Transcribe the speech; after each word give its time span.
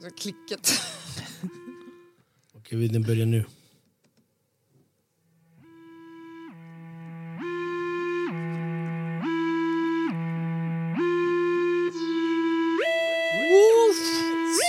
Klicket. 0.00 0.72
Okej, 2.54 2.88
den 2.88 3.02
börjar 3.02 3.26
nu. 3.26 3.44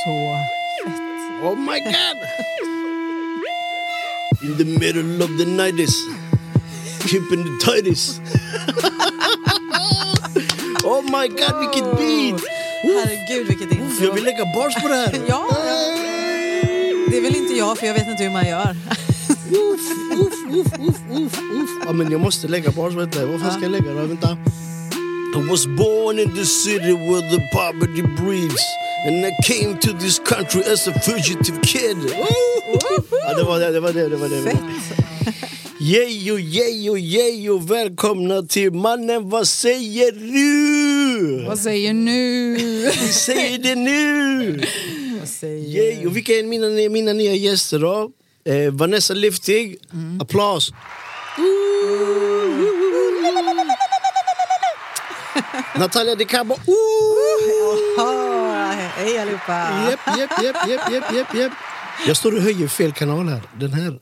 Så 0.04 0.10
Oh 1.44 1.56
my 1.56 1.80
god! 1.80 2.18
In 4.44 4.58
the 4.58 4.66
middle 4.80 5.24
of 5.24 5.38
the 5.38 5.46
nighties. 5.46 5.96
Keeping 7.00 7.44
the 7.44 7.66
tighties. 7.66 8.20
oh 10.84 11.02
my 11.02 11.28
god, 11.28 11.60
vilket 11.60 11.98
beat! 11.98 12.55
Herregud 12.94 13.48
vilket 13.48 13.72
Uff, 13.72 13.78
jag 13.78 13.88
intro. 13.92 14.14
vill 14.14 14.24
lägga 14.24 14.46
bars 14.56 14.76
på 14.82 14.88
det 14.88 14.96
här. 14.96 15.22
Ja, 15.28 15.48
Det 17.12 17.20
vill 17.20 17.36
inte 17.36 17.54
jag 17.54 17.78
för 17.78 17.88
jag 17.88 17.94
vet 17.94 18.08
inte 18.08 18.24
hur 18.24 18.32
man 18.32 18.48
gör. 18.48 18.76
Uff, 19.52 19.82
uff, 20.20 20.34
uff, 20.58 20.74
uff, 20.80 21.00
uff, 21.12 21.40
uff. 21.54 21.70
Ja, 21.86 21.94
men 21.94 22.12
jag 22.12 22.22
måste 22.22 22.48
lägga 22.48 22.72
bars. 22.72 22.94
Vänta, 22.94 23.26
vad 23.26 23.42
fan 23.42 23.52
ska 23.52 23.62
jag 23.62 23.72
lägga 23.72 23.94
då? 23.94 24.02
Vänta. 24.02 24.38
I 25.36 25.50
was 25.50 25.66
born 25.68 26.20
in 26.20 26.36
the 26.36 26.46
city 26.46 26.94
where 26.94 27.22
the 27.30 27.40
poverty 27.54 28.02
breeds 28.02 28.64
And 29.08 29.26
I 29.26 29.32
came 29.44 29.78
to 29.80 29.92
this 30.00 30.20
country 30.20 30.64
as 30.74 30.88
a 30.88 30.94
fugitive 31.04 31.62
kid 31.62 31.98
ja, 33.28 33.34
det 33.38 33.44
var 33.44 33.60
det, 33.60 33.72
det 33.72 33.80
var 33.80 33.92
det, 33.94 34.10
det 34.10 34.16
var 34.16 34.30
det. 34.30 34.42
Fett. 34.44 34.60
Jejo, 35.80 36.38
jejo, 36.40 36.98
jejo, 36.98 37.58
välkomna 37.58 38.42
till 38.42 38.72
Mannen 38.72 39.30
vad 39.30 39.48
säger 39.48 40.12
du? 40.12 40.95
Vad 41.48 41.60
säger 41.60 41.94
nu? 41.94 42.56
Vi 43.02 43.08
säger 43.14 43.58
det 43.58 43.76
nu! 43.76 44.62
Vad 45.20 45.30
säger 45.30 45.60
Jejo, 45.68 46.10
vilka 46.10 46.32
är 46.32 46.44
mina, 46.44 46.90
mina 46.90 47.14
nya 47.14 47.34
gäster 47.34 47.80
då? 47.80 48.12
Eh, 48.46 48.72
Vanessa 48.74 49.14
Liftig, 49.14 49.78
applås! 50.22 50.72
Natalia 55.76 56.16
De 56.16 56.26
Cabo, 56.26 56.56
Ah, 57.98 58.72
Hej 58.98 59.18
allihopa. 59.20 59.54
Japp, 59.90 60.18
japp, 60.20 60.44
japp, 60.44 60.68
japp, 60.70 60.92
japp, 60.92 61.14
japp, 61.16 61.36
japp. 61.36 61.52
Jag 62.08 62.18
står 62.18 62.36
och 62.36 62.42
höjer 62.42 62.68
fel 62.68 62.92
kanal 62.92 63.28
här. 63.30 63.42
Den 63.60 63.74
här. 63.74 64.00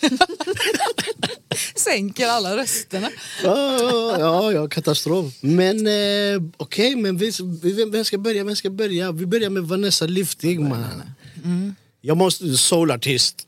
Sänker 1.74 2.26
alla 2.26 2.56
rösterna. 2.56 3.10
Ah, 3.44 4.18
ja, 4.18 4.52
ja, 4.52 4.68
katastrof. 4.68 5.34
Men 5.40 5.86
eh, 5.86 6.42
okej, 6.56 6.96
men 6.96 7.16
vi, 7.16 7.32
vi, 7.62 7.84
vem 7.84 8.04
ska 8.04 8.18
börja? 8.18 8.44
Vem 8.44 8.56
ska 8.56 8.70
börja? 8.70 9.12
Vi 9.12 9.26
börjar 9.26 9.50
med 9.50 9.62
Vanessa 9.62 10.06
Liftig, 10.06 10.60
man. 10.60 11.02
Jag 12.00 12.16
måste... 12.16 12.56
Soulartist. 12.56 13.46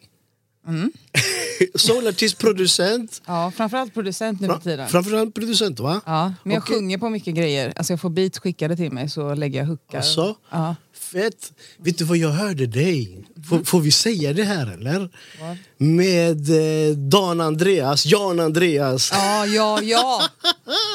Soulartist, 1.75 2.39
producent. 2.39 3.23
Ja, 3.27 3.53
framförallt 3.57 3.95
producent 3.95 4.41
nu 4.41 4.47
för 4.49 4.59
tiden. 4.59 4.89
Framförallt 4.89 5.35
producent, 5.35 5.81
va? 5.81 6.01
Ja, 6.07 6.35
men 6.43 6.55
jag 6.55 6.63
Okej. 6.63 6.77
sjunger 6.77 6.99
på 6.99 7.09
mycket 7.11 7.35
grejer. 7.35 7.73
Alltså 7.77 7.93
jag 7.93 8.01
får 8.01 8.11
beats 8.11 8.39
skickade 8.39 8.77
till 8.77 8.93
mig 8.93 9.09
så 9.11 9.35
lägger 9.35 9.59
jag 9.59 9.67
hookar. 9.67 9.99
Alltså, 9.99 10.37
Ja. 10.51 10.77
fett. 10.95 11.53
Vet 11.79 11.99
du 11.99 12.05
vad 12.05 12.17
jag 12.17 12.29
hörde 12.29 12.67
dig? 12.67 13.25
Får, 13.49 13.65
får 13.65 13.81
vi 13.81 13.91
säga 13.91 14.33
det 14.33 14.45
här 14.45 14.75
eller? 14.75 14.99
Vad? 15.41 15.57
Med 15.79 16.51
eh, 16.91 16.97
Dan 16.97 17.41
Andreas, 17.41 18.07
Jan 18.07 18.41
Andreas. 18.41 19.11
ja, 19.13 19.47
ja, 19.47 19.83
ja. 19.83 20.23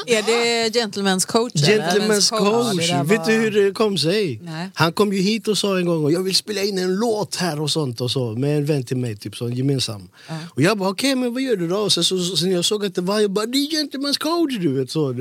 Är 0.05 0.21
det 0.23 0.79
Gentlemen's 0.79 1.25
coach? 1.27 1.51
eller? 1.55 1.77
Gentlemen's 1.89 2.29
coach. 2.29 2.89
Ja, 2.89 2.95
där 2.97 3.03
Vet 3.03 3.19
var- 3.19 3.27
du 3.27 3.33
hur 3.33 3.51
det 3.51 3.71
kom 3.71 3.97
sig? 3.97 4.39
Nej. 4.43 4.69
Han 4.73 4.93
kom 4.93 5.13
ju 5.13 5.21
hit 5.21 5.47
och 5.47 5.57
sa 5.57 5.77
en 5.79 5.85
gång 5.85 6.11
jag 6.11 6.23
vill 6.23 6.35
spela 6.35 6.61
in 6.63 6.77
en 6.77 6.95
låt 6.95 7.35
här 7.35 7.61
och 7.61 7.71
sånt 7.71 8.01
och 8.01 8.11
så 8.11 8.31
med 8.31 8.57
en 8.57 8.65
vän 8.65 8.83
till 8.83 8.97
mig, 8.97 9.15
typ 9.17 9.35
så, 9.35 9.49
gemensam. 9.49 10.09
Och 10.55 10.61
jag 10.61 10.77
bara 10.77 10.89
okej 10.89 11.15
men 11.15 11.33
vad 11.33 11.41
gör 11.41 11.55
du 11.55 11.67
då? 11.67 11.77
Och 11.77 11.91
sen, 11.93 12.03
så, 12.03 12.19
så, 12.19 12.37
sen 12.37 12.51
jag 12.51 12.65
såg 12.65 12.85
att 12.85 12.95
det 12.95 13.01
var, 13.01 13.19
jag 13.19 13.31
bara 13.31 13.45
det 13.45 13.57
är 13.57 13.83
Gentlemen's 13.83 14.19
coach 14.19 14.57
du 14.59 14.73
vet 14.73 14.91
så. 14.91 15.13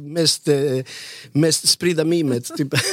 Mest, 0.00 0.48
eh, 0.48 0.54
mest 1.32 1.68
spridda 1.68 2.04
mimet 2.04 2.50
typ. 2.56 2.74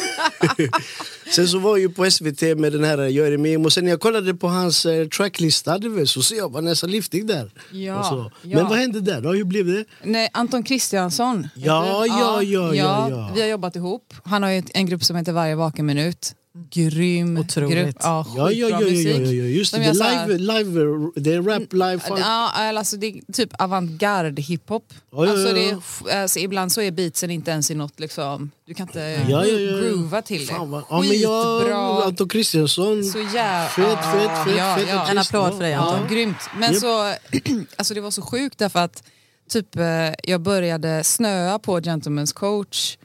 sen 1.36 1.48
så 1.48 1.60
var 1.60 1.72
jag 1.72 1.80
ju 1.80 1.90
på 1.90 2.12
SVT 2.12 2.42
med 2.42 2.72
den 2.72 2.84
här 2.84 2.98
Jag 2.98 3.31
meme 3.38 3.66
och 3.66 3.74
sen 3.74 3.84
när 3.84 3.92
jag 3.92 4.00
kollade 4.00 4.34
på 4.34 4.48
hans 4.48 4.86
eh, 4.86 5.08
tracklista 5.08 5.78
du 5.78 6.06
så 6.06 6.22
ser 6.22 6.36
jag 6.36 6.52
Vanessa 6.52 6.88
Liftig 6.88 7.28
där. 7.28 7.52
Ja, 7.72 8.32
ja. 8.44 8.56
Men 8.56 8.68
vad 8.68 8.78
hände 8.78 9.02
där 9.02 9.22
då? 9.22 9.34
Hur 9.34 9.44
blev 9.44 9.66
det? 9.68 9.86
Nej, 10.04 10.30
Anton 10.34 10.64
Kristiansson. 10.64 11.48
Ja, 11.56 11.84
heter- 12.04 12.18
ja, 12.20 12.42
ja, 12.44 12.74
ja, 12.76 13.10
ja. 13.10 13.32
Vi 13.36 13.42
har 13.42 13.48
jobbat 13.48 13.76
ihop. 13.76 14.14
Han 14.24 14.44
har 14.44 14.64
en 14.74 14.86
grupp 14.86 15.04
som 15.04 15.16
heter 15.16 15.32
Varje 15.32 15.56
vaken 15.56 15.86
minut. 15.86 16.36
Grym 16.54 17.38
Otroligt. 17.38 17.78
grupp. 17.78 17.96
Ja, 18.00 18.26
Ja, 18.36 18.52
ja, 18.52 18.70
ja, 18.70 18.82
ja, 18.82 18.88
ja, 18.88 19.20
ja, 19.20 19.44
just 19.44 19.74
det. 19.74 19.80
De 19.80 19.94
Det 19.94 20.04
är 20.06 20.26
live, 20.26 20.64
live, 20.64 21.12
det 21.16 21.34
är 21.34 21.42
rap, 21.42 21.74
live, 21.74 22.00
funk. 22.00 22.20
Ja, 22.20 22.52
alltså 22.54 22.98
det 22.98 23.08
är 23.08 23.34
typ 23.34 23.50
avantgarde 23.62 24.42
hiphop. 24.42 24.94
Ja, 25.12 25.26
ja, 25.26 25.32
alltså 25.32 25.48
ja. 25.48 25.54
det 25.54 26.12
är, 26.12 26.22
alltså 26.22 26.40
ibland 26.40 26.72
så 26.72 26.82
är 26.82 26.92
beatsen 26.92 27.32
inte 27.32 27.52
ens 27.52 27.72
i 27.72 27.76
något 27.76 28.00
liksom, 28.00 28.52
du 28.66 28.74
kan 28.74 28.88
inte 28.88 29.00
Ja, 29.00 29.46
ja, 29.46 29.46
ja. 29.46 29.78
groova 29.78 30.22
till 30.22 30.46
det. 30.48 30.54
Fan, 30.54 30.84
ja, 30.90 31.02
men 31.02 31.20
jag. 31.20 31.72
Anton 32.04 32.30
Kristiansson. 32.30 33.04
Så 33.04 33.20
jävla... 33.20 33.68
Fett, 33.68 34.06
fett, 34.06 34.46
fett, 34.46 34.58
ja, 34.58 34.76
fett 34.76 34.88
ja. 34.90 35.08
En 35.12 35.18
applåd 35.18 35.54
för 35.54 35.60
dig, 35.62 35.72
Ja, 35.72 35.80
Anton. 35.80 36.08
grymt. 36.10 36.38
Men 36.60 36.74
Japp. 36.74 36.82
så, 36.82 37.14
alltså 37.76 37.94
det 37.94 38.02
var 38.02 38.12
så 38.12 38.22
sjukt 38.22 38.58
därför 38.58 38.80
att 38.80 39.04
typ, 39.50 39.76
eh, 39.76 39.84
jag 40.24 40.42
började 40.42 41.04
snöa 41.04 41.60
på 41.60 41.80
Gentlemen's 41.80 42.34
coach 42.34 42.98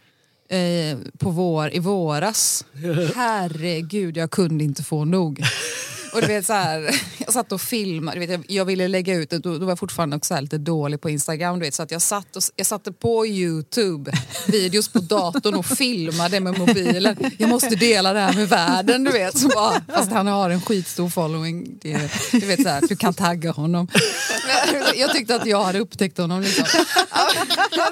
eh, 0.48 0.98
på 1.18 1.30
vår, 1.30 1.74
i 1.74 1.78
våras. 1.78 2.64
Herregud, 3.14 4.16
jag 4.16 4.30
kunde 4.30 4.64
inte 4.64 4.82
få 4.82 5.04
nog. 5.04 5.42
Och 6.16 6.22
du 6.22 6.28
vet 6.28 6.46
så 6.46 6.52
här, 6.52 7.00
jag 7.18 7.32
satt 7.32 7.52
och 7.52 7.60
filmade, 7.60 8.20
du 8.20 8.26
vet, 8.26 8.30
jag, 8.30 8.44
jag 8.48 8.64
ville 8.64 8.88
lägga 8.88 9.14
ut 9.14 9.30
det, 9.30 9.38
då, 9.38 9.58
då 9.58 9.64
var 9.64 9.70
jag 9.70 9.78
fortfarande 9.78 10.16
också 10.16 10.34
här 10.34 10.40
lite 10.40 10.58
dålig 10.58 11.00
på 11.00 11.10
Instagram. 11.10 11.58
Du 11.58 11.64
vet, 11.64 11.74
så 11.74 11.82
att 11.82 11.90
jag, 11.90 12.02
satt 12.02 12.36
och, 12.36 12.42
jag 12.56 12.66
satte 12.66 12.92
på 12.92 13.26
Youtube 13.26 14.12
videos 14.46 14.88
på 14.88 14.98
datorn 14.98 15.54
och 15.54 15.66
filmade 15.66 16.40
med 16.40 16.58
mobilen. 16.58 17.16
Jag 17.38 17.48
måste 17.48 17.76
dela 17.76 18.12
det 18.12 18.20
här 18.20 18.32
med 18.32 18.48
världen, 18.48 19.04
du 19.04 19.12
vet. 19.12 19.38
Så 19.38 19.48
bara, 19.48 19.82
fast 19.94 20.12
han 20.12 20.26
har 20.26 20.50
en 20.50 20.60
skitstor 20.60 21.08
following. 21.08 21.78
Det, 21.82 22.10
du 22.32 22.46
vet 22.46 22.62
så 22.62 22.68
här, 22.68 22.82
du 22.88 22.96
kan 22.96 23.14
tagga 23.14 23.50
honom. 23.50 23.88
Jag 24.96 25.12
tyckte 25.12 25.36
att 25.36 25.46
jag 25.46 25.64
hade 25.64 25.78
upptäckt 25.78 26.18
honom. 26.18 26.40
Liksom. 26.42 26.64
Så 27.70 27.82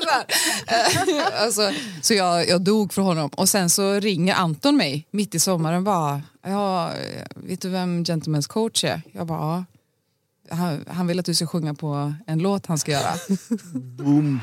alltså, 1.38 1.72
så 2.02 2.14
jag, 2.14 2.48
jag 2.48 2.60
dog 2.60 2.92
för 2.92 3.02
honom. 3.02 3.30
Och 3.34 3.48
sen 3.48 3.70
så 3.70 3.92
ringer 3.92 4.34
Anton 4.34 4.76
mig 4.76 5.06
mitt 5.10 5.34
i 5.34 5.38
sommaren 5.38 5.84
bara, 5.84 6.22
ja, 6.44 6.92
vet 7.36 7.60
du 7.60 7.68
vem 7.68 8.04
Gentlemen's 8.04 8.48
coach 8.48 8.84
är? 8.84 9.02
Jag 9.12 9.26
bara, 9.26 9.38
ja. 9.40 9.64
Han, 10.56 10.84
han 10.88 11.06
vill 11.06 11.18
att 11.18 11.26
du 11.26 11.34
ska 11.34 11.46
sjunga 11.46 11.74
på 11.74 12.14
en 12.26 12.38
låt 12.38 12.66
han 12.66 12.78
ska 12.78 12.92
göra. 12.92 13.14
Boom. 13.74 14.40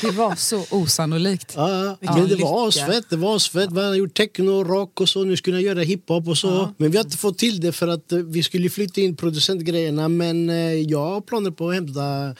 Det 0.00 0.10
var 0.10 0.34
så 0.34 0.64
osannolikt. 0.70 1.52
Ja, 1.56 1.96
Vilken 2.00 2.18
men 2.18 2.28
det 2.28 2.36
var 2.36 2.68
asfett, 2.68 3.10
det 3.10 3.16
var 3.16 3.36
asfett. 3.36 3.70
Man 3.70 3.84
har 3.84 3.94
gjort 3.94 4.14
techno, 4.14 4.64
rock 4.64 5.00
och 5.00 5.08
så, 5.08 5.24
nu 5.24 5.36
skulle 5.36 5.56
jag 5.56 5.62
göra 5.64 5.80
hiphop 5.84 6.28
och 6.28 6.38
så. 6.38 6.74
Men 6.76 6.90
vi 6.90 6.96
har 6.96 7.04
inte 7.04 7.16
fått 7.16 7.38
till 7.38 7.60
det 7.60 7.72
för 7.72 7.88
att 7.88 8.12
eh, 8.12 8.18
vi 8.18 8.42
skulle 8.42 8.70
flytta 8.70 9.00
in 9.00 9.16
producentgrejerna 9.16 10.08
men 10.08 10.50
eh, 10.50 10.56
jag 10.74 11.04
har 11.04 11.20
planer 11.20 11.50
på 11.50 11.68
att 11.68 11.74
hämta 11.74 12.34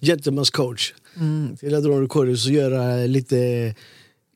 Gentleman's 0.00 0.52
coach 0.52 0.92
Mm. 1.16 1.56
till 1.56 1.74
Adron 1.74 2.00
Recordings 2.02 2.46
och 2.46 2.52
göra 2.52 3.06
lite 3.06 3.74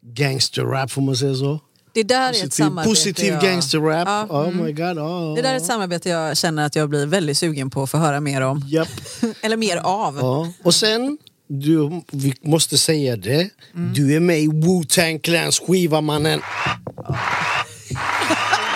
gangsterrap 0.03 0.91
får 0.91 1.03
man 1.03 1.17
säga 1.17 1.35
så. 1.35 1.61
Det 1.97 2.03
där 2.03 2.23
är 2.27 2.31
ett 2.31 2.35
Positiv, 2.35 2.51
samarbete 2.65 2.89
positiv 2.91 3.33
jag... 3.33 3.43
gangsterrap. 3.43 4.09
Ja, 4.09 4.27
Oh 4.31 4.49
mm. 4.49 4.65
my 4.65 4.73
god. 4.73 4.97
ja, 4.99 5.33
Det 5.37 5.43
där 5.43 5.53
är 5.53 5.57
ett 5.57 5.65
samarbete 5.65 6.09
jag 6.09 6.37
känner 6.37 6.67
att 6.67 6.77
jag 6.77 6.89
blir 6.89 7.07
väldigt 7.07 7.39
sugen 7.39 7.71
på 7.71 7.83
att 7.83 7.91
få 7.91 7.99
höra 7.99 8.21
mer 8.21 8.41
om. 8.41 8.63
Japp. 8.67 8.89
Eller 9.41 9.57
mer 9.57 9.77
av. 9.77 10.17
Ja. 10.21 10.53
Och 10.63 10.75
sen, 10.75 11.19
du, 11.49 12.03
vi 12.13 12.35
måste 12.43 12.79
säga 12.79 13.17
det, 13.17 13.51
du 13.95 14.17
är 14.17 14.21
med 14.21 14.41
i 14.41 14.49
Wu-Tang 14.49 15.19
Clans 15.21 15.61
skiva 15.61 16.01
mannen. 16.01 16.41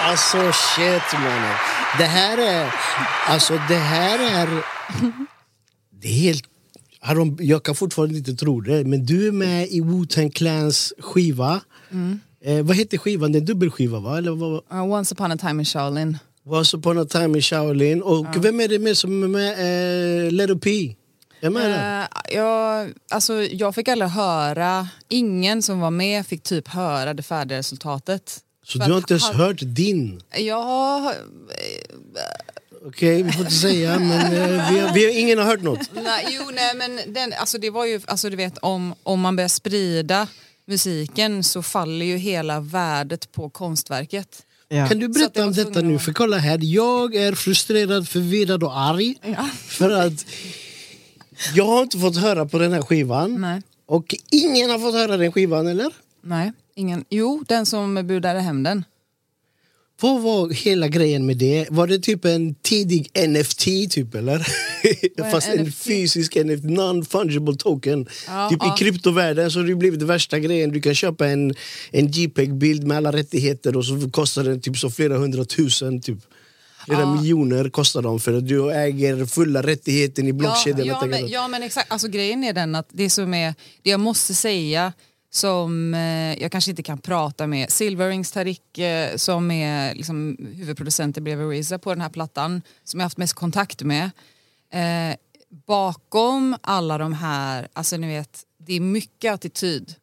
Alltså 0.03 0.53
shit 0.53 1.13
mannen. 1.13 1.55
Det 1.99 2.05
här 2.05 2.39
är, 2.39 2.75
alltså 3.27 3.53
det 3.69 3.75
här 3.79 4.19
är, 4.43 4.49
det 6.03 6.09
är 6.09 6.13
helt, 6.13 6.45
jag 7.39 7.63
kan 7.63 7.75
fortfarande 7.75 8.19
inte 8.19 8.35
tro 8.35 8.61
det, 8.61 8.85
men 8.85 9.07
du 9.07 9.29
är 9.29 9.33
med 9.33 9.69
i 9.69 9.81
Wu-Tang 9.81 10.31
Clans 10.31 10.93
skiva. 10.99 11.61
Eh, 12.45 12.63
vad 12.63 12.77
heter 12.77 12.99
skivan? 12.99 13.33
Det 13.33 13.39
är 13.39 13.41
en 13.41 13.47
dubbelskiva 13.47 13.99
va? 14.01 14.19
Eller 14.19 14.31
vad? 14.31 14.53
Uh, 14.73 14.93
Once 14.93 15.15
upon 15.15 15.33
a 15.33 15.37
time 15.37 15.61
in 15.63 15.65
Shaolin. 15.65 16.19
Once 16.45 16.77
upon 16.77 16.99
a 16.99 17.05
time 17.05 17.39
in 17.39 17.43
Shaolin. 17.43 18.03
Och 18.03 18.45
vem 18.45 18.61
är 18.61 18.69
det 18.69 18.79
med 18.79 18.97
som 18.97 19.23
är 19.23 19.29
med? 19.29 20.27
Eh, 20.27 20.31
Little 20.33 20.57
P. 20.59 20.95
Där? 21.41 22.01
Eh, 22.01 22.07
jag, 22.37 22.91
alltså, 23.11 23.43
jag 23.43 23.75
fick 23.75 23.89
aldrig 23.89 24.11
höra, 24.11 24.89
ingen 25.09 25.63
som 25.63 25.81
var 25.81 25.91
med 25.91 26.27
fick 26.27 26.43
typ 26.43 26.69
höra 26.69 27.15
det 27.15 27.23
färdiga 27.23 27.59
resultatet. 27.59 28.39
Så 28.65 28.79
För 28.79 28.87
du 28.87 28.93
har 28.93 28.99
inte 28.99 29.13
ens 29.15 29.25
han- 29.27 29.37
hört 29.37 29.59
din? 29.63 30.21
Ja, 30.39 31.15
Okej, 32.87 33.23
vi 33.23 33.33
får 33.33 33.41
inte 33.41 33.55
säga, 33.55 33.99
men 33.99 34.33
eh, 34.33 34.73
vi, 34.73 34.79
har, 34.79 34.95
vi 34.95 35.21
ingen 35.21 35.39
har 35.39 35.45
hört 35.45 35.63
något. 35.63 35.91
nej, 35.95 36.27
jo, 36.31 36.51
nej, 36.55 36.75
men 36.77 37.15
den, 37.15 37.33
alltså, 37.33 37.59
det 37.59 37.71
var 37.71 37.87
ju, 37.87 38.01
alltså, 38.07 38.31
du 38.31 38.37
vet, 38.37 38.59
om, 38.59 38.95
om 39.03 39.21
man 39.21 39.37
börjar 39.37 39.49
sprida 39.49 40.27
musiken 40.71 41.45
så 41.45 41.63
faller 41.63 42.07
ju 42.07 42.17
hela 42.17 42.61
värdet 42.61 43.33
på 43.33 43.51
konstverket. 43.51 44.43
Ja. 44.69 44.89
Kan 44.89 44.99
du 44.99 45.09
berätta 45.09 45.45
om 45.45 45.53
detta 45.53 45.81
nu? 45.81 45.99
För 45.99 46.13
kolla 46.13 46.39
här, 46.39 46.59
jag 46.63 47.15
är 47.15 47.33
frustrerad, 47.33 48.09
förvirrad 48.09 48.63
och 48.63 48.79
arg. 48.79 49.15
För 49.67 49.91
att 49.91 50.27
jag 51.55 51.67
har 51.67 51.83
inte 51.83 51.99
fått 51.99 52.17
höra 52.17 52.47
på 52.47 52.59
den 52.59 52.73
här 52.73 52.83
skivan. 52.83 53.41
Nej. 53.41 53.63
Och 53.87 54.15
ingen 54.31 54.71
har 54.71 54.79
fått 54.79 54.95
höra 54.95 55.17
den 55.17 55.33
skivan, 55.33 55.67
eller? 55.67 55.93
Nej, 56.23 56.53
ingen. 56.75 57.05
Jo, 57.11 57.45
den 57.49 57.67
som 57.67 58.07
budade 58.07 58.41
hem 58.41 58.63
den. 58.63 58.85
Vad 60.01 60.23
var 60.23 60.51
hela 60.51 60.89
grejen 60.89 61.27
med 61.27 61.37
det? 61.37 61.67
Var 61.71 61.87
det 61.87 61.99
typ 61.99 62.25
en 62.25 62.55
tidig 62.55 63.29
NFT 63.29 63.65
typ 63.91 64.15
eller? 64.15 64.47
Fast 65.31 65.49
en 65.49 65.65
NFT? 65.65 65.79
fysisk 65.79 66.35
NFT, 66.35 66.65
non-fungible 66.65 67.57
token. 67.57 68.09
Ja, 68.27 68.49
typ 68.49 68.59
ja. 68.63 68.75
i 68.75 68.79
kryptovärlden 68.79 69.51
så 69.51 69.59
har 69.59 69.67
det 69.67 69.75
blivit 69.75 70.03
värsta 70.03 70.39
grejen. 70.39 70.73
Du 70.73 70.81
kan 70.81 70.95
köpa 70.95 71.27
en, 71.27 71.55
en 71.91 72.09
JPEG-bild 72.09 72.85
med 72.87 72.97
alla 72.97 73.13
rättigheter 73.13 73.77
och 73.77 73.85
så 73.85 74.11
kostar 74.11 74.45
den 74.45 74.61
typ 74.61 74.77
så 74.77 74.91
flera 74.91 75.19
hundratusen. 75.19 76.01
Typ. 76.01 76.19
Flera 76.85 77.01
Ja. 77.01 77.15
miljoner 77.15 77.71
kostar 77.71 78.03
de 78.03 78.21
för 78.21 78.33
att 78.35 78.49
du 78.49 78.73
äger 78.73 79.27
fulla 79.27 79.63
rättigheten 79.63 80.29
i 80.29 80.33
blockkedjan. 80.33 80.87
Ja, 80.87 80.99
ja, 81.01 81.07
men, 81.07 81.29
ja 81.29 81.49
men 81.49 81.63
exakt, 81.63 81.93
alltså, 81.93 82.09
grejen 82.09 82.45
är 82.45 82.53
den 82.53 82.75
att 82.75 82.89
det 82.93 83.11
som 83.11 83.35
är, 83.35 83.55
det 83.83 83.91
jag 83.91 84.01
måste 84.01 84.35
säga 84.35 84.93
som 85.31 85.95
eh, 85.95 86.43
jag 86.43 86.53
kanske 86.53 86.71
inte 86.71 86.83
kan 86.83 86.99
prata 86.99 87.47
med 87.47 87.71
Silverings 87.71 88.33
Tariq 88.33 88.79
eh, 88.79 89.17
som 89.17 89.51
är 89.51 89.95
liksom, 89.95 90.37
huvudproducent 90.57 91.19
i 91.19 91.21
Breve 91.21 91.45
Reza 91.45 91.79
på 91.79 91.91
den 91.91 92.01
här 92.01 92.09
plattan 92.09 92.63
som 92.85 93.01
jag 93.01 93.05
haft 93.05 93.19
mest 93.19 93.35
kontakt 93.35 93.83
med. 93.83 94.11
Eh, 94.73 95.17
bakom 95.67 96.57
alla 96.61 96.99
de 96.99 97.13
här, 97.13 97.69
alltså 97.73 97.97
ni 97.97 98.07
vet, 98.07 98.45
det 98.59 98.75
är 98.75 98.81
mycket 98.81 99.35
attityd. 99.35 99.95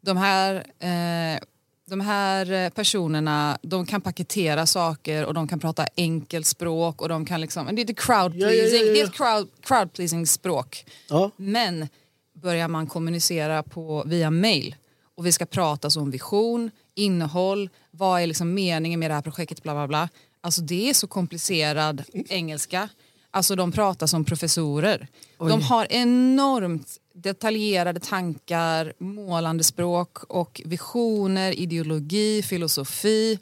De 0.00 0.16
här, 0.16 0.54
eh, 0.78 1.40
de 1.86 2.00
här 2.00 2.52
eh, 2.52 2.70
personerna 2.70 3.58
de 3.62 3.86
kan 3.86 4.00
paketera 4.00 4.66
saker 4.66 5.24
och 5.24 5.34
de 5.34 5.48
kan 5.48 5.58
prata 5.58 5.86
enkelspråk 5.96 7.02
och 7.02 7.08
de 7.08 7.24
kan 7.24 7.40
liksom, 7.40 7.68
det 7.76 7.82
är 7.82 7.94
crowd 7.94 8.34
Ja, 8.36 8.50
ja, 8.50 8.52
ja, 8.52 8.68
pleasing, 8.70 8.86
ja. 8.86 8.92
det 8.92 9.00
är 9.00 9.04
ett 9.04 9.14
crowd, 9.14 9.48
crowd 9.62 9.92
pleasing 9.92 10.26
språk. 10.26 10.84
Men 11.36 11.88
börjar 12.42 12.68
man 12.68 12.86
kommunicera 12.86 13.62
på, 13.62 14.02
via 14.06 14.30
mail 14.30 14.76
och 15.14 15.26
vi 15.26 15.32
ska 15.32 15.46
prata 15.46 16.00
om 16.00 16.10
vision, 16.10 16.70
innehåll, 16.94 17.70
vad 17.90 18.22
är 18.22 18.26
liksom 18.26 18.54
meningen 18.54 19.00
med 19.00 19.10
det 19.10 19.14
här 19.14 19.22
projektet, 19.22 19.62
bla 19.62 19.74
bla 19.74 19.88
bla. 19.88 20.08
Alltså 20.40 20.60
det 20.60 20.90
är 20.90 20.94
så 20.94 21.06
komplicerad 21.06 22.02
engelska. 22.28 22.88
Alltså 23.30 23.56
de 23.56 23.72
pratar 23.72 24.06
som 24.06 24.24
professorer. 24.24 25.08
De 25.38 25.62
har 25.62 25.86
enormt 25.90 26.96
detaljerade 27.14 28.00
tankar, 28.00 28.92
målande 28.98 29.64
språk 29.64 30.24
och 30.24 30.62
visioner, 30.64 31.52
ideologi, 31.52 32.42
filosofi. 32.42 33.38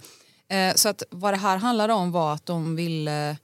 Eh, 0.49 0.75
så 0.75 0.89
att 0.89 1.03
vad 1.11 1.33
det 1.33 1.39
här 1.39 1.57
handlade 1.57 1.93
om 1.93 2.13
var 2.13 2.35
att 2.35 2.47
de 2.47 2.77
ville 2.77 3.37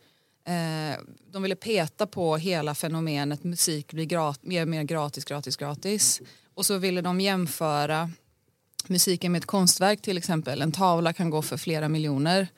Eh, 0.46 0.98
de 1.32 1.42
ville 1.42 1.56
peta 1.56 2.06
på 2.06 2.36
hela 2.36 2.74
fenomenet 2.74 3.44
musik 3.44 3.92
blir 3.92 4.04
grat- 4.04 4.42
mer 4.42 4.62
och 4.62 4.68
mer 4.68 4.82
gratis, 4.82 5.24
gratis, 5.24 5.56
gratis. 5.56 6.20
Och 6.54 6.66
så 6.66 6.78
ville 6.78 7.00
de 7.00 7.20
jämföra 7.20 8.10
musiken 8.86 9.32
med 9.32 9.38
ett 9.38 9.46
konstverk 9.46 10.02
till 10.02 10.18
exempel. 10.18 10.62
En 10.62 10.72
tavla 10.72 11.12
kan 11.12 11.30
gå 11.30 11.42
för 11.42 11.56
flera 11.56 11.88
miljoner. 11.88 12.48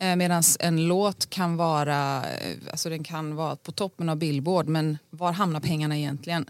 Eh, 0.00 0.16
Medan 0.16 0.42
en 0.60 0.86
låt 0.88 1.30
kan 1.30 1.56
vara, 1.56 2.24
eh, 2.30 2.56
alltså 2.70 2.88
den 2.90 3.04
kan 3.04 3.34
vara 3.36 3.56
på 3.56 3.72
toppen 3.72 4.08
av 4.08 4.16
Billboard 4.16 4.68
men 4.68 4.98
var 5.10 5.32
hamnar 5.32 5.60
pengarna 5.60 5.98
egentligen? 5.98 6.46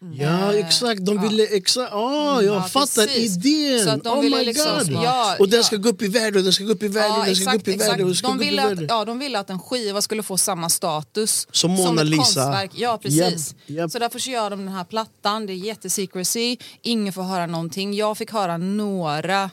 Ja, 0.00 0.54
exakt. 0.54 1.04
De 1.04 1.20
ville... 1.20 1.46
Exakt. 1.46 1.92
Ah, 1.92 2.40
jag 2.42 2.54
Ja, 2.56 2.62
fattar 2.62 3.06
precis. 3.06 3.36
idén. 3.36 3.84
Så 3.84 3.90
att 3.90 4.04
de 4.04 4.18
oh 4.18 4.22
ville 4.22 4.36
my 4.36 4.44
liksom- 4.44 4.78
god. 4.78 5.02
ja, 5.04 5.36
och 5.38 5.48
den 5.48 5.56
ja. 5.56 5.62
ska 5.64 5.76
gå 5.76 5.88
upp 5.88 6.02
i 6.02 6.08
värde 6.08 6.38
och 6.38 6.44
den 6.44 6.52
ska 6.52 6.64
gå 6.64 6.72
upp 6.72 6.82
i 6.82 6.88
värde 6.88 7.14
och 7.20 7.26
den 7.26 7.36
ska 7.36 7.50
gå 7.50 7.56
upp 7.56 7.68
i 7.68 7.76
värde. 7.76 8.02
Och 8.02 8.08
den 8.08 8.14
ska 8.14 8.28
De, 8.28 8.38
ville 8.38 8.64
att, 8.64 8.80
ja, 8.88 9.04
de 9.04 9.18
ville 9.18 9.38
att 9.38 9.50
en 9.50 9.58
skiva 9.58 10.02
skulle 10.02 10.22
få 10.22 10.36
samma 10.38 10.68
status 10.68 11.48
Som 11.52 11.70
Mona 11.70 12.02
ett 12.02 12.08
Lisa. 12.08 12.22
konstverk. 12.22 12.70
Ja, 12.74 12.98
precis. 13.02 13.54
Japp, 13.66 13.78
japp. 13.78 13.90
Så 13.90 13.98
därför 13.98 14.18
så 14.18 14.30
gör 14.30 14.50
de 14.50 14.58
den 14.64 14.74
här 14.74 14.84
plattan, 14.84 15.46
det 15.46 15.52
är 15.52 15.54
jättesecrecy, 15.54 16.56
ingen 16.82 17.12
får 17.12 17.22
höra 17.22 17.46
någonting. 17.46 17.94
Jag 17.94 18.18
fick 18.18 18.32
höra 18.32 18.56
några 18.56 19.50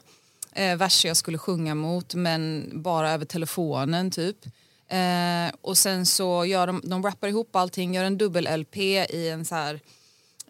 eh, 0.54 0.76
verser 0.76 1.08
jag 1.10 1.18
skulle 1.18 1.38
sjunga 1.38 1.76
mot 1.76 2.14
men 2.16 2.70
bara 2.74 3.12
över 3.12 3.26
telefonen 3.26 4.12
typ. 4.12 4.38
Eh, 4.90 5.56
och 5.62 5.78
sen 5.78 6.06
så 6.06 6.46
gör 6.46 6.68
de, 6.68 6.82
de 6.84 7.04
rappar 7.04 7.28
ihop 7.28 7.56
allting, 7.56 7.96
gör 7.96 8.04
en 8.04 8.18
dubbel-LP 8.18 8.78
i 9.10 9.30
en 9.30 9.46
så 9.46 9.56
här 9.56 9.80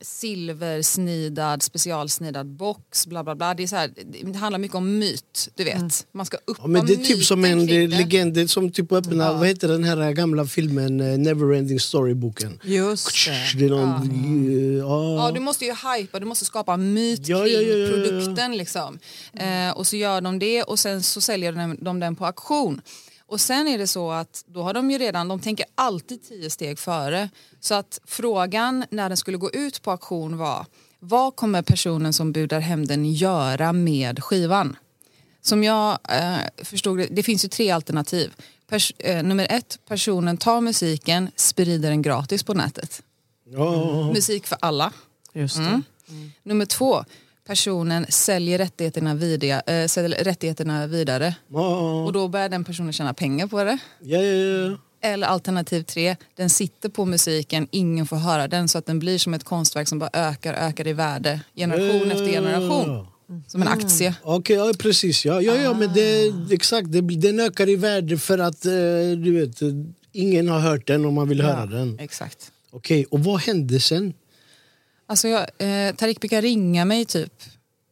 silversnidad, 0.01 1.63
specialsnidad 1.63 2.47
box, 2.47 3.07
bla 3.07 3.23
bla 3.23 3.35
bla. 3.35 3.53
Det, 3.53 3.63
är 3.63 3.67
så 3.67 3.75
här, 3.75 3.91
det 4.23 4.37
handlar 4.37 4.59
mycket 4.59 4.75
om 4.75 4.99
myt, 4.99 5.49
du 5.55 5.63
vet. 5.63 6.07
Man 6.11 6.25
ska 6.25 6.37
uppa 6.45 6.61
Ja, 6.61 6.67
men 6.67 6.85
det 6.85 6.93
är 6.93 6.97
typ 6.97 7.23
som 7.23 7.45
en 7.45 7.65
det 7.67 7.87
legend, 7.87 8.33
det 8.33 8.41
är 8.41 8.47
som 8.47 8.71
typ 8.71 8.91
att 8.91 9.07
öppna, 9.07 9.33
vad 9.33 9.47
heter 9.47 9.67
den 9.67 9.83
här 9.83 10.11
gamla 10.11 10.45
filmen 10.45 10.99
eh, 10.99 11.17
Neverending 11.17 11.79
Story-boken? 11.79 12.59
Just 12.63 13.25
det. 13.25 13.59
Det 13.59 13.65
är 13.65 13.69
någon, 13.69 14.77
ja. 14.77 15.25
Ja, 15.25 15.31
du 15.31 15.39
måste 15.39 15.65
ju 15.65 15.71
hypa, 15.71 16.19
du 16.19 16.25
måste 16.25 16.45
skapa 16.45 16.77
myt 16.77 17.27
Ja, 17.27 17.43
kring 17.43 17.53
ja, 17.53 17.59
ja, 17.61 17.67
ja, 17.67 17.77
ja. 17.77 17.89
produkten. 17.89 18.57
Liksom. 18.57 18.99
Eh, 19.33 19.77
och 19.77 19.87
så 19.87 19.95
gör 19.95 20.21
de 20.21 20.39
det 20.39 20.63
och 20.63 20.79
sen 20.79 21.03
så 21.03 21.21
säljer 21.21 21.51
de, 21.51 21.77
de 21.81 21.99
den 21.99 22.15
på 22.15 22.25
auktion. 22.25 22.81
Och 23.27 23.41
sen 23.41 23.67
är 23.67 23.77
det 23.77 23.87
så 23.87 24.11
att 24.11 24.43
då 24.47 24.61
har 24.61 24.73
de 24.73 24.91
ju 24.91 24.97
redan, 24.97 25.27
de 25.27 25.39
tänker 25.39 25.65
alltid 25.75 26.23
tio 26.23 26.49
steg 26.49 26.79
före. 26.79 27.29
Så 27.65 27.75
att 27.75 27.99
frågan 28.05 28.85
när 28.89 29.09
den 29.09 29.17
skulle 29.17 29.37
gå 29.37 29.51
ut 29.51 29.81
på 29.81 29.91
auktion 29.91 30.37
var, 30.37 30.65
vad 30.99 31.35
kommer 31.35 31.61
personen 31.61 32.13
som 32.13 32.31
budar 32.31 32.59
hem 32.59 32.85
den 32.87 33.13
göra 33.13 33.73
med 33.73 34.23
skivan? 34.23 34.77
Som 35.41 35.63
jag 35.63 35.99
eh, 36.09 36.37
förstod 36.57 36.97
det, 36.97 37.07
det 37.11 37.23
finns 37.23 37.45
ju 37.45 37.49
tre 37.49 37.71
alternativ. 37.71 38.33
Pers- 38.69 38.93
eh, 38.99 39.23
nummer 39.23 39.47
ett, 39.49 39.79
personen 39.87 40.37
tar 40.37 40.61
musiken, 40.61 41.31
sprider 41.35 41.89
den 41.89 42.01
gratis 42.01 42.43
på 42.43 42.53
nätet. 42.53 43.01
Ja. 43.49 44.11
Musik 44.13 44.47
för 44.47 44.57
alla. 44.61 44.93
Just 45.33 45.57
det. 45.57 45.81
Mm. 46.09 46.31
Nummer 46.43 46.65
två, 46.65 47.05
personen 47.47 48.05
säljer 48.09 48.57
rättigheterna, 48.57 49.15
vidare, 49.15 49.61
äh, 49.61 49.87
säljer 49.87 50.23
rättigheterna 50.23 50.87
vidare. 50.87 51.35
Ja. 51.47 52.03
Och 52.03 52.13
då 52.13 52.27
börjar 52.27 52.49
den 52.49 52.63
personen 52.63 52.93
tjäna 52.93 53.13
pengar 53.13 53.47
på 53.47 53.63
det. 53.63 53.77
Ja, 53.99 54.21
ja, 54.21 54.69
ja. 54.69 54.77
Eller 55.05 55.27
alternativ 55.27 55.83
tre, 55.83 56.15
den 56.35 56.49
sitter 56.49 56.89
på 56.89 57.05
musiken, 57.05 57.67
ingen 57.71 58.05
får 58.05 58.17
höra 58.17 58.47
den 58.47 58.67
så 58.67 58.77
att 58.77 58.85
den 58.85 58.99
blir 58.99 59.17
som 59.17 59.33
ett 59.33 59.43
konstverk 59.43 59.87
som 59.87 59.99
bara 59.99 60.09
ökar, 60.13 60.53
ökar 60.53 60.87
i 60.87 60.93
värde 60.93 61.41
generation 61.55 62.11
efter 62.11 62.25
generation. 62.25 63.07
Som 63.47 63.61
en 63.61 63.67
aktie. 63.67 64.15
Okej, 64.23 64.55
ja, 64.55 64.73
precis. 64.79 65.25
Ja, 65.25 65.41
ja, 65.41 65.55
ja 65.55 65.73
men 65.73 65.93
det, 65.93 66.33
exakt, 66.51 66.91
det, 66.91 67.01
den 67.01 67.39
ökar 67.39 67.69
i 67.69 67.75
värde 67.75 68.17
för 68.17 68.37
att 68.37 68.65
eh, 68.65 68.71
du 69.23 69.39
vet, 69.39 69.59
ingen 70.11 70.49
har 70.49 70.59
hört 70.59 70.87
den 70.87 71.05
och 71.05 71.13
man 71.13 71.29
vill 71.29 71.41
höra 71.41 71.65
den. 71.65 71.99
Exakt. 71.99 72.51
Okej, 72.71 73.05
och 73.11 73.19
vad 73.19 73.41
hände 73.41 73.79
sen? 73.79 74.13
Alltså 75.07 75.27
jag, 75.27 75.41
eh, 75.41 75.95
Tarik 75.95 76.19
brukar 76.19 76.41
ringa 76.41 76.85
mig 76.85 77.05
typ 77.05 77.33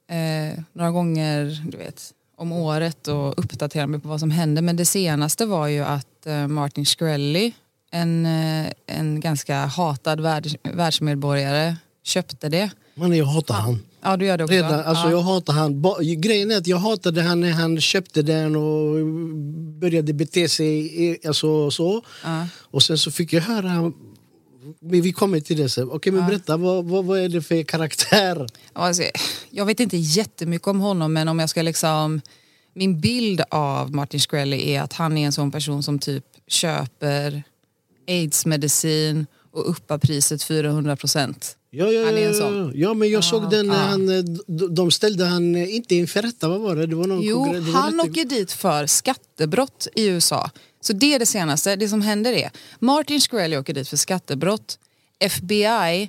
eh, 0.09 0.59
några 0.73 0.91
gånger 0.91 1.61
du 1.71 1.77
vet, 1.77 2.13
om 2.37 2.51
året 2.51 3.07
och 3.07 3.39
uppdatera 3.39 3.87
mig 3.87 3.99
på 3.99 4.07
vad 4.07 4.19
som 4.19 4.31
hände. 4.31 4.61
Men 4.61 4.75
det 4.75 4.85
senaste 4.85 5.45
var 5.45 5.67
ju 5.67 5.79
att 5.79 6.07
eh, 6.25 6.47
Martin 6.47 6.85
Shkreli, 6.85 7.53
en, 7.91 8.25
eh, 8.25 8.71
en 8.87 9.19
ganska 9.19 9.65
hatad 9.65 10.19
världs, 10.19 10.55
världsmedborgare, 10.63 11.75
köpte 12.03 12.49
det. 12.49 12.69
Man, 12.95 13.17
jag 13.17 13.25
hatar 13.25 13.55
han. 13.55 13.79
Ja, 14.01 14.17
du 14.17 14.25
gör 14.25 14.37
det 14.37 14.43
också. 14.43 14.55
Redan, 14.55 14.79
alltså 14.79 15.05
ja. 15.05 15.11
jag 15.11 15.21
hatar 15.21 15.53
han. 15.53 15.83
Grejen 16.21 16.51
är 16.51 16.57
att 16.57 16.67
jag 16.67 16.77
hatade 16.77 17.21
han 17.21 17.39
när 17.39 17.51
han 17.51 17.81
köpte 17.81 18.21
den 18.21 18.55
och 18.55 19.05
började 19.79 20.13
bete 20.13 20.49
sig 20.49 21.19
alltså, 21.25 21.71
så. 21.71 22.01
Ja. 22.23 22.47
Och 22.61 22.83
sen 22.83 22.97
så 22.97 23.11
fick 23.11 23.33
jag 23.33 23.41
höra, 23.41 23.91
men 24.79 25.01
vi 25.01 25.13
kommer 25.13 25.39
till 25.39 25.57
det 25.57 25.69
sen. 25.69 25.89
Okej 25.91 26.13
men 26.13 26.27
berätta, 26.27 26.57
vad, 26.57 26.85
vad, 26.85 27.05
vad 27.05 27.19
är 27.19 27.29
det 27.29 27.41
för 27.41 27.63
karaktär? 27.63 28.47
Alltså, 28.73 29.03
jag 29.49 29.65
vet 29.65 29.79
inte 29.79 29.97
jättemycket 29.97 30.67
om 30.67 30.79
honom 30.79 31.13
men 31.13 31.27
om 31.27 31.39
jag 31.39 31.49
ska 31.49 31.61
liksom 31.61 32.21
min 32.73 32.99
bild 32.99 33.41
av 33.49 33.95
Martin 33.95 34.19
Shkreli 34.19 34.73
är 34.75 34.81
att 34.81 34.93
han 34.93 35.17
är 35.17 35.25
en 35.25 35.31
sån 35.31 35.51
person 35.51 35.83
som 35.83 35.99
typ 35.99 36.25
köper 36.47 37.43
aidsmedicin 38.07 39.25
och 39.51 39.69
uppar 39.69 39.97
priset 39.97 40.43
400 40.43 40.95
procent. 40.95 41.57
Ja, 41.69 41.85
ja, 41.91 42.05
Han 42.05 42.17
är 42.17 42.27
en 42.27 42.33
sån. 42.33 42.71
ja 42.75 42.93
men 42.93 43.09
jag 43.11 43.23
såg 43.23 43.49
den 43.49 43.67
när 43.67 43.75
ja. 43.75 43.81
han, 43.81 44.09
eh, 44.17 44.23
de 44.69 44.91
ställde 44.91 45.25
han 45.25 45.55
eh, 45.55 45.75
inte 45.75 45.95
inför 45.95 46.21
rätta, 46.21 46.49
vad 46.49 46.59
var 46.61 46.75
det? 46.75 46.85
det 46.85 46.95
var 46.95 47.07
någon 47.07 47.21
Jo, 47.21 47.45
kongress- 47.45 47.59
var 47.73 47.81
han 47.81 47.99
åker 47.99 48.25
dit 48.25 48.51
för 48.51 48.85
skattebrott 48.87 49.87
i 49.95 50.07
USA. 50.07 50.49
Så 50.81 50.93
det 50.93 51.13
är 51.13 51.19
det 51.19 51.25
senaste. 51.25 51.75
Det 51.75 51.87
som 51.89 52.01
händer 52.01 52.33
är 52.33 52.51
Martin 52.79 53.19
Shkreli 53.21 53.57
åker 53.57 53.73
dit 53.73 53.87
för 53.87 53.97
skattebrott. 53.97 54.79
FBI 55.19 56.01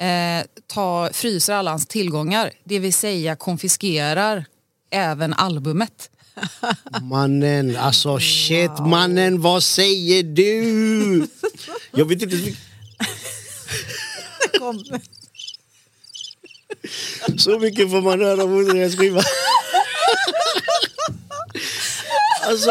eh, 0.00 0.46
tar, 0.66 1.12
fryser 1.12 1.52
alla 1.54 1.70
hans 1.70 1.86
tillgångar, 1.86 2.50
det 2.64 2.78
vill 2.78 2.94
säga 2.94 3.36
konfiskerar 3.36 4.44
även 4.90 5.32
albumet. 5.34 6.10
Mannen, 7.02 7.76
alltså 7.76 8.18
shit 8.18 8.78
mannen, 8.78 9.40
vad 9.40 9.62
säger 9.62 10.22
du? 10.22 11.26
Jag 11.90 12.04
vet 12.04 12.22
inte. 12.22 12.36
Så 17.38 17.58
mycket 17.58 17.90
får 17.90 18.00
man 18.00 18.20
höra 18.20 18.42
på 18.42 18.72
deras 18.72 18.96
skiva. 18.96 19.22
Alltså... 22.42 22.70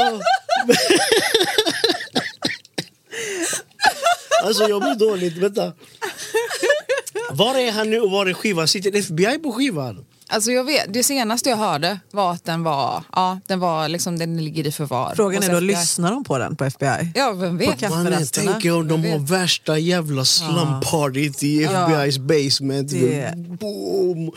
Alltså 4.43 4.63
jag 4.63 4.83
mår 4.83 4.95
dåligt, 4.95 5.37
vänta. 5.37 5.73
Var 7.31 7.55
är 7.55 7.71
han 7.71 7.89
nu 7.89 7.99
och 7.99 8.11
var 8.11 8.25
är 8.25 8.33
skivan? 8.33 8.67
Sitter 8.67 8.95
FBI 8.95 9.39
på 9.43 9.51
skivan? 9.51 10.05
Alltså 10.31 10.51
jag 10.51 10.63
vet, 10.63 10.93
det 10.93 11.03
senaste 11.03 11.49
jag 11.49 11.57
hörde 11.57 11.99
var 12.11 12.31
att 12.31 12.45
den 12.45 12.63
var, 12.63 13.03
ja, 13.15 13.39
den 13.47 13.59
var 13.59 13.89
liksom, 13.89 14.19
den 14.19 14.43
ligger 14.43 14.67
i 14.67 14.71
förvar. 14.71 15.13
Frågan 15.15 15.43
är 15.43 15.49
då, 15.49 15.55
FBI. 15.57 15.67
lyssnar 15.67 16.11
de 16.11 16.23
på 16.23 16.37
den 16.37 16.55
på 16.55 16.65
FBI? 16.65 17.11
Ja, 17.15 17.31
vem 17.31 17.57
På 17.59 17.65
vet? 17.65 17.79
kaffe. 17.79 17.89
Mannen, 17.95 18.11
Kafferesterna. 18.11 18.51
tänk 18.61 18.73
om 18.75 18.87
de 18.87 19.11
har 19.11 19.19
värsta 19.19 19.77
jävla 19.77 20.25
slumpartyt 20.25 21.43
i 21.43 21.65
FBI's 21.67 22.19
basement. 22.19 22.89
Det- 22.91 23.33
Boom! 23.59 24.31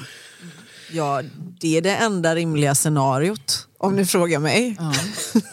Ja, 0.93 1.23
det 1.61 1.77
är 1.77 1.81
det 1.83 1.91
enda 1.97 2.35
rimliga 2.35 2.75
scenariot. 2.75 3.67
Om 3.79 3.97
ni 3.97 4.07
frågar 4.07 4.39
mig. 4.39 4.77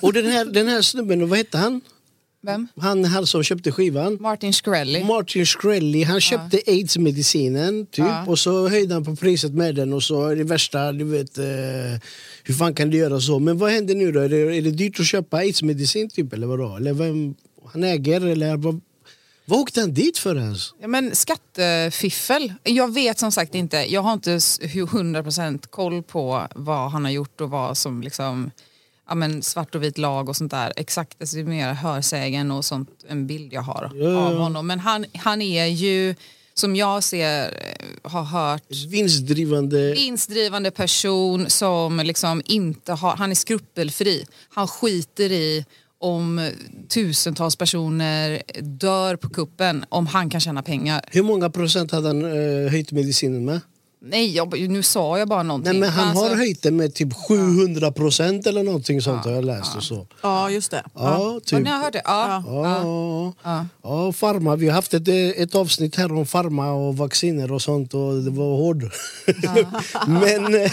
Och 0.01 0.13
den 0.13 0.25
här, 0.25 0.45
den 0.45 0.67
här 0.67 0.81
snubben, 0.81 1.29
vad 1.29 1.37
hette 1.37 1.57
han? 1.57 1.81
Vem? 2.41 2.67
Han, 2.77 3.05
han 3.05 3.27
som 3.27 3.43
köpte 3.43 3.71
skivan. 3.71 4.17
Martin 4.21 4.53
Shkreli. 4.53 5.03
Martin 5.03 5.45
Shkreli, 5.45 6.03
han 6.03 6.21
köpte 6.21 6.61
aids-medicinen 6.67 7.85
typ 7.85 8.05
Ja. 8.05 8.25
och 8.27 8.39
så 8.39 8.67
höjde 8.67 8.93
han 8.93 9.05
på 9.05 9.15
priset 9.15 9.53
med 9.53 9.75
den 9.75 9.93
och 9.93 10.03
så 10.03 10.27
är 10.27 10.35
det 10.35 10.43
värsta, 10.43 10.91
du 10.91 11.03
vet, 11.03 11.37
eh, 11.37 11.45
hur 12.43 12.53
fan 12.53 12.73
kan 12.73 12.89
du 12.89 12.97
göra 12.97 13.19
så? 13.21 13.39
Men 13.39 13.57
vad 13.57 13.71
händer 13.71 13.95
nu 13.95 14.11
då? 14.11 14.19
Är 14.19 14.29
det, 14.29 14.37
är 14.57 14.61
det 14.61 14.71
dyrt 14.71 14.99
att 14.99 15.05
köpa 15.05 15.37
aids-medicin 15.37 16.09
typ 16.09 16.33
eller 16.33 16.47
vadå? 16.47 16.75
Eller 16.75 16.93
vem 16.93 17.35
han 17.73 17.83
äger 17.83 18.25
eller 18.25 18.57
vad? 18.57 18.81
Vad 19.45 19.59
åkte 19.59 19.79
han 19.79 19.93
dit 19.93 20.17
för 20.17 20.35
ens? 20.35 20.73
Ja, 20.81 20.87
men 20.87 21.15
skattefiffel. 21.15 22.53
Jag 22.63 22.93
vet 22.93 23.19
som 23.19 23.31
sagt 23.31 23.55
inte. 23.55 23.77
Jag 23.77 24.01
har 24.01 24.13
inte 24.13 24.33
s- 24.33 24.59
hu- 24.61 24.87
100% 24.87 25.67
koll 25.69 26.03
på 26.03 26.47
vad 26.55 26.91
han 26.91 27.03
har 27.05 27.11
gjort 27.11 27.41
och 27.41 27.49
vad 27.49 27.77
som 27.77 28.01
liksom 28.01 28.51
ja, 29.09 29.15
men 29.15 29.41
svart 29.41 29.75
och 29.75 29.83
vit 29.83 29.97
lag 29.97 30.29
och 30.29 30.35
sånt 30.35 30.51
där. 30.51 30.73
Exakt, 30.75 31.21
alltså, 31.21 31.35
det 31.35 31.41
är 31.41 31.45
mer 31.45 31.73
hörsägen 31.73 32.51
och 32.51 32.65
sånt, 32.65 32.89
en 33.07 33.27
bild 33.27 33.53
jag 33.53 33.61
har 33.61 33.91
ja, 33.95 34.17
av 34.17 34.35
honom. 34.35 34.67
Men 34.67 34.79
han, 34.79 35.05
han 35.13 35.41
är 35.41 35.65
ju, 35.65 36.15
som 36.53 36.75
jag 36.75 37.03
ser, 37.03 37.43
eh, 37.43 38.11
har 38.11 38.23
hört 38.23 38.75
Vinstdrivande... 38.87 39.91
vinstdrivande 39.91 40.71
person 40.71 41.49
som 41.49 41.97
liksom 41.97 42.41
inte 42.45 42.93
har, 42.93 43.15
han 43.15 43.31
är 43.31 43.35
skrupelfri. 43.35 44.25
Han 44.49 44.67
skiter 44.67 45.31
i 45.31 45.65
om 46.01 46.51
tusentals 46.89 47.55
personer 47.55 48.41
dör 48.61 49.15
på 49.15 49.29
kuppen 49.29 49.85
om 49.89 50.07
han 50.07 50.29
kan 50.29 50.41
tjäna 50.41 50.63
pengar. 50.63 51.01
Hur 51.07 51.23
många 51.23 51.49
procent 51.49 51.91
hade 51.91 52.07
han 52.07 52.25
eh, 52.25 52.71
höjt 52.71 52.91
medicinen 52.91 53.45
med? 53.45 53.61
Nej, 54.01 54.35
jag, 54.35 54.69
nu 54.69 54.83
sa 54.83 55.19
jag 55.19 55.27
bara 55.27 55.43
någonting. 55.43 55.71
Nej 55.71 55.79
men 55.79 55.89
han 55.89 56.07
Alltså, 56.09 56.25
har 56.27 56.35
höjt 56.35 56.61
den 56.63 56.75
med 56.75 56.93
typ 56.93 57.13
700 57.27 57.91
procent 57.91 58.47
eller 58.47 58.63
någonting 58.63 59.01
sånt 59.01 59.25
har 59.25 59.31
jag 59.31 59.45
läst 59.45 59.75
och 59.75 59.83
så. 59.83 60.07
Ja, 60.21 60.49
just 60.49 60.71
det. 60.71 60.83
Ja, 60.95 61.01
Har 61.01 61.39
typ. 61.39 61.59
ni 61.59 61.69
hört 61.69 61.93
det? 61.93 62.01
Ja. 62.05 62.43
Ja, 62.47 63.33
Ja. 63.43 63.65
ja. 63.83 64.11
farma. 64.11 64.55
Vi 64.55 64.67
har 64.67 64.73
haft 64.73 64.93
ett, 64.93 65.07
ett 65.37 65.55
avsnitt 65.55 65.95
här 65.95 66.11
om 66.11 66.25
farma 66.25 66.71
och 66.71 66.97
vacciner 66.97 67.51
och 67.51 67.61
sånt 67.61 67.93
och 67.93 68.13
det 68.23 68.31
var 68.31 68.45
hård. 68.57 68.83
Men 70.07 70.53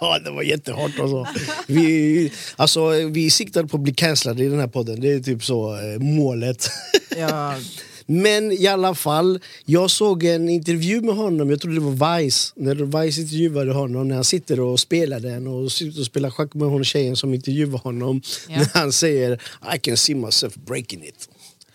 ja, 0.00 0.18
det 0.24 0.30
var 0.30 0.42
jättehårt 0.42 0.98
och 0.98 1.08
så. 1.10 1.26
Vi, 1.66 2.32
alltså, 2.56 2.88
vi 2.90 3.30
siktar 3.30 3.64
på 3.64 3.76
att 3.76 3.82
bli 3.82 3.94
cancellade 3.94 4.44
i 4.44 4.48
den 4.48 4.60
här 4.60 4.66
podden. 4.66 5.00
Det 5.00 5.12
är 5.12 5.20
typ 5.20 5.44
så 5.44 5.74
eh, 5.74 5.98
målet. 6.00 6.70
Ja, 7.16 7.54
Men 8.10 8.52
i 8.52 8.66
alla 8.66 8.94
fall, 8.94 9.40
jag 9.64 9.90
såg 9.90 10.24
en 10.24 10.48
intervju 10.48 11.00
med 11.00 11.14
honom, 11.14 11.50
jag 11.50 11.60
tror 11.60 11.72
det 11.72 11.80
var 11.80 12.18
Vice, 12.18 12.52
när 12.56 12.74
Vice 12.74 13.20
intervjuade 13.20 13.72
honom 13.72 14.08
när 14.08 14.14
han 14.14 14.24
sitter 14.24 14.60
och 14.60 14.80
spelar 14.80 15.20
den 15.20 15.46
och 15.46 15.72
sitter 15.72 16.00
och 16.00 16.06
spelar 16.06 16.30
schack 16.30 16.54
med 16.54 16.68
hon 16.68 16.84
tjejen 16.84 17.16
som 17.16 17.34
intervjuar 17.34 17.78
honom. 17.78 18.22
Ja. 18.48 18.56
När 18.58 18.68
han 18.74 18.92
säger 18.92 19.42
I 19.74 19.78
can 19.78 19.96
see 19.96 20.14
myself 20.14 20.54
breaking 20.54 21.04
it. 21.04 21.28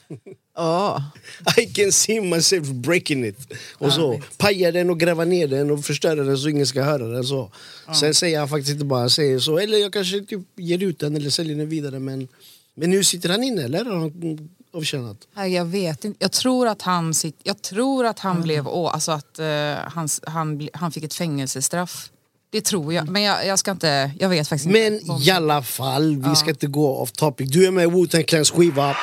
Ja. 0.58 1.04
I 1.58 1.66
can 1.66 1.92
see 1.92 2.22
myself 2.22 2.68
breaking 2.68 3.26
it. 3.26 3.54
Och 3.74 3.94
så 3.94 4.22
pajar 4.38 4.72
den 4.72 4.90
och 4.90 5.00
gräva 5.00 5.26
ner 5.26 5.48
den 5.48 5.72
och 5.72 5.86
förstöra 5.86 6.24
den 6.24 6.38
så 6.38 6.50
ingen 6.50 6.68
ska 6.68 6.84
höra 6.84 7.08
den. 7.08 7.24
så. 7.24 7.52
Sen 8.00 8.14
säger 8.14 8.40
han 8.40 8.50
faktiskt 8.50 8.72
inte 8.72 8.86
bara 8.86 9.00
han 9.00 9.10
säger 9.10 9.40
så. 9.40 9.58
Eller 9.58 9.78
jag 9.78 9.94
kanske 9.94 10.22
typ 10.22 10.42
ger 10.56 10.84
ut 10.84 11.00
den 11.00 11.16
eller 11.16 11.30
säljer 11.30 11.56
den 11.56 11.70
vidare. 11.70 12.00
Men, 12.00 12.28
men 12.76 12.90
nu 12.90 13.04
sitter 13.04 13.30
han 13.30 13.44
inne 13.44 13.64
eller? 13.64 13.86
Har 13.86 14.00
han 14.00 14.50
avtjänat? 14.76 15.18
Nej, 15.36 15.54
jag 15.54 15.66
vet 15.66 16.06
inte. 16.06 16.18
Jag 16.22 16.32
tror 16.32 16.68
att 16.68 16.82
han, 16.82 17.14
sitt, 17.14 17.40
jag 17.44 17.62
tror 17.62 18.06
att 18.06 18.20
han 18.20 18.42
blev... 18.42 18.68
Å, 18.68 18.88
alltså 18.88 19.12
att 19.12 19.40
eh, 19.40 19.46
han, 19.88 20.10
han, 20.28 20.70
han 20.74 20.92
fick 20.92 21.04
ett 21.04 21.14
fängelsestraff. 21.14 22.10
Det 22.52 22.62
tror 22.62 22.94
jag. 22.94 23.10
Men 23.10 23.22
jag, 23.22 23.48
jag 23.48 23.60
ska 23.60 23.72
inte... 23.72 24.12
Jag 24.20 24.30
vet 24.30 24.48
faktiskt 24.48 24.72
Men 24.72 24.94
inte. 24.94 25.24
i 25.24 25.32
alla 25.32 25.64
fall, 25.64 26.18
vi 26.30 26.36
ska 26.36 26.50
inte 26.50 26.68
gå 26.68 26.98
off 26.98 27.12
topic. 27.12 27.52
Du 27.52 27.68
är 27.68 27.72
med 27.72 27.84
i 27.84 27.88
Wu-Tang 27.88 28.24
Clans 28.24 28.52
skiva. 28.52 28.98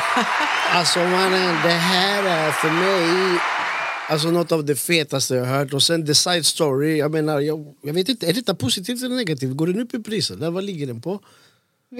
alltså 0.72 0.98
mannen, 0.98 1.54
det 1.62 1.70
här 1.70 2.24
är 2.24 2.52
för 2.52 2.70
mig 2.70 3.40
alltså, 4.10 4.30
något 4.30 4.52
av 4.52 4.64
det 4.64 4.76
fetaste 4.76 5.34
jag 5.34 5.44
har 5.44 5.58
hört. 5.58 5.72
Och 5.72 5.82
sen 5.82 6.06
the 6.06 6.14
side 6.14 6.46
story, 6.46 6.98
jag 6.98 7.10
menar, 7.10 7.40
jag, 7.40 7.74
jag 7.82 7.94
vet 7.94 8.08
inte, 8.08 8.28
är 8.28 8.32
detta 8.32 8.54
positivt 8.54 9.02
eller 9.02 9.16
negativt? 9.16 9.56
Går 9.56 9.66
den 9.66 9.80
upp 9.80 9.94
i 9.94 10.02
pris? 10.02 10.30
vad 10.30 10.64
ligger 10.64 10.86
den 10.86 11.00
på? 11.00 11.20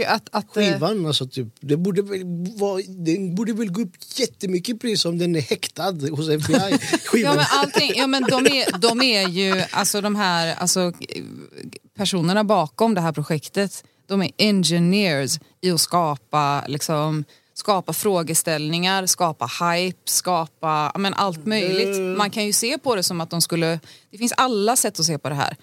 Att, 0.07 0.29
att, 0.33 0.57
eh, 0.57 0.63
Skivan, 0.63 1.07
alltså 1.07 1.27
typ. 1.27 1.49
Det 1.61 1.77
borde, 1.77 2.03
väl 2.03 2.21
vara, 2.57 2.83
den 2.89 3.35
borde 3.35 3.53
väl 3.53 3.71
gå 3.73 3.83
upp 3.83 3.97
jättemycket 4.17 4.75
i 4.75 4.79
pris 4.79 5.05
om 5.05 5.19
den 5.19 5.37
är 5.37 5.41
häktad 5.41 5.97
hos 6.11 6.29
FBI. 6.29 6.79
Ja 7.15 7.35
men 7.35 7.45
allting, 7.51 7.93
ja 7.97 8.07
men 8.07 8.23
de 8.23 8.47
är, 8.47 8.79
de 8.79 9.03
är 9.03 9.29
ju, 9.29 9.63
alltså 9.71 10.01
de 10.01 10.17
här 10.17 10.55
alltså, 10.55 10.93
personerna 11.97 12.45
bakom 12.45 12.95
det 12.95 13.01
här 13.01 13.13
projektet, 13.13 13.85
de 14.07 14.23
är 14.23 14.31
engineers 14.39 15.39
i 15.61 15.71
att 15.71 15.81
skapa 15.81 16.65
liksom 16.67 17.25
skapa 17.55 17.93
frågeställningar, 17.93 19.07
skapa 19.07 19.47
hype, 19.47 19.99
skapa 20.05 20.93
men 20.99 21.15
allt 21.15 21.47
möjligt. 21.47 22.19
Man 22.19 22.31
kan 22.31 22.47
ju 22.47 22.53
se 22.53 22.79
på 22.79 22.95
det 22.95 23.03
som 23.03 23.21
att 23.21 23.31
de 23.31 23.41
skulle, 23.41 23.81
det 24.11 24.19
finns 24.19 24.33
alla 24.37 24.77
sätt 24.77 25.01
att 25.01 25.07
se 25.07 25.19
på 25.19 25.29
det 25.29 25.35
här. 25.35 25.57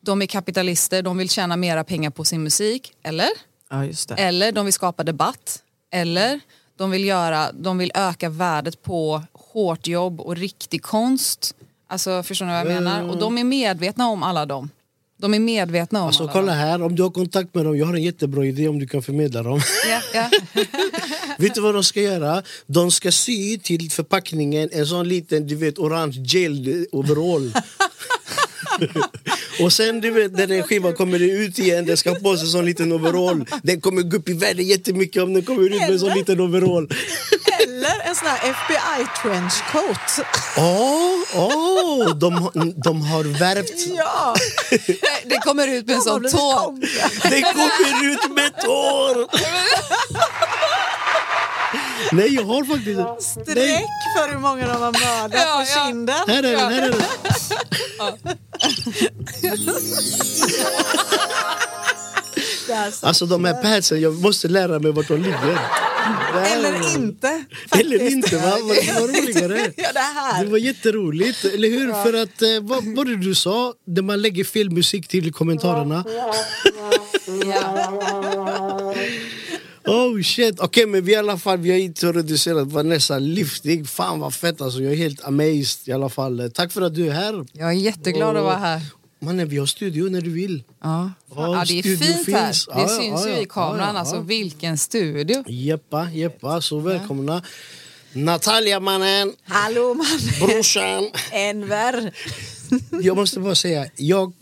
De 0.00 0.22
är 0.22 0.26
kapitalister, 0.26 1.02
de 1.02 1.18
vill 1.18 1.30
tjäna 1.30 1.56
mera 1.56 1.84
pengar 1.84 2.10
på 2.10 2.24
sin 2.24 2.42
musik, 2.42 2.92
eller? 3.02 3.28
Ja, 3.70 3.84
just 3.86 4.08
det. 4.08 4.14
Eller 4.14 4.52
de 4.52 4.64
vill 4.64 4.72
skapa 4.74 5.02
debatt. 5.04 5.62
Eller 5.92 6.40
de 6.76 6.90
vill, 6.90 7.04
göra, 7.04 7.52
de 7.52 7.78
vill 7.78 7.92
öka 7.94 8.28
värdet 8.28 8.82
på 8.82 9.22
hårt 9.32 9.86
jobb 9.86 10.20
och 10.20 10.36
riktig 10.36 10.82
konst. 10.82 11.54
Alltså, 11.88 12.22
förstår 12.22 12.46
ni 12.46 12.52
vad 12.52 12.60
jag 12.60 12.66
menar? 12.66 13.08
Och 13.10 13.18
de 13.18 13.38
är 13.38 13.44
medvetna 13.44 14.08
om 14.08 14.22
alla 14.22 14.46
dem. 14.46 14.70
De 15.16 15.34
är 15.34 15.38
medvetna 15.38 16.00
om 16.00 16.06
Alltså 16.06 16.22
alla 16.22 16.32
kolla 16.32 16.46
dem. 16.52 16.56
här, 16.60 16.82
om 16.82 16.96
du 16.96 17.02
har 17.02 17.10
kontakt 17.10 17.54
med 17.54 17.64
dem, 17.64 17.76
jag 17.78 17.86
har 17.86 17.94
en 17.94 18.02
jättebra 18.02 18.44
idé 18.46 18.68
om 18.68 18.78
du 18.78 18.86
kan 18.86 19.02
förmedla 19.02 19.42
dem. 19.42 19.60
Ja, 19.88 20.00
ja. 20.14 20.30
Vet 21.38 21.54
du 21.54 21.60
vad 21.60 21.74
de 21.74 21.84
ska 21.84 22.00
göra? 22.00 22.42
De 22.66 22.90
ska 22.90 23.12
sy 23.12 23.58
till 23.58 23.90
förpackningen 23.90 24.68
en 24.72 24.86
sån 24.86 25.08
liten 25.08 25.46
du 25.46 25.54
vet, 25.56 25.78
orange 25.78 26.12
gel 26.26 26.86
overall. 26.92 27.52
Och 29.60 29.72
sen 29.72 30.00
du 30.00 30.10
vet, 30.10 30.32
när 30.32 30.46
den 30.46 30.62
skivan 30.62 30.94
kommer 30.94 31.22
ut 31.22 31.58
igen, 31.58 31.84
den 31.86 31.96
ska 31.96 32.14
på 32.14 32.36
sig 32.36 32.46
en 32.46 32.50
sån 32.52 32.64
liten 32.64 32.92
overall. 32.92 33.44
Den 33.62 33.80
kommer 33.80 34.02
gå 34.02 34.16
upp 34.16 34.28
i 34.28 34.32
värde 34.32 34.62
jättemycket 34.62 35.22
om 35.22 35.34
den 35.34 35.44
kommer 35.44 35.62
ut 35.62 35.70
med 35.80 35.90
en 35.90 35.98
sån 35.98 36.14
liten 36.14 36.40
overall. 36.40 36.88
Eller 37.62 38.08
en 38.08 38.14
sån 38.14 38.28
här 38.28 38.38
FBI 38.50 39.06
trenchcoat. 39.22 40.26
Åh, 40.56 41.20
åh, 41.34 42.16
de, 42.16 42.50
de 42.84 43.02
har 43.02 43.38
värpt. 43.38 43.86
Ja! 43.96 44.34
Det 45.24 45.36
kommer 45.44 45.68
ut 45.68 45.86
med 45.86 45.96
en 45.96 46.02
sån 46.02 46.22
tå. 46.30 46.78
Den 47.22 47.42
kommer 47.42 48.12
ut 48.12 48.30
med 48.34 48.52
tår! 48.60 49.26
Nej, 52.12 52.34
jag 52.34 52.44
har 52.44 52.64
faktiskt 52.64 52.98
en. 52.98 53.44
Streck 53.44 53.90
för 54.16 54.32
hur 54.32 54.38
många 54.38 54.66
de 54.66 54.72
har 54.82 54.92
mördat 54.92 55.40
Ja, 55.46 55.64
på 55.64 55.78
ja. 55.78 55.86
kinden. 55.86 56.14
Här 56.26 56.42
är 56.42 56.42
den, 56.42 56.72
här 56.72 56.82
är 56.82 56.90
den. 56.90 57.00
Satt 57.98 58.53
Alltså 63.02 63.26
de 63.26 63.44
här 63.44 63.62
padsen, 63.62 64.00
jag 64.00 64.14
måste 64.14 64.48
lära 64.48 64.78
mig 64.78 64.92
vart 64.92 65.08
de 65.08 65.16
ligger. 65.16 65.46
Där. 65.46 65.58
Eller 66.56 66.94
inte. 66.96 67.44
Eller 67.70 67.98
faktiskt. 67.98 68.12
inte, 68.12 68.36
va? 68.36 68.52
Vad 68.62 68.76
vad 69.00 69.16
roligare. 69.16 69.72
Ja, 69.76 69.88
det 69.92 69.98
här. 70.00 70.44
Det 70.44 70.50
var 70.50 70.58
jätteroligt, 70.58 71.44
eller 71.44 71.68
hur? 71.68 71.92
För 71.92 72.22
att, 72.22 72.42
eh, 72.42 72.48
vad 72.62 72.96
var 72.96 73.04
det 73.04 73.16
du 73.16 73.34
sa? 73.34 73.72
När 73.86 74.02
man 74.02 74.22
lägger 74.22 74.44
fel 74.44 74.70
musik 74.70 75.08
till 75.08 75.32
kommentarerna. 75.32 76.04
Oh 79.86 80.22
shit, 80.22 80.60
okej 80.60 80.86
men 80.86 81.04
vi 81.04 81.12
i 81.12 81.16
alla 81.16 81.38
fall 81.38 81.58
vi 81.58 81.70
har 81.70 81.78
introducerat 81.78 82.68
Vanessa 82.72 83.18
Lifting. 83.18 83.84
Fan 83.86 84.20
vad 84.20 84.34
fett 84.34 84.60
alltså, 84.60 84.82
jag 84.82 84.92
är 84.92 84.96
helt 84.96 85.24
amazed 85.24 85.88
i 85.88 85.92
alla 85.92 86.08
fall. 86.08 86.50
Tack 86.54 86.72
för 86.72 86.82
att 86.82 86.94
du 86.94 87.08
är 87.08 87.12
här. 87.12 87.46
Jag 87.52 87.68
är 87.68 87.72
jätteglad 87.72 88.36
att 88.36 88.44
vara 88.44 88.56
här. 88.56 88.80
Mannen 89.20 89.48
vi 89.48 89.58
har 89.58 89.66
studio 89.66 90.04
när 90.10 90.20
du 90.20 90.30
vill. 90.30 90.62
Ja. 90.82 91.10
Ja, 91.36 91.56
Ja, 91.56 91.64
det 91.68 91.78
är 91.78 91.82
fint 91.82 92.24
finns. 92.24 92.28
här. 92.36 92.74
Det 92.74 92.80
Ja, 92.82 92.88
syns 92.88 93.20
ja, 93.24 93.28
ju 93.28 93.34
ja. 93.34 93.40
i 93.42 93.46
kameran. 93.46 93.78
Ja, 93.88 93.92
ja, 93.94 93.98
Alltså 93.98 94.20
vilken 94.20 94.78
studio. 94.78 95.44
Jeppa, 95.48 96.10
jeppa, 96.10 96.60
så 96.60 96.78
välkomna. 96.78 97.42
Natalia 98.12 98.80
mannen, 98.80 99.32
Hallå 99.44 99.94
mannen, 99.94 100.20
brorsan. 100.48 101.10
Enver. 101.32 102.12
Jag 103.02 103.16
måste 103.16 103.40
bara 103.40 103.54
säga, 103.54 103.86
jag, 103.96 104.32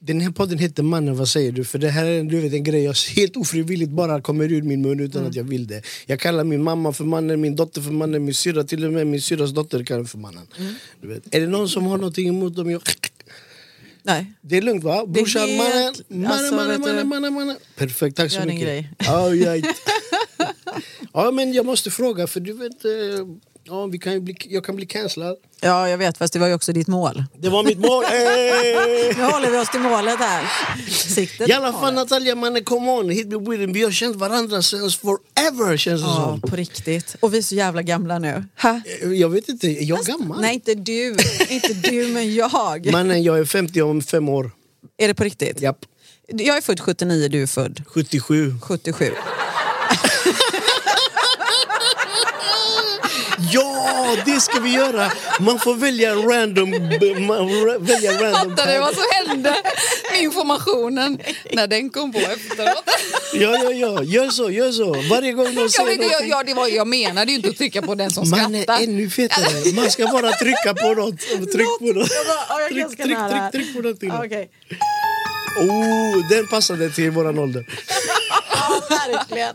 den 0.00 0.20
här 0.20 0.30
podden 0.30 0.58
heter 0.58 0.82
Mannen 0.82 1.16
vad 1.16 1.28
säger 1.28 1.52
du? 1.52 1.64
För 1.64 1.78
det 1.78 1.88
här 1.90 2.04
är 2.06 2.22
du 2.24 2.40
vet, 2.40 2.52
en 2.52 2.64
grej 2.64 2.82
jag 2.84 2.94
helt 3.16 3.36
ofrivilligt 3.36 3.90
bara 3.90 4.20
kommer 4.20 4.52
ur 4.52 4.62
min 4.62 4.82
mun 4.82 5.00
utan 5.00 5.26
att 5.26 5.34
jag 5.34 5.44
vill 5.44 5.66
det. 5.66 5.82
Jag 6.06 6.20
kallar 6.20 6.44
min 6.44 6.62
mamma 6.62 6.92
för 6.92 7.04
mannen, 7.04 7.40
min 7.40 7.56
dotter 7.56 7.80
för 7.82 7.90
mannen, 7.90 8.24
min 8.24 8.34
syrra 8.34 8.64
till 8.64 8.84
och 8.84 8.92
med 8.92 9.06
min 9.06 9.22
syrras 9.22 9.50
dotter 9.50 9.84
kallar 9.84 10.04
för 10.04 10.18
mannen. 10.18 10.46
Du 11.02 11.08
vet. 11.08 11.34
Är 11.34 11.40
det 11.40 11.46
någon 11.46 11.68
som 11.68 11.86
har 11.86 11.96
någonting 11.96 12.28
emot 12.28 12.58
om 12.58 12.70
jag... 12.70 12.82
Nej, 14.02 14.32
Det 14.40 14.56
är 14.56 14.62
lugnt 14.62 14.84
va? 14.84 15.06
Brorsan, 15.06 15.48
helt- 15.48 15.58
mannen, 15.58 15.94
mannen, 16.08 16.32
alltså, 16.32 16.54
mannen, 16.54 16.80
mannen, 16.80 17.08
mannen, 17.08 17.34
mannen. 17.34 17.56
Perfekt, 17.76 18.16
tack 18.16 18.30
så 18.30 18.38
Gör 18.38 18.46
din 18.46 18.54
mycket. 18.54 18.68
grej. 18.68 18.90
Ja, 18.98 19.34
ja. 19.34 19.56
ja, 21.12 21.30
men 21.30 21.52
jag 21.52 21.66
måste 21.66 21.90
fråga 21.90 22.26
för 22.26 22.40
du 22.40 22.52
vet, 22.52 22.84
eh, 22.84 22.90
ja, 23.68 23.86
vi 23.86 23.98
kan 23.98 24.24
bli, 24.24 24.36
jag 24.48 24.64
kan 24.64 24.76
bli 24.76 24.86
cancellad. 24.86 25.36
ja 25.60 25.88
jag 25.88 25.98
vet 25.98 26.18
fast 26.18 26.32
det 26.32 26.38
var 26.38 26.46
ju 26.46 26.54
också 26.54 26.72
ditt 26.72 26.88
mål. 26.88 27.24
Det 27.38 27.48
var 27.48 27.62
mitt 27.64 27.78
mål. 27.78 28.04
Hey! 28.04 29.12
Nu 29.16 29.24
håller 29.24 29.50
vi 29.50 29.58
oss 29.58 29.68
till 29.70 29.80
målet 29.80 30.18
här. 30.18 30.44
Siktet 30.90 31.48
I 31.48 31.52
alla 31.52 31.72
fall. 31.72 31.94
Natalia, 31.94 32.34
mannen 32.34 32.64
come 32.64 32.90
on, 32.90 33.10
hit 33.10 33.26
me 33.28 33.50
with 33.50 33.62
it. 33.62 33.70
Vi 33.76 33.82
har 33.84 33.90
känt 33.90 34.16
varandra 34.16 34.62
sen 34.62 34.90
forever 34.90 35.76
känns 35.76 36.00
det 36.02 36.06
Ja, 36.08 36.38
som. 36.40 36.50
på 36.50 36.56
riktigt. 36.56 37.16
Och 37.20 37.34
vi 37.34 37.38
är 37.38 37.42
så 37.42 37.54
jävla 37.54 37.82
gamla 37.82 38.18
nu. 38.18 38.44
Ha? 38.62 38.80
Eh, 39.02 39.08
Jag 39.12 39.28
vet 39.28 39.48
inte, 39.48 39.66
är 39.66 39.82
jag 39.84 39.98
gammal? 40.04 40.40
Nej, 40.40 40.54
inte 40.54 40.74
du. 40.74 41.16
inte 41.48 41.72
du, 41.72 42.06
men 42.08 42.34
jag. 42.34 42.86
Mannen, 42.92 43.22
jag 43.22 43.38
är 43.38 43.44
50 43.44 43.82
om 43.82 44.02
fem 44.02 44.28
år. 44.28 44.50
Är 44.98 45.08
det 45.08 45.14
på 45.14 45.24
riktigt? 45.24 45.60
Japp. 45.60 45.78
Jag 46.32 46.56
är 46.56 46.60
född 46.60 46.80
79, 46.80 47.28
du 47.28 47.42
är 47.42 47.46
född 47.46 47.82
77. 47.86 48.54
77. 48.62 49.10
Ja, 53.52 54.16
det 54.26 54.40
ska 54.40 54.60
vi 54.60 54.70
göra! 54.70 55.12
Man 55.40 55.58
får 55.58 55.74
välja 55.74 56.14
random... 56.14 56.70
Man 57.26 57.64
välja 57.86 58.12
random 58.12 58.50
Fattade 58.56 58.72
du 58.72 58.78
vad 58.78 58.94
som 58.94 59.04
hände 59.26 59.54
med 60.12 60.22
informationen 60.22 61.18
när 61.52 61.66
den 61.66 61.90
kom 61.90 62.12
på 62.12 62.18
efteråt? 62.18 62.84
Ja, 63.34 63.56
ja, 63.64 63.72
ja. 63.72 64.02
Gör 64.02 64.30
så, 64.30 64.50
gör 64.50 64.72
så. 64.72 64.94
Varje 65.10 65.32
gång 65.32 65.52
Jag, 65.54 65.70
säger 65.70 65.90
jag, 65.90 65.98
någonting. 66.00 66.28
jag, 66.30 66.46
det 66.46 66.54
var, 66.54 66.68
jag 66.68 66.86
menade 66.86 67.30
ju 67.32 67.36
inte 67.36 67.48
att 67.48 67.56
trycka 67.56 67.82
på 67.82 67.94
den 67.94 68.10
som 68.10 68.30
Man 68.30 68.54
är 68.54 68.62
skrattar. 68.62 68.82
ännu 68.84 69.10
fetare. 69.10 69.72
Man 69.74 69.90
ska 69.90 70.06
bara 70.06 70.30
trycka 70.32 70.74
på 70.74 70.94
något. 70.94 71.20
Tryck 71.52 71.78
på 71.78 71.84
något. 71.86 72.08
Ja, 72.48 72.58
Tryck, 72.68 72.86
tryck, 72.88 73.18
tryck, 73.18 73.52
tryck 73.52 73.74
på 73.76 73.82
någonting. 73.82 74.08
Ja, 74.08 74.24
Okej. 74.26 74.50
Oh, 75.60 76.28
den 76.30 76.46
passade 76.46 76.90
till 76.90 77.10
våran 77.10 77.38
ålder. 77.38 77.64
Ja, 78.90 78.98
verkligen. 79.18 79.54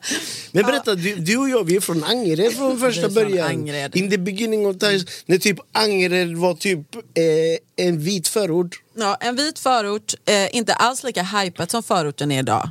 Men 0.51 0.65
berätta, 0.65 0.95
du, 0.95 1.15
du 1.15 1.37
och 1.37 1.49
jag 1.49 1.63
vi 1.63 1.75
är 1.75 1.79
från 1.79 2.03
Angered 2.03 2.53
från 2.53 2.79
första 2.79 3.09
början. 3.09 3.47
Angered. 3.47 3.95
In 3.95 4.09
the 4.09 4.17
beginning 4.17 4.67
of 4.67 4.77
times, 4.77 5.05
när 5.25 5.37
typ 5.37 5.57
Angered 5.71 6.37
var 6.37 6.53
typ 6.53 6.95
eh, 6.95 7.85
en 7.85 7.99
vit 7.99 8.27
förort. 8.27 8.81
Ja, 8.95 9.17
en 9.19 9.35
vit 9.35 9.59
förort, 9.59 10.13
eh, 10.25 10.55
inte 10.55 10.73
alls 10.73 11.03
lika 11.03 11.23
hypat 11.23 11.71
som 11.71 11.83
förorten 11.83 12.31
är 12.31 12.39
idag. 12.39 12.69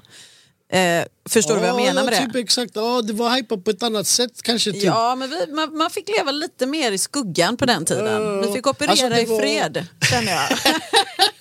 Eh, 0.73 1.05
förstår 1.29 1.55
du 1.55 1.61
vad 1.61 1.69
jag 1.69 1.81
Ja, 1.81 1.85
menar 1.85 2.05
med 2.05 2.15
ja, 2.15 2.21
det? 2.21 2.27
Typ 2.27 2.37
exakt, 2.37 2.73
ja, 2.75 3.03
det 3.03 3.13
var 3.13 3.31
hypat 3.37 3.65
på 3.65 3.71
ett 3.71 3.83
annat 3.83 4.07
sätt 4.07 4.43
kanske. 4.43 4.73
Typ. 4.73 4.83
Ja, 4.83 5.15
men 5.17 5.31
vi, 5.31 5.47
man, 5.53 5.77
man 5.77 5.91
fick 5.91 6.09
leva 6.19 6.31
lite 6.33 6.67
mer 6.67 6.93
i 6.93 6.99
skuggan 6.99 7.57
på 7.57 7.67
den 7.67 7.85
tiden. 7.85 8.41
Vi 8.47 8.53
fick 8.53 8.67
operera 8.67 8.91
Alltså, 8.91 9.09
det 9.09 9.21
i 9.23 9.25
var- 9.25 9.41
fred, 9.41 9.87
känner 10.11 10.33
jag. 10.33 10.49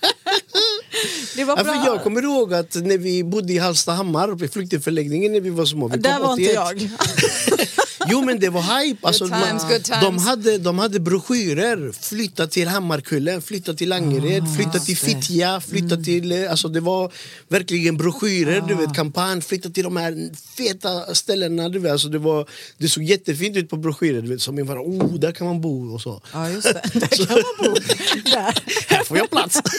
det 1.42 1.46
var 1.46 1.58
Ja, 1.58 1.64
bra. 1.64 1.74
för 1.74 1.86
jag 1.86 2.04
kommer 2.04 2.22
ihåg 2.22 2.54
att 2.54 2.76
när 2.76 2.98
vi 2.98 3.24
bodde 3.24 3.54
i 3.54 3.58
Hallstahammar 3.58 4.28
på 4.36 4.48
flyktingförläggningen 4.48 5.32
när 5.34 5.42
vi 5.42 5.50
var 5.50 5.66
små. 5.66 5.88
Vi 5.88 5.98
Där 5.98 6.20
var 6.20 6.32
inte 6.40 6.60
81. 6.60 6.82
jag. 6.82 6.90
Jo 8.08 8.22
men 8.26 8.40
det 8.40 8.50
var 8.50 8.62
hype. 8.62 9.08
Alltså, 9.08 9.24
Good 9.28 9.34
times, 9.34 9.62
man, 9.64 9.72
good 9.72 9.84
times. 9.84 10.02
De, 10.02 10.18
hade, 10.18 10.58
de 10.58 10.80
hade 10.80 11.00
broschyrer. 11.00 11.92
Flytta 12.02 12.48
till 12.48 12.68
Hammarkullen, 12.68 13.42
flytta 13.42 13.74
till 13.74 13.94
Angered, 13.94 14.44
Ah, 14.44 14.56
flytta 14.56 14.80
till 14.80 14.98
Fittja, 14.98 15.62
flytta 15.62 15.94
Mm. 15.96 16.04
till... 16.04 16.32
eh, 16.32 16.52
Alltså 16.52 16.68
det 16.68 16.80
var 16.80 17.12
verkligen 17.48 17.98
broschyrer, 17.98 18.62
du 18.68 18.76
vet, 18.76 18.96
kampanj, 18.96 19.42
flytta 19.42 19.70
till 19.70 19.84
de 19.84 19.98
här 19.98 20.30
feta 20.58 21.16
ställena. 21.16 21.70
Du 21.70 21.80
vet, 21.80 21.92
alltså 21.92 22.08
det, 22.10 22.18
var, 22.20 22.50
det 22.78 22.88
såg 22.90 23.04
jättefint 23.04 23.58
ut 23.58 23.70
på 23.70 23.78
broschyrer. 23.78 24.22
Du 24.22 24.30
vet, 24.30 24.42
som 24.42 24.66
var, 24.68 24.78
oh, 24.78 25.14
där 25.20 25.32
kan 25.32 25.48
man 25.48 25.62
bo 25.62 25.94
och 25.94 26.02
så. 26.02 26.22
Ja, 26.34 26.50
just 26.50 26.64
det. 26.74 26.82
Där 27.00 27.08
kan 27.26 27.28
man 27.36 27.44
bo. 27.74 27.80
Där. 28.32 28.64
Här 28.88 29.04
får 29.04 29.18
jag 29.18 29.30
plats! 29.30 29.60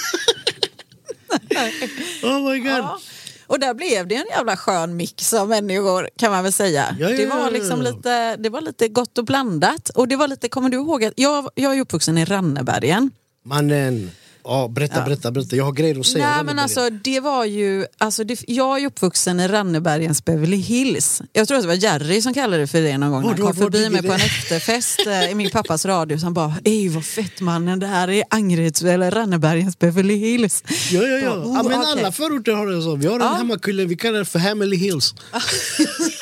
oh 2.22 2.50
my 2.50 2.58
god. 2.58 2.68
Ja. 2.68 3.00
Och 3.46 3.58
där 3.58 3.74
blev 3.74 4.08
det 4.08 4.14
en 4.14 4.26
jävla 4.30 4.56
skön 4.56 4.96
mix 4.96 5.32
av 5.32 5.48
människor 5.48 6.08
kan 6.16 6.30
man 6.30 6.42
väl 6.42 6.52
säga. 6.52 6.96
Ja, 7.00 7.10
ja, 7.10 7.16
det, 7.16 7.26
var 7.26 7.50
liksom 7.50 7.82
lite, 7.82 8.36
det 8.36 8.48
var 8.48 8.60
lite 8.60 8.88
gott 8.88 9.18
och 9.18 9.24
blandat. 9.24 9.88
Och 9.88 10.08
det 10.08 10.16
var 10.16 10.28
lite, 10.28 10.48
kommer 10.48 10.68
du 10.68 10.76
ihåg 10.76 11.04
att 11.04 11.12
jag, 11.16 11.48
jag 11.54 11.76
är 11.76 11.80
uppvuxen 11.80 12.18
i 12.18 12.24
Rannebergen. 12.24 13.10
Mannen, 13.44 14.10
ja, 14.44 14.68
berätta, 14.68 15.02
berätta, 15.04 15.30
berätta. 15.30 15.56
Jag 15.56 15.64
har 15.64 15.72
grejer 15.72 16.00
att 16.00 16.06
säga. 16.06 16.30
Nej 16.34 16.44
men 16.44 16.58
alltså 16.58 16.90
det 16.90 17.20
var 17.20 17.44
ju, 17.44 17.86
alltså 17.98 18.24
det, 18.24 18.40
jag 18.46 18.82
är 18.82 18.86
uppvuxen 18.86 19.40
i 19.40 19.48
Rannebergens 19.48 20.24
Beverly 20.24 20.56
Hills. 20.56 21.22
Jag 21.32 21.48
tror 21.48 21.58
att 21.58 21.64
det 21.64 21.68
var 21.68 21.74
Jerry 21.74 22.22
som 22.22 22.34
kallade 22.34 22.62
det 22.62 22.66
för 22.66 22.80
det 22.82 22.98
någon 22.98 23.10
gång. 23.10 23.22
Var- 23.22 23.28
Han 23.28 23.38
kom 23.38 23.54
förbi 23.54 23.88
mig 23.90 24.02
det? 24.02 24.08
på 24.08 24.14
en 24.14 24.20
efterfest 24.20 25.06
eh, 25.06 25.30
i 25.30 25.34
min 25.34 25.50
pappas 25.50 25.86
radio. 25.86 26.18
Han 26.22 26.34
bara, 26.34 26.54
ej 26.64 26.88
vad 26.88 27.04
fett 27.04 27.40
mannen, 27.40 27.78
det 27.80 27.86
här 27.86 28.10
är 28.10 28.24
Angereds 28.30 28.82
eller 28.82 29.10
Rannebergens 29.10 29.78
Beverly 29.78 30.16
Hills. 30.16 30.64
Ja, 30.90 31.02
ja, 31.02 31.18
ja. 31.18 31.30
Bara, 31.36 31.44
oh, 31.44 31.56
ja 31.56 31.62
men 31.62 31.78
okej. 31.80 31.92
alla 32.02 32.12
förorter 32.12 32.52
har 32.52 32.66
det 32.66 32.82
så. 32.82 32.96
Vi 32.96 33.06
har 33.06 33.14
en 33.14 33.20
Ja. 33.20 33.28
Hammarkullen, 33.28 33.88
vi 33.88 33.96
kallar 33.96 34.18
det 34.18 34.24
för 34.24 34.38
Hammerly 34.38 34.76
Hills. 34.76 35.14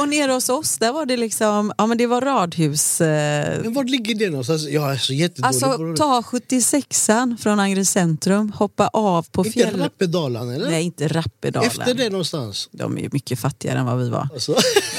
Och 0.00 0.08
nere 0.08 0.32
hos 0.32 0.48
oss, 0.48 0.78
där 0.78 0.92
var 0.92 1.06
det 1.06 1.16
liksom, 1.16 1.72
ja 1.78 1.86
men 1.86 1.98
det 1.98 2.06
var 2.06 2.20
radhus. 2.20 3.00
Eh, 3.00 3.62
Men 3.62 3.72
var 3.74 3.84
ligger 3.84 4.14
det 4.14 4.30
någonstans? 4.30 4.68
Jag 4.68 4.92
är 4.92 4.96
så 4.96 5.12
jättedålig 5.12 5.46
Alltså 5.48 5.94
ta 5.96 6.20
76an 6.20 7.36
från 7.36 7.60
Angered 7.60 7.88
centrum, 7.88 8.52
hoppa 8.52 8.88
av 8.88 9.26
på 9.30 9.40
Inte 9.46 9.52
fjället. 9.58 9.80
Rappedalan 9.80 10.50
eller? 10.50 10.70
Nej, 10.70 10.82
inte 10.84 11.08
Rappedalen. 11.08 11.70
Efter 11.70 11.94
det 11.94 12.10
någonstans. 12.10 12.68
De 12.72 12.98
är 12.98 13.02
ju 13.02 13.08
mycket 13.12 13.38
fattigare 13.38 13.78
än 13.78 13.86
vad 13.86 13.98
vi 13.98 14.08
var. 14.10 14.28
Alltså. 14.32 14.52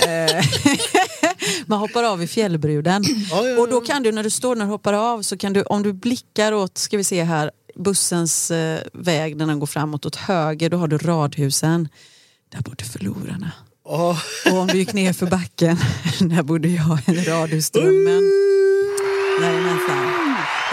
Eh, 0.08 0.46
Man 1.66 1.80
hoppar 1.80 2.04
av 2.04 2.24
i 2.24 2.28
fjällbruden. 2.28 3.04
Ja, 3.32 3.48
ja, 3.48 3.62
Och 3.62 3.70
då 3.70 3.82
kan 3.82 4.04
du 4.04 4.12
när 4.12 4.24
du 4.24 4.30
står 4.30 4.56
när 4.56 4.66
du 4.66 4.72
hoppar 4.72 4.94
av 4.94 5.22
så 5.22 5.38
kan 5.38 5.54
du 5.54 5.64
om 5.64 5.84
du 5.84 5.94
blickar 5.94 6.54
åt, 6.54 6.78
ska 6.78 6.98
vi 6.98 7.04
se 7.04 7.24
här, 7.24 7.52
bussens 7.76 8.52
eh, 8.52 8.80
väg 8.94 9.36
när 9.38 9.48
den 9.48 9.60
går 9.60 9.68
framåt 9.68 10.06
åt 10.06 10.16
höger, 10.16 10.70
då 10.70 10.78
har 10.78 10.88
du 10.88 10.98
radhusen. 10.98 11.90
Där 12.50 12.62
bodde 12.62 12.84
förlorarna. 12.84 13.52
Oh. 13.90 14.20
Och 14.52 14.58
om 14.58 14.68
du 14.68 14.78
gick 14.78 14.94
ner 14.94 15.14
för 15.14 15.26
backen, 15.26 15.78
där 16.20 16.44
bodde 16.44 16.68
jag 16.68 17.00
i 17.08 17.24
radhusdrömmen. 17.30 18.32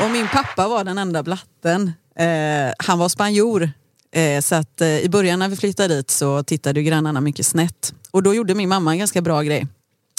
Och 0.03 0.11
min 0.11 0.29
pappa 0.29 0.68
var 0.68 0.85
den 0.85 0.98
enda 0.98 1.22
blatten. 1.22 1.92
Eh, 2.18 2.72
han 2.79 2.98
var 2.98 3.09
spanjor. 3.09 3.70
Eh, 4.12 4.40
så 4.40 4.55
att 4.55 4.81
eh, 4.81 4.98
i 4.98 5.09
början 5.09 5.38
när 5.38 5.48
vi 5.48 5.57
flyttade 5.57 5.96
dit 5.96 6.11
så 6.11 6.42
tittade 6.42 6.81
ju 6.81 6.87
grannarna 6.87 7.20
mycket 7.20 7.46
snett. 7.46 7.94
Och 8.11 8.22
då 8.22 8.35
gjorde 8.35 8.55
min 8.55 8.68
mamma 8.68 8.92
en 8.92 8.98
ganska 8.98 9.22
bra 9.22 9.42
grej. 9.42 9.66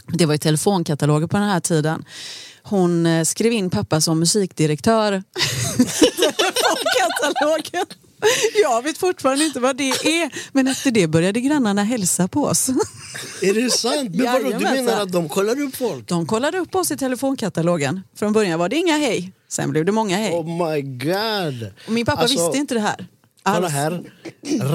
Det 0.07 0.25
var 0.25 0.33
ju 0.33 0.37
telefonkataloger 0.37 1.27
på 1.27 1.37
den 1.37 1.49
här 1.49 1.59
tiden. 1.59 2.05
Hon 2.67 3.05
eh, 3.05 3.23
skrev 3.23 3.51
in 3.51 3.69
pappa 3.69 4.01
som 4.01 4.19
musikdirektör. 4.19 5.23
Telefonkatalogen. 5.77 7.85
Jag 8.61 8.81
vet 8.83 8.97
fortfarande 8.97 9.45
inte 9.45 9.59
vad 9.59 9.77
det 9.77 9.89
är. 9.89 10.29
Men 10.51 10.67
efter 10.67 10.91
det 10.91 11.07
började 11.07 11.41
grannarna 11.41 11.83
hälsa 11.83 12.27
på 12.27 12.43
oss. 12.43 12.69
Är 13.41 13.53
det 13.53 13.71
sant? 13.71 14.15
Men 14.15 14.25
vadå, 14.33 14.49
du 14.57 14.63
menar 14.63 15.01
att 15.01 15.11
de 15.11 15.29
kollar 15.29 15.61
upp 15.61 15.75
folk? 15.75 16.07
De 16.07 16.27
kollade 16.27 16.57
upp 16.57 16.75
oss 16.75 16.91
i 16.91 16.97
telefonkatalogen. 16.97 18.01
Från 18.15 18.33
början 18.33 18.59
var 18.59 18.69
det 18.69 18.75
inga 18.75 18.97
hej, 18.97 19.31
sen 19.47 19.69
blev 19.71 19.85
det 19.85 19.91
många 19.91 20.17
hej. 20.17 20.31
Oh 20.33 20.71
my 20.73 20.81
god. 20.81 21.71
Och 21.87 21.93
min 21.93 22.05
pappa 22.05 22.21
Alltså, 22.21 22.45
visste 22.45 22.57
inte 22.57 22.73
det 22.73 22.79
här. 22.79 23.07
Kolla 23.43 23.57
Alls. 23.57 23.73
här. 23.73 24.03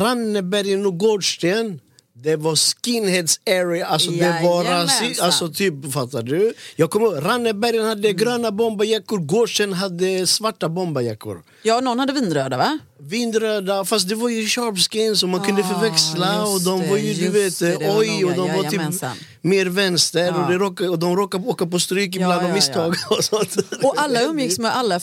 Rannebergen 0.00 0.86
och 0.86 0.98
Gårdsten. 0.98 1.80
Det 2.22 2.36
var 2.36 2.56
skinheads 2.56 3.40
area, 3.46 3.86
alltså 3.86 4.10
det 4.10 4.40
var 4.42 4.64
rasism, 4.64 5.24
alltså 5.24 5.48
typ 5.48 5.92
fattar 5.92 6.22
du? 6.22 6.54
Jag 6.76 6.90
kommer 6.90 7.06
ihåg, 7.06 7.26
Rannebergen 7.26 7.84
hade 7.86 8.08
Mm. 8.08 8.16
gröna 8.18 8.50
bomberjackor, 8.50 9.18
Gårdsten 9.18 9.72
hade 9.72 10.26
svarta 10.26 10.68
bomberjackor. 10.68 11.42
Ja, 11.62 11.80
någon 11.80 11.98
hade 11.98 12.12
vinröda 12.12 12.56
va? 12.56 12.78
Vindröda, 12.98 13.84
fast 13.84 14.08
det 14.08 14.14
var 14.14 14.28
ju 14.28 14.46
sharpskins 14.46 15.22
och 15.22 15.28
man 15.28 15.40
kunde 15.46 15.62
Ah, 15.62 15.64
förväxla 15.68 16.44
och 16.46 16.60
de 16.60 16.88
var 16.90 16.96
ju 16.96 17.14
du 17.14 17.28
vet, 17.28 17.58
det, 17.58 17.66
det 17.78 17.94
oj 17.98 18.24
och 18.24 18.30
de 18.32 18.48
var 18.56 18.62
typ 18.62 18.72
jajamensan. 18.72 19.16
mer 19.42 19.66
vänster 19.66 20.24
Ja. 20.26 20.44
och, 20.44 20.50
det 20.52 20.58
råkade, 20.58 20.90
och 20.90 20.98
de 20.98 21.16
råkade 21.16 21.46
åka 21.46 21.66
på 21.66 21.78
stryk 21.80 22.16
ibland 22.16 22.42
ja, 22.42 22.46
av 22.48 22.54
misstag 22.54 22.94
och 23.10 23.24
sånt. 23.24 23.56
Och 23.82 23.94
alla 23.96 24.22
umgicks 24.22 24.58
med 24.64 24.76
alla 24.76 25.00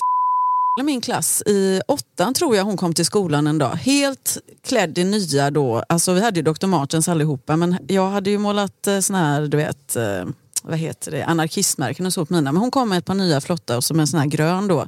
min 0.84 1.02
klass. 1.02 1.44
I 1.46 1.82
åttan 1.88 2.34
tror 2.34 2.56
jag 2.56 2.64
hon 2.64 2.78
kom 2.78 2.94
till 2.94 3.06
skolan 3.06 3.48
en 3.48 3.58
dag. 3.58 3.76
Helt 3.76 4.38
klädd 4.66 4.98
i 4.98 5.04
nya 5.04 5.52
då. 5.52 5.84
Alltså 5.90 6.14
vi 6.14 6.22
hade 6.22 6.40
ju 6.40 6.44
Dr. 6.44 6.68
Martens 6.68 7.08
allihopa 7.08 7.56
men 7.56 7.78
jag 7.88 8.10
hade 8.10 8.30
ju 8.30 8.38
målat 8.38 8.88
eh, 8.88 9.00
såna 9.00 9.20
här, 9.20 9.42
du 9.42 9.58
vet, 9.58 9.96
eh, 9.96 10.26
vad 10.64 10.78
heter 10.78 11.12
det, 11.12 11.24
anarkistmärken 11.24 12.06
och 12.06 12.14
så 12.14 12.26
på 12.26 12.34
mina. 12.34 12.52
Men 12.52 12.62
hon 12.62 12.72
kom 12.72 12.90
med 12.90 12.98
ett 12.98 13.06
par 13.06 13.16
nya 13.16 13.42
flotta 13.42 13.78
och 13.78 13.84
så 13.84 13.94
med 13.94 14.02
en 14.02 14.08
sån 14.08 14.20
här 14.20 14.28
grön 14.28 14.68
då. 14.68 14.88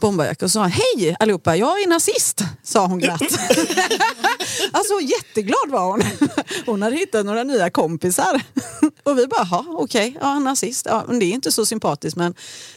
Bomberjacka 0.00 0.44
och 0.44 0.50
sa 0.50 0.64
hej 0.64 1.16
allihopa, 1.20 1.56
jag 1.56 1.82
är 1.82 1.88
nazist, 1.88 2.44
sa 2.62 2.86
hon 2.86 2.98
glatt. 2.98 3.22
alltså 4.72 5.00
jätteglad 5.00 5.70
var 5.70 5.90
hon. 5.90 6.02
Hon 6.66 6.82
hade 6.82 6.96
hittat 6.96 7.26
några 7.26 7.44
nya 7.44 7.70
kompisar. 7.70 8.42
Och 9.02 9.18
vi 9.18 9.26
bara, 9.26 9.48
ja 9.50 9.64
okej, 9.68 10.16
ja, 10.20 10.38
nazist. 10.38 10.86
Ja, 10.86 11.04
men 11.08 11.18
det 11.18 11.24
är 11.24 11.32
inte 11.32 11.52
så 11.52 11.66
sympatiskt 11.66 12.16
men 12.16 12.34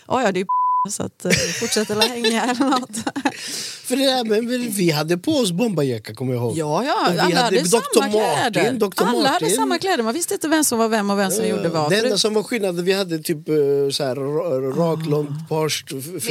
ja, 0.08 0.24
ja 0.24 0.32
det 0.32 0.40
är 0.40 0.46
så 0.90 1.04
att 1.04 1.26
eh, 1.26 1.30
vi 1.32 1.54
fortsätter 1.54 1.96
la 1.96 2.02
hänga 2.02 2.44
eller 2.44 2.66
något. 2.70 2.90
För 3.84 3.96
det 3.96 4.06
där, 4.06 4.24
men 4.24 4.48
vi- 4.72 4.92
hade 4.92 5.18
på 5.18 5.32
oss 5.32 5.52
bombarjacka 5.52 6.14
kommer 6.16 6.34
jag 6.34 6.42
ihåg. 6.44 6.58
Ja, 6.58 6.84
ja, 6.86 7.22
alla 7.22 7.42
hade, 7.42 7.60
Dr. 7.62 7.66
samma 7.66 7.82
Martin, 8.06 8.12
kläder. 8.54 8.74
Dr. 8.74 8.88
Alla 9.04 9.30
hade 9.30 9.32
Martin. 9.46 9.56
samma 9.56 9.78
kläder, 9.80 10.04
man 10.04 10.14
visste 10.14 10.34
inte 10.34 10.48
vem 10.48 10.64
som 10.64 10.80
var 10.80 10.88
vem 10.88 11.10
och 11.10 11.20
vem 11.20 11.32
som 11.32 11.48
gjorde 11.48 11.70
vad. 11.70 11.90
Det 11.90 11.98
enda 12.00 12.18
som 12.18 12.34
var 12.34 12.44
skillnaden, 12.44 12.86
vi 12.86 12.94
hade 12.94 13.20
typ 13.20 13.50
eh, 13.50 13.54
så 13.92 14.04
här 14.04 14.16
ra- 14.16 14.76
rak, 14.78 15.06
långt 15.10 15.50
pars 15.50 15.86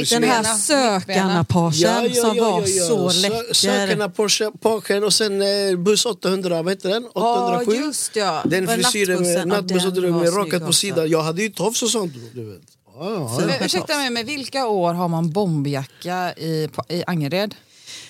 Den 0.09 0.23
här 0.23 0.43
sökarna-parsen 0.57 2.13
som 2.15 2.37
var 2.37 2.65
så 2.65 3.11
läcker. 3.21 3.53
Sökarna 3.53 4.09
Porsche, 4.09 4.51
Porsche 4.61 4.99
och 4.99 5.13
sen 5.13 5.41
eh, 5.41 5.77
buss 5.77 6.05
800, 6.05 6.61
vad 6.61 6.71
heter 6.73 6.89
den? 6.89 7.05
807. 7.05 7.71
Ja, 7.75 7.85
just 7.85 8.15
ja. 8.15 8.41
Den 8.45 8.67
frisyren. 8.67 9.25
Ja, 9.33 9.45
nattbuss 9.45 9.83
den 9.83 9.91
800 9.91 10.11
var 10.11 10.19
med 10.19 10.29
snygg 10.33 10.45
rakat 10.53 10.65
på 10.67 10.73
sidan. 10.73 11.09
Jag 11.09 11.21
hade 11.23 11.41
ju 11.41 11.49
tofs 11.49 11.83
och 11.83 11.89
sånt. 11.89 12.13
Du 12.33 12.43
vet. 12.45 12.61
Ja, 13.01 13.11
ja, 13.13 13.37
ja. 13.39 13.45
Men, 13.45 13.65
ursäkta 13.65 13.97
mig, 13.97 14.09
men 14.09 14.25
vilka 14.25 14.67
år 14.67 14.93
har 14.93 15.07
man 15.07 15.29
bombjacka 15.31 16.33
i, 16.33 16.69
på, 16.73 16.83
i 16.89 17.03
Angered? 17.07 17.55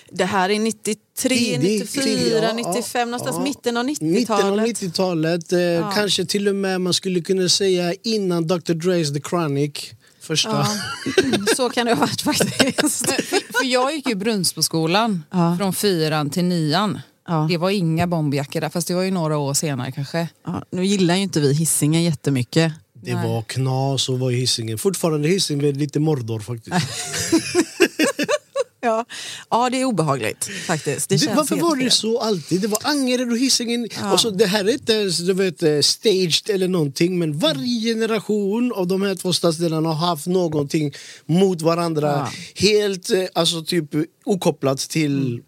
Det 0.10 0.26
här 0.26 0.50
är 0.50 0.60
93, 0.60 0.96
Tidig, 1.18 1.80
94, 1.80 2.04
tidig, 2.04 2.34
ja, 2.44 2.54
95, 2.54 3.12
någonstans 3.12 3.38
ja. 3.38 3.44
mitten 3.44 3.78
av 3.78 3.86
Mitten 3.86 4.08
av 4.10 4.16
90-talet. 4.16 4.82
90-talet. 4.82 5.54
Eh, 5.54 5.94
Kanske 5.96 6.26
till 6.26 6.48
och 6.48 6.56
med 6.56 6.82
man 6.82 6.94
skulle 6.94 7.22
kunna 7.22 7.50
säga 7.50 7.94
innan 8.04 8.48
Dr. 8.48 8.56
Dre's 8.56 9.14
The 9.14 9.30
Chronic. 9.30 9.92
Första. 10.22 10.50
Ja. 10.50 10.68
Så 11.56 11.70
kan 11.70 11.86
det 11.86 11.94
ha 11.94 12.00
varit 12.00 12.22
faktiskt. 12.22 13.12
För, 13.12 13.54
för 13.60 13.66
jag 13.66 13.96
gick 13.96 14.10
ju 14.10 14.16
Brunnsboskolan 14.16 15.24
Ja. 15.32 15.56
från 15.60 15.74
fyran 15.74 16.30
till 16.30 16.44
nian. 16.46 17.00
Ja. 17.28 17.48
Det 17.50 17.58
var 17.58 17.70
inga 17.70 18.08
bombjackor 18.08 18.62
där, 18.62 18.70
fast 18.70 18.88
det 18.88 18.94
var 18.94 19.04
ju 19.04 19.12
några 19.12 19.38
år 19.38 19.54
senare 19.54 19.92
kanske. 19.92 20.28
Ja, 20.46 20.64
nu 20.72 20.86
gillar 20.86 21.16
ju 21.16 21.22
inte 21.22 21.40
vi 21.40 21.54
hissingen 21.54 22.04
jättemycket. 22.04 22.74
Det 23.02 23.14
var 23.14 23.42
knas 23.42 24.10
och 24.10 24.20
var 24.20 24.32
i 24.32 24.36
Hisingen. 24.36 24.78
Fortfarande 24.78 25.30
Hisingen 25.30 25.66
med 25.66 25.78
lite 25.78 26.00
Mordor 26.00 26.40
faktiskt. 26.40 26.76
Ja. 28.84 29.06
ja, 29.50 29.70
det 29.70 29.82
är 29.82 29.86
obehagligt 29.86 30.50
faktiskt. 30.66 31.10
Det 31.10 31.16
Det, 31.16 31.34
varför 31.36 31.56
var 31.56 31.76
det 31.76 31.92
så 31.92 32.20
alltid? 32.20 32.62
Det 32.62 32.68
var 32.68 32.80
Angered 32.84 33.32
och 33.32 33.38
Hisingen. 33.38 33.88
Ja. 34.02 34.14
Och 34.14 34.20
så, 34.20 34.30
det 34.30 34.46
här 34.46 34.66
är 34.66 34.74
inte 34.74 34.94
ens 34.94 35.18
du 35.18 35.34
vet, 35.34 35.64
eh, 35.64 35.80
staged 35.80 36.50
eller 36.50 36.68
någonting 36.68 37.20
men 37.20 37.40
varje 37.40 37.94
generation 37.94 38.72
av 38.76 38.88
de 38.88 39.02
här 39.02 39.16
två 39.16 39.34
stadsdelarna 39.34 39.90
har 39.90 40.08
haft 40.08 40.28
någonting 40.28 40.94
mot 41.26 41.62
varandra. 41.62 42.08
Ja. 42.08 42.32
Helt 42.56 43.10
eh, 43.12 43.24
alltså, 43.34 43.64
typ 43.64 43.90
okopplat 44.26 44.80
till... 44.80 45.42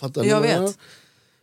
Fattar 0.00 0.22
ni 0.22 0.28
Jag 0.28 0.40
vad 0.40 0.66
vet. 0.66 0.78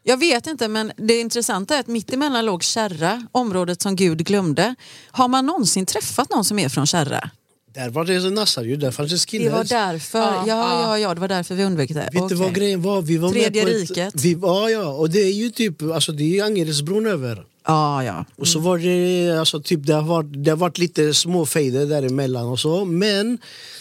Jag 0.10 0.17
vet 0.17 0.48
inte, 0.48 0.67
men 0.67 0.91
det 0.98 1.20
intressanta 1.20 1.76
är 1.76 1.80
att 1.80 1.88
mittemellan 1.88 2.46
låg 2.46 2.63
Kärra, 2.63 3.26
området 3.32 3.82
som 3.82 3.96
Gud 3.96 4.26
glömde. 4.26 4.76
Har 5.12 5.28
man 5.28 5.46
någonsin 5.46 5.86
träffat 5.86 6.30
någon 6.30 6.46
som 6.46 6.60
är 6.60 6.70
från 6.70 6.86
Kärra? 6.86 7.30
Där 7.74 7.89
var 7.89 8.06
det 8.06 8.22
så 8.22 8.30
nassar 8.30 8.63
ju, 8.63 8.76
där 8.76 8.91
fanns 8.91 9.12
det 9.12 9.38
Det 9.38 9.50
var 9.50 9.63
skinheads. 9.63 9.70
därför, 9.70 10.20
Ja, 10.20 10.34
ja, 10.36 10.43
ja. 10.48 10.82
ja, 10.82 11.00
ja, 11.00 11.13
det 11.13 11.22
var 11.22 11.28
därför 11.28 11.56
vi 11.56 11.63
undvek 11.63 11.89
det. 11.89 12.00
Vet 12.00 12.12
du 12.13 12.20
Okej. 12.20 12.38
vad 12.38 12.56
grejen 12.56 12.82
var? 12.82 13.02
Vi 13.02 13.17
var 13.17 13.30
Tredje 13.32 13.63
med 13.65 13.74
på 13.74 13.80
riket. 13.80 14.15
Ett, 14.15 14.24
vi, 14.24 14.38
ja, 14.41 14.70
ja, 14.70 14.88
och 14.88 15.10
det 15.10 15.20
är 15.20 15.32
ju 15.34 15.50
typ, 15.50 15.82
alltså 15.82 16.12
det 16.12 16.24
är 16.24 16.28
ju 16.34 16.41
Angeredsbron 16.41 17.06
över. 17.06 17.46
Ja, 17.65 18.04
ja. 18.04 18.26
Och 18.36 18.48
så 18.48 18.60
var 18.60 18.78
det, 18.78 19.39
alltså 19.39 19.62
typ, 19.62 19.86
det, 19.86 19.93
har 19.93 20.02
varit, 20.02 20.43
det 20.43 20.50
har 20.50 20.58
varit 20.58 20.78
lite 20.78 21.13
små 21.13 21.46
fejder 21.46 21.86
däremellan 21.86 22.46
och 22.48 22.60
så. 22.60 22.86
Men 22.86 23.38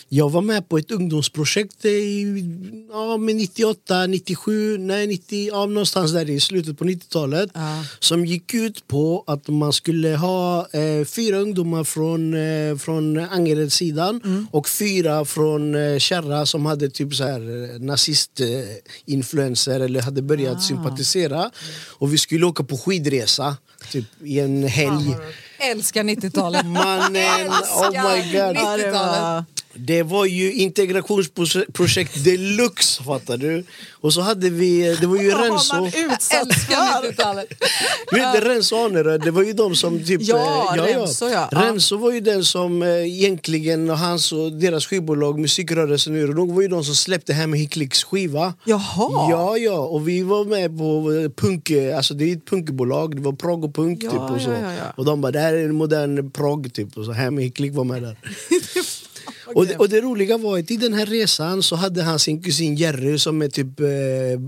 jag 0.08 0.30
var 0.30 0.40
med 0.40 0.68
på 0.68 0.78
ett 0.78 0.90
ungdomsprojekt 0.90 1.84
i 1.84 2.22
ja, 2.90 3.16
med 3.16 3.36
98, 3.36 4.06
97, 4.06 4.78
nej 4.78 5.06
90, 5.06 5.48
ja, 5.48 5.66
någonstans 5.66 6.12
där 6.12 6.30
i 6.30 6.40
slutet 6.40 6.78
på 6.78 6.84
90-talet. 6.84 7.50
Ja. 7.54 7.84
Som 7.98 8.26
gick 8.26 8.54
ut 8.54 8.88
på 8.88 9.24
att 9.26 9.48
man 9.48 9.72
skulle 9.72 10.16
ha 10.16 10.68
eh, 10.72 11.04
fyra 11.04 11.36
ungdomar 11.36 11.84
från, 11.84 12.34
eh, 12.34 12.76
från 12.76 13.18
Angeredssidan 13.18 14.46
och 14.50 14.68
fyra 14.68 15.24
från 15.24 15.74
eh, 15.74 15.98
Kärra 15.98 16.46
som 16.46 16.66
hade 16.66 16.90
typ 16.90 17.14
så 17.14 17.24
här 17.24 17.74
eh, 17.74 17.80
nazistinfluenser 17.80 19.80
eller 19.80 20.02
hade 20.02 20.22
börjat 20.22 20.62
sympatisera. 20.62 21.50
Och 21.88 22.12
vi 22.12 22.18
skulle 22.18 22.46
åka 22.46 22.64
på 22.64 22.78
skidresa 22.78 23.56
typ 23.92 24.06
i 24.24 24.40
en 24.40 24.62
helg. 24.62 25.16
Älskar 25.58 26.02
90-talet. 26.02 26.66
Mannen, 26.66 27.50
oh 27.50 27.90
my 27.90 28.32
god. 28.32 28.56
Ja, 28.56 28.76
det 29.78 30.02
var... 30.02 30.26
Ju 30.26 30.52
integrationsprojekt 30.52 32.24
deluxe 32.24 33.02
fattar 33.02 33.36
du. 33.36 33.64
Och 33.92 34.12
så 34.12 34.20
hade 34.20 34.50
vi, 34.50 34.96
det 35.00 35.06
var 35.06 35.16
ju 35.16 35.30
Renzo. 35.42 35.86
utsatt 35.86 36.46
Älskar 36.46 36.76
90-talet. 36.76 37.48
Du 38.10 38.18
vet 38.18 38.44
Renzo 38.44 38.76
Aneröd, 38.76 39.20
det 39.20 39.30
var 39.30 39.42
ju 39.42 39.52
de 39.52 39.76
som 39.76 40.04
typ... 40.04 40.20
Ja, 40.22 40.74
eh, 40.76 40.82
Renzo, 40.82 41.28
ja. 41.28 41.48
Ja. 41.52 41.62
Renzo 41.62 41.96
var 41.96 42.12
ju 42.12 42.20
den 42.20 42.44
som 42.44 42.82
eh, 42.82 42.88
egentligen, 42.88 43.90
och 43.90 43.98
hans 43.98 44.32
och 44.32 44.52
deras 44.52 44.86
skivbolag 44.86 45.38
Musikrörelsen 45.38 46.12
nu, 46.12 46.26
de 46.26 46.54
var 46.54 46.62
ju 46.62 46.68
de 46.68 46.84
som 46.84 46.94
släppte 46.94 47.32
Hem 47.32 47.52
Hicklicks 47.52 48.04
skiva. 48.04 48.54
Jaha. 48.64 49.30
Ja, 49.30 49.56
ja, 49.56 49.78
och 49.78 50.08
vi 50.08 50.22
var 50.22 50.44
med 50.44 50.78
på 50.78 51.12
eh, 51.12 51.30
punk, 51.46 51.70
alltså 51.96 52.14
det 52.14 52.24
är 52.32 52.36
ett 52.36 52.46
punkbolag, 52.46 53.16
det 53.16 53.22
var 53.22 53.32
prog 53.32 53.64
och 53.64 53.74
punk 53.74 54.02
Ja, 54.02 54.10
typ 54.10 54.20
och 54.20 54.40
så. 54.40 54.50
ja, 54.50 54.58
ja, 54.62 54.72
ja. 54.72 54.92
Och 54.96 55.04
de 55.04 55.20
bara, 55.20 55.32
det 55.32 55.40
här 55.40 55.54
är 55.54 55.64
en 55.64 55.74
modern 55.74 56.30
prog 56.30 56.72
typ, 56.74 56.96
och 56.96 57.04
så 57.04 57.12
Hem 57.12 57.38
Hicklick 57.38 57.74
var 57.74 57.84
med 57.84 58.02
där. 58.02 58.16
Och, 59.54 59.66
det, 59.66 59.76
och 59.76 59.88
det 59.88 60.00
roliga 60.00 60.38
var 60.38 60.58
att 60.58 60.70
i 60.70 60.76
den 60.76 60.94
här 60.94 61.06
resan 61.06 61.62
så 61.62 61.76
hade 61.76 62.02
han 62.02 62.18
sin 62.18 62.42
kusin 62.42 62.76
Jerry 62.76 63.18
som 63.18 63.42
är 63.42 63.48
typ 63.48 63.80
eh, 63.80 64.40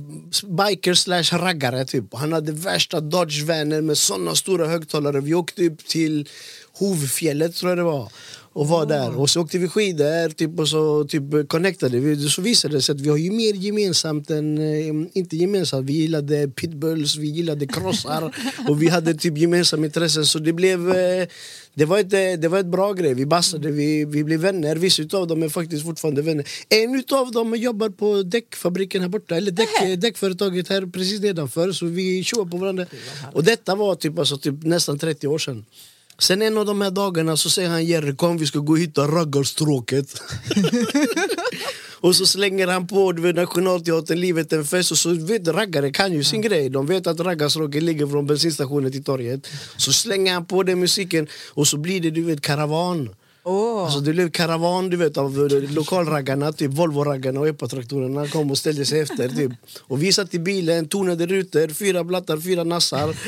biker 0.49 0.95
slash 0.95 1.39
raggare 1.39 1.85
typ. 1.85 2.15
Han 2.15 2.33
hade 2.33 2.53
värsta 2.53 3.01
Dodge-vanen 3.01 3.87
med 3.87 3.99
såna 3.99 4.35
stora 4.35 4.67
högtalare. 4.67 5.21
Vi 5.21 5.35
åkte 5.35 5.67
upp 5.67 5.87
till 5.87 6.29
Hovfjället 6.73 7.55
tror 7.55 7.71
jag 7.71 7.79
det 7.79 7.83
var. 7.83 8.13
Och 8.59 8.69
var 8.69 8.87
där. 8.87 9.21
Och 9.21 9.31
så 9.31 9.41
åkte 9.41 9.59
vi 9.59 9.69
skidor 9.69 10.29
typ, 10.29 10.59
och 10.59 10.69
så 10.69 11.05
typ 11.05 11.49
connectade 11.49 12.01
vi. 12.01 12.29
Så 12.29 12.43
visade 12.43 12.75
det 12.75 12.83
sig 12.83 12.95
att 12.95 13.01
vi 13.01 13.09
har 13.09 13.17
ju 13.17 13.31
mer 13.31 13.55
gemensamt 13.55 14.31
än, 14.31 14.59
eh, 14.59 15.09
inte 15.13 15.37
gemensamt, 15.37 15.87
vi 15.87 15.93
gillade 15.93 16.49
pitbulls, 16.49 17.17
vi 17.17 17.27
gillade 17.27 17.67
krossar 17.67 18.35
och 18.69 18.83
vi 18.83 18.89
hade 18.89 19.15
typ 19.15 19.39
gemensamma 19.39 19.87
intressen. 19.87 20.27
Så 20.27 20.39
det 20.39 20.53
blev, 20.53 20.91
eh, 20.91 21.29
det 21.75 21.85
var 21.85 21.99
ett, 21.99 22.13
eh, 22.13 22.41
det 22.41 22.49
var 22.49 22.59
ett 22.59 22.67
bra 22.67 22.93
grej. 22.93 23.15
Vi 23.15 23.27
bassade, 23.27 23.71
vi, 23.71 24.05
vi 24.05 24.25
blev 24.25 24.41
vänner. 24.41 24.77
Vissa 24.77 25.03
av 25.13 25.27
dem 25.27 25.43
är 25.43 25.49
faktiskt 25.49 25.85
fortfarande 25.85 26.23
vänner. 26.23 26.45
En 26.69 27.05
av 27.19 27.33
dem 27.33 27.57
jobbar 27.57 27.89
på 27.89 28.23
däckfabriken 28.23 29.03
här 29.03 29.09
borta, 29.09 29.37
eller 29.37 29.51
däck, 29.51 30.01
däckföretaget 30.01 30.69
här 30.69 30.87
precis 30.87 31.21
nedanför. 31.21 31.73
Så 31.73 31.87
vi 31.87 32.25
tjoar 32.25 32.45
på 32.45 32.57
varandra. 32.57 32.87
Och 33.33 33.45
detta 33.45 33.75
var 33.75 33.95
typ, 33.95 34.19
alltså, 34.19 34.39
typ 34.39 34.63
nästan 34.63 34.99
30 34.99 35.29
år 35.29 35.39
sedan. 35.39 35.65
Sen 36.21 36.43
en 36.43 36.59
av 36.59 36.67
de 36.67 36.81
här 36.81 36.91
dagarna 36.91 37.37
så 37.37 37.51
säger 37.51 37.69
han 37.69 37.85
Jerry 37.85 38.17
kom 38.17 38.39
vi 38.39 38.47
ska 38.47 38.59
gå 38.59 38.73
och 38.73 38.79
hitta 38.79 39.03
raggarstråket. 39.03 40.23
och 42.01 42.17
så 42.17 42.27
slänger 42.27 42.67
han 42.67 42.87
på 42.87 43.13
du 43.13 43.23
vet, 43.23 43.37
Nationalteatern, 43.37 44.21
livet 44.21 44.53
en 44.53 44.65
fest. 44.65 44.91
Och 44.91 44.99
så 44.99 45.15
vet 45.15 45.49
raggare 45.49 45.91
kan 45.91 46.13
ju 46.13 46.25
sin 46.25 46.41
grej. 46.41 46.69
De 46.69 46.87
vet 46.87 47.07
att 47.07 47.21
raggarstråket 47.21 47.83
ligger 47.83 48.07
från 48.07 48.27
bensinstationen 48.27 48.93
till 48.93 49.05
torget. 49.05 49.47
Så 49.77 49.93
slänger 49.93 50.33
han 50.33 50.47
på 50.47 50.63
den 50.63 50.81
musiken 50.81 51.29
och 51.55 51.67
så 51.67 51.77
blir 51.77 52.01
det 52.01 52.11
du 52.11 52.23
vet 52.23 52.41
karavan. 52.41 53.15
Åh. 53.45 53.85
Alltså 53.85 54.01
det 54.01 54.13
blev 54.13 54.31
karavan 54.31 54.91
du 54.91 54.97
vet, 54.97 55.17
av 55.17 55.49
eh, 55.53 55.73
lokalraggarna, 55.73 56.53
typ 56.53 56.71
Volvo-raggarna 56.71 57.41
och 57.41 57.49
epatraktorerna 57.49 58.29
kom 58.29 58.51
och 58.51 58.59
ställde 58.59 58.85
sig 58.85 59.01
efter. 59.01 59.29
Typ. 59.29 59.53
Och 59.81 60.03
vi 60.03 60.13
satt 60.13 60.35
i 60.35 60.39
bilen, 60.39 60.89
tonade 60.89 61.27
rutor, 61.27 61.69
fyra 61.69 62.05
blattar, 62.05 62.41
fyra 62.41 62.65
nassar. 62.65 63.17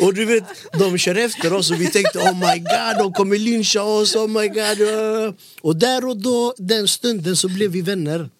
Och 0.00 0.14
du 0.14 0.24
vet, 0.24 0.44
de 0.78 0.98
kör 0.98 1.14
efter 1.14 1.52
oss 1.52 1.70
och 1.70 1.80
vi 1.80 1.90
tänkte 1.90 2.18
oh 2.18 2.34
my 2.34 2.58
god, 2.58 2.98
de 2.98 3.12
kommer 3.12 3.38
lyncha 3.38 3.82
oss, 3.82 4.16
oh 4.16 4.28
my 4.28 4.48
god. 4.48 4.80
uh." 4.80 5.34
Och 5.60 5.76
där 5.76 6.08
och 6.08 6.16
då, 6.16 6.54
den 6.58 6.88
stunden 6.88 7.36
så 7.36 7.48
blev 7.48 7.70
vi 7.70 7.82
vänner. 7.82 8.30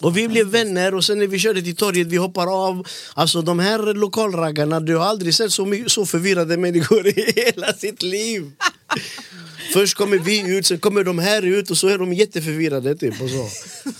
Och 0.00 0.16
vi 0.16 0.28
blev 0.28 0.46
vänner 0.46 0.94
och 0.94 1.04
sen 1.04 1.18
när 1.18 1.26
vi 1.26 1.38
körde 1.38 1.62
till 1.62 1.76
torget, 1.76 2.06
vi 2.06 2.16
hoppar 2.16 2.66
av. 2.66 2.86
Alltså 3.14 3.42
de 3.42 3.58
här 3.58 3.94
lokalraggarna, 3.94 4.80
du 4.80 4.96
har 4.96 5.06
aldrig 5.06 5.34
sett 5.34 5.52
så, 5.52 5.84
så 5.86 6.06
förvirrade 6.06 6.56
människor 6.56 7.06
i 7.06 7.32
hela 7.36 7.72
sitt 7.72 8.02
liv. 8.02 8.50
Först 9.72 9.96
kommer 9.96 10.18
vi 10.18 10.56
ut, 10.56 10.66
sen 10.66 10.78
kommer 10.78 11.04
de 11.04 11.18
här 11.18 11.42
ut 11.42 11.70
och 11.70 11.76
så 11.76 11.88
är 11.88 11.98
de 11.98 12.12
jätteförvirrade 12.12 12.94
typ 12.94 13.22
och 13.22 13.30
så. 13.30 13.48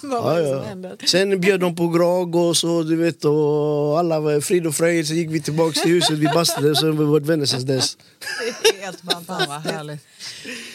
Vad 0.07 0.47
som 0.47 0.65
hände? 0.65 0.97
Sen 1.05 1.41
bjöd 1.41 1.61
de 1.61 1.77
på 1.77 1.89
grogg 1.89 2.37
och 2.37 2.57
så 2.57 2.83
du 2.83 2.97
vet 2.97 3.25
och 3.25 3.99
alla 3.99 4.21
var 4.21 4.41
frid 4.41 4.67
och 4.67 4.75
fröjd. 4.75 5.07
Sen 5.07 5.17
gick 5.17 5.31
vi 5.31 5.43
tillbaks 5.43 5.83
till 5.83 5.91
huset, 5.91 6.19
vi 6.19 6.27
bastade 6.27 6.71
och 6.71 6.79
så 6.79 6.87
har 6.87 6.93
vi 6.93 7.05
varit 7.05 7.27
vänner 7.27 7.47
sen 7.47 7.67
dess. 7.67 7.97
Helt 8.81 9.01
fantastiskt. 9.01 10.07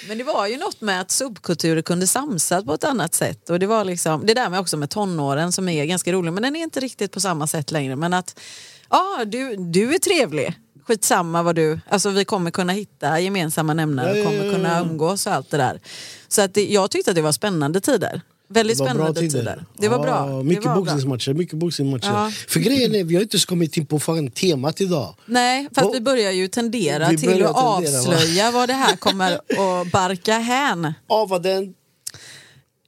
Men 0.08 0.18
det 0.18 0.24
var 0.24 0.48
ju 0.48 0.58
något 0.58 0.82
med 0.82 1.02
att 1.02 1.12
subkulturer 1.12 1.82
kunde 1.82 2.08
samsas 2.08 2.66
på 2.66 2.74
ett 2.74 2.84
annat 2.84 3.14
sätt. 3.14 3.50
Och 3.50 3.60
det 3.60 3.68
var 3.68 3.86
liksom, 3.86 4.26
det 4.26 4.34
där 4.34 4.50
med 4.50 4.60
också 4.60 4.78
med 4.78 4.90
tonåren 4.90 5.52
som 5.52 5.70
är 5.70 5.86
ganska 5.86 6.12
rolig 6.12 6.34
men 6.34 6.44
den 6.44 6.56
är 6.56 6.64
inte 6.64 6.80
riktigt 6.80 7.12
på 7.12 7.20
samma 7.20 7.48
sätt 7.48 7.72
längre. 7.72 7.96
Men 7.96 8.14
att 8.14 8.40
ja, 8.90 9.26
du, 9.26 9.56
du 9.56 9.96
är 9.96 10.00
trevlig. 10.00 10.56
Skitsamma 10.84 11.44
vad 11.44 11.56
du, 11.56 11.80
alltså 11.90 12.10
vi 12.10 12.26
kommer 12.26 12.52
kunna 12.52 12.74
hitta 12.74 13.20
gemensamma 13.20 13.74
nämnare 13.74 14.20
och 14.20 14.26
kommer 14.26 14.52
kunna 14.54 14.80
umgås 14.80 15.28
och 15.28 15.34
allt 15.34 15.50
det 15.52 15.58
där. 15.58 15.80
Så 16.28 16.42
att 16.42 16.54
det, 16.54 16.66
jag 16.66 16.92
tyckte 16.92 17.12
att 17.12 17.16
det 17.16 17.22
var 17.22 17.32
spännande 17.32 17.82
tider. 17.82 18.22
Väldigt 18.52 18.78
Det 18.78 18.84
var 18.84 18.90
spännande 18.90 19.20
tider. 19.22 19.66
Det 19.78 19.88
var 19.88 20.00
bra. 20.00 20.30
Ja, 20.32 20.38
Det 20.38 20.44
mycket 20.44 20.66
var 20.66 20.82
bra. 20.82 20.96
Mycket 21.34 21.58
boxningsmatcher. 21.60 22.08
Ja. 22.14 22.32
För 22.48 22.60
grejen 22.60 22.96
är, 22.96 23.04
vi 23.04 23.16
har 23.16 23.22
inte 23.22 23.36
ens 23.36 23.46
kommit 23.46 23.78
in 23.78 23.86
på 23.86 24.00
fan 24.00 24.32
temat 24.32 24.82
idag. 24.82 25.16
Nej, 25.26 25.68
fast 25.76 25.88
Och- 25.88 25.96
vi 25.96 26.02
börjar 26.02 26.32
ju 26.32 26.48
tendera 26.48 27.10
Vi 27.10 27.18
till 27.18 27.30
börjar 27.30 27.50
att 27.50 27.56
tendera, 27.56 28.02
va? 28.02 28.12
avslöja 28.14 28.52
vad 28.52 28.70
det 28.70 28.74
här 28.74 28.96
kommer 28.96 29.32
att 29.82 29.92
barka 29.92 30.38
hän. 30.40 30.94
Ava 31.08 31.40
den. 31.40 31.64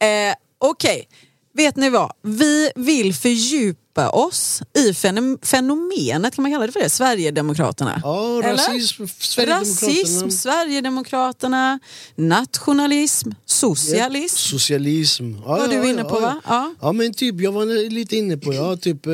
Eh, 0.01 0.35
Okej, 0.63 1.07
vet 1.53 1.75
ni 1.75 1.89
vad? 1.89 2.11
Vi 2.21 2.71
vill 2.75 3.13
fördjupa 3.13 4.09
oss 4.09 4.61
i 4.77 4.93
fenom- 4.93 5.37
fenomenet, 5.41 6.35
kan 6.35 6.41
man 6.43 6.51
kalla 6.51 6.65
det 6.65 6.71
för 6.71 6.79
det? 6.79 6.89
Sverigedemokraterna. 6.89 8.01
Ja, 8.03 8.39
Eller? 8.43 8.49
rasism, 8.53 9.03
Sverigedemokraterna. 9.19 9.91
Rasism, 9.91 10.29
Sverigedemokraterna, 10.29 11.79
nationalism, 12.15 13.29
socialism. 13.45 14.37
Socialism. 14.37 15.33
Ja, 15.45 15.49
Var 15.49 15.59
ja, 15.59 15.67
du 15.67 15.89
inne 15.89 16.01
ja, 16.01 16.09
på, 16.09 16.15
ja. 16.15 16.21
va? 16.21 16.41
Ja. 16.47 16.73
Ja 16.81 16.91
men 16.91 17.13
typ, 17.13 17.41
jag 17.41 17.51
var 17.51 17.89
lite 17.89 18.15
inne 18.15 18.37
på 18.37 18.53
ja, 18.53 18.77
typ 18.77 19.05
eh, 19.07 19.13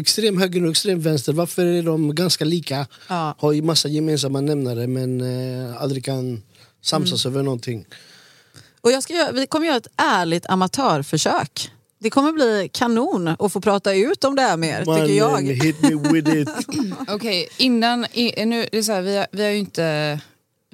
extrem 0.00 0.38
höger 0.38 0.64
och 0.64 0.70
extrem 0.70 1.00
vänster. 1.00 1.32
Varför 1.32 1.64
är 1.64 1.82
de 1.82 2.14
ganska 2.14 2.44
lika? 2.44 2.86
Ja. 3.08 3.34
Har 3.38 3.52
ju 3.52 3.62
massa 3.62 3.88
gemensamma 3.88 4.40
nämnare 4.40 4.86
men 4.86 5.20
eh, 5.20 5.82
aldrig 5.82 6.04
kan 6.04 6.42
samsas 6.82 7.24
Mm. 7.24 7.34
över 7.34 7.44
någonting. 7.44 7.84
Och 8.88 8.92
jag 8.92 9.02
ska 9.02 9.14
göra, 9.14 9.32
vi 9.32 9.46
kommer 9.46 9.66
göra 9.66 9.76
ett 9.76 9.86
ärligt 9.96 10.46
amatörförsök. 10.46 11.70
Det 11.98 12.10
kommer 12.10 12.32
bli 12.32 12.70
kanon 12.72 13.28
att 13.38 13.52
få 13.52 13.60
prata 13.60 13.94
ut 13.94 14.24
om 14.24 14.36
det 14.36 14.42
här 14.42 14.56
mer, 14.56 14.78
tycker 14.78 14.92
Mannen, 14.92 15.16
jag. 15.16 15.40
hit 15.40 15.82
me 15.82 16.12
with 16.12 16.36
it. 16.36 16.48
Okej, 17.08 17.48
innan, 17.56 18.06
i, 18.12 18.46
nu, 18.46 18.68
det 18.72 18.78
är 18.78 18.82
så 18.82 18.92
här, 18.92 19.02
vi, 19.02 19.16
har, 19.16 19.26
vi 19.32 19.42
har 19.42 19.50
ju 19.50 19.58
inte, 19.58 20.20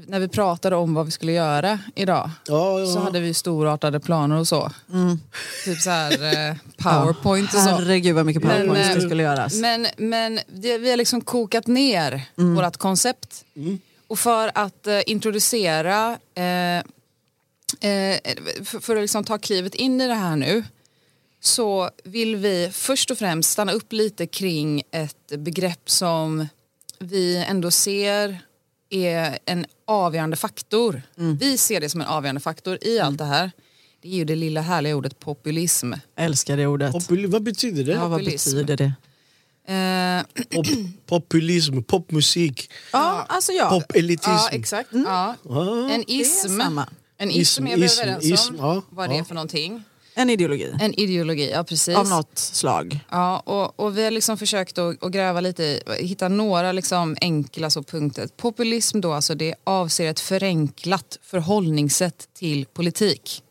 när 0.07 0.21
vi 0.21 0.29
pratade 0.29 0.77
om 0.77 0.95
vad 0.95 1.05
vi 1.07 1.11
skulle 1.11 1.33
göra 1.33 1.79
idag 1.95 2.31
Ja, 2.47 2.81
ja. 2.81 2.87
så 2.87 2.99
hade 2.99 3.21
vi 3.21 3.35
storartade 3.35 4.01
planer 4.01 4.39
och 4.39 4.49
så. 4.49 4.71
Typ 5.65 5.81
så 5.81 5.91
här 5.91 6.13
eh, 6.49 6.57
powerpoint 6.79 7.55
och 7.55 7.61
så. 7.61 7.69
Herregud 7.71 8.15
vad 8.15 8.27
mycket 8.27 8.43
powerpoints 8.43 8.89
Men, 8.89 8.97
det 8.97 9.03
eh, 9.03 9.07
skulle 9.07 9.23
göras. 9.23 9.55
Men, 9.55 9.87
men 9.97 10.41
det, 10.47 10.79
vi 10.79 10.91
har 10.91 10.97
liksom 10.97 11.21
kokat 11.21 11.67
ner 11.67 12.23
vårt 12.35 12.77
koncept. 12.77 13.45
Och 14.07 14.19
för 14.19 14.51
att 14.55 14.87
eh, 14.87 15.01
introducera, 15.07 16.11
eh, 16.35 16.85
för, 18.65 18.81
för 18.81 18.97
att 18.97 19.03
liksom 19.03 19.25
ta 19.25 19.39
klivet 19.39 19.75
in 19.75 20.01
i 20.01 20.07
det 20.09 20.15
här 20.15 20.37
nu 20.37 20.65
så 21.41 21.91
vill 22.05 22.37
vi 22.37 22.71
först 22.73 23.11
och 23.11 23.19
främst 23.19 23.51
stanna 23.51 23.73
upp 23.73 23.93
lite 23.93 24.27
kring 24.27 24.83
ett 24.91 25.33
begrepp 25.39 25.91
som 25.91 26.47
vi 26.99 27.37
ändå 27.49 27.71
ser 27.71 28.39
är 28.91 29.39
en 29.47 29.67
avgörande 29.87 30.37
faktor. 30.37 31.03
Vi 31.41 31.59
ser 31.59 31.81
det 31.81 31.89
som 31.89 32.01
en 32.01 32.07
avgörande 32.07 32.41
faktor 32.41 32.79
i 32.83 33.01
allt 33.01 33.19
det 33.19 33.25
här. 33.25 33.51
Det 34.03 34.09
är 34.09 34.13
ju 34.13 34.25
det 34.25 34.37
lilla 34.37 34.61
härliga 34.61 34.97
ordet 34.97 35.19
populism. 35.21 35.93
Älskar 36.17 36.57
det 36.57 36.67
ordet. 36.67 36.93
Popul- 36.95 37.27
vad 37.27 37.43
betyder 37.43 37.85
det? 37.85 37.93
Ja, 37.93 38.09
vad 38.09 38.19
populism. 38.19 38.51
betyder 38.57 38.77
det? 38.77 38.93
Eh, 39.67 40.45
Pop, 40.51 40.67
populism, 41.07 41.83
popmusik, 41.83 42.71
Ja, 42.93 43.25
alltså 43.29 43.53
ja. 43.53 43.71
popelitism. 43.71 44.31
Ja, 44.31 44.49
exakt. 44.53 44.89
Ja. 44.93 45.37
Ah. 45.49 45.89
En 45.91 46.05
det 46.07 46.13
är 46.13 46.21
ism. 46.21 46.61
En 47.25 47.31
Ism, 47.31 47.41
ism 47.41 47.67
är 47.67 47.77
vi 47.77 48.03
överens 48.03 48.25
ism, 48.25 48.55
om 48.55 48.61
ja, 48.67 48.83
vad 48.91 49.09
det 49.11 49.15
är 49.15 49.19
ja. 49.19 49.25
för 49.25 49.35
någonting. 49.35 49.83
En 50.15 50.31
ideologi 50.31 50.75
En 50.81 50.95
ideologi, 50.95 51.51
ja 51.51 51.65
precis. 51.65 51.97
av 51.97 52.09
något 52.09 52.39
slag. 52.39 53.01
Ja, 53.11 53.39
och, 53.39 53.81
och 53.81 53.99
vi 53.99 54.05
har 54.05 54.11
liksom 54.11 54.39
försökt 54.39 54.79
att, 54.79 55.05
att 55.05 55.13
gräva 55.13 55.41
lite 55.41 55.63
i, 55.63 55.83
hitta 55.99 56.29
några 56.29 56.73
liksom 56.73 57.17
enkla 57.21 57.71
så 57.71 57.83
punkter. 57.83 58.29
Populism 58.37 59.01
då, 59.01 59.13
alltså 59.13 59.35
det 59.35 59.55
avser 59.65 60.11
ett 60.11 60.21
förenklat 60.21 61.19
förhållningssätt 61.23 62.29
till 62.35 62.67
politik. 62.67 63.43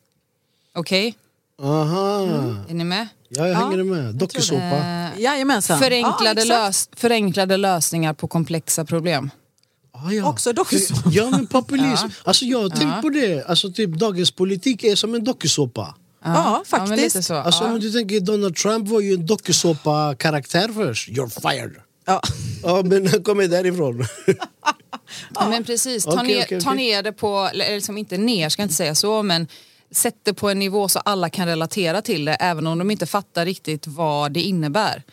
Okej, 0.76 1.16
Aha. 1.62 2.22
är 2.70 2.74
ni 2.74 2.84
med? 2.84 3.08
Ja, 3.30 3.48
jag 3.48 3.50
Ja, 3.50 3.66
hänger 3.66 3.84
med. 3.84 4.16
Dokusåpa. 4.16 4.78
Eh, 4.78 5.22
Jajamensan. 5.22 5.80
förenklade, 5.80 6.42
ja, 6.42 6.66
lös, 6.66 6.90
förenklade 6.96 7.58
lösningar 7.58 8.14
på 8.14 8.28
komplexa 8.28 8.86
problem. 8.86 9.30
Ah, 9.94 10.12
ja. 10.12 10.30
Också 10.30 10.54
dokusåpa. 10.54 11.10
Ja 11.12 11.30
men 11.30 11.48
populism. 11.48 12.08
Ja. 12.08 12.10
Alltså 12.24 12.46
jag 12.46 12.62
har 12.62 12.70
tänkt 12.70 13.02
på 13.02 13.10
det. 13.10 13.44
Alltså 13.44 13.72
typ 13.72 13.90
dagens 13.90 14.32
politik 14.32 14.84
är 14.84 14.96
som 14.96 15.16
en 15.16 15.24
dokusåpa. 15.24 15.96
Ja, 16.24 16.64
men 16.72 16.80
faktiskt. 16.80 17.04
lite 17.16 17.24
så. 17.24 17.34
Alltså 17.36 17.64
ja. 17.64 17.74
om 17.74 17.80
du 17.80 17.92
tänker 17.92 18.20
Donald 18.20 18.56
Trump 18.56 18.90
var 18.90 19.02
ju 19.02 19.14
en 19.14 19.26
dokusåpa-karaktär 19.26 20.70
först. 20.76 21.10
You're 21.10 21.42
fired. 21.42 21.76
Ja. 22.06 22.22
Ja 22.64 22.82
men 22.86 23.08
han 23.12 23.24
kommer 23.24 23.48
därifrån. 23.48 24.06
Ja, 25.36 25.50
men 25.50 25.64
precis, 25.64 26.04
ta, 26.04 26.12
Okej, 26.12 26.28
ner, 26.28 26.44
okej, 26.44 26.62
ta 26.62 26.70
okej. 26.72 26.86
ner 26.86 27.04
det 27.04 27.12
på, 27.12 27.50
eller 27.54 27.76
liksom 27.76 27.98
inte 27.98 28.18
ner 28.18 28.50
ska 28.50 28.62
jag 28.62 28.66
inte 28.66 28.76
säga 28.76 28.96
så, 28.96 29.24
men 29.24 29.48
sätt 29.98 30.16
det 30.24 30.34
på 30.34 30.50
en 30.50 30.60
nivå 30.60 30.88
så 30.88 31.00
alla 31.00 31.30
kan 31.30 31.48
relatera 31.48 32.02
till 32.02 32.26
det 32.26 32.34
även 32.34 32.68
om 32.68 32.78
de 32.80 32.92
inte 32.92 33.06
fattar 33.06 33.46
riktigt 33.46 33.88
vad 33.88 34.32
det 34.32 34.42
innebär. 34.42 35.04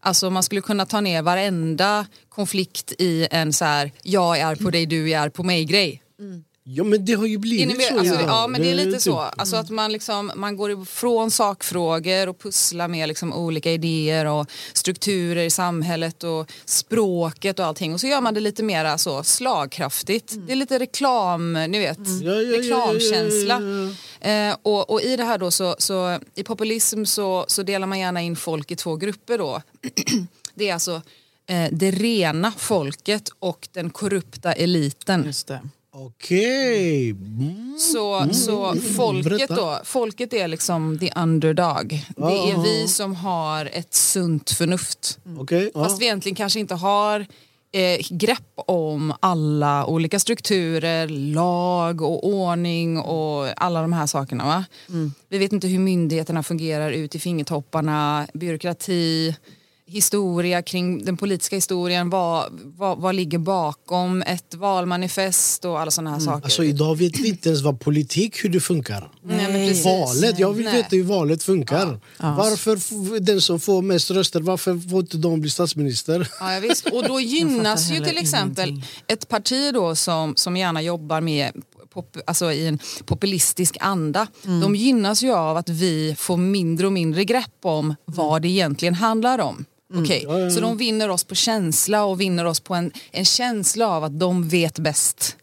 Alltså 0.00 0.30
man 0.30 0.42
skulle 0.42 0.60
kunna 0.60 0.86
ta 0.86 1.00
ner 1.00 1.22
varenda 1.22 2.06
konflikt 2.28 2.92
i 2.98 3.28
en 3.30 3.52
så 3.52 3.64
här 3.64 3.92
jag 4.02 4.38
är 4.38 4.46
arg 4.46 4.58
på 4.58 4.70
dig, 4.70 4.86
du 4.86 5.10
är 5.10 5.18
arg 5.18 5.30
på 5.30 5.42
mig 5.42 5.64
grej. 5.64 6.02
Ja 6.70 6.84
men 6.84 7.04
det 7.04 7.12
har 7.12 7.26
ju 7.26 7.38
blivit 7.38 7.76
med? 7.76 7.86
så. 7.86 7.98
Alltså, 7.98 8.14
idag. 8.14 8.28
ja 8.28 8.46
men 8.46 8.60
det 8.60 8.70
är 8.70 8.74
lite 8.74 8.92
typ- 8.92 9.00
så. 9.02 9.18
Alltså 9.18 9.56
att 9.56 9.70
man, 9.70 9.92
liksom, 9.92 10.32
man 10.36 10.56
går 10.56 10.82
ifrån 10.82 11.30
sakfrågor 11.30 12.28
och 12.28 12.38
pusslar 12.38 12.88
med 12.88 13.08
liksom 13.08 13.32
olika 13.32 13.72
idéer 13.72 14.24
och 14.26 14.46
strukturer 14.72 15.42
i 15.44 15.50
samhället 15.50 16.24
och 16.24 16.52
språket 16.64 17.58
och 17.58 17.64
allting. 17.64 17.94
Och 17.94 18.00
så 18.00 18.06
gör 18.06 18.20
man 18.20 18.34
det 18.34 18.40
lite 18.40 18.62
mer 18.62 18.96
så 18.96 19.22
slagkraftigt. 19.22 20.34
Det 20.46 20.52
är 20.52 20.56
lite 20.56 20.78
reklam, 20.78 21.52
ni 21.52 21.78
vet, 21.78 21.98
Ja, 21.98 22.32
ja, 22.32 22.32
ja, 22.32 22.42
ja, 22.42 22.58
reklamkänsla. 22.58 23.60
ja, 23.62 23.94
Eh, 24.20 24.56
och, 24.62 24.90
och 24.90 25.02
i 25.02 25.16
det 25.16 25.24
här 25.24 25.38
då 25.38 25.50
så, 25.50 25.76
så 25.78 26.18
i 26.34 26.44
populism 26.44 27.04
så, 27.04 27.44
så 27.48 27.62
delar 27.62 27.86
man 27.86 27.98
gärna 27.98 28.20
in 28.20 28.36
folk 28.36 28.70
i 28.70 28.76
två 28.76 28.96
grupper 28.96 29.38
då. 29.38 29.62
det 30.54 30.68
är 30.68 30.72
alltså 30.74 31.02
eh, 31.46 31.68
det 31.72 31.90
rena 31.90 32.52
folket 32.56 33.28
och 33.38 33.68
den 33.72 33.90
korrupta 33.90 34.52
eliten. 34.52 35.24
Just 35.26 35.46
det. 35.46 35.60
Okej. 36.00 37.10
Mm. 37.10 37.78
Så, 37.78 38.28
så 38.32 38.74
folket 38.96 39.48
då, 39.48 39.80
folket 39.84 40.32
är 40.32 40.48
liksom 40.48 40.98
the 40.98 41.12
underdog. 41.16 42.04
Det 42.16 42.50
är 42.50 42.62
vi 42.62 42.88
som 42.88 43.14
har 43.14 43.70
ett 43.72 43.94
sunt 43.94 44.50
förnuft. 44.50 45.18
Okej. 45.38 45.70
ja. 45.74 45.84
Fast 45.84 46.00
vi 46.00 46.04
egentligen 46.04 46.36
kanske 46.36 46.60
inte 46.60 46.74
har 46.74 47.26
eh, 47.72 47.98
grepp 48.10 48.52
om 48.54 49.14
alla 49.20 49.86
olika 49.86 50.18
strukturer, 50.18 51.08
lag 51.08 52.02
och 52.02 52.28
ordning 52.28 52.98
och 52.98 53.62
alla 53.62 53.82
de 53.82 53.92
här 53.92 54.06
sakerna. 54.06 54.44
Va? 54.44 54.64
Vi 55.28 55.38
vet 55.38 55.52
inte 55.52 55.66
hur 55.68 55.78
myndigheterna 55.78 56.42
fungerar 56.42 56.90
ut 56.90 57.14
i 57.14 57.18
fingertopparna, 57.18 58.26
byråkrati, 58.34 59.34
historia 59.88 60.62
kring 60.62 61.04
den 61.04 61.16
politiska 61.16 61.56
historien, 61.56 62.10
vad, 62.10 62.44
vad, 62.76 62.98
vad 62.98 63.14
ligger 63.14 63.38
bakom 63.38 64.22
ett 64.22 64.54
valmanifest 64.54 65.64
och 65.64 65.80
alla 65.80 65.90
sådana 65.90 66.10
här 66.10 66.20
saker. 66.20 66.44
Alltså 66.44 66.64
idag 66.64 66.94
vet 66.98 67.18
vi 67.18 67.28
inte 67.28 67.48
ens 67.48 67.62
vad 67.62 67.80
politik, 67.80 68.44
hur 68.44 68.48
det 68.48 68.60
funkar. 68.60 69.10
Nej, 69.22 69.36
men 69.52 69.68
precis. 69.68 69.84
Valet, 69.84 70.38
jag 70.38 70.52
vill 70.52 70.64
Nej. 70.64 70.76
veta 70.76 70.96
hur 70.96 71.04
valet 71.04 71.42
funkar. 71.42 72.00
Varför 72.18 72.76
f- 72.76 72.90
den 73.20 73.40
som 73.40 73.60
får 73.60 73.82
mest 73.82 74.10
röster, 74.10 74.40
varför 74.40 74.88
får 74.90 75.00
inte 75.00 75.16
de 75.16 75.40
bli 75.40 75.50
statsminister? 75.50 76.28
Ja, 76.40 76.54
ja, 76.54 76.60
visst. 76.60 76.86
Och 76.86 77.04
då 77.08 77.20
gynnas 77.38 77.90
ju 77.90 78.04
till 78.04 78.18
exempel 78.18 78.68
ingenting. 78.68 78.90
ett 79.06 79.28
parti 79.28 79.70
då 79.74 79.94
som, 79.94 80.36
som 80.36 80.56
gärna 80.56 80.82
jobbar 80.82 81.20
med 81.20 81.52
pop, 81.94 82.16
alltså 82.26 82.52
i 82.52 82.66
en 82.66 82.78
populistisk 83.04 83.76
anda. 83.80 84.26
De 84.42 84.74
gynnas 84.76 85.22
ju 85.22 85.32
av 85.32 85.56
att 85.56 85.68
vi 85.68 86.14
får 86.18 86.36
mindre 86.36 86.86
och 86.86 86.92
mindre 86.92 87.24
grepp 87.24 87.58
om 87.64 87.94
vad 88.04 88.42
det 88.42 88.48
egentligen 88.48 88.94
handlar 88.94 89.38
om. 89.38 89.64
Okej, 89.94 90.50
Så 90.54 90.60
de 90.60 90.76
vinner 90.76 91.08
oss 91.08 91.24
på 91.24 91.34
känsla 91.34 92.04
och 92.04 92.20
vinner 92.20 92.44
oss 92.44 92.60
på 92.60 92.74
en, 92.74 92.92
en 93.10 93.24
känsla 93.24 93.88
av 93.88 94.04
att 94.04 94.20
de 94.20 94.48
vet 94.48 94.78
bäst. 94.78 95.36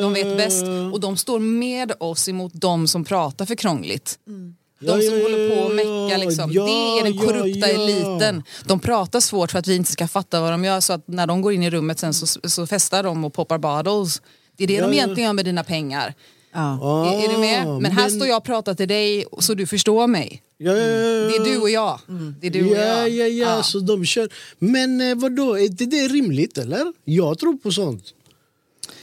De 0.00 0.12
vet 0.14 0.36
bäst 0.36 0.64
och 0.92 1.00
de 1.00 1.16
står 1.16 1.38
med 1.38 1.92
oss 2.00 2.28
emot 2.28 2.52
de 2.54 2.88
som 2.88 3.04
pratar 3.04 3.46
för 3.46 3.54
krångligt. 3.54 4.18
De 4.24 4.54
Ja, 4.80 4.92
som 4.92 5.16
ja, 5.16 5.22
håller 5.22 5.56
på 5.56 5.62
och 5.62 5.74
mecka 5.74 6.16
liksom. 6.16 6.52
ja, 6.52 6.64
det 6.64 6.70
är 7.00 7.04
den 7.04 7.18
korrupta 7.18 7.72
ja. 7.72 7.82
eliten. 7.82 8.42
De 8.64 8.80
pratar 8.80 9.20
svårt 9.20 9.52
för 9.52 9.58
att 9.58 9.66
vi 9.66 9.76
inte 9.76 9.92
ska 9.92 10.08
fatta 10.08 10.40
vad 10.40 10.52
de 10.52 10.64
gör 10.64 10.80
så 10.80 10.92
att 10.92 11.08
när 11.08 11.26
de 11.26 11.42
går 11.42 11.52
in 11.52 11.62
i 11.62 11.70
rummet 11.70 11.98
sen 11.98 12.14
så, 12.14 12.26
så 12.48 12.66
festar 12.66 13.02
de 13.02 13.24
och 13.24 13.32
poppar 13.32 13.58
bottles. 13.58 14.22
Det 14.56 14.64
är 14.64 14.68
det 14.68 14.74
Ja, 14.74 14.86
de 14.86 14.92
egentligen 14.92 15.26
gör 15.26 15.32
med 15.32 15.44
dina 15.44 15.64
pengar. 15.64 16.14
Ja. 16.52 17.12
Är, 17.14 17.24
är 17.24 17.32
du 17.34 17.38
med? 17.38 17.66
Ah, 17.68 17.78
Men 17.80 17.92
här 17.92 18.08
står 18.08 18.26
jag 18.26 18.36
och 18.36 18.44
pratar 18.44 18.74
till 18.74 18.88
dig 18.88 19.24
så 19.38 19.54
du 19.54 19.66
förstår 19.66 20.06
mig. 20.06 20.42
Ja, 20.60 20.72
ja, 20.72 20.86
ja, 20.86 21.28
Det 21.28 21.36
är 21.36 21.44
du 21.44 21.58
och 21.58 21.70
jag. 21.70 22.00
Det 22.40 22.46
är 22.46 22.50
du 22.50 22.70
och 22.70 22.76
Ja, 22.76 23.08
jag. 23.08 23.10
ja, 23.10 23.26
ja, 23.26 23.62
så 23.62 23.78
de 23.80 24.04
kör. 24.04 24.28
Men 24.58 25.00
eh, 25.00 25.14
vadå, 25.16 25.54
är 25.58 25.64
inte 25.64 25.84
det 25.84 26.08
rimligt 26.08 26.58
eller? 26.58 26.92
Jag 27.04 27.38
tror 27.38 27.56
på 27.56 27.70
sånt. 27.72 28.04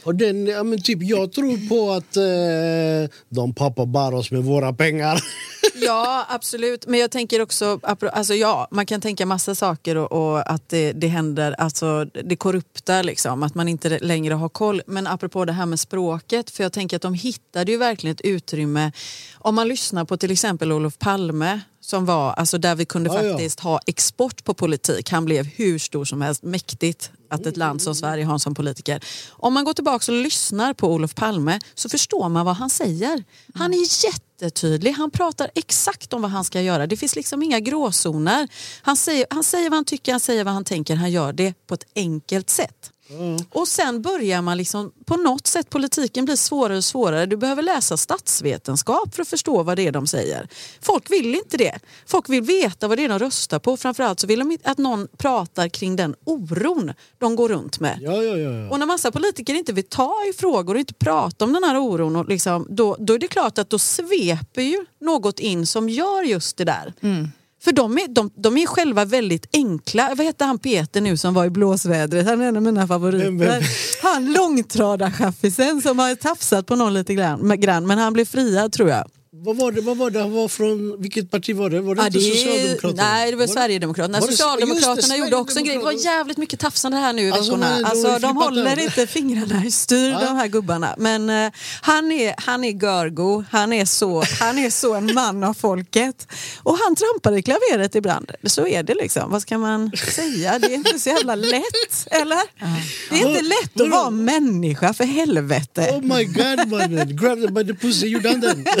Och 0.06 0.14
den, 0.14 0.46
ja, 0.46 0.62
men 0.62 0.82
typ, 0.82 0.98
jag 1.02 1.32
tror 1.32 1.68
på 1.68 1.90
att 1.90 2.16
eh, 2.16 3.16
de 3.28 3.54
pappa 3.54 3.86
bar 3.86 4.12
oss 4.12 4.30
med 4.30 4.44
våra 4.44 4.72
pengar. 4.72 5.22
Ja, 5.80 6.26
absolut. 6.28 6.86
Men 6.86 7.00
jag 7.00 7.10
tänker 7.10 7.40
också, 7.42 7.80
alltså 7.82 8.34
ja, 8.34 8.68
man 8.70 8.86
kan 8.86 9.00
tänka 9.00 9.26
massa 9.26 9.54
saker 9.54 9.96
och, 9.96 10.12
och 10.12 10.50
att 10.50 10.68
det, 10.68 10.92
det 10.92 11.06
händer, 11.06 11.52
alltså 11.58 12.04
det 12.04 12.36
korrupta 12.36 13.02
liksom, 13.02 13.42
att 13.42 13.54
man 13.54 13.68
inte 13.68 13.98
längre 13.98 14.34
har 14.34 14.48
koll. 14.48 14.82
Men 14.86 15.06
apropå 15.06 15.44
det 15.44 15.52
här 15.52 15.66
med 15.66 15.80
språket, 15.80 16.50
för 16.50 16.62
jag 16.62 16.72
tänker 16.72 16.96
att 16.96 17.02
de 17.02 17.14
hittade 17.14 17.72
ju 17.72 17.78
verkligen 17.78 18.14
ett 18.14 18.20
utrymme. 18.20 18.92
Om 19.34 19.54
man 19.54 19.68
lyssnar 19.68 20.04
på 20.04 20.16
till 20.16 20.30
exempel 20.30 20.72
Olof 20.72 20.98
Palme 20.98 21.60
som 21.86 22.06
var, 22.06 22.32
alltså 22.32 22.58
där 22.58 22.74
vi 22.74 22.84
kunde 22.84 23.10
Ja, 23.10 23.22
ja. 23.22 23.30
faktiskt 23.30 23.60
ha 23.60 23.80
export 23.86 24.44
på 24.44 24.54
politik. 24.54 25.10
Han 25.10 25.24
blev 25.24 25.46
hur 25.46 25.78
stor 25.78 26.04
som 26.04 26.20
helst. 26.20 26.42
Mäktigt 26.42 27.10
att 27.30 27.46
ett 27.46 27.56
land 27.56 27.82
som 27.82 27.94
Sverige 27.94 28.24
har 28.24 28.32
en 28.32 28.40
sån 28.40 28.54
politiker. 28.54 29.04
Om 29.30 29.54
man 29.54 29.64
går 29.64 29.72
tillbaka 29.72 30.12
och 30.12 30.22
lyssnar 30.22 30.74
på 30.74 30.92
Olof 30.92 31.14
Palme 31.14 31.60
så 31.74 31.88
förstår 31.88 32.28
man 32.28 32.46
vad 32.46 32.56
han 32.56 32.70
säger. 32.70 33.24
Han 33.54 33.74
är 33.74 34.04
jättetydlig. 34.04 34.92
Han 34.92 35.10
pratar 35.10 35.50
exakt 35.54 36.12
om 36.12 36.22
vad 36.22 36.30
han 36.30 36.44
ska 36.44 36.60
göra. 36.60 36.86
Det 36.86 36.96
finns 36.96 37.16
liksom 37.16 37.42
inga 37.42 37.60
gråzoner. 37.60 38.48
Han 38.82 38.96
säger, 38.96 39.26
han 39.30 39.44
säger 39.44 39.70
vad 39.70 39.76
han 39.76 39.84
tycker, 39.84 40.12
han 40.12 40.20
säger 40.20 40.44
vad 40.44 40.54
han 40.54 40.64
tänker. 40.64 40.96
Han 40.96 41.10
gör 41.10 41.32
det 41.32 41.66
på 41.66 41.74
ett 41.74 41.86
enkelt 41.94 42.50
sätt. 42.50 42.90
Och 43.50 43.68
sen 43.68 44.02
börjar 44.02 44.42
man 44.42 44.58
liksom, 44.58 44.92
på 45.04 45.16
något 45.16 45.46
sätt, 45.46 45.70
politiken 45.70 46.24
blir 46.24 46.36
svårare 46.36 46.76
och 46.76 46.84
svårare. 46.84 47.26
Du 47.26 47.36
behöver 47.36 47.62
läsa 47.62 47.96
statsvetenskap 47.96 49.14
för 49.14 49.22
att 49.22 49.28
förstå 49.28 49.62
vad 49.62 49.76
det 49.76 49.86
är 49.86 49.92
de 49.92 50.06
säger. 50.06 50.48
Folk 50.80 51.10
vill 51.10 51.34
inte 51.34 51.56
det. 51.56 51.78
Folk 52.06 52.28
vill 52.28 52.42
veta 52.42 52.88
vad 52.88 52.98
det 52.98 53.04
är 53.04 53.08
de 53.08 53.18
röstar 53.18 53.58
på. 53.58 53.76
Framförallt 53.76 54.20
så 54.20 54.26
vill 54.26 54.38
de 54.38 54.58
att 54.64 54.78
någon 54.78 55.08
pratar 55.18 55.68
kring 55.68 55.96
den 55.96 56.14
oron 56.24 56.92
de 57.18 57.36
går 57.36 57.48
runt 57.48 57.80
med. 57.80 57.98
Ja, 58.02 58.22
ja, 58.22 58.36
ja. 58.36 58.50
ja. 58.50 58.70
Och 58.70 58.78
när 58.78 58.86
massa 58.86 59.10
politiker 59.10 59.54
inte 59.54 59.72
vill 59.72 59.88
ta 59.88 60.14
i 60.30 60.32
frågor 60.32 60.74
och 60.74 60.80
inte 60.80 60.94
prata 60.94 61.44
om 61.44 61.52
den 61.52 61.64
här 61.64 61.78
oron, 61.78 62.16
och 62.16 62.28
liksom, 62.28 62.66
då, 62.70 62.96
då 62.98 63.14
är 63.14 63.18
det 63.18 63.28
klart 63.28 63.58
att 63.58 63.70
då 63.70 63.78
sveper 63.78 64.62
ju 64.62 64.86
något 65.00 65.38
in 65.38 65.66
som 65.66 65.88
gör 65.88 66.22
just 66.22 66.56
det 66.56 66.64
där. 66.64 66.94
För 67.66 67.72
de 67.72 67.98
är, 67.98 68.08
de, 68.08 68.30
de 68.36 68.56
är 68.56 68.66
själva 68.66 69.04
väldigt 69.04 69.46
enkla. 69.52 70.14
Vad 70.14 70.26
hette 70.26 70.44
han 70.44 70.58
Peter 70.58 71.00
nu 71.00 71.16
som 71.16 71.34
var 71.34 71.44
i 71.44 71.50
blåsvädret? 71.50 72.26
Han 72.26 72.40
är 72.40 72.48
en 72.48 72.56
av 72.56 72.62
mina 72.62 72.86
favoriter. 72.86 73.30
Vem? 73.30 73.62
Han 74.02 74.32
långtradarchaffisen 74.32 75.82
som 75.82 75.98
har 75.98 76.14
tafsat 76.14 76.66
på 76.66 76.76
någon 76.76 76.94
lite 76.94 77.14
grann 77.14 77.86
men 77.86 77.98
han 77.98 78.12
blev 78.12 78.24
friad 78.24 78.72
tror 78.72 78.88
jag. 78.88 79.04
Vad 79.44 79.56
var 79.56 79.72
det? 79.72 79.80
Vad 79.80 79.96
var 79.96 80.10
det? 80.10 80.22
Var 80.22 80.48
från, 80.48 81.02
vilket 81.02 81.30
parti 81.30 81.56
var 81.56 81.70
det? 81.70 81.80
Var 81.80 81.94
det 81.94 82.00
Ja, 82.02 82.06
inte 82.06 82.18
det 82.18 82.24
Socialdemokraterna? 82.24 83.02
nej, 83.02 83.30
det 83.30 83.36
var, 83.36 83.46
det- 83.46 83.52
Sverigedemokraterna. 83.52 84.20
var 84.20 84.26
det- 84.26 84.32
Socialdemokraterna 84.32 85.14
det, 85.14 85.20
gjorde 85.20 85.36
också 85.36 85.58
en 85.58 85.64
grej. 85.64 85.76
Det 85.78 85.84
var 85.84 85.92
jävligt 85.92 86.36
mycket 86.38 86.60
tafsande 86.60 86.98
här 86.98 87.12
nu 87.12 87.22
i 87.22 87.30
Alltså, 87.32 87.50
veckorna. 87.56 87.76
de 87.78 87.84
har 87.84 87.90
Alltså, 87.90 88.18
de 88.18 88.36
håller 88.36 88.78
inte 88.78 89.06
fingrarna 89.06 89.64
i 89.64 89.70
styr 89.70 90.10
Ja. 90.10 90.20
de 90.20 90.36
här 90.36 90.46
gubbarna. 90.48 90.94
Men 90.98 91.30
eh, 91.30 91.52
han, 91.80 92.12
är, 92.12 92.34
han 92.36 92.64
är 92.64 92.70
görgo, 92.82 93.44
han 93.50 93.72
är, 93.72 93.84
så, 93.84 94.24
han 94.40 94.58
är 94.58 94.70
så 94.70 94.94
en 94.94 95.14
man 95.14 95.44
av 95.44 95.54
folket. 95.54 96.28
Och 96.62 96.78
han 96.84 96.96
trampar 96.96 97.38
i 97.38 97.42
klaveret 97.42 97.94
ibland. 97.94 98.30
Så 98.44 98.66
är 98.66 98.82
det 98.82 98.94
liksom. 98.94 99.30
Vad 99.30 99.42
ska 99.42 99.58
man 99.58 99.90
säga? 100.14 100.58
Det 100.58 100.66
är 100.66 100.74
inte 100.74 100.98
så 100.98 101.08
jävla 101.08 101.34
lätt, 101.34 102.06
eller? 102.10 102.40
Det 103.10 103.22
är 103.22 103.28
inte 103.28 103.42
lätt 103.42 103.80
att 103.80 103.90
vara 103.90 104.10
människa, 104.10 104.94
för 104.94 105.04
helvete. 105.04 105.90
Oh 105.92 106.16
my 106.16 106.24
god 106.24 106.68
mannen, 106.68 107.16
grab 107.16 107.42
them 107.44 107.54
by 107.54 107.64
the 107.66 107.74
pussy, 107.74 108.06
gjorde 108.06 108.28
han 108.28 108.40
den? 108.40 108.66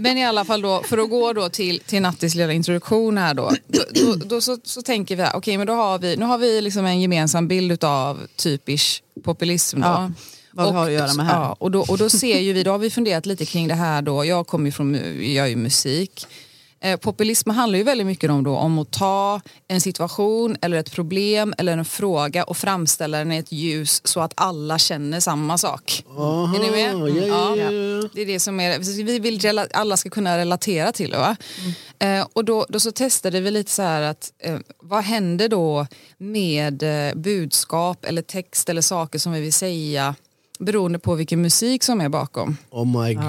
Men 0.00 0.18
i 0.18 0.24
alla 0.24 0.44
fall 0.44 0.62
då, 0.62 0.82
för 0.82 0.98
att 0.98 1.10
gå 1.10 1.32
då 1.32 1.48
till, 1.48 1.80
till 1.80 2.02
Nattis 2.02 2.34
lilla 2.34 2.52
introduktion 2.52 3.18
här 3.18 3.34
då. 3.34 3.50
Då, 3.66 3.82
då, 3.90 4.14
då 4.14 4.40
så, 4.40 4.58
så 4.64 4.82
tänker 4.82 5.16
vi, 5.16 5.26
okej 5.34 5.58
men 5.58 5.66
då 5.66 5.72
har 5.72 5.98
vi, 5.98 6.16
nu 6.16 6.24
har 6.24 6.38
vi 6.38 6.60
liksom 6.60 6.86
en 6.86 7.00
gemensam 7.00 7.48
bild 7.48 7.84
av 7.84 8.18
typisk 8.36 9.02
populism 9.24 9.80
då. 9.80 9.86
Ja, 9.86 10.12
vad 10.52 10.66
vi 10.66 10.72
har 10.72 10.86
att 10.86 10.92
göra 10.92 11.14
med 11.14 11.26
här. 11.26 11.40
Ja, 11.40 11.56
och, 11.58 11.70
då, 11.70 11.80
och 11.88 11.98
då 11.98 12.08
ser 12.08 12.38
ju 12.38 12.52
vi, 12.52 12.62
då 12.62 12.70
har 12.70 12.78
vi 12.78 12.90
funderat 12.90 13.26
lite 13.26 13.46
kring 13.46 13.68
det 13.68 13.74
här 13.74 14.02
då, 14.02 14.24
jag 14.24 14.46
kommer 14.46 14.66
ju 14.66 14.72
från, 14.72 14.94
jag 14.94 15.24
gör 15.24 15.46
ju 15.46 15.56
musik. 15.56 16.26
Eh, 16.82 16.96
populism 16.96 17.50
handlar 17.50 17.76
ju 17.78 17.84
väldigt 17.84 18.06
mycket 18.06 18.30
om, 18.30 18.44
då, 18.44 18.56
om 18.56 18.78
att 18.78 18.90
ta 18.90 19.40
en 19.68 19.80
situation 19.80 20.56
eller 20.62 20.76
ett 20.76 20.92
problem 20.92 21.54
eller 21.58 21.72
en 21.72 21.84
fråga 21.84 22.44
och 22.44 22.56
framställa 22.56 23.18
den 23.18 23.32
i 23.32 23.36
ett 23.36 23.52
ljus 23.52 24.00
så 24.04 24.20
att 24.20 24.32
alla 24.36 24.78
känner 24.78 25.20
samma 25.20 25.58
sak. 25.58 26.04
Aha, 26.10 26.54
Är 26.56 26.58
ni 26.60 26.70
med? 26.70 26.94
ja, 26.94 27.08
ja, 27.08 27.56
ja, 27.56 27.56
ja. 27.56 28.08
Det 28.14 28.22
är 28.22 28.26
det 28.26 28.40
som 28.40 28.60
är, 28.60 29.02
vi 29.04 29.18
vill 29.18 29.38
rela- 29.38 29.66
alla 29.74 29.96
ska 29.96 30.10
kunna 30.10 30.38
relatera 30.38 30.92
till 30.92 31.10
det. 31.10 31.18
Va? 31.18 31.36
Eh, 31.98 32.26
och 32.32 32.44
då, 32.44 32.66
då 32.68 32.80
så 32.80 32.92
testade 32.92 33.40
vi 33.40 33.50
lite 33.50 33.70
så 33.70 33.82
här 33.82 34.02
att 34.02 34.32
eh, 34.38 34.58
vad 34.82 35.02
händer 35.04 35.48
då 35.48 35.86
med 36.18 36.82
eh, 36.82 37.14
budskap 37.14 38.04
eller 38.04 38.22
text 38.22 38.68
eller 38.68 38.82
saker 38.82 39.18
som 39.18 39.32
vi 39.32 39.40
vill 39.40 39.52
säga 39.52 40.14
beroende 40.60 40.98
på 40.98 41.14
vilken 41.14 41.42
musik 41.42 41.82
som 41.84 42.00
är 42.00 42.08
bakom. 42.08 42.56
Oh 42.70 43.02
my 43.04 43.14
god. 43.14 43.24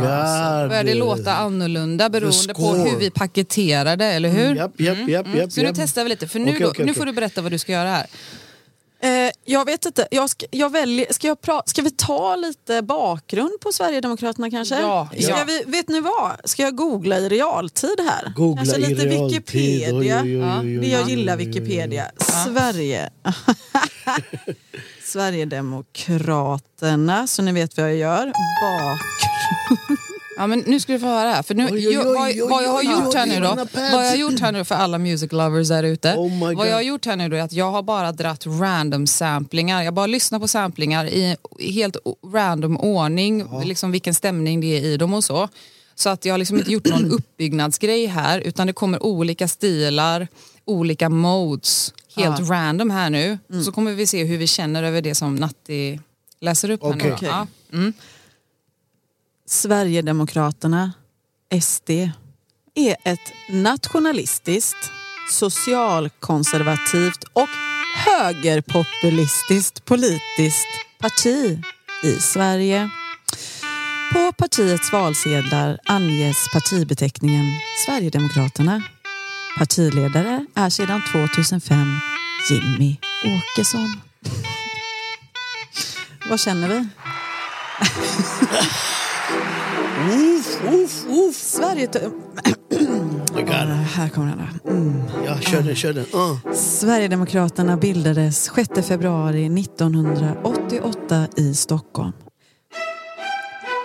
Börjar 0.69 0.83
det 0.83 0.93
låta 0.93 1.35
annorlunda 1.35 2.09
beroende 2.09 2.53
på 2.53 2.73
hur 2.73 2.97
vi 2.99 3.09
paketerar 3.11 3.97
det, 3.97 4.05
eller 4.05 4.29
hur? 4.29 4.55
Japp, 4.55 4.79
japp, 4.79 5.09
japp, 5.09 5.27
japp. 5.35 5.51
Så 5.51 5.61
nu 5.61 5.71
testar 5.75 6.03
vi 6.03 6.09
lite, 6.09 6.27
för 6.27 6.39
nu, 6.39 6.45
Okej, 6.45 6.59
då, 6.61 6.69
okej, 6.69 6.85
nu 6.85 6.91
okej. 6.91 6.99
får 6.99 7.05
du 7.05 7.13
berätta 7.13 7.41
vad 7.41 7.51
du 7.51 7.57
ska 7.57 7.71
göra 7.71 7.89
här. 7.89 8.05
Eh, 9.03 9.31
jag 9.45 9.65
vet 9.65 9.85
inte. 9.85 10.07
Jag 10.11 10.29
ska, 10.29 10.45
jag 10.51 10.69
väljer, 10.71 11.13
ska, 11.13 11.27
jag 11.27 11.37
pra- 11.39 11.61
ska 11.65 11.81
vi 11.81 11.91
ta 11.91 12.35
lite 12.35 12.81
bakgrund 12.81 13.51
på 13.61 13.71
Sverigedemokraterna 13.71 14.51
kanske? 14.51 14.79
Ja, 14.79 15.09
Ska 15.11 15.21
ja. 15.21 15.43
Vi, 15.47 15.63
vet 15.67 15.89
ni 15.89 15.99
vad? 16.01 16.31
Ska 16.45 16.63
jag 16.63 16.75
googla 16.75 17.17
i 17.19 17.29
realtid 17.29 17.99
här? 18.09 18.33
Googla 18.35 18.63
kanske 18.65 18.81
i 18.81 18.89
lite 18.89 19.05
realtid. 19.05 19.31
Wikipedia. 19.31 20.21
Oj, 20.21 20.37
oj, 20.37 20.43
oj, 20.61 20.79
oj, 20.79 20.91
jag 20.91 21.09
gillar. 21.09 21.37
Wikipedia. 21.37 22.11
Sverige. 22.47 23.09
Sverigedemokraterna, 25.03 27.27
så 27.27 27.41
ni 27.41 27.51
vet 27.51 27.77
vad 27.77 27.89
jag 27.89 27.95
gör. 27.95 28.25
Bak... 28.25 29.01
Ja, 30.41 30.47
men 30.47 30.59
nu 30.59 30.79
ska 30.79 30.93
du 30.93 30.99
få 30.99 31.05
höra. 31.05 31.43
För 31.43 31.55
nu, 31.55 31.67
Oj, 31.71 31.87
oj, 31.99 32.05
oj, 32.17 32.41
vad, 32.49 32.63
jag 32.63 32.69
har 32.71 32.83
gjort 32.83 33.13
här 33.13 33.25
nu 33.25 33.39
då, 33.39 33.55
vad 33.73 34.05
jag 34.05 34.09
har 34.09 34.15
gjort 34.15 34.39
här 34.39 34.51
nu 34.51 34.63
för 34.65 34.75
alla 34.75 34.97
music 34.97 35.31
lovers 35.31 35.69
där 35.69 35.83
ute. 35.83 36.13
Oh 36.17 36.55
vad 36.55 36.67
jag 36.67 36.73
har 36.73 36.81
gjort 36.81 37.05
här 37.05 37.15
nu 37.15 37.29
då 37.29 37.35
är 37.37 37.41
att 37.41 37.53
jag 37.53 37.71
har 37.71 37.83
bara 37.83 38.11
dratt 38.11 38.45
random 38.45 39.07
samplingar. 39.07 39.83
Jag 39.83 39.93
bara 39.93 40.07
lyssnar 40.07 40.39
på 40.39 40.47
samplingar 40.47 41.05
i 41.05 41.37
helt 41.59 41.97
random 42.33 42.77
ordning, 42.77 43.45
liksom 43.63 43.91
vilken 43.91 44.13
stämning 44.13 44.61
det 44.61 44.67
är 44.77 44.81
i 44.81 44.97
dem 44.97 45.13
och 45.13 45.23
så. 45.23 45.49
Så 45.95 46.09
att 46.09 46.25
jag 46.25 46.33
har 46.33 46.37
liksom 46.37 46.57
inte 46.57 46.71
gjort 46.71 46.85
någon 46.85 47.11
uppbyggnadsgrej 47.11 48.05
här 48.05 48.39
utan 48.39 48.67
det 48.67 48.73
kommer 48.73 49.03
olika 49.03 49.47
stilar, 49.47 50.27
olika 50.65 51.09
modes, 51.09 51.93
helt 52.15 52.39
Ja. 52.39 52.45
random 52.55 52.89
här 52.89 53.09
nu. 53.09 53.37
Så 53.65 53.71
kommer 53.71 53.91
vi 53.91 54.07
se 54.07 54.23
hur 54.23 54.37
vi 54.37 54.47
känner 54.47 54.83
över 54.83 55.01
det 55.01 55.15
som 55.15 55.35
Natti 55.35 55.99
läser 56.39 56.69
upp 56.69 56.83
här 56.83 56.93
nu. 56.95 57.15
Ja. 57.21 57.47
Mm. 57.73 57.93
Sverigedemokraterna, 59.51 60.93
SD, 61.61 61.89
är 62.75 62.95
ett 63.03 63.33
nationalistiskt, 63.49 64.91
socialkonservativt 65.31 67.23
och 67.33 67.49
högerpopulistiskt 67.95 69.85
politiskt 69.85 70.67
parti 70.99 71.63
i 72.03 72.13
Sverige. 72.13 72.89
På 74.13 74.31
partiets 74.31 74.93
valsedlar 74.93 75.79
anges 75.85 76.51
partibeteckningen 76.53 77.45
Sverigedemokraterna. 77.85 78.83
Partiledare 79.57 80.45
är 80.55 80.69
sedan 80.69 81.01
2005 81.11 81.99
Jimmy 82.49 82.95
Åkesson. 83.25 84.01
Vad 86.29 86.39
känner 86.39 86.67
vi? 86.67 86.87
Uff, 90.09 90.61
uff, 90.73 91.05
uff. 91.07 91.35
Sverige... 91.35 91.87
Oh. 91.87 92.11
Här 93.95 94.09
kommer 94.09 94.27
den. 94.27 94.75
Mm. 94.77 95.03
Ja, 95.25 95.37
kör 95.39 95.61
den, 95.61 95.75
kör 95.75 95.93
den. 95.93 96.05
Uh. 96.13 96.53
Sverigedemokraterna 96.53 97.77
bildades 97.77 98.51
6 98.55 98.87
februari 98.87 99.45
1988 99.61 101.27
i 101.37 101.53
Stockholm. 101.53 102.13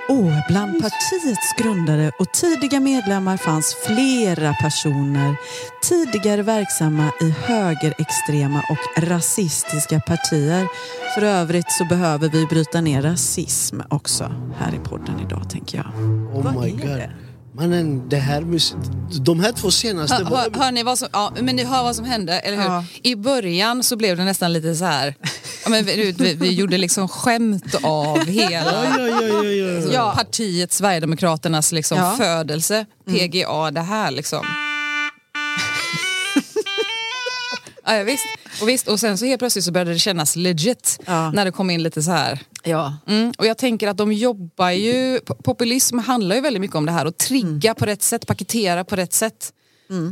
Och 0.08 0.32
bland 0.48 0.82
partiets 0.82 1.52
grundare 1.58 2.10
och 2.18 2.32
tidiga 2.32 2.80
medlemmar 2.80 3.36
fanns 3.36 3.76
flera 3.86 4.54
personer 4.54 5.36
tidigare 5.82 6.42
verksamma 6.42 7.10
i 7.20 7.30
högerextrema 7.30 8.62
och 8.70 9.02
rasistiska 9.02 10.00
partier. 10.00 10.66
För 11.14 11.22
övrigt 11.22 11.72
så 11.72 11.84
behöver 11.84 12.28
vi 12.28 12.46
bryta 12.46 12.80
ner 12.80 13.02
rasism 13.02 13.80
också 13.88 14.32
här 14.58 14.74
i 14.74 14.78
podden 14.78 15.20
idag 15.20 15.50
tänker 15.50 15.78
jag. 15.78 15.86
Oh 16.36 16.42
Vad 16.44 16.54
my 16.64 16.70
är 16.70 16.76
god. 16.76 16.86
det? 16.86 17.10
Mannen, 17.58 18.08
det 18.08 18.16
här 18.16 18.40
de 19.24 19.40
här 19.40 19.52
två 19.52 19.70
senaste... 19.70 20.14
Hör, 20.16 20.24
hör, 20.24 20.50
hör 20.60 20.72
ni 20.72 20.82
vad 20.82 20.98
som, 20.98 21.08
ja, 21.12 21.32
men 21.40 21.56
ni 21.56 21.64
hör 21.64 21.82
vad 21.82 21.96
som 21.96 22.04
hände, 22.04 22.38
eller 22.40 22.56
hur? 22.56 22.64
Ja. 22.64 22.84
I 23.02 23.16
början 23.16 23.82
så 23.82 23.96
blev 23.96 24.16
det 24.16 24.24
nästan 24.24 24.52
lite 24.52 24.74
så 24.74 24.84
här, 24.84 25.14
ja, 25.64 25.70
men 25.70 25.84
vi, 25.84 26.14
vi, 26.18 26.34
vi 26.34 26.50
gjorde 26.52 26.78
liksom 26.78 27.08
skämt 27.08 27.74
av 27.82 28.24
hela 28.26 28.84
Ja, 28.84 28.98
ja, 28.98 29.08
ja, 29.08 29.44
ja, 29.44 29.50
ja. 29.50 29.92
ja. 29.92 30.12
partiet 30.16 30.72
Sverigedemokraternas 30.72 31.72
liksom 31.72 31.98
Ja. 31.98 32.14
födelse, 32.18 32.86
PGA, 33.08 33.70
det 33.70 33.80
här 33.80 34.10
liksom. 34.10 34.46
Ja, 37.86 37.96
ja, 37.96 38.04
visst. 38.04 38.24
Och 38.62 38.68
visst. 38.68 38.88
Och 38.88 39.00
sen 39.00 39.18
så 39.18 39.24
helt 39.26 39.38
plötsligt 39.38 39.64
så 39.64 39.72
började 39.72 39.92
det 39.92 39.98
kännas 39.98 40.36
legit 40.36 40.98
Ja. 41.06 41.30
när 41.30 41.44
det 41.44 41.50
kom 41.52 41.70
in 41.70 41.82
lite 41.82 42.02
så 42.02 42.10
här. 42.10 42.40
Ja. 42.64 42.96
Mm. 43.08 43.32
Och 43.38 43.46
jag 43.46 43.58
tänker 43.58 43.88
att 43.88 43.96
de 43.96 44.12
jobbar 44.12 44.70
ju, 44.70 45.18
po- 45.18 45.42
populism 45.42 45.98
handlar 45.98 46.36
ju 46.36 46.42
väldigt 46.42 46.60
mycket 46.60 46.76
om 46.76 46.86
det 46.86 46.92
här 46.92 47.06
att 47.06 47.18
trigga 47.18 47.74
på 47.74 47.86
rätt 47.86 48.02
sätt, 48.02 48.26
paketera 48.26 48.84
på 48.84 48.96
rätt 48.96 49.12
sätt. 49.12 49.52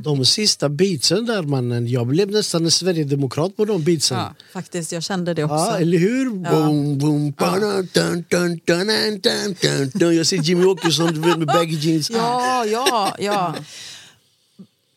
De 0.05 0.25
sista 0.25 0.69
beatsen 0.69 1.27
där 1.27 1.43
mannen, 1.43 1.87
jag 1.89 2.07
blev 2.07 2.31
nästan 2.31 2.65
en 2.65 2.71
sverigedemokrat 2.71 3.57
på 3.57 3.65
de 3.65 3.83
beatsen. 3.85 4.19
Ja. 4.19 4.35
Faktiskt, 4.53 4.93
jag 4.93 5.03
kände 5.03 5.35
det 5.35 5.45
också. 5.45 5.55
Ja, 5.57 5.77
eller 5.79 5.99
hur? 5.99 6.31
Boom, 6.31 6.99
boom, 6.99 7.31
bana, 7.31 7.59
dun, 7.83 7.87
dun, 7.93 8.25
dun, 8.31 8.61
dun, 8.67 9.21
dun, 9.23 9.57
dun, 9.63 9.91
dun. 9.95 10.17
Jag 10.17 10.27
ser 10.27 10.37
Jimmy 10.37 10.65
Åkesson 10.65 11.21
med 11.21 11.47
baggy 11.47 11.77
jeans. 11.77 12.11
Ja, 12.11 12.65
ja, 12.65 13.15
ja. 13.19 13.55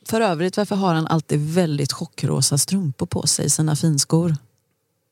För 0.07 0.21
övrigt, 0.21 0.57
varför 0.57 0.75
har 0.75 0.93
han 0.93 1.07
alltid 1.07 1.39
väldigt 1.39 1.93
chockrosa 1.93 2.57
strumpor 2.57 3.05
på 3.05 3.27
sig 3.27 3.45
i 3.45 3.49
sina 3.49 3.75
finskor? 3.75 4.35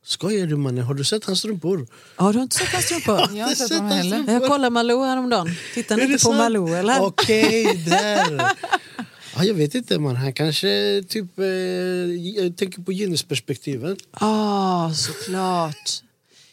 Skojar 0.05 0.47
du 0.47 0.57
mannen? 0.57 0.83
Har 0.83 0.93
du 0.93 1.03
sett 1.03 1.25
hans 1.25 1.39
strumpor? 1.39 1.87
Har 2.15 2.33
du 2.33 2.41
inte 2.41 2.55
sett 2.55 2.73
hans 2.73 2.85
strumpor? 2.85 3.15
Jag 3.37 3.45
har 3.45 3.51
inte 3.51 3.55
sett 3.55 3.77
dem 3.77 3.87
heller. 3.87 4.33
Jag 4.33 4.47
kollade 4.47 4.69
Malou 4.69 5.05
häromdagen. 5.05 5.55
Tittar 5.73 5.97
ni 5.97 6.03
inte 6.03 6.13
på 6.13 6.19
sant? 6.19 6.37
Malou 6.37 6.75
eller? 6.75 7.01
Okej, 7.01 7.83
där. 7.87 8.51
Ja, 9.35 9.43
jag 9.43 9.53
vet 9.53 9.75
inte 9.75 9.99
man, 9.99 10.15
han 10.15 10.33
kanske 10.33 11.03
typ 11.09 11.39
eh, 11.39 11.45
jag 11.45 12.57
tänker 12.57 12.81
på 12.81 12.91
genusperspektivet. 12.91 13.97
Ja, 14.11 14.17
ah, 14.19 14.93
såklart. 14.93 16.01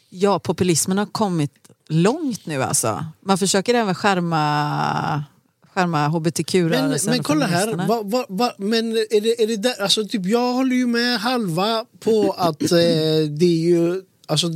Ja, 0.09 0.39
populismen 0.39 0.97
har 0.97 1.05
kommit 1.05 1.51
långt 1.87 2.45
nu 2.45 2.63
alltså. 2.63 3.05
Man 3.25 3.37
försöker 3.37 3.73
även 3.73 3.95
skärma, 3.95 5.23
skärma 5.73 6.01
Men, 6.01 6.11
hbtq-rörelsen 6.11 7.11
men 7.11 7.19
och 7.19 7.25
kolla 7.25 7.45
här, 7.45 7.87
va, 7.87 8.01
va, 8.03 8.25
va, 8.29 8.53
men 8.57 8.91
är 8.91 9.21
det, 9.21 9.43
är 9.43 9.47
det 9.47 9.57
där, 9.57 9.81
alltså 9.81 10.07
typ 10.07 10.25
jag 10.25 10.53
håller 10.53 10.75
ju 10.75 10.87
med 10.87 11.19
halva 11.19 11.85
på 11.99 12.35
att 12.37 12.61
eh, 12.61 12.67
det 13.29 13.45
är 13.45 13.63
ju 13.69 14.01
Alltså, 14.27 14.47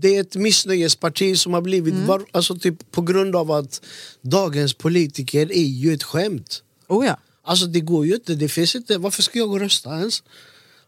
det 0.00 0.16
är 0.16 0.20
ett 0.20 0.36
missnöjesparti 0.36 1.38
som 1.38 1.54
har 1.54 1.60
blivit, 1.60 1.94
Mm. 1.94 2.06
var, 2.06 2.24
alltså 2.32 2.58
typ 2.58 2.90
på 2.90 3.02
grund 3.02 3.36
av 3.36 3.50
att 3.50 3.80
dagens 4.22 4.74
politiker 4.74 5.52
är 5.52 5.64
ju 5.64 5.92
ett 5.92 6.02
skämt. 6.02 6.62
Oh 6.88 7.06
ja. 7.06 7.18
Alltså 7.44 7.66
det 7.66 7.80
går 7.80 8.06
ju 8.06 8.14
inte, 8.14 8.34
det 8.34 8.48
finns 8.48 8.74
inte, 8.76 8.98
varför 8.98 9.22
ska 9.22 9.38
jag 9.38 9.48
gå 9.48 9.54
och 9.54 9.60
rösta 9.60 9.98
ens? 9.98 10.22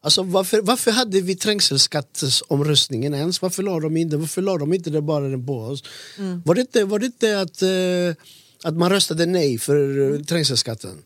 Alltså 0.00 0.22
varför, 0.22 0.60
varför 0.62 0.90
hade 0.90 1.20
vi 1.20 1.36
trängselskattsomröstningen 1.36 3.14
ens? 3.14 3.42
Varför 3.42 3.62
la 3.62 3.80
de 3.80 3.96
inte, 3.96 4.16
varför 4.16 4.42
la 4.42 4.58
de 4.58 4.72
inte 4.72 4.90
det 4.90 5.02
bara 5.02 5.28
den 5.28 5.46
på 5.46 5.58
oss? 5.58 5.82
Var 6.44 6.54
det 6.54 6.60
inte, 6.60 6.84
var 6.84 6.98
det 6.98 7.06
inte 7.06 7.40
att, 7.40 7.62
eh, 7.62 8.24
att 8.64 8.74
man 8.76 8.90
röstade 8.90 9.26
nej 9.26 9.58
för 9.58 10.12
eh, 10.14 10.20
trängselskatten? 10.20 11.02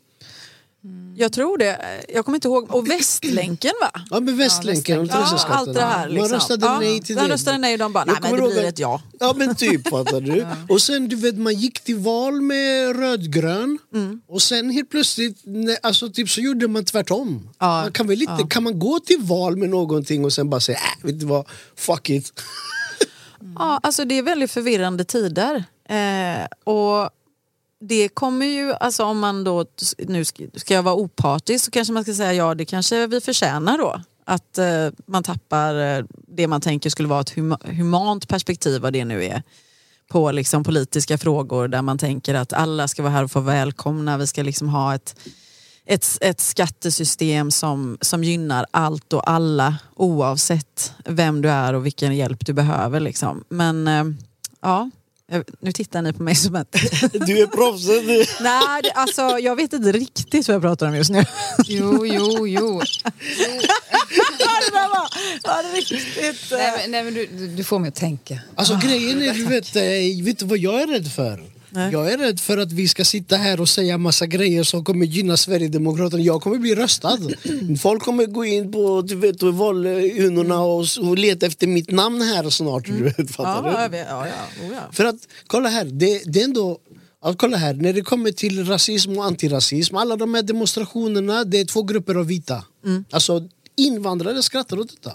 Jag 1.16 1.32
tror 1.32 1.58
det. 1.58 1.78
Jag 2.14 2.24
kommer 2.24 2.36
inte 2.36 2.48
ihåg. 2.48 2.74
Och 2.74 2.90
Västlänken 2.90 3.72
va? 3.80 4.00
Ja 4.10 4.20
men 4.20 4.36
Västlänken 4.36 4.98
och 4.98 5.06
Ja, 5.06 5.12
trängselskatten. 5.12 5.56
allt 5.58 5.74
det 5.74 5.80
här. 5.82 6.08
Liksom. 6.08 6.30
Man 6.30 6.38
röstade 6.40 6.66
ja, 6.66 6.80
nej 6.80 7.00
till 7.02 7.16
det. 7.16 7.28
röstade 7.28 7.58
nej 7.58 7.72
och 7.72 7.78
de 7.78 7.92
bara, 7.92 8.04
nej 8.04 8.14
men 8.22 8.32
det 8.36 8.42
blir 8.52 8.64
ett 8.64 8.78
ja. 8.78 9.02
Ja 9.20 9.34
men 9.36 9.54
typ 9.54 9.88
fattar 9.88 10.20
du. 10.20 10.46
Och 10.68 10.82
sen 10.82 11.08
du 11.08 11.16
vet 11.16 11.38
man 11.38 11.54
gick 11.54 11.80
till 11.80 11.96
val 11.96 12.40
med 12.40 12.96
rödgrön 12.96 13.78
Mm. 13.94 14.20
och 14.28 14.42
sen 14.42 14.70
helt 14.70 14.90
plötsligt 14.90 15.36
alltså, 15.82 16.10
typ, 16.10 16.28
så 16.30 16.40
gjorde 16.40 16.68
man 16.68 16.84
tvärtom. 16.84 17.48
Ja, 17.58 17.66
Man 17.82 17.92
kan, 17.92 18.06
väl 18.06 18.22
inte, 18.22 18.44
kan 18.50 18.62
man 18.62 18.78
gå 18.78 19.00
till 19.00 19.18
val 19.20 19.56
med 19.56 19.68
någonting 19.68 20.24
och 20.24 20.32
sen 20.32 20.50
bara 20.50 20.60
säga 20.60 20.78
äh, 20.78 21.06
vet 21.06 21.20
du 21.20 21.26
vad, 21.26 21.46
fuck 21.76 22.10
it. 22.10 22.32
Ja, 23.58 23.80
alltså 23.82 24.04
det 24.04 24.18
är 24.18 24.22
väldigt 24.22 24.50
förvirrande 24.50 25.04
tider. 25.04 25.64
Eh, 25.88 26.46
och 26.74 27.10
det 27.88 28.08
kommer 28.08 28.46
ju, 28.46 28.72
alltså 28.72 29.04
om 29.04 29.18
man 29.18 29.44
då, 29.44 29.66
nu 29.98 30.24
ska, 30.24 30.44
ska 30.54 30.74
jag 30.74 30.82
vara 30.82 30.94
opartisk 30.94 31.64
så 31.64 31.70
kanske 31.70 31.92
man 31.92 32.02
ska 32.02 32.14
säga 32.14 32.32
ja 32.32 32.54
det 32.54 32.64
kanske 32.64 33.06
vi 33.06 33.20
förtjänar 33.20 33.78
då. 33.78 34.00
Att 34.24 34.58
eh, 34.58 34.88
man 35.06 35.22
tappar 35.22 35.74
eh, 35.74 36.04
det 36.28 36.46
man 36.46 36.60
tänker 36.60 36.90
skulle 36.90 37.08
vara 37.08 37.20
ett 37.20 37.36
hum 37.36 37.56
humant 37.64 38.28
perspektiv 38.28 38.80
vad 38.80 38.92
det 38.92 39.04
nu 39.04 39.24
är. 39.24 39.42
På 40.08 40.32
liksom 40.32 40.64
politiska 40.64 41.18
frågor 41.18 41.68
där 41.68 41.82
man 41.82 41.98
tänker 41.98 42.34
att 42.34 42.52
alla 42.52 42.88
ska 42.88 43.02
vara 43.02 43.12
här 43.12 43.24
och 43.24 43.30
få 43.30 43.40
välkomna. 43.40 44.18
Vi 44.18 44.26
ska 44.26 44.42
liksom 44.42 44.68
ha 44.68 44.94
ett, 44.94 45.16
ett, 45.86 46.18
ett 46.20 46.40
skattesystem 46.40 47.50
som, 47.50 47.98
som 48.00 48.24
gynnar 48.24 48.66
allt 48.70 49.12
och 49.12 49.30
alla 49.30 49.76
oavsett 49.96 50.92
vem 51.04 51.42
du 51.42 51.50
är 51.50 51.74
och 51.74 51.86
vilken 51.86 52.16
hjälp 52.16 52.46
du 52.46 52.52
behöver. 52.52 53.00
Liksom. 53.00 53.44
Men 53.48 53.88
eh, 53.88 54.04
ja, 54.60 54.90
jag- 55.32 55.44
nu 55.60 55.72
tittar 55.72 56.02
ni 56.02 56.12
på 56.12 56.22
mig 56.22 56.34
som 56.34 56.54
att... 56.56 56.72
Du 57.12 57.38
är 57.42 57.46
proffset. 57.46 58.06
du. 58.06 58.24
Nej, 58.44 58.82
det, 58.82 58.90
alltså, 58.90 59.22
jag 59.38 59.56
vet 59.56 59.72
inte 59.72 59.92
riktigt 59.92 60.48
vad 60.48 60.54
jag 60.54 60.62
pratar 60.62 60.86
om 60.88 60.94
just 60.96 61.10
nu. 61.10 61.24
Jo, 61.66 62.06
jo, 62.06 62.46
jo. 62.48 62.80
det 64.38 64.44
där 64.72 64.88
var, 64.88 65.08
var 65.48 65.74
riktigt... 65.76 66.52
eh, 66.52 66.58
nej, 66.58 66.72
men, 66.82 66.90
nej, 66.90 67.04
men 67.04 67.14
du, 67.14 67.26
du- 67.56 67.64
får 67.64 67.78
mig 67.78 67.88
att 67.88 67.94
tänka. 67.94 68.38
Alltså 68.54 68.78
grejen 68.82 69.22
är, 69.22 69.34
du 69.34 69.44
vet, 69.46 69.76
eh, 69.76 70.24
vet 70.24 70.38
du 70.38 70.44
vad 70.46 70.58
jag 70.58 70.82
är 70.82 70.86
rädd 70.86 71.12
för? 71.12 71.42
Nej. 71.74 71.92
Jag 71.92 72.12
är 72.12 72.18
rädd 72.18 72.40
för 72.40 72.58
att 72.58 72.72
vi 72.72 72.88
ska 72.88 73.04
sitta 73.04 73.36
här 73.36 73.60
och 73.60 73.68
säga 73.68 73.98
massa 73.98 74.26
grejer 74.26 74.62
som 74.62 74.84
kommer 74.84 75.06
gynna 75.06 75.36
Sverigedemokraterna. 75.36 76.22
Jag 76.22 76.42
kommer 76.42 76.58
bli 76.58 76.74
röstad. 76.74 77.18
Folk 77.80 78.02
kommer 78.02 78.26
gå 78.26 78.44
in 78.44 78.72
på 78.72 79.02
du 79.02 79.14
vet, 79.14 79.42
valurnorna 79.42 80.60
och, 80.60 80.86
och 81.00 81.18
leta 81.18 81.46
efter 81.46 81.66
mitt 81.66 81.90
namn 81.90 82.22
här 82.22 82.50
snart. 82.50 82.86
Du 82.86 83.02
vet, 83.02 83.30
fattar 83.30 83.70
ja, 83.70 83.88
du? 83.88 83.96
ja, 83.96 84.04
ja, 84.26 84.66
oh, 84.66 84.72
ja. 84.72 84.92
För 84.92 85.04
att, 85.04 85.16
kolla 85.46 85.68
här, 85.68 85.84
det, 85.84 86.22
det 86.24 86.40
är 86.40 86.44
ändå... 86.44 86.78
Ja, 87.24 87.34
kolla 87.38 87.56
här, 87.56 87.74
när 87.74 87.92
det 87.92 88.02
kommer 88.02 88.32
till 88.32 88.66
rasism 88.66 89.18
och 89.18 89.24
antirasism, 89.24 89.96
alla 89.96 90.16
de 90.16 90.34
här 90.34 90.42
demonstrationerna, 90.42 91.44
det 91.44 91.60
är 91.60 91.64
två 91.64 91.82
grupper 91.82 92.14
av 92.14 92.26
vita. 92.26 92.64
Alltså 93.10 93.48
invandrare 93.76 94.42
skrattar 94.42 94.78
åt 94.80 94.90
detta. 94.90 95.12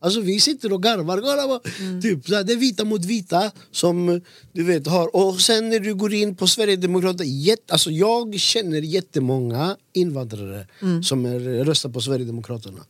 Alltså 0.00 0.20
vi 0.20 0.40
sitter 0.40 0.72
och 0.72 0.82
garvar, 0.82 1.20
kolla 1.20 1.46
vad, 1.46 1.62
typ, 2.02 2.26
så 2.26 2.34
här, 2.34 2.44
det 2.44 2.52
är 2.52 2.56
vita 2.56 2.84
mot 2.84 3.04
vita 3.04 3.50
som 3.70 4.20
du 4.52 4.64
vet 4.64 4.86
har, 4.86 5.16
och 5.16 5.40
sen 5.40 5.68
när 5.68 5.80
du 5.80 5.94
går 5.94 6.14
in 6.14 6.36
på 6.36 6.46
Sverigedemokraterna, 6.46 7.24
jätte, 7.24 7.72
alltså 7.72 7.90
jag 7.90 8.40
känner 8.40 8.82
jättemånga 8.82 9.76
invandrare 9.92 10.66
som 11.02 11.26
är, 11.26 11.64
röstar 11.64 11.90
på 11.90 12.00
Sverigedemokraterna. 12.00 12.80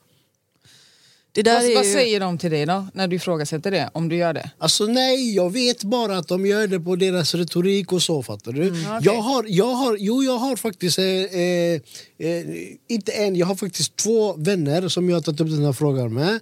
Det 1.39 1.43
där 1.43 1.55
Vad, 1.55 1.70
är 1.70 1.74
vad 1.74 1.86
ju... 1.86 1.93
säger 1.93 2.20
de 2.20 2.39
till 2.39 2.51
dig 2.51 2.66
då, 2.66 2.86
när 2.95 3.09
du 3.09 3.16
ifrågasätter 3.16 3.70
det? 3.70 3.91
Om 3.93 4.09
du 4.09 4.16
gör 4.16 4.32
det? 4.32 4.51
Alltså 4.59 4.86
nej, 4.86 5.34
jag 5.34 5.53
vet 5.53 5.84
bara 5.84 6.18
att 6.18 6.28
de 6.28 6.47
gör 6.47 6.66
det 6.66 6.80
på 6.80 6.97
deras 6.97 7.34
retorik 7.34 7.93
och 7.93 8.03
så 8.03 8.22
fattar 8.22 8.53
du. 8.53 8.84
jag, 9.03 9.22
har, 9.22 9.45
jag, 9.49 9.74
har, 9.74 9.97
jo, 10.01 10.22
jag 10.22 10.39
har 10.39 10.57
faktiskt, 10.57 10.99
eh, 10.99 11.05
eh, 11.05 11.80
eh, 12.18 12.45
inte 12.89 13.12
en, 13.12 13.36
jag 13.36 13.47
har 13.47 13.55
faktiskt 13.55 13.97
två 13.97 14.32
vänner 14.36 14.89
som 14.89 15.09
jag 15.09 15.16
har 15.16 15.22
tagit 15.22 15.41
upp 15.41 15.51
den 15.51 15.64
här 15.64 15.72
frågan 15.72 16.14
med. 16.14 16.41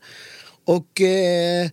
Och 0.64 1.00
eh, 1.00 1.68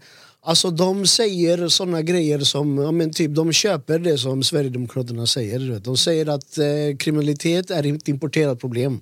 alltså 0.46 0.72
de 0.72 1.08
säger 1.08 1.68
såna 1.68 2.02
grejer 2.02 2.40
som, 2.40 2.78
ja, 2.78 2.92
men 2.92 3.14
typ 3.14 3.36
de 3.36 3.52
köper 3.54 4.00
det 4.00 4.18
som 4.18 4.44
Sverigedemokraterna 4.44 5.28
säger. 5.28 5.60
Du 5.60 5.72
vet. 5.72 5.84
De 5.84 5.98
säger 5.98 6.30
att 6.30 6.58
eh, 6.58 6.98
kriminalitet 7.00 7.72
är 7.72 7.96
ett 7.96 8.08
importerat 8.08 8.60
problem. 8.60 9.00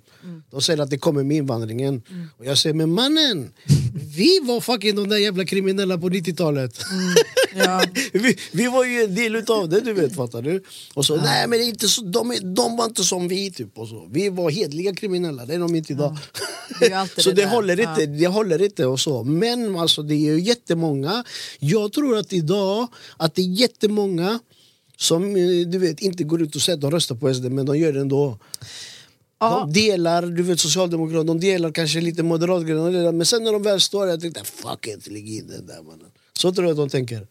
De 0.52 0.62
säger 0.62 0.82
att 0.82 0.90
det 0.90 0.98
kommer 0.98 1.24
med 1.24 1.38
invandringen. 1.38 2.02
Och 2.38 2.46
jag 2.46 2.58
säger, 2.58 2.74
men 2.74 2.92
mannen, 2.94 3.52
vi 4.16 4.40
var 4.44 4.62
fucking 4.62 4.96
de 4.96 5.10
där 5.10 5.18
jävla 5.18 5.46
kriminella 5.46 5.98
på 5.98 6.10
90-talet. 6.10 6.80
Ja. 7.56 7.84
vi, 8.14 8.38
vi 8.52 8.68
var 8.68 8.86
ju 8.86 9.04
en 9.04 9.16
del 9.16 9.36
utav 9.36 9.70
det, 9.70 9.80
du 9.80 9.94
vet, 9.94 10.16
fattar 10.16 10.42
du? 10.42 10.64
Och 10.94 11.06
så, 11.06 11.16
nej 11.16 11.48
men 11.48 11.60
det 11.60 11.66
är 11.66 11.70
inte 11.70 11.88
så, 11.88 12.02
de, 12.02 12.34
de 12.56 12.78
var 12.78 12.86
inte 12.86 13.04
som 13.04 13.28
vi, 13.28 13.52
typ. 13.52 13.78
Och 13.78 13.88
så. 13.88 14.10
Vi 14.12 14.30
var 14.30 14.50
hedliga 14.50 14.96
kriminella, 14.96 15.46
det 15.46 15.54
är 15.54 15.60
de 15.60 15.76
inte 15.76 15.94
idag. 15.94 16.18
Det 16.80 16.88
ju 16.88 16.94
alltid 16.94 17.24
så 17.24 17.30
det 17.30 17.36
det, 17.36 17.48
håller 17.48 17.78
Ja. 17.78 17.90
inte, 17.90 18.06
det 18.06 18.28
håller 18.28 18.62
inte 18.62 18.86
och 18.86 19.00
så. 19.00 19.24
Men 19.24 19.76
alltså, 19.76 20.04
det 20.04 20.14
är 20.14 20.34
ju 20.34 20.40
jättemånga. 20.40 21.24
Jag 21.60 21.94
tror 21.94 22.18
att 22.18 22.34
idag, 22.34 22.88
att 23.18 23.36
det 23.36 23.42
är 23.42 23.46
jättemånga 23.46 24.40
som 24.98 25.36
eh, 25.36 25.68
du 25.68 25.78
vet, 25.78 26.02
inte 26.02 26.24
går 26.24 26.42
ut 26.42 26.56
och 26.56 26.62
säger 26.62 26.78
att 26.78 26.82
de 26.82 26.92
röstar 26.92 27.16
på 27.16 27.34
SD, 27.34 27.46
men 27.46 27.66
de 27.66 27.78
gör 27.78 27.94
det 27.94 28.00
ändå. 28.00 28.38
Ja. 29.40 29.60
De 29.60 29.74
delar, 29.74 30.26
du 30.26 30.44
vet 30.44 30.60
Socialdemokraterna, 30.60 31.24
de 31.24 31.40
delar 31.40 31.72
kanske 31.72 32.02
lite 32.02 32.24
moderatgrejer, 32.24 33.12
men 33.12 33.26
sen 33.26 33.44
när 33.44 33.52
de 33.52 33.64
väl 33.64 33.82
står 33.82 34.06
där, 34.06 34.14
jag 34.14 34.22
tänkte 34.22 34.44
fuck 34.44 34.88
it, 34.88 35.08
lägg 35.08 35.30
in 35.30 35.48
den 35.48 35.66
där 35.68 35.82
mannen. 35.82 36.12
Så 36.34 36.54
tror 36.54 36.66
jag 36.68 36.72
att 36.72 36.78
de 36.78 36.90
tänker. 36.90 37.28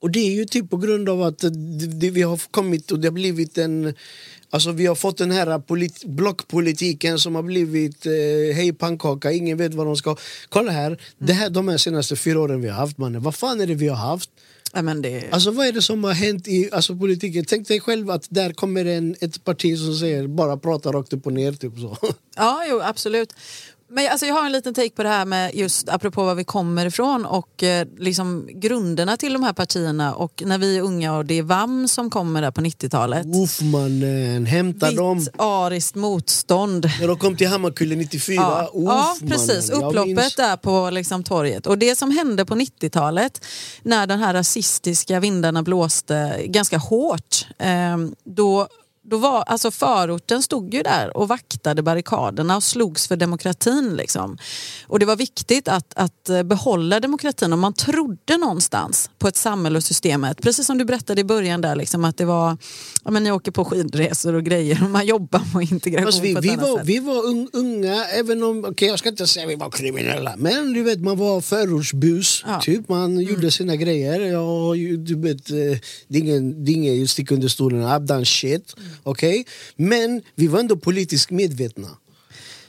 Och 0.00 0.10
det 0.10 0.20
är 0.20 0.32
ju 0.32 0.44
typ 0.44 0.70
på 0.70 0.76
grund 0.76 1.08
av 1.08 1.22
att 1.22 1.38
det, 1.38 1.50
det, 1.86 2.10
vi 2.10 2.22
har 2.22 2.40
kommit 2.50 2.92
och 2.92 2.98
det 3.00 3.08
har 3.08 3.12
blivit 3.12 3.58
en 3.58 3.94
Alltså 4.50 4.72
vi 4.72 4.86
har 4.86 4.94
fått 4.94 5.18
den 5.18 5.30
här 5.30 5.58
polit, 5.58 6.04
blockpolitiken 6.04 7.18
som 7.18 7.34
har 7.34 7.42
blivit 7.42 8.06
eh, 8.06 8.12
hej 8.56 8.72
pannkaka, 8.72 9.32
ingen 9.32 9.58
vet 9.58 9.74
vad 9.74 9.86
de 9.86 9.96
ska... 9.96 10.16
Kolla 10.48 10.72
här, 10.72 11.00
det 11.18 11.32
här, 11.32 11.50
de 11.50 11.68
här 11.68 11.76
senaste 11.76 12.16
fyra 12.16 12.40
åren 12.40 12.60
vi 12.60 12.68
har 12.68 12.76
haft 12.76 12.98
mannen, 12.98 13.22
vad 13.22 13.34
fan 13.34 13.60
är 13.60 13.66
det 13.66 13.74
vi 13.74 13.88
har 13.88 13.96
haft? 13.96 14.30
Ja, 14.72 14.82
men 14.82 15.02
det... 15.02 15.24
Alltså 15.30 15.50
vad 15.50 15.66
är 15.66 15.72
det 15.72 15.82
som 15.82 16.04
har 16.04 16.12
hänt 16.12 16.48
i 16.48 16.70
alltså, 16.72 16.96
politiken? 16.96 17.44
Tänk 17.44 17.68
dig 17.68 17.80
själv 17.80 18.10
att 18.10 18.26
där 18.30 18.52
kommer 18.52 18.84
en, 18.84 19.16
ett 19.20 19.44
parti 19.44 19.78
som 19.78 19.94
säger 19.94 20.26
bara 20.26 20.56
prata 20.56 20.92
rakt 20.92 21.12
upp 21.12 21.26
och 21.26 21.32
ner 21.32 21.52
typ 21.52 21.72
så. 21.78 21.96
Ja, 22.36 22.64
jo, 22.68 22.80
absolut. 22.80 23.34
Men 23.88 24.10
alltså 24.10 24.26
jag 24.26 24.34
har 24.34 24.46
en 24.46 24.52
liten 24.52 24.74
take 24.74 24.90
på 24.90 25.02
det 25.02 25.08
här 25.08 25.24
med 25.24 25.54
just 25.54 25.88
apropå 25.88 26.24
var 26.24 26.34
vi 26.34 26.44
kommer 26.44 26.86
ifrån 26.86 27.26
och 27.26 27.62
eh, 27.62 27.86
liksom 27.98 28.48
grunderna 28.52 29.16
till 29.16 29.32
de 29.32 29.42
här 29.42 29.52
partierna 29.52 30.14
och 30.14 30.42
när 30.46 30.58
vi 30.58 30.76
är 30.76 30.82
unga 30.82 31.16
och 31.16 31.24
det 31.26 31.38
är 31.38 31.42
VAM 31.42 31.88
som 31.88 32.10
kommer 32.10 32.42
där 32.42 32.50
på 32.50 32.60
90-talet. 32.60 33.26
Uff 33.26 33.60
mannen, 33.60 34.46
hämta 34.46 34.90
dem. 34.90 35.18
Vitt 35.18 35.28
ariskt 35.38 35.94
motstånd. 35.94 36.90
När 37.00 37.08
de 37.08 37.18
kom 37.18 37.36
till 37.36 37.48
Hammarkullen 37.48 37.98
94. 37.98 38.36
Ja, 38.36 38.70
Uff, 38.74 38.84
ja 38.86 39.16
precis. 39.28 39.70
mannen. 39.70 39.86
Upploppet 39.86 40.36
där 40.36 40.56
på 40.56 40.90
liksom, 40.90 41.24
torget. 41.24 41.66
Och 41.66 41.78
det 41.78 41.96
som 41.96 42.10
hände 42.10 42.44
på 42.44 42.54
90-talet 42.54 43.44
när 43.82 44.06
den 44.06 44.18
här 44.18 44.34
rasistiska 44.34 45.20
vindarna 45.20 45.62
blåste 45.62 46.42
ganska 46.46 46.78
hårt. 46.78 47.46
Eh, 47.58 47.96
då 48.24 48.68
då 49.10 49.18
var, 49.18 49.42
alltså 49.42 49.70
förorten 49.70 50.42
stod 50.42 50.74
ju 50.74 50.82
där 50.82 51.16
och 51.16 51.28
vaktade 51.28 51.82
barrikaderna 51.82 52.56
och 52.56 52.62
slogs 52.62 53.08
för 53.08 53.16
demokratin. 53.16 53.96
Liksom. 53.96 54.38
Och 54.86 54.98
det 54.98 55.06
var 55.06 55.16
viktigt 55.16 55.68
att, 55.68 55.92
att 55.96 56.28
eh, 56.28 56.42
behålla 56.42 57.00
demokratin 57.00 57.52
och 57.52 57.58
man 57.58 57.72
trodde 57.72 58.36
någonstans 58.36 59.10
på 59.18 59.28
ett 59.28 59.36
samhälle 59.36 59.76
och 59.76 59.84
systemet. 59.84 60.42
Precis 60.42 60.66
som 60.66 60.78
du 60.78 60.84
berättade 60.84 61.20
i 61.20 61.24
början 61.24 61.60
där, 61.60 61.76
liksom, 61.76 62.04
att 62.04 62.16
det 62.16 62.24
var, 62.24 62.56
ja, 63.04 63.10
men 63.10 63.24
ni 63.24 63.30
åker 63.32 63.52
på 63.52 63.64
skidresor 63.64 64.34
och 64.34 64.44
grejer 64.44 64.84
och 64.84 64.90
man 64.90 65.06
jobbar 65.06 65.42
på 65.52 65.62
integration 65.62 66.06
Fast 66.06 66.24
vi, 66.24 66.32
på 66.32 66.38
ett 66.38 66.44
vi, 66.44 66.50
annat 66.50 66.68
var, 66.68 66.78
sätt. 66.78 66.86
vi 66.86 66.98
var 66.98 67.26
un, 67.26 67.48
unga, 67.52 68.04
även 68.04 68.42
om, 68.42 68.64
okej 68.64 68.88
jag 68.88 68.98
ska 68.98 69.08
inte 69.08 69.26
säga 69.26 69.44
att 69.46 69.52
vi 69.52 69.56
var 69.56 69.70
kriminella, 69.70 70.34
men 70.38 70.72
du 70.72 70.82
vet 70.82 71.00
man 71.00 71.18
var 71.18 71.40
förortsbus, 71.40 72.42
Ja. 72.44 72.48
Mm. 72.48 72.60
typ. 72.60 72.88
man 72.88 73.20
gjorde 73.20 73.50
sina 73.50 73.76
grejer. 73.76 74.20
Ju- 74.74 74.96
du 74.96 75.14
vet, 75.20 75.50
eh, 75.50 75.56
det 76.08 76.18
är 76.18 76.22
ingen, 76.22 76.64
det 76.64 76.70
är 76.72 76.74
ingen 76.74 77.08
stick 77.08 77.30
under 77.30 77.48
stolen, 77.48 77.82
I've 77.82 78.06
done 78.06 78.24
shit. 78.24 78.74
Mm. 78.78 78.88
Okej? 79.02 79.46
Men 79.76 80.22
vi 80.34 80.46
var 80.46 80.60
ändå 80.60 80.76
politiskt 80.76 81.30
medvetna. 81.30 81.88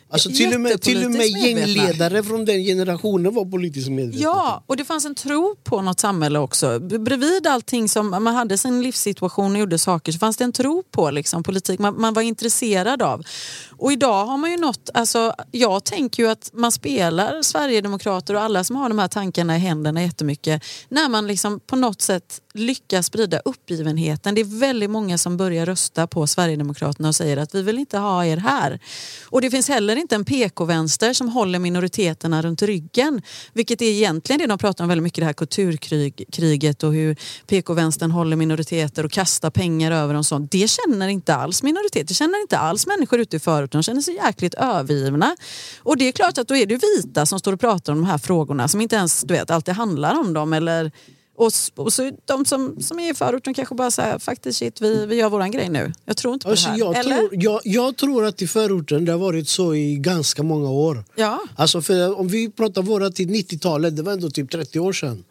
Alltså 0.09 0.29
till 0.29 0.53
och, 0.53 0.61
med, 0.61 0.81
till 0.81 1.05
och 1.05 1.11
med 1.11 1.27
gängledare 1.27 2.23
från 2.23 2.45
den 2.45 2.63
generationen 2.63 3.33
var 3.33 3.45
politiskt 3.45 3.89
medvetna. 3.89 4.21
Ja, 4.21 4.63
och 4.67 4.77
det 4.77 4.85
fanns 4.85 5.05
en 5.05 5.15
tro 5.15 5.55
på 5.63 5.81
något 5.81 5.99
samhälle 5.99 6.39
också. 6.39 6.79
Bredvid 6.79 7.47
allting 7.47 7.89
som 7.89 8.09
man 8.09 8.27
hade 8.27 8.57
sin 8.57 8.81
livssituation 8.81 9.51
och 9.51 9.59
gjorde 9.59 9.77
saker 9.77 10.11
så 10.11 10.19
fanns 10.19 10.37
det 10.37 10.43
en 10.43 10.51
tro 10.51 10.83
på 10.91 11.11
liksom, 11.11 11.43
politik 11.43 11.79
man, 11.79 12.01
man 12.01 12.13
var 12.13 12.21
intresserad 12.21 13.01
av. 13.01 13.23
Och 13.69 13.91
idag 13.91 14.25
har 14.25 14.37
man 14.37 14.51
ju 14.51 14.57
nått, 14.57 14.89
alltså, 14.93 15.33
jag 15.51 15.83
tänker 15.83 16.23
ju 16.23 16.29
att 16.29 16.51
man 16.53 16.71
spelar 16.71 17.41
Sverigedemokrater 17.41 18.33
och 18.33 18.41
alla 18.41 18.63
som 18.63 18.75
har 18.75 18.89
de 18.89 18.99
här 18.99 19.07
tankarna 19.07 19.55
i 19.55 19.59
händerna 19.59 20.03
jättemycket 20.03 20.63
när 20.89 21.09
man 21.09 21.27
liksom 21.27 21.59
på 21.59 21.75
något 21.75 22.01
sätt 22.01 22.41
lyckas 22.59 23.05
sprida 23.05 23.39
uppgivenheten. 23.39 24.35
Det 24.35 24.41
är 24.41 24.59
väldigt 24.59 24.89
många 24.89 25.17
som 25.17 25.37
börjar 25.37 25.65
rösta 25.65 26.07
på 26.07 26.27
Sverigedemokraterna 26.27 27.07
och 27.07 27.15
säger 27.15 27.37
att 27.37 27.55
vi 27.55 27.61
vill 27.61 27.79
inte 27.79 27.97
ha 27.97 28.25
er 28.25 28.37
här. 28.37 28.79
Och 29.25 29.41
det 29.41 29.51
finns 29.51 29.69
heller 29.69 29.95
inte 29.95 30.15
en 30.15 30.25
PK-vänster 30.25 31.13
som 31.13 31.29
håller 31.29 31.59
minoriteterna 31.59 32.41
runt 32.41 32.61
ryggen. 32.61 33.21
Vilket 33.53 33.81
är 33.81 33.85
egentligen 33.85 34.39
det 34.39 34.47
de 34.47 34.57
pratar 34.57 34.83
om 34.83 34.87
väldigt 34.87 35.03
mycket, 35.03 35.21
det 35.21 35.25
här 35.25 35.33
kulturkriget 35.33 36.83
och 36.83 36.93
hur 36.93 37.15
PK-vänstern 37.47 38.11
håller 38.11 38.35
minoriteter 38.35 39.05
och 39.05 39.11
kastar 39.11 39.49
pengar 39.49 39.91
över 39.91 40.13
dem. 40.13 40.23
sånt. 40.23 40.51
Det 40.51 40.69
känner 40.69 41.07
inte 41.07 41.35
alls 41.35 41.63
minoriteter, 41.63 42.07
det 42.07 42.13
känner 42.13 42.41
inte 42.41 42.57
alls 42.57 42.87
människor 42.87 43.19
ute 43.19 43.35
i 43.35 43.39
förorten. 43.39 43.79
De 43.79 43.83
känner 43.83 44.01
sig 44.01 44.15
jäkligt 44.15 44.53
övergivna. 44.53 45.35
Och 45.79 45.97
det 45.97 46.07
är 46.07 46.11
klart 46.11 46.37
att 46.37 46.47
då 46.47 46.55
är 46.55 46.65
det 46.65 46.83
vita 46.83 47.25
som 47.25 47.39
står 47.39 47.53
och 47.53 47.59
pratar 47.59 47.93
om 47.93 48.01
de 48.01 48.07
här 48.07 48.17
frågorna 48.17 48.67
som 48.67 48.81
inte 48.81 48.95
ens 48.95 49.21
du 49.21 49.33
vet, 49.33 49.51
alltid 49.51 49.73
handlar 49.73 50.19
om 50.19 50.33
dem. 50.33 50.53
Eller, 50.53 50.91
och, 51.37 51.51
och 51.75 51.93
så 51.93 52.11
de 52.25 52.45
som, 52.45 52.81
som 52.81 52.99
är 52.99 53.11
i 53.11 53.13
förorten 53.13 53.53
kanske 53.53 53.75
bara 53.75 53.91
säger 53.91 54.19
faktiskt 54.19 54.59
shit, 54.59 54.81
vi, 54.81 55.05
vi 55.05 55.15
gör 55.15 55.29
våran 55.29 55.51
grej 55.51 55.69
nu. 55.69 55.93
Jag 56.05 56.17
tror 56.17 56.33
inte 56.33 56.43
på 56.43 56.49
Alltså, 56.49 56.65
det 56.67 56.71
här. 56.71 56.79
jag, 56.79 56.97
Eller? 56.97 57.17
tror, 57.17 57.29
jag, 57.31 57.61
jag 57.63 57.97
tror 57.97 58.25
att 58.25 58.41
i 58.41 58.47
förorten 58.47 59.05
det 59.05 59.11
har 59.11 59.19
varit 59.19 59.49
så 59.49 59.75
i 59.75 59.95
ganska 59.97 60.43
många 60.43 60.69
år. 60.69 61.03
Ja. 61.15 61.39
Alltså 61.55 61.81
för 61.81 62.19
om 62.19 62.27
vi 62.27 62.49
pratar 62.51 62.81
våra 62.81 63.09
tid, 63.09 63.29
90-talet, 63.31 63.95
det 63.95 64.03
var 64.03 64.13
ändå 64.13 64.29
typ 64.29 64.51
30 64.51 64.79
år 64.79 64.93
sedan. 64.93 65.23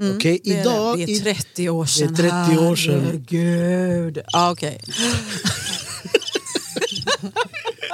Mm, 0.00 0.18
Det 0.18 0.28
är, 0.30 0.60
idag... 0.60 0.98
det. 0.98 1.06
det 1.06 1.12
är 1.12 1.16
i- 1.16 1.34
30 1.34 1.68
år 1.68 1.86
sedan. 1.86 2.14
Det 2.14 2.22
är 2.28 2.46
30 2.48 2.58
år 2.66 2.76
sedan. 2.76 3.00
Herregud. 3.04 4.18
Ah, 4.32 4.50
okej. 4.52 4.80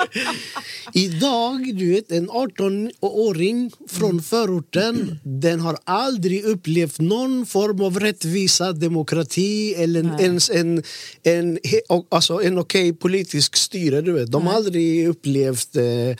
Idag, 0.92 1.74
du 1.78 1.90
vet, 1.90 2.12
en 2.12 2.30
18-åring 2.30 3.70
från 3.88 4.10
Mm. 4.10 4.22
förorten 4.22 5.18
den 5.24 5.60
har 5.60 5.76
aldrig 5.84 6.44
upplevt 6.44 7.00
någon 7.00 7.46
form 7.46 7.80
av 7.80 8.00
rättvisa, 8.00 8.72
demokrati 8.72 9.74
eller 9.74 10.02
Nej. 10.02 10.24
ens 10.24 10.50
en, 10.50 10.82
en, 11.22 11.58
alltså 12.08 12.42
en 12.42 12.58
okej 12.58 12.92
politisk 12.92 13.56
styre. 13.56 14.00
Du 14.00 14.12
vet. 14.12 14.32
De 14.32 14.46
har 14.46 14.54
aldrig 14.54 15.08
upplevt 15.08 15.76
eh, 15.76 16.16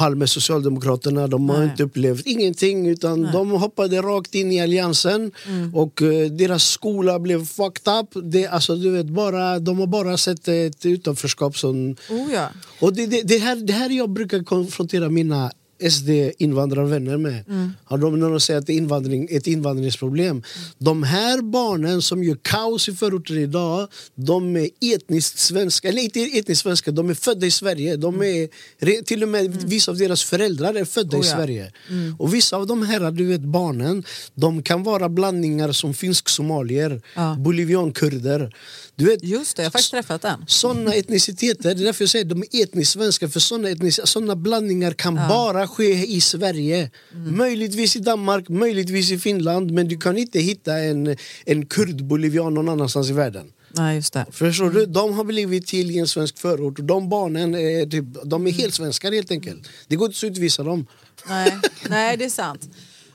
Palme, 0.00 0.26
Socialdemokraterna, 0.26 1.26
de 1.26 1.48
har 1.48 1.58
Nej. 1.58 1.68
inte 1.70 1.82
upplevt 1.82 2.26
ingenting 2.26 2.86
utan 2.88 3.22
de 3.32 3.50
hoppade 3.50 4.02
rakt 4.02 4.34
in 4.34 4.52
i 4.52 4.60
alliansen 4.60 5.30
Mm. 5.48 5.74
och 5.74 6.02
eh, 6.02 6.30
deras 6.30 6.64
skola 6.64 7.18
blev 7.18 7.46
fucked 7.46 7.92
up. 8.00 8.32
Det, 8.32 8.46
alltså, 8.46 8.76
du 8.76 8.90
vet, 8.90 9.06
bara, 9.06 9.58
de 9.58 9.78
har 9.78 9.86
bara 9.86 10.16
sett 10.16 10.48
ett 10.48 10.86
utanförskap 10.86 11.58
som 11.58 11.96
Oh, 12.10 12.32
ja. 12.32 12.48
och 12.80 12.92
det, 12.92 13.06
det, 13.06 13.22
det, 13.22 13.38
här, 13.38 13.56
det 13.56 13.72
här 13.72 13.90
jag 13.90 14.10
brukar 14.10 14.42
konfrontera 14.44 15.08
mina 15.08 15.50
SD-invandrarvänner 15.90 17.16
med. 17.16 17.44
Har 17.84 17.98
de, 17.98 18.20
när 18.20 18.30
de 18.30 18.40
säger 18.40 18.60
att 18.60 18.66
det 18.66 18.72
är 18.72 18.76
invandring, 18.76 19.28
ett 19.30 19.46
invandringsproblem. 19.46 20.42
De 20.78 21.02
här 21.02 21.42
barnen 21.42 22.02
som 22.02 22.24
gör 22.24 22.38
kaos 22.42 22.88
i 22.88 22.92
förorter 22.94 23.38
idag, 23.38 23.88
de 24.14 24.56
är 24.56 24.68
etniskt 24.80 25.38
svenska, 25.38 25.88
eller 25.88 26.02
inte 26.02 26.20
etniskt 26.20 26.62
svenska, 26.62 26.90
de 26.90 27.10
är 27.10 27.14
födda 27.14 27.46
i 27.46 27.50
Sverige. 27.50 27.96
De 27.96 28.22
är, 28.22 28.48
re- 28.80 29.04
till 29.04 29.22
och 29.22 29.28
med 29.28 29.62
vissa 29.66 29.90
av 29.90 29.96
deras 29.98 30.22
föräldrar 30.24 30.74
är 30.74 30.84
födda 30.84 31.16
Oh 31.16 31.24
i 31.24 31.28
ja. 31.28 31.34
Sverige. 31.36 31.72
Och 32.18 32.34
vissa 32.34 32.56
av 32.56 32.66
de 32.66 32.82
här 32.82 33.10
du 33.10 33.26
vet, 33.26 33.40
barnen, 33.40 34.04
de 34.34 34.62
kan 34.62 34.82
vara 34.82 35.08
blandningar 35.08 35.72
som 35.72 35.94
finsk-somalier, 35.94 37.02
Ja. 37.14 37.36
boliviankurder. 37.38 38.54
Du 38.96 39.04
vet, 39.04 39.24
Just 39.24 39.56
det, 39.56 39.62
jag 39.62 39.66
har 39.66 39.70
faktiskt 39.70 39.90
träffat 39.90 40.22
den. 40.22 40.44
såna 40.46 40.94
etniciteter, 40.94 41.74
det 41.74 41.82
är 41.82 41.84
därför 41.84 42.02
jag 42.04 42.10
säger 42.10 42.24
att 42.24 42.28
de 42.30 42.42
är 42.42 42.62
etniskt 42.62 42.92
svenska 42.92 43.28
för 43.28 43.40
såna, 43.40 43.68
etnic, 43.70 44.00
såna 44.04 44.36
blandningar 44.36 44.92
kan 44.92 45.14
bara 45.14 45.66
ske 45.70 46.06
i 46.06 46.20
Sverige. 46.20 46.90
Möjligtvis 47.26 47.96
i 47.96 47.98
Danmark, 47.98 48.48
möjligtvis 48.48 49.10
i 49.10 49.18
Finland 49.18 49.70
men 49.70 49.88
du 49.88 49.96
kan 49.96 50.18
inte 50.18 50.40
hitta 50.40 50.78
en, 50.78 51.16
en 51.46 51.66
kurd-bolivian 51.66 52.54
någon 52.54 52.68
annanstans 52.68 53.10
i 53.10 53.12
världen. 53.12 53.52
Nej, 53.76 53.96
just 53.96 54.12
det. 54.12 54.26
Förstår 54.30 54.70
du? 54.70 54.86
De 54.86 55.12
har 55.14 55.24
blivit 55.24 55.66
till 55.66 55.90
i 55.90 55.98
en 55.98 56.08
svensk 56.08 56.38
förort 56.38 56.78
och 56.78 56.84
de 56.84 57.08
barnen 57.08 57.54
är, 57.54 57.86
typ, 57.86 58.04
de 58.24 58.46
är 58.46 58.50
helt 58.50 58.74
svenskar 58.74 59.12
helt 59.12 59.30
enkelt. 59.30 59.68
Det 59.88 59.96
går 59.96 60.06
inte 60.06 60.26
att 60.26 60.30
utvisa 60.30 60.62
dem. 60.62 60.86
Nej, 61.28 61.58
nej 61.88 62.16
det 62.16 62.24
är 62.24 62.30
sant. 62.30 62.68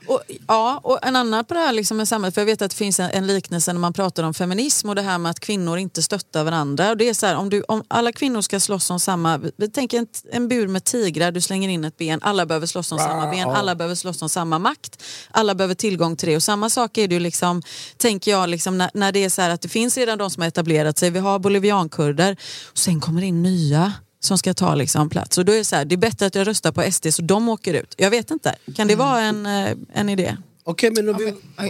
Och, 0.08 0.20
ja, 0.48 0.80
och 0.84 0.98
en 1.06 1.16
annan 1.16 1.44
på 1.44 1.54
det 1.54 1.60
här 1.60 1.72
liksom 1.72 1.96
med 1.96 2.08
samhället, 2.08 2.34
för 2.34 2.40
jag 2.40 2.46
vet 2.46 2.62
att 2.62 2.70
det 2.70 2.76
finns 2.76 3.00
en, 3.00 3.10
en 3.10 3.26
liknelse 3.26 3.72
när 3.72 3.80
man 3.80 3.92
pratar 3.92 4.22
om 4.22 4.34
feminism 4.34 4.88
och 4.88 4.94
det 4.94 5.02
här 5.02 5.18
med 5.18 5.30
att 5.30 5.40
kvinnor 5.40 5.78
inte 5.78 6.02
stöttar 6.02 6.44
varandra. 6.44 6.90
Och 6.90 6.96
det 6.96 7.08
är 7.08 7.14
så 7.14 7.26
här, 7.26 7.36
om, 7.36 7.50
du, 7.50 7.62
om 7.62 7.82
alla 7.88 8.12
kvinnor 8.12 8.40
ska 8.40 8.60
slåss 8.60 8.90
om 8.90 9.00
samma, 9.00 9.38
vi- 9.56 9.68
tänker 9.68 9.98
en, 9.98 10.06
en 10.32 10.48
bur 10.48 10.68
med 10.68 10.84
tigrar, 10.84 11.32
du 11.32 11.40
slänger 11.40 11.68
in 11.68 11.84
ett 11.84 11.96
ben, 11.96 12.18
alla 12.22 12.46
behöver 12.46 12.66
slåss 12.66 12.92
om 12.92 12.98
samma 12.98 13.30
ben, 13.30 13.48
alla 13.48 13.74
behöver 13.74 13.94
slåss 13.94 14.22
om 14.22 14.28
samma 14.28 14.58
makt, 14.58 15.02
alla 15.30 15.54
behöver 15.54 15.74
tillgång 15.74 16.16
till 16.16 16.28
det. 16.28 16.36
Och 16.36 16.42
samma 16.42 16.70
sak 16.70 16.98
är 16.98 17.08
det 17.08 17.14
ju 17.14 17.20
liksom, 17.20 17.62
tänker 17.96 18.30
jag, 18.30 18.48
liksom, 18.48 18.78
när, 18.78 18.90
när 18.94 19.12
det 19.12 19.24
är 19.24 19.28
så 19.30 19.42
här 19.42 19.50
att 19.50 19.60
det 19.60 19.68
finns 19.68 19.96
redan 19.96 20.18
de 20.18 20.30
som 20.30 20.40
har 20.40 20.48
etablerat 20.48 20.98
sig, 20.98 21.10
vi 21.10 21.18
har 21.18 21.38
boliviankurder 21.38 22.36
och 22.70 22.78
sen 22.78 23.00
kommer 23.00 23.20
det 23.20 23.26
in 23.26 23.42
nya 23.42 23.92
som 24.26 24.38
ska 24.38 24.54
ta 24.54 24.74
liksom 24.74 25.08
plats. 25.08 25.38
Och 25.38 25.44
då 25.44 25.52
är 25.52 25.58
det 25.58 25.64
så 25.64 25.76
här, 25.76 25.84
det 25.84 25.94
är 25.94 25.96
bättre 25.96 26.26
att 26.26 26.34
jag 26.34 26.46
röstar 26.46 26.72
på 26.72 26.92
SD 26.92 27.06
så 27.14 27.22
de 27.22 27.48
åker 27.48 27.74
ut. 27.74 27.94
Jag 27.96 28.10
vet 28.10 28.30
inte, 28.30 28.54
kan 28.76 28.88
det 28.88 28.96
vara 28.96 29.20
en, 29.20 29.46
eh, 29.46 29.70
en 29.92 30.08
idé? 30.08 30.36
Okej 30.68 30.90
men 30.96 31.08
om 31.08 31.16
vi... 31.16 31.32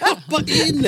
Hoppa 0.00 0.42
in! 0.46 0.86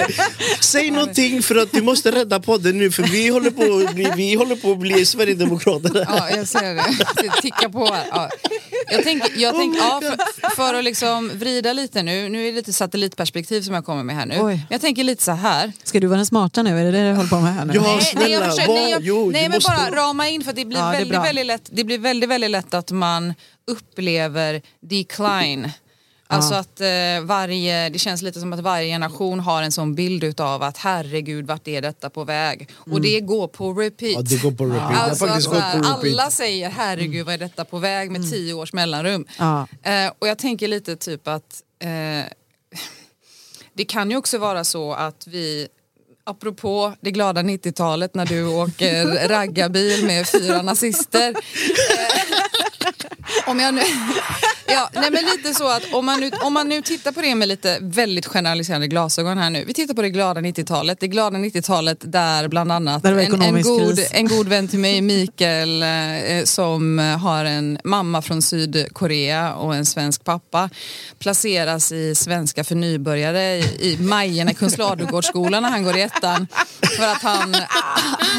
Säg 0.60 0.90
någonting 0.90 1.42
för 1.42 1.56
att 1.56 1.72
du 1.72 1.82
måste 1.82 2.10
rädda 2.12 2.40
podden 2.40 2.78
nu 2.78 2.90
för 2.90 3.02
vi 3.02 3.28
håller 3.28 3.50
på 3.50 3.88
att 3.88 3.94
bli, 3.94 4.12
vi 4.16 4.34
håller 4.34 4.56
på 4.56 4.72
att 4.72 4.78
bli 4.78 5.06
Sverigedemokrater. 5.06 6.06
Ja, 6.08 6.30
jag 6.30 6.48
ser 6.48 6.74
det. 6.74 6.84
Det 7.22 7.42
tickar 7.42 7.68
på. 7.68 7.88
Ja. 8.10 8.28
Jag 8.90 9.02
tänker, 9.02 9.32
jag 9.36 9.54
tänker, 9.54 9.80
ja, 9.80 10.00
för, 10.40 10.50
för 10.56 10.74
att 10.74 10.84
liksom 10.84 11.30
vrida 11.34 11.72
lite 11.72 12.02
nu, 12.02 12.28
nu 12.28 12.42
är 12.42 12.50
det 12.50 12.56
lite 12.56 12.72
satellitperspektiv 12.72 13.62
som 13.62 13.74
jag 13.74 13.84
kommer 13.84 14.02
med 14.04 14.16
här 14.16 14.26
nu. 14.26 14.38
Oj. 14.40 14.66
Jag 14.70 14.80
tänker 14.80 15.04
lite 15.04 15.22
så 15.22 15.32
här. 15.32 15.72
Ska 15.84 16.00
du 16.00 16.06
vara 16.06 16.16
den 16.16 16.26
smarta 16.26 16.62
nu? 16.62 16.80
Är 16.80 16.84
det 16.84 16.90
det 16.90 17.08
du 17.10 17.14
håller 17.16 17.28
på 17.30 17.40
med 17.40 17.54
här 17.54 17.64
nu? 17.64 17.72
Ja. 17.74 17.82
nej, 17.82 17.96
nej, 17.96 18.04
snälla, 18.04 18.28
jag 18.28 18.50
försöker, 18.54 18.72
nej, 18.74 18.90
jag, 18.90 19.02
jo, 19.02 19.30
nej 19.30 19.42
men 19.42 19.52
måste- 19.56 19.70
bara 19.70 19.90
rama 20.08 20.28
in 20.28 20.42
för 20.44 20.50
att 20.50 20.56
det 20.56 20.64
blir, 20.64 20.78
Ja, 20.78 20.84
det 20.86 20.92
väldigt, 20.92 21.10
bra. 21.12 21.22
väldigt 21.22 21.46
lätt, 21.46 21.68
det 21.72 21.84
blir 21.84 21.98
väldigt, 21.98 22.30
väldigt 22.30 22.50
lätt 22.50 22.74
att 22.74 22.90
man 22.90 23.34
upplever 23.70 24.62
decline. 24.88 25.70
Alltså 26.26 26.54
att 26.54 26.80
eh, 26.80 26.86
varje, 27.22 27.88
det 27.88 27.98
känns 27.98 28.22
lite 28.22 28.40
som 28.40 28.52
att 28.52 28.60
varje 28.60 28.88
generation 28.88 29.40
har 29.40 29.62
en 29.62 29.72
sån 29.72 29.94
bild 29.94 30.24
utav 30.24 30.62
att 30.62 30.76
herregud 30.76 31.46
vart 31.46 31.68
är 31.68 31.82
detta 31.82 32.10
på 32.10 32.24
väg? 32.24 32.68
Och 32.78 33.00
det 33.00 33.20
går 33.20 33.48
på 33.48 33.72
repeat. 33.72 34.12
Ja, 34.14 34.22
det 34.22 34.42
går 34.42 34.52
på 34.52 34.64
repeat. 34.66 34.92
Har 34.92 35.08
Alltså, 35.08 35.26
här, 35.26 35.72
på 35.72 35.78
repeat. 35.78 36.04
alla 36.04 36.30
säger 36.30 36.70
herregud 36.70 37.26
vad 37.26 37.34
är 37.34 37.38
detta 37.38 37.64
på 37.64 37.78
väg 37.78 38.10
med 38.10 38.30
tio 38.30 38.54
års 38.54 38.72
mellanrum. 38.72 39.26
Ja. 39.38 39.66
Eh, 39.82 40.12
och 40.18 40.28
jag 40.28 40.38
tänker 40.38 40.68
lite 40.68 40.96
typ 40.96 41.28
att 41.28 41.62
eh, 41.78 42.24
det 43.74 43.84
kan 43.84 44.10
ju 44.10 44.16
också 44.16 44.38
vara 44.38 44.64
så 44.64 44.92
att 44.92 45.26
vi 45.26 45.68
Apropå 46.26 46.94
det 47.00 47.10
glada 47.10 47.42
90-talet 47.42 48.14
när 48.14 48.26
du 48.26 48.46
åker 48.46 49.28
raggarbil 49.28 50.06
med 50.06 50.28
fyra 50.28 50.62
nazister. 50.62 51.34
Om 53.46 53.60
jag 53.60 53.74
nu, 53.74 53.80
ja, 54.66 54.90
nej 54.92 55.10
men 55.10 55.24
lite 55.24 55.54
så 55.54 55.68
att 55.68 55.82
om 55.92 56.06
man, 56.06 56.20
nu, 56.20 56.30
om 56.42 56.52
man 56.52 56.68
nu 56.68 56.82
tittar 56.82 57.12
på 57.12 57.20
det 57.22 57.34
med 57.34 57.48
lite 57.48 57.78
väldigt 57.80 58.26
generaliserande 58.26 58.86
glasögon 58.88 59.38
här 59.38 59.50
nu. 59.50 59.64
Vi 59.64 59.74
tittar 59.74 59.94
på 59.94 60.02
det 60.02 60.10
glada 60.10 60.40
90-talet. 60.40 61.00
Det 61.00 61.08
glada 61.08 61.38
90-talet 61.38 61.98
där 62.00 62.48
bland 62.48 62.72
annat 62.72 63.04
en, 63.04 63.42
en, 63.42 63.62
god, 63.62 63.96
kris. 63.96 64.10
en 64.12 64.28
god 64.28 64.48
vän 64.48 64.68
till 64.68 64.78
mig, 64.78 65.00
Mikael, 65.02 65.82
eh, 65.82 66.44
som 66.44 66.98
har 67.22 67.44
en 67.44 67.78
mamma 67.84 68.22
från 68.22 68.42
Sydkorea 68.42 69.54
och 69.54 69.74
en 69.74 69.86
svensk 69.86 70.24
pappa, 70.24 70.70
placeras 71.18 71.92
i 71.92 72.14
svenska 72.14 72.64
för 72.64 72.74
nybörjare 72.74 73.42
i, 73.56 73.62
i 73.80 73.96
Majerna 74.00 74.54
Kungsladugårdsskolan 74.54 75.62
när 75.62 75.70
han 75.70 75.84
går 75.84 75.96
i 75.96 76.02
ettan. 76.02 76.46
För 76.96 77.04
att 77.08 77.22
han, 77.22 77.54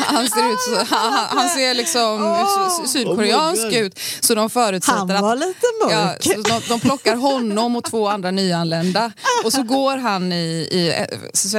han 0.05 0.27
ser 0.27 0.53
ut 0.53 0.59
så, 0.59 0.95
han, 0.95 1.27
han 1.29 1.49
ser 1.49 1.73
liksom 1.73 2.37
sy- 2.85 2.87
sydkoreansk 2.87 3.65
Oh 3.65 3.75
ut. 3.77 3.99
Så 4.19 4.34
de 4.35 4.49
förutsätter 4.49 4.97
Han 4.97 5.11
att 5.11 5.21
var 5.21 5.35
lite 5.35 5.65
Ja, 5.89 6.05
mörk. 6.05 6.23
så 6.23 6.41
de, 6.41 6.61
de 6.69 6.79
plockar 6.79 7.15
honom 7.15 7.75
och 7.75 7.83
två 7.83 8.07
andra 8.07 8.31
nyanlända 8.31 9.11
och 9.45 9.51
så 9.53 9.63
går 9.63 9.97
han 9.97 10.31
i, 10.33 10.67
i 10.71 10.95
eh, 10.97 11.05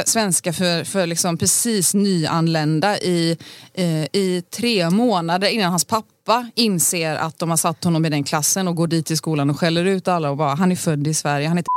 svenska 0.04 0.52
för, 0.52 0.84
för 0.84 1.06
liksom 1.06 1.38
precis 1.38 1.94
nyanlända 1.94 2.98
i, 2.98 3.36
eh, 3.74 4.02
i 4.02 4.42
tre 4.56 4.90
månader 4.90 5.48
innan 5.48 5.70
hans 5.70 5.84
pappa 5.84 6.50
inser 6.54 7.14
att 7.16 7.38
de 7.38 7.50
har 7.50 7.56
satt 7.56 7.84
honom 7.84 8.06
i 8.06 8.10
den 8.10 8.24
klassen 8.24 8.68
och 8.68 8.76
går 8.76 8.86
dit 8.86 9.06
till 9.06 9.16
skolan 9.16 9.50
och 9.50 9.60
skäller 9.60 9.84
ut 9.84 10.08
alla 10.08 10.30
och 10.30 10.36
bara 10.36 10.54
han 10.54 10.72
är 10.72 10.76
född 10.76 11.06
i 11.06 11.14
Sverige, 11.14 11.48
han 11.48 11.56
heter 11.56 11.68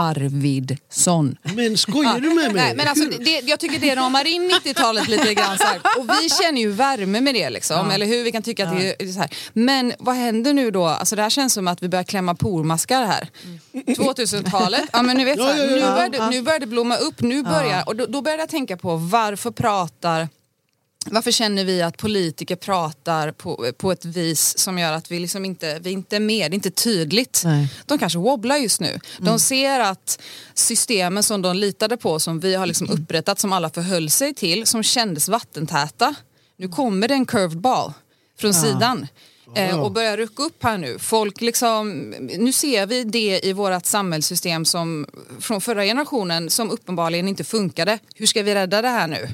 Arvidsson. 0.00 1.36
Men 1.42 1.76
skojar 1.76 2.20
du 2.20 2.28
med 2.28 2.52
mig? 2.52 2.62
Nej, 2.62 2.74
men 2.74 2.88
alltså, 2.88 3.04
det, 3.18 3.40
jag 3.44 3.60
tycker 3.60 3.78
det 3.78 3.96
ramar 3.96 4.26
in 4.26 4.50
90-talet 4.50 5.08
lite 5.08 5.34
grann. 5.34 5.58
Så 5.58 5.64
här. 5.64 5.80
Och 5.98 6.10
vi 6.22 6.28
känner 6.28 6.60
ju 6.60 6.70
värme 6.70 7.20
med 7.20 7.34
det. 7.34 7.50
Liksom, 7.50 7.90
Eller 7.90 8.06
hur? 8.06 8.24
Vi 8.24 8.32
kan 8.32 8.42
tycka 8.42 8.68
att 8.68 8.78
det 8.78 9.02
är 9.02 9.12
så 9.12 9.20
här. 9.20 9.30
Men 9.52 9.92
vad 9.98 10.14
händer 10.14 10.54
nu 10.54 10.70
då? 10.70 10.86
Alltså, 10.86 11.16
det 11.16 11.22
här 11.22 11.30
känns 11.30 11.52
som 11.54 11.68
att 11.68 11.82
vi 11.82 11.88
börjar 11.88 12.04
klämma 12.04 12.34
pormaskar 12.34 13.04
här. 13.06 13.28
2000-talet, 13.72 14.84
ja, 14.92 15.02
men 15.02 15.16
ni 15.16 15.24
vet, 15.24 15.38
så 15.38 15.44
här, 15.44 15.56
Ja, 15.58 15.64
ja, 15.64 15.70
ja. 15.70 15.76
nu, 15.76 15.92
börjar 15.92 16.08
det, 16.08 16.30
nu 16.30 16.42
börjar 16.42 16.58
det 16.58 16.66
blomma 16.66 16.96
upp. 16.96 17.20
Nu 17.20 17.42
börjar, 17.42 17.88
och 17.88 17.96
då, 17.96 18.06
då 18.06 18.22
började 18.22 18.42
jag 18.42 18.48
tänka 18.48 18.76
på 18.76 18.96
varför 18.96 19.50
pratar 19.50 20.28
varför 21.06 21.30
känner 21.30 21.64
vi 21.64 21.82
att 21.82 21.96
politiker 21.96 22.56
pratar 22.56 23.32
på, 23.32 23.72
på 23.78 23.92
ett 23.92 24.04
vis 24.04 24.58
som 24.58 24.78
gör 24.78 24.92
att 24.92 25.10
vi 25.10 25.18
liksom 25.18 25.44
inte, 25.44 25.78
vi 25.82 25.90
inte 25.90 26.16
är 26.16 26.20
med, 26.20 26.50
det 26.50 26.54
är 26.54 26.56
inte 26.56 26.70
tydligt. 26.70 27.42
Nej. 27.44 27.68
De 27.86 27.98
kanske 27.98 28.18
wobblar 28.18 28.56
just 28.56 28.80
nu. 28.80 28.98
De 29.18 29.38
ser 29.38 29.80
att 29.80 30.22
systemen 30.54 31.22
som 31.22 31.42
de 31.42 31.56
litade 31.56 31.96
på, 31.96 32.18
som 32.18 32.40
vi 32.40 32.54
har 32.54 32.66
liksom 32.66 32.90
upprättat, 32.90 33.38
som 33.38 33.52
alla 33.52 33.70
förhöll 33.70 34.10
sig 34.10 34.34
till, 34.34 34.66
som 34.66 34.82
kändes 34.82 35.28
vattentäta. 35.28 36.14
Nu 36.56 36.68
kommer 36.68 37.08
det 37.08 37.14
en 37.14 37.26
curved 37.26 37.60
ball 37.60 37.92
från 38.38 38.54
sidan. 38.54 39.06
Eh, 39.54 39.80
och 39.80 39.92
börjar 39.92 40.16
rucka 40.16 40.42
upp 40.42 40.62
här 40.62 40.78
nu. 40.78 40.98
Folk 40.98 41.40
liksom, 41.40 42.10
nu 42.20 42.52
ser 42.52 42.86
vi 42.86 43.04
det 43.04 43.40
i 43.46 43.52
vårt 43.52 43.86
samhällssystem 43.86 44.64
som, 44.64 45.06
från 45.40 45.60
förra 45.60 45.84
generationen 45.84 46.50
som 46.50 46.70
uppenbarligen 46.70 47.28
inte 47.28 47.44
funkade. 47.44 47.98
Hur 48.14 48.26
ska 48.26 48.42
vi 48.42 48.54
rädda 48.54 48.82
det 48.82 48.88
här 48.88 49.08
nu? 49.08 49.28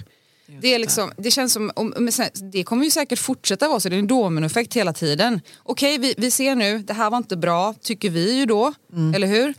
Det, 0.61 0.75
är 0.75 0.79
liksom, 0.79 1.13
det 1.17 1.31
känns 1.31 1.53
som, 1.53 1.71
om- 1.77 1.95
men 1.97 2.13
sen, 2.13 2.29
det 2.53 2.65
kommer 2.65 2.85
ju 2.85 2.91
säkert 2.91 3.19
fortsätta 3.19 3.69
vara 3.69 3.81
så, 3.81 3.89
det 3.89 3.97
är 3.97 3.99
en 3.99 4.07
dominoeffekt 4.07 4.75
hela 4.77 4.93
tiden. 4.93 5.41
Okej, 5.63 5.99
vi, 5.99 6.15
vi 6.17 6.31
ser 6.31 6.55
nu, 6.55 6.79
det 6.79 6.93
här 6.93 7.11
var 7.11 7.19
inte 7.19 7.37
bra, 7.37 7.75
tycker 7.83 8.11
vi 8.11 8.39
ju 8.39 8.47
då, 8.47 8.73
eller 9.15 9.27
hur? 9.27 9.55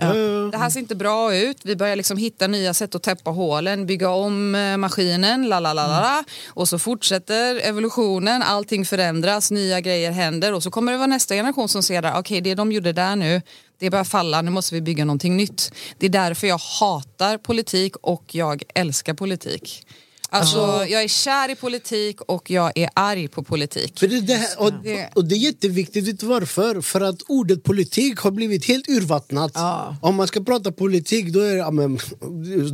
Det 0.51 0.57
här 0.57 0.69
ser 0.69 0.79
inte 0.79 0.95
bra 0.95 1.35
ut, 1.35 1.57
vi 1.63 1.75
börjar 1.75 1.95
liksom 1.95 2.17
hitta 2.17 2.47
nya 2.47 2.73
sätt 2.73 2.95
att 2.95 3.03
täppa 3.03 3.31
hålen, 3.31 3.85
bygga 3.85 4.09
om 4.09 4.55
eh, 4.55 4.77
maskinen, 4.77 5.49
la 5.49 5.59
la 5.59 5.73
la 5.73 5.87
la 5.87 6.01
la. 6.01 6.23
Och 6.47 6.67
så 6.69 6.79
fortsätter 6.79 7.55
evolutionen, 7.55 8.41
allting 8.41 8.85
förändras, 8.85 9.51
nya 9.51 9.81
grejer 9.81 10.11
händer 10.11 10.53
och 10.53 10.63
så 10.63 10.71
kommer 10.71 10.91
det 10.91 10.97
vara 10.97 11.07
nästa 11.07 11.35
generation 11.35 11.69
som 11.69 11.83
ser 11.83 12.01
där, 12.01 12.19
okej 12.19 12.41
det 12.41 12.55
de 12.55 12.71
gjorde 12.71 12.93
där 12.93 13.15
nu, 13.15 13.41
det 13.79 13.89
börjar 13.89 14.03
falla, 14.03 14.41
nu 14.41 14.51
måste 14.51 14.75
vi 14.75 14.81
bygga 14.81 15.05
någonting 15.05 15.37
nytt. 15.37 15.71
Det 15.97 16.05
är 16.05 16.09
därför 16.09 16.47
jag 16.47 16.57
hatar 16.79 17.37
politik 17.37 17.95
och 18.01 18.23
jag 18.31 18.63
älskar 18.75 19.13
politik. 19.13 19.83
Alltså, 20.29 20.85
jag 20.89 21.03
är 21.03 21.07
kär 21.07 21.51
i 21.51 21.55
politik 21.55 22.21
och 22.21 22.51
jag 22.51 22.71
är 22.77 22.89
arg 22.93 23.27
på 23.27 23.43
politik. 23.43 23.99
För 23.99 24.07
det, 24.07 24.21
det 24.21 24.33
här, 24.33 24.49
och, 24.61 24.73
Det- 24.83 25.09
och 25.15 25.25
det 25.25 25.35
är 25.35 25.39
jätteviktigt, 25.39 26.07
vet 26.07 26.23
varför? 26.23 26.81
För 26.81 27.01
att 27.01 27.21
ordet 27.27 27.63
politik 27.63 28.19
har 28.19 28.31
blivit 28.31 28.65
helt 28.65 28.89
urvattnat. 28.89 29.51
Ja. 29.55 29.95
Om 30.01 30.15
man 30.15 30.27
ska 30.27 30.43
prata 30.43 30.71
politik 30.71 31.33
då 31.33 31.39
är 31.39 31.51
det 31.51 31.57
ja, 31.57 31.71
men, 31.71 31.99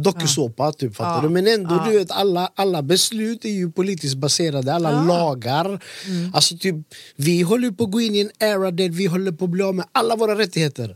dokusåpa, 0.03 0.71
typ, 0.71 0.95
fattar 0.95 1.21
du? 1.21 1.29
Men 1.29 1.47
ändå, 1.47 1.83
du 1.87 1.97
vet, 1.97 2.11
alla, 2.11 2.51
alla 2.55 2.81
beslut 2.81 3.45
är 3.45 3.49
ju 3.49 3.71
politiskt 3.71 4.15
baserade, 4.17 4.73
alla 4.73 5.03
lagar. 5.03 5.83
Alltså, 6.33 6.57
typ, 6.57 6.75
vi 7.15 7.41
håller 7.41 7.71
på 7.71 7.83
att 7.83 7.91
gå 7.91 8.01
in 8.01 8.15
i 8.15 8.19
en 8.19 8.31
era 8.39 8.71
där 8.71 8.89
vi 8.89 9.05
håller 9.05 9.31
på 9.31 9.45
att 9.45 9.51
bli 9.51 9.63
av 9.63 9.75
med 9.75 9.85
alla 9.91 10.15
våra 10.15 10.37
rättigheter. 10.37 10.95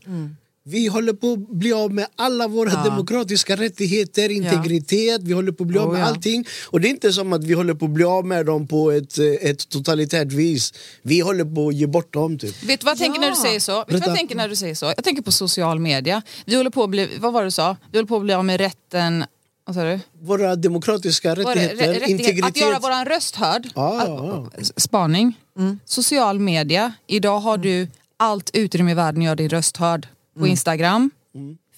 Vi 0.70 0.88
håller 0.88 1.13
på 1.13 1.34
att 1.34 1.49
bli 1.49 1.74
av 1.74 1.93
med 1.93 2.07
alla 2.15 2.47
våra 2.47 2.84
demokratiska 2.84 3.55
rättigheter, 3.55 4.30
integritet, 4.32 5.22
vi 5.24 5.34
håller 5.34 5.51
på 5.51 5.63
att 5.63 5.68
bli 5.68 5.80
av 5.80 5.88
Oh, 5.88 5.93
med 5.93 6.01
ja. 6.01 6.05
allting. 6.05 6.45
Och 6.70 6.82
det 6.82 6.88
är 6.88 6.89
inte 6.89 7.13
som 7.13 7.34
att 7.34 7.43
vi 7.43 7.53
håller 7.53 7.74
på 7.74 7.86
att 7.86 7.91
bli 7.91 8.03
av 8.03 8.26
med 8.26 8.45
dem 8.45 8.68
på 8.68 8.91
ett, 8.91 9.18
eh, 9.20 9.26
ett 9.26 9.70
totalitärt 9.70 10.32
vis. 10.32 10.74
Vi 11.01 11.20
håller 11.20 11.45
på 11.55 11.68
att 11.68 11.76
ge 11.76 11.88
bort 11.88 12.13
dem 12.13 12.38
typ. 12.39 12.63
Vet 12.63 12.80
du 12.80 12.86
vad 12.86 12.91
jag 12.91 12.97
tänker 12.97 13.20
när 13.20 13.28
du 13.28 13.36
Ja. 13.38 13.43
säger 13.43 13.59
så? 13.59 13.78
Vet 13.80 13.88
vad 13.99 14.09
jag 14.09 14.15
tänker 14.15 14.36
när 14.36 14.49
du 14.49 14.55
säger 14.55 14.76
så? 14.76 14.86
Jag 14.86 15.03
tänker 15.03 15.22
på 15.22 15.32
social 15.32 15.80
media. 15.80 16.22
Vi 16.45 16.55
håller 16.55 16.70
på 16.70 16.84
att 16.84 16.89
bli, 16.89 17.09
vad 17.20 17.34
var 17.34 17.41
det 17.41 17.47
du 17.47 17.51
sa? 17.51 17.76
Vi 17.91 17.97
håller 17.97 18.07
på 18.07 18.15
att 18.18 18.24
bli 18.24 18.34
av 18.34 18.45
med 18.45 18.59
rätten, 18.59 19.26
vad 19.65 19.76
sa 19.76 19.84
du? 19.84 19.99
Våra 20.22 20.55
demokratiska 20.55 21.36
Vår- 21.36 21.43
rättigheter, 21.45 21.76
rä- 21.76 21.88
rättighet 21.93 22.09
integritet. 22.09 22.45
Att 22.49 22.57
göra 22.57 22.80
våran 22.80 23.05
röst 23.05 23.36
hörd. 23.36 23.68
Ja, 23.76 24.03
ja, 24.07 24.49
S- 24.61 24.74
Spaning. 24.78 25.34
Mm. 25.59 25.80
Social 25.86 26.39
media. 26.39 26.93
Idag 27.07 27.39
har 27.39 27.57
du 27.57 27.88
allt 28.18 28.49
utrymme 28.53 28.91
i 28.91 28.93
världen 28.93 29.22
att 29.22 29.26
göra 29.26 29.36
din 29.36 29.49
röst 29.49 29.78
hörd. 29.78 30.07
På 30.38 30.43
Mm. 30.43 30.51
Instagram, 30.51 31.09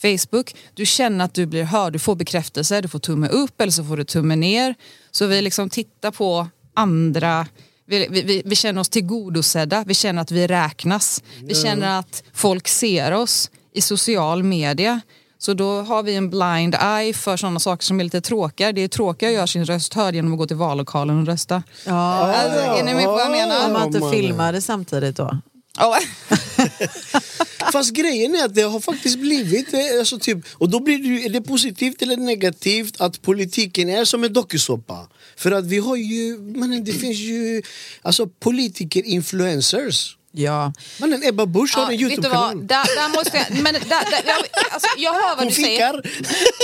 Facebook. 0.01 0.55
Du 0.73 0.85
känner 0.85 1.25
att 1.25 1.33
du 1.33 1.45
blir 1.45 1.63
hörd, 1.63 1.93
du 1.93 1.99
får 1.99 2.15
bekräftelse, 2.15 2.81
du 2.81 2.87
får 2.87 2.99
tumme 2.99 3.27
upp 3.27 3.61
eller 3.61 3.71
så 3.71 3.83
får 3.83 3.97
du 3.97 4.03
tumme 4.03 4.35
ner. 4.35 4.75
Så 5.11 5.25
vi 5.25 5.41
liksom 5.41 5.69
tittar 5.69 6.11
på 6.11 6.47
andra 6.73 7.47
vi, 7.85 8.07
vi, 8.09 8.21
vi, 8.21 8.41
vi 8.45 8.55
känner 8.55 8.81
oss 8.81 8.89
tillgodosedda, 8.89 9.83
vi 9.87 9.93
känner 9.93 10.21
att 10.21 10.31
vi 10.31 10.47
räknas. 10.47 11.23
Vi 11.43 11.55
känner 11.55 11.99
att 11.99 12.23
folk 12.33 12.67
ser 12.67 13.11
oss 13.11 13.51
i 13.73 13.81
social 13.81 14.43
media. 14.43 15.01
Så 15.37 15.53
då 15.53 15.81
har 15.81 16.03
vi 16.03 16.15
en 16.15 16.29
blind 16.29 16.75
eye 16.81 17.13
för 17.13 17.37
sådana 17.37 17.59
saker 17.59 17.83
som 17.83 17.99
är 17.99 18.03
lite 18.03 18.21
tråkiga. 18.21 18.71
Det 18.71 18.81
är 18.81 18.87
tråkigt 18.87 19.27
att 19.27 19.33
göra 19.33 19.47
sin 19.47 19.65
röst 19.65 19.93
hörd 19.93 20.15
genom 20.15 20.33
att 20.33 20.37
gå 20.39 20.47
till 20.47 20.55
vallokalen 20.57 21.19
och 21.19 21.25
rösta. 21.25 21.63
Ja, 21.85 21.93
Alltså, 22.35 22.59
är 22.59 22.83
ni 22.83 22.93
med 22.93 23.05
på 23.05 23.11
vad 23.11 23.21
jag 23.21 23.31
menar? 23.31 23.65
om 23.67 23.73
man 23.73 23.87
inte 23.87 24.09
filmar 24.11 24.53
det 24.53 24.61
samtidigt 24.61 25.15
då. 25.15 25.37
Oh. 25.79 25.97
Fast 27.71 27.91
grejen 27.93 28.35
är 28.35 28.45
att 28.45 28.55
det 28.55 28.61
har 28.61 28.79
faktiskt 28.79 29.19
blivit, 29.19 29.73
eh, 29.73 29.79
alltså 29.99 30.19
typ, 30.19 30.37
och 30.53 30.69
då 30.69 30.79
blir 30.79 30.97
det, 30.97 31.07
ju- 31.07 31.25
är 31.25 31.29
det 31.29 31.41
positivt 31.41 32.01
eller 32.01 32.17
negativt 32.17 33.01
att 33.01 33.21
politiken 33.21 33.89
är 33.89 34.05
som 34.05 34.23
en 34.23 34.33
dokusåpa? 34.33 35.09
För 35.35 35.51
att 35.51 35.65
vi 35.65 35.77
har 35.77 35.95
ju, 35.95 36.37
men 36.39 36.83
det 36.83 36.93
finns 36.93 37.17
ju 37.17 37.61
alltså 38.01 38.27
politiker-influencers. 38.39 40.15
Ja. 40.31 40.73
Mannen 40.99 41.23
Ebba 41.23 41.45
Busch 41.45 41.75
har 41.75 41.85
en? 41.91 41.99
Youtube-kanal. 41.99 42.67
Där, 42.67 42.95
där 42.95 43.17
måste 43.17 43.37
jag, 43.37 43.51
men 43.63 43.73
där, 43.73 43.81
där, 43.89 44.21
jag, 44.25 44.37
alltså, 44.71 44.87
jag 44.97 45.13
hör 45.13 45.29
vad 45.29 45.37
Hon 45.37 45.47
du 45.47 45.53
säger. 45.53 46.01
fikar. 46.01 46.01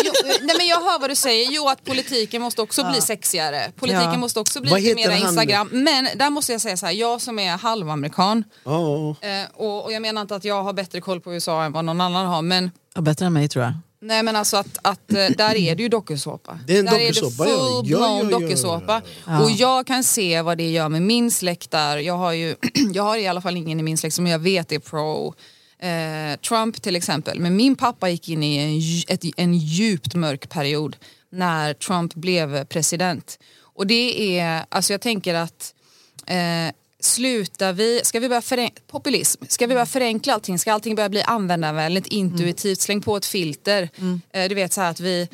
Jo, 0.05 0.11
nej, 0.41 0.55
men 0.57 0.67
jag 0.67 0.81
hör 0.81 0.99
vad 0.99 1.09
du 1.09 1.15
säger. 1.15 1.47
Jo, 1.51 1.69
att 1.69 1.83
politiken 1.85 2.41
måste 2.41 2.61
också 2.61 2.83
bli 2.91 3.01
sexigare. 3.01 3.71
Politiken 3.75 4.11
Ja. 4.11 4.17
måste 4.17 4.39
också 4.39 4.61
bli 4.61 4.71
Vad 4.71 4.81
lite 4.81 5.11
han? 5.11 5.19
Instagram. 5.21 5.69
Men 5.71 6.07
där 6.15 6.29
måste 6.29 6.51
jag 6.51 6.61
säga 6.61 6.77
så 6.77 6.85
här, 6.85 6.93
jag 6.93 7.21
som 7.21 7.39
är 7.39 7.57
halvamerikan 7.57 8.43
Ja, 8.63 9.09
eh, 9.21 9.45
och, 9.53 9.83
och 9.85 9.91
jag 9.91 10.01
menar 10.01 10.21
inte 10.21 10.35
att 10.35 10.45
jag 10.45 10.63
har 10.63 10.73
bättre 10.73 11.01
koll 11.01 11.21
på 11.21 11.33
USA 11.33 11.63
än 11.63 11.71
vad 11.71 11.85
någon 11.85 12.01
annan 12.01 12.25
har, 12.25 12.41
men 12.41 12.71
Ja, 12.95 13.01
Bättre 13.01 13.25
än 13.25 13.33
mig 13.33 13.49
tror 13.49 13.65
jag. 13.65 13.73
Nej 14.05 14.23
men 14.23 14.35
alltså 14.35 14.57
att, 14.57 14.77
att 14.81 15.13
eh, 15.13 15.27
där 15.37 15.55
är 15.55 15.75
det 15.75 15.83
ju 15.83 15.89
dokusåpa. 15.89 16.59
Det 16.67 16.75
är 16.75 16.79
en 16.79 16.85
där 16.85 16.99
dokusåpa, 16.99 17.45
är 17.45 17.49
det 17.49 17.55
full 17.55 17.91
ja, 17.91 17.99
ja, 17.99 18.29
ja. 18.31 18.39
dokusåpa. 18.39 19.01
Ja. 19.27 19.43
Och 19.43 19.51
jag 19.51 19.87
kan 19.87 20.03
se 20.03 20.41
vad 20.41 20.57
det 20.57 20.71
gör 20.71 20.89
med 20.89 21.01
min 21.01 21.31
släkt 21.31 21.71
där. 21.71 21.97
Jag 21.97 22.17
har 22.17 22.31
ju, 22.31 22.55
jag 22.93 23.03
har 23.03 23.17
i 23.17 23.27
alla 23.27 23.41
fall 23.41 23.57
ingen 23.57 23.79
i 23.79 23.83
min 23.83 23.97
släkt 23.97 24.15
som 24.15 24.27
jag 24.27 24.39
vet 24.39 24.71
är 24.71 24.79
pro 24.79 25.35
eh, 25.79 26.39
Trump 26.39 26.81
till 26.81 26.95
exempel. 26.95 27.39
Men 27.39 27.55
min 27.55 27.75
pappa 27.75 28.09
gick 28.09 28.29
in 28.29 28.43
i 28.43 28.57
en, 28.57 29.15
ett, 29.15 29.23
en 29.37 29.53
djupt 29.53 30.15
mörk 30.15 30.49
period 30.49 30.95
när 31.31 31.73
Trump 31.73 32.13
blev 32.13 32.65
president. 32.65 33.39
Och 33.61 33.87
det 33.87 34.39
är, 34.39 34.65
alltså 34.69 34.93
jag 34.93 35.01
tänker 35.01 35.35
att 35.35 35.73
eh, 36.27 36.73
slutar 36.99 37.73
vi, 37.73 38.01
ska 38.03 38.19
vi 38.19 38.29
börja 38.29 38.41
förenkla, 38.41 38.81
populism, 38.87 39.43
ska 39.47 39.67
vi 39.67 39.73
börja 39.73 39.85
förenkla 39.85 40.33
allting? 40.33 40.59
Ska 40.59 40.73
allting 40.73 40.95
börja 40.95 41.09
bli 41.09 41.21
användarvänligt, 41.21 42.07
intuitivt, 42.07 42.79
släng 42.81 43.01
på 43.01 43.17
ett 43.17 43.25
filter? 43.25 43.89
Eh, 44.31 44.49
du 44.49 44.55
vet 44.55 44.73
så 44.73 44.81
här 44.81 44.91
att 44.91 44.99
vi, 44.99 45.27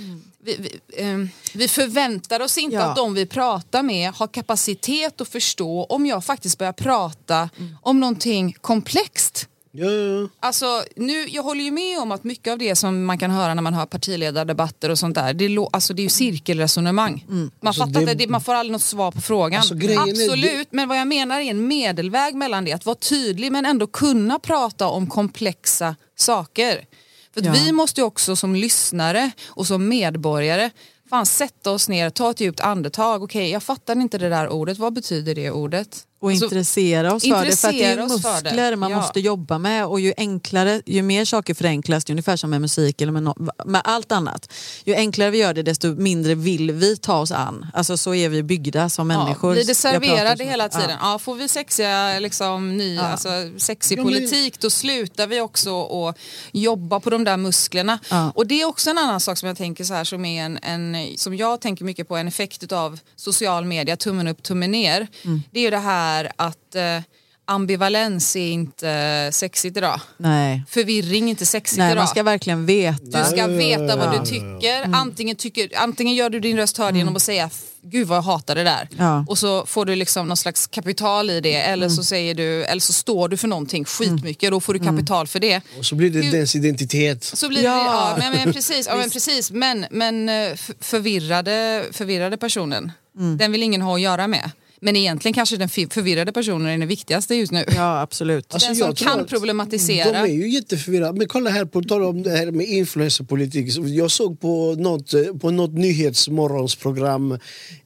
vi, 0.44 0.56
vi, 0.60 1.02
ehm, 1.04 1.30
vi 1.54 1.68
förväntar 1.68 2.40
oss 2.40 2.58
inte 2.58 2.76
Ja. 2.76 2.84
att 2.84 2.96
de 2.96 3.14
vi 3.14 3.26
pratar 3.26 3.84
med 3.84 4.12
har 4.12 4.28
kapacitet 4.28 5.22
att 5.22 5.28
förstå 5.30 5.84
om 5.84 6.06
jag 6.06 6.26
faktiskt 6.26 6.58
börjar 6.58 6.74
prata 6.74 7.50
om 7.82 8.00
någonting 8.00 8.56
komplext. 8.62 9.48
Ja, 9.74 9.92
ja. 9.92 10.28
Alltså, 10.40 10.84
nu, 10.96 11.28
jag 11.28 11.44
håller 11.44 11.64
ju 11.64 11.72
med 11.72 12.00
om 12.00 12.12
att 12.12 12.24
mycket 12.24 12.52
av 12.52 12.58
det 12.58 12.76
som 12.76 13.06
man 13.06 13.18
kan 13.18 13.32
höra 13.32 13.54
när 13.54 13.62
man 13.62 13.74
hör 13.74 13.86
partiledardebatter 13.86 14.90
och 14.90 15.00
sånt 15.00 15.16
där, 15.16 15.34
det 15.34 15.46
är, 15.46 15.50
lo- 15.50 15.70
alltså, 15.74 15.94
det 15.94 16.02
är 16.02 16.04
ju 16.04 16.10
cirkelresonemang. 16.10 17.26
Man, 17.28 17.52
Alltså, 17.66 17.84
fattar 17.84 18.00
det- 18.00 18.06
det... 18.06 18.14
Det, 18.14 18.28
man 18.28 18.42
får 18.42 18.54
aldrig 18.54 18.72
något 18.72 18.82
svar 18.82 19.12
på 19.12 19.22
frågan. 19.22 19.60
Alltså, 19.60 19.76
Absolut, 20.00 20.68
men 20.72 20.88
vad 20.90 20.98
jag 21.00 21.08
menar 21.08 21.40
är 21.40 21.44
en 21.52 21.68
medelväg 21.68 22.36
mellan 22.36 22.66
det. 22.66 22.72
Att 22.74 22.86
vara 22.86 22.96
tydlig 22.96 23.52
men 23.52 23.66
ändå 23.66 23.88
kunna 23.88 24.40
prata 24.40 24.88
om 24.88 25.08
komplexa 25.08 25.96
saker. 26.16 26.86
För 27.34 27.42
Ja. 27.46 27.52
vi 27.52 27.72
måste 27.72 28.02
ju 28.02 28.06
också 28.06 28.36
som 28.36 28.56
lyssnare 28.56 29.32
och 29.48 29.68
som 29.68 29.88
medborgare 29.88 30.70
fan 31.10 31.26
sätta 31.26 31.72
oss 31.72 31.90
ner, 31.90 32.10
ta 32.10 32.32
ett 32.32 32.40
djupt 32.40 32.60
andetag. 32.60 33.24
Okej, 33.24 33.50
jag 33.50 33.64
fattar 33.64 33.96
inte 34.02 34.18
det 34.18 34.30
där 34.30 34.50
ordet. 34.50 34.78
Vad 34.78 34.94
betyder 34.94 35.36
det 35.36 35.52
ordet? 35.52 36.04
Och 36.22 36.30
Alltså, 36.32 36.46
intressera 36.46 37.14
oss 37.14 37.24
för 37.24 37.30
det. 37.46 37.58
För 37.58 37.68
att 37.68 37.74
det 37.74 37.84
är 37.84 38.02
intressera 38.04 38.32
det. 38.42 38.44
muskler 38.44 38.76
man 38.76 38.92
Ja. 38.92 38.98
måste 38.98 39.20
jobba 39.20 39.58
med 39.58 39.86
och 39.86 40.00
ju 40.00 40.14
enklare, 40.18 40.82
ju 40.86 41.02
mer 41.02 41.26
saker 41.26 41.54
förenklas, 41.54 42.06
det 42.06 42.12
är 42.12 42.14
ungefär 42.14 42.36
som 42.38 42.50
med 42.50 42.62
musik 42.62 43.02
eller 43.02 43.12
med, 43.12 43.24
no 43.24 43.36
med 43.66 43.82
allt 43.84 44.12
annat. 44.12 44.52
Ju 44.86 44.96
enklare 44.96 45.30
vi 45.30 45.38
gör 45.38 45.54
det 45.54 45.64
desto 45.64 45.88
mindre 45.88 46.36
vill 46.36 46.72
vi 46.72 46.98
ta 46.98 47.18
oss 47.20 47.32
an. 47.32 47.66
Alltså 47.74 47.98
så 47.98 48.14
är 48.16 48.30
vi 48.30 48.44
byggda 48.44 48.90
som 48.90 49.08
människor. 49.08 49.50
Ja, 49.52 49.56
blir 49.56 49.66
det 49.66 49.76
serverade 49.76 50.44
hela 50.44 50.70
tiden? 50.70 50.90
Ja. 50.90 50.98
Ja. 51.12 51.20
får 51.20 51.36
vi 51.36 51.48
sexiga, 51.48 52.20
liksom, 52.20 52.78
ny, 52.78 52.96
Ja. 52.96 53.02
alltså, 53.02 53.30
sexig 53.58 53.98
Ja, 54.00 54.04
men- 54.04 54.14
politik 54.14 54.60
då 54.60 54.70
slutar 54.70 55.28
vi 55.28 55.42
också 55.42 55.84
att 56.08 56.18
jobba 56.52 57.00
på 57.00 57.10
de 57.10 57.24
där 57.24 57.38
musklerna. 57.38 58.00
Ja. 58.10 58.32
Och 58.36 58.48
det 58.48 58.62
är 58.62 58.66
också 58.66 58.90
en 58.90 58.98
annan 58.98 59.20
sak 59.20 59.38
som 59.38 59.48
jag 59.48 59.58
tänker 59.58 59.84
så 59.84 59.94
här 59.94 60.04
som 60.04 60.26
är 60.26 60.44
en, 60.46 60.58
en 60.62 61.18
som 61.18 61.36
jag 61.36 61.62
tänker 61.62 61.86
mycket 61.86 62.08
på, 62.08 62.18
en 62.18 62.28
effekt 62.28 62.72
av 62.72 63.00
social 63.16 63.66
media, 63.66 63.96
tummen 63.98 64.28
upp, 64.28 64.44
tummen 64.44 64.72
ner. 64.72 65.08
Mm. 65.26 65.44
Det 65.52 65.60
är 65.60 65.64
ju 65.64 65.70
det 65.70 65.78
här 65.78 66.11
att 66.36 66.76
eh, 66.76 67.00
ambivalens 67.46 68.36
är 68.36 68.52
inte 68.52 69.30
sexigt 69.34 69.78
idag. 69.78 70.00
Nej. 70.18 70.64
Förvirring 70.70 71.26
är 71.26 71.30
inte 71.30 71.46
sexigt 71.46 71.78
Nej, 71.78 71.92
idag. 71.92 72.02
man 72.02 72.08
ska 72.08 72.24
verkligen 72.24 72.66
veta. 72.66 73.24
Du 73.24 73.30
ska 73.38 73.48
veta 73.48 73.96
vad 73.96 74.20
du 74.20 74.26
tycker. 74.26 74.78
Mm. 74.84 74.94
Antingen, 74.94 75.36
tycker. 75.36 75.70
antingen 75.76 76.16
gör 76.16 76.30
du 76.30 76.40
din 76.40 76.58
röst 76.58 76.78
hörd 76.78 76.96
genom 76.96 77.16
att 77.16 77.22
säga 77.22 77.46
"F- 77.54 77.62
Gud 77.84 78.08
vad 78.08 78.18
jag 78.18 78.22
hatar 78.22 78.56
det 78.56 78.64
där. 78.64 78.90
Ja. 78.98 79.26
Och 79.28 79.38
så 79.38 79.66
får 79.66 79.86
du 79.86 79.96
liksom 79.96 80.28
någon 80.28 80.38
slags 80.38 80.68
kapital 80.68 81.30
i 81.30 81.42
det. 81.42 81.54
Eller 81.56 81.86
Mm. 81.86 81.96
så 81.96 82.04
säger 82.04 82.36
du, 82.36 82.64
eller 82.64 82.80
så 82.82 82.94
står 82.94 83.30
du 83.30 83.38
för 83.38 83.48
någonting 83.48 83.86
skitmycket. 83.86 84.52
Då 84.52 84.60
får 84.60 84.74
du 84.74 84.80
kapital 84.80 85.28
för 85.28 85.40
det. 85.40 85.62
Och 85.80 85.86
så 85.86 85.96
blir 85.96 86.10
det 86.10 86.20
Hur- 86.22 86.32
dens 86.32 86.56
identitet. 86.56 87.24
Så 87.24 87.50
blir 87.50 87.64
Ja. 87.64 87.72
det, 87.74 87.80
ja, 87.86 88.16
men, 88.20 88.44
men 88.44 88.54
precis, 88.54 88.88
ja, 88.88 88.96
men, 88.96 89.10
precis. 89.10 89.52
Men, 89.52 89.86
men 89.92 90.30
eh, 90.30 90.54
förvirrade, 90.80 91.86
förvirrade 91.92 92.38
personen, 92.38 92.92
Mm. 93.18 93.38
den 93.38 93.52
vill 93.52 93.64
ingen 93.64 93.82
ha 93.82 93.96
att 93.96 94.02
göra 94.02 94.28
med. 94.28 94.52
Men 94.84 94.96
egentligen 94.96 95.34
kanske 95.34 95.58
den 95.58 95.70
förvirrade 95.70 96.32
personen 96.32 96.68
är 96.68 96.78
den 96.78 96.88
viktigaste 96.88 97.36
just 97.36 97.52
nu. 97.52 97.66
Ja, 97.76 98.02
absolut. 98.02 98.54
Alltså, 98.54 98.68
den 98.68 98.76
som 98.76 98.96
kan 98.96 99.26
problematisera. 99.26 100.12
De 100.12 100.18
är 100.18 100.26
ju 100.26 100.50
jätteförvirrade. 100.50 101.18
Men 101.18 101.28
kolla 101.28 101.50
här, 101.50 101.66
på 101.66 101.82
tal 101.82 102.04
om 102.04 102.24
det 102.24 102.30
här 102.30 102.52
med 102.52 102.68
influencerpolitik. 102.68 103.76
Jag 103.78 104.12
såg 104.12 104.40
på 104.40 104.76
något, 104.80 105.14
eh, 105.14 105.24
på 105.42 105.52
något 105.52 105.74
nyhetsmorgonsprogram 105.74 107.38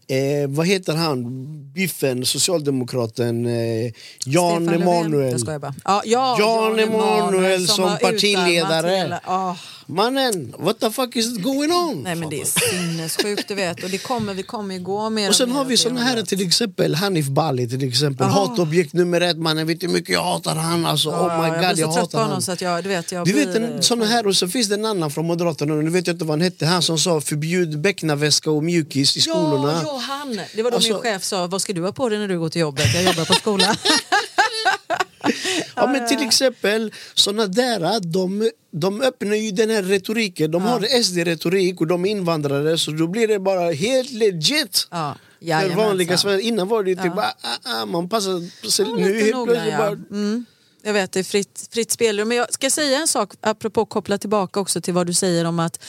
Eh, 0.08 0.47
vad 0.49 0.68
heter 0.68 0.95
han? 0.95 1.26
Biffen, 1.74 2.26
socialdemokraten 2.26 3.45
eh, 3.45 3.91
Jan 4.26 4.66
Stefan 4.66 4.66
Löfven. 4.66 4.82
Emanuel. 4.82 5.32
Jag 5.32 5.39
skojar 5.39 5.60
bara. 5.60 5.74
Ja, 5.84 6.01
ja, 6.06 6.36
Jan 6.39 6.80
Emanuel 6.80 7.68
som 7.68 7.84
utarmat 7.84 8.01
partiledare. 8.01 8.89
hela- 8.89 9.22
Ah. 9.26 9.56
Mannen, 9.88 10.53
what 10.60 10.80
the 10.80 10.91
fuck 10.91 11.16
is 11.16 11.38
going 11.38 11.72
on? 11.72 12.01
Nej 12.03 12.16
men 12.16 12.30
det 12.30 12.41
är 12.41 12.45
sinnessjukt 12.45 13.47
du 13.47 13.56
vet 13.56 13.84
och 13.84 13.89
det 13.89 13.97
kommer, 13.97 14.34
vi 14.34 14.43
kommer 14.43 14.76
ju 14.76 14.82
gå 14.82 15.10
mer 15.10 15.30
Och 15.30 15.36
sen 15.36 15.51
har 15.51 15.66
vi 15.66 15.78
såna 15.78 16.01
här 16.01 16.22
till 16.22 16.47
exempel 16.47 16.95
Hanif 16.95 17.28
Bali 17.28 17.70
till 17.70 17.88
exempel. 17.88 18.28
Ah. 18.28 18.30
Hatobjekt 18.30 18.93
nummer 18.93 19.22
ett 19.22 19.38
mannen, 19.38 19.68
vet 19.68 19.80
du 19.80 19.88
hur 19.88 19.93
mycket 19.93 20.10
jag 20.10 20.24
hatar 20.24 20.56
han 20.56 20.86
alltså. 20.86 21.10
Ja, 21.10 21.38
oh 21.38 21.43
my 21.43 21.49
god 21.49 21.64
jag 21.64 21.78
jag, 21.80 21.93
på 21.93 21.99
hatar 21.99 22.24
honom 22.24 22.41
så 22.41 22.51
att 22.51 22.62
jag, 22.62 22.84
du 22.84 22.89
vet, 22.89 23.12
jag 23.12 23.26
Du 23.26 23.34
blir... 23.34 23.45
vet 23.47 23.56
en, 23.56 23.84
såna 23.84 24.06
här 24.06 24.28
och 24.28 24.36
så 24.36 24.47
finns 24.47 24.68
det 24.70 24.76
en 24.76 24.86
annan 24.86 25.12
från 25.12 25.26
Moderaterna, 25.28 25.76
nu 25.76 25.89
vet 25.89 26.08
jag 26.08 26.14
inte 26.14 26.26
vad 26.26 26.34
han 26.34 26.41
hette, 26.41 26.66
han 26.66 26.82
som 26.82 26.97
sa 26.97 27.22
förbjud 27.22 27.80
becknarväska 27.82 28.51
och 28.51 28.64
mjukis 28.64 29.18
i 29.18 29.22
skolorna. 29.22 29.82
Ja, 29.84 29.94
ja, 29.95 30.03
han! 30.07 30.39
Det 30.55 30.63
var 30.63 30.71
då 30.71 30.75
Alltså- 30.77 30.93
min 30.93 31.01
chef 31.01 31.23
sa, 31.23 31.47
vad 31.47 31.61
ska 31.61 31.73
du 31.73 31.81
ha 31.81 31.91
på 31.91 32.09
dig 32.09 32.19
när 32.19 32.27
du 32.27 32.39
går 32.39 32.49
till 32.49 32.61
jobbet? 32.61 32.93
Jag 32.93 33.03
jobbar 33.03 33.25
på 33.25 33.33
skolan. 33.33 33.75
Ja, 35.75 35.87
men 35.87 36.07
till 36.07 36.27
exempel 36.27 36.91
såna 37.13 37.47
där, 37.47 37.99
de, 37.99 38.51
de 38.71 39.01
öppnar 39.01 39.35
ju 39.35 39.51
den 39.51 39.69
här 39.69 39.83
retoriken. 39.83 40.51
De 40.51 40.61
har 40.61 40.79
SD-retorik 41.03 41.81
och 41.81 41.87
de 41.87 42.05
är 42.05 42.09
invandrare 42.09 42.77
så 42.77 42.91
då 42.91 43.07
blir 43.07 43.27
det 43.27 43.39
bara 43.39 43.71
helt 43.71 44.11
legit. 44.11 44.87
ja, 44.91 45.15
jajamensan. 45.39 45.85
vanliga. 45.85 46.39
Innan 46.41 46.67
var 46.67 46.83
det 46.83 46.89
ju 46.89 46.95
typ 46.95 47.15
bara, 47.15 47.33
ah, 47.41 47.81
ah, 47.81 47.85
man 47.85 48.09
passar 48.09 48.67
sig. 48.69 48.85
Ja, 48.89 48.95
Nu 48.95 49.19
helt 49.21 49.45
plötsligt 49.45 49.71
ja. 49.73 49.77
bara... 49.77 49.91
mm. 49.91 50.45
Jag 50.88 50.93
vet, 50.93 51.11
det 51.11 51.19
är 51.19 51.23
fritt, 51.23 51.69
fritt 51.71 51.91
spelrum. 51.91 52.27
Men 52.27 52.38
jag 52.38 52.53
ska 52.53 52.69
säga 52.69 52.99
en 52.99 53.07
sak, 53.07 53.33
apropå 53.41 53.86
koppla 53.86 54.17
tillbaka 54.17 54.59
också 54.59 54.81
till 54.81 54.93
vad 54.93 55.07
du 55.07 55.13
säger 55.13 55.45
om 55.45 55.59
att 55.59 55.83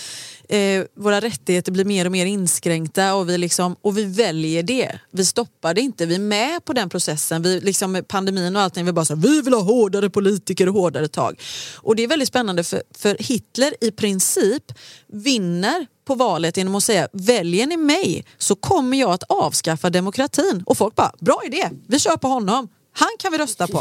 eh, 0.48 0.84
våra 0.96 1.20
rättigheter 1.20 1.72
blir 1.72 1.84
mer 1.84 2.04
och 2.04 2.12
mer 2.12 2.26
inskränkta 2.26 3.14
och 3.14 3.28
vi, 3.28 3.38
liksom, 3.38 3.76
och 3.82 3.98
vi 3.98 4.04
väljer 4.04 4.62
det. 4.62 5.00
Vi 5.10 5.24
stoppar 5.24 5.74
det 5.74 5.80
inte, 5.80 6.06
vi 6.06 6.14
är 6.14 6.18
med 6.18 6.64
på 6.64 6.72
den 6.72 6.88
processen. 6.88 7.42
Vi, 7.42 7.60
liksom, 7.60 7.92
med 7.92 8.08
pandemin 8.08 8.56
och 8.56 8.62
allting, 8.62 8.86
vi 8.86 8.92
bara 8.92 9.04
så 9.04 9.14
här, 9.14 9.22
vi 9.22 9.42
vill 9.42 9.54
ha 9.54 9.60
hårdare 9.60 10.10
politiker 10.10 10.68
och 10.68 10.74
hårdare 10.74 11.08
tag. 11.08 11.40
Och 11.76 11.96
det 11.96 12.02
är 12.02 12.08
väldigt 12.08 12.28
spännande 12.28 12.64
för, 12.64 12.82
för 12.98 13.16
Hitler 13.20 13.74
i 13.80 13.90
princip 13.90 14.72
vinner 15.06 15.86
på 16.06 16.14
valet 16.14 16.56
genom 16.56 16.74
att 16.74 16.84
säga 16.84 17.08
väljer 17.12 17.66
ni 17.66 17.76
mig 17.76 18.24
så 18.38 18.54
kommer 18.54 18.96
jag 18.96 19.10
att 19.10 19.22
avskaffa 19.22 19.90
demokratin. 19.90 20.62
Och 20.66 20.78
folk 20.78 20.94
bara, 20.94 21.12
bra 21.20 21.40
idé, 21.46 21.70
vi 21.86 21.98
kör 21.98 22.16
på 22.16 22.28
honom. 22.28 22.68
Han 22.98 23.08
kan 23.18 23.32
vi 23.32 23.38
rösta 23.38 23.66
på. 23.66 23.78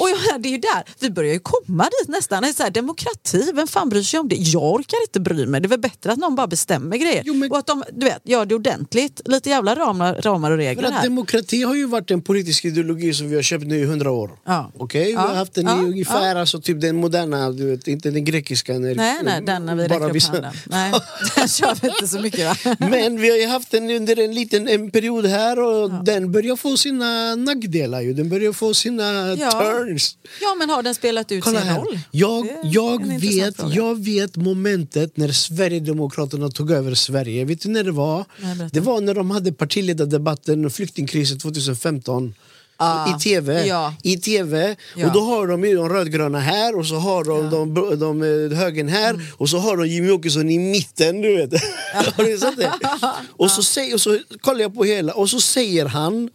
Och 0.00 0.08
jag, 0.10 0.42
det 0.42 0.48
är 0.48 0.50
ju 0.50 0.58
där, 0.58 0.82
vi 1.00 1.10
börjar 1.10 1.32
ju 1.32 1.38
komma 1.42 1.84
dit 1.84 2.08
nästan. 2.08 2.42
Det 2.42 2.48
är 2.48 2.52
så 2.52 2.62
här, 2.62 2.70
demokrati, 2.70 3.50
vem 3.54 3.66
fan 3.66 3.88
bryr 3.88 4.02
sig 4.02 4.20
om 4.20 4.28
det? 4.28 4.36
Jag 4.36 4.62
orkar 4.74 5.02
inte 5.02 5.20
bry 5.20 5.46
mig. 5.46 5.60
Det 5.60 5.66
är 5.66 5.68
väl 5.68 5.80
bättre 5.80 6.12
att 6.12 6.18
någon 6.18 6.34
bara 6.34 6.46
bestämmer 6.46 6.96
grejer. 6.96 7.22
Jo, 7.26 7.34
men- 7.34 7.50
Och 7.50 7.58
att 7.58 7.66
de 7.66 7.84
du 7.92 8.06
vet, 8.06 8.20
gör 8.24 8.46
det 8.46 8.54
ordentligt. 8.54 9.20
Lite 9.24 9.50
jävla 9.50 9.74
ramar, 9.74 10.14
ramar 10.14 10.50
och 10.50 10.56
regler 10.56 10.90
här. 10.90 11.02
demokrati 11.02 11.62
har 11.62 11.74
ju 11.74 11.86
varit 11.86 12.10
en 12.10 12.22
politisk 12.22 12.64
ideologi 12.64 13.14
som 13.14 13.28
vi 13.28 13.34
har 13.36 13.42
köpt 13.42 13.64
nu 13.64 13.78
i 13.78 13.84
hundra 13.84 14.10
år. 14.10 14.30
Ja. 14.46 14.72
Okej, 14.78 15.04
vi 15.04 15.12
Ja. 15.12 15.20
har 15.20 15.34
haft 15.34 15.54
den 15.54 15.64
Ja. 15.66 15.82
i 15.82 15.84
ungefär 15.84 16.36
alltså, 16.36 16.60
typ 16.60 16.80
den 16.80 16.96
moderna, 16.96 17.50
du 17.50 17.70
vet, 17.70 17.88
inte 17.88 18.10
den 18.10 18.24
grekiska. 18.24 18.72
När, 18.72 18.94
Nej, 18.94 19.18
nej, 19.24 19.42
den 19.46 19.66
när 19.66 19.74
vi 19.76 19.88
bara 19.88 20.08
räcker 20.08 20.16
upp 20.16 20.22
handen. 20.22 20.52
Nej, 20.66 20.92
den 21.36 21.48
kör 21.48 21.74
vi 21.82 21.88
inte 21.88 22.08
så 22.08 22.20
mycket 22.20 22.64
va? 22.64 22.76
Men 22.90 23.20
vi 23.20 23.30
har 23.30 23.36
ju 23.36 23.46
haft 23.46 23.70
den 23.70 23.90
under 23.90 24.18
en 24.20 24.34
liten 24.34 24.68
en 24.68 24.90
period 24.90 25.26
här 25.26 25.58
och 25.60 26.04
den 26.04 26.32
börjar 26.32 26.56
få 26.56 26.76
sina 26.76 27.34
nackdelar. 27.36 28.00
Ju. 28.00 28.12
Den 28.12 28.28
börjar 28.28 28.51
få 28.56 28.74
sina 28.74 29.34
Ja. 29.34 29.50
turns. 29.50 30.16
Ja, 30.40 30.54
men 30.58 30.70
har 30.70 30.82
den 30.82 30.94
spelat 30.94 31.32
ut 31.32 31.44
Kolla 31.44 31.60
sin 31.60 31.68
här. 31.68 31.78
roll? 31.78 31.98
Jag, 32.10 32.48
jag, 32.64 33.20
vet, 33.20 33.54
jag 33.74 34.04
vet 34.04 34.36
momentet 34.36 35.16
när 35.16 35.32
Sverigedemokraterna 35.32 36.48
tog 36.48 36.70
över 36.70 36.94
Sverige. 36.94 37.44
Vet 37.44 37.60
du 37.60 37.68
när 37.68 37.84
det 37.84 37.92
var? 37.92 38.24
Nej, 38.38 38.68
det 38.72 38.80
var 38.80 39.00
när 39.00 39.14
de 39.14 39.30
hade 39.30 39.52
partiledardebatten 39.52 40.64
och 40.64 40.72
flyktingkrisen 40.72 41.38
2015. 41.38 42.34
Ah, 42.76 43.16
I 43.16 43.20
tv. 43.20 43.66
ja. 43.66 43.94
I 44.02 44.16
TV. 44.16 44.76
Ja. 44.96 45.06
Och 45.06 45.12
då 45.12 45.20
har 45.20 45.46
de 45.46 45.64
ju 45.64 45.76
de 45.76 45.88
rödgröna 45.88 46.38
här 46.40 46.78
och 46.78 46.86
så 46.86 46.94
har 46.94 47.24
de, 47.24 47.50
de, 47.50 47.74
de, 47.74 47.98
de, 47.98 48.56
högern 48.56 48.88
här 48.88 49.10
Mm. 49.14 49.26
och 49.36 49.48
så 49.48 49.58
har 49.58 49.76
de 49.76 49.86
Jimmie 49.88 50.10
Åkesson 50.12 50.50
i 50.50 50.58
mitten. 50.58 51.20
Du 51.20 51.36
vet. 51.36 51.50
har 52.16 52.24
du 52.24 52.38
sett 52.38 52.56
det? 52.56 52.72
Och 53.36 53.50
så, 53.50 53.62
säger, 53.62 53.94
och 53.94 54.00
så 54.00 54.18
kollar 54.40 54.60
jag 54.60 54.74
på 54.74 54.84
hela 54.84 55.12
och 55.12 55.30
så 55.30 55.40
säger 55.40 55.86
han 55.86 56.30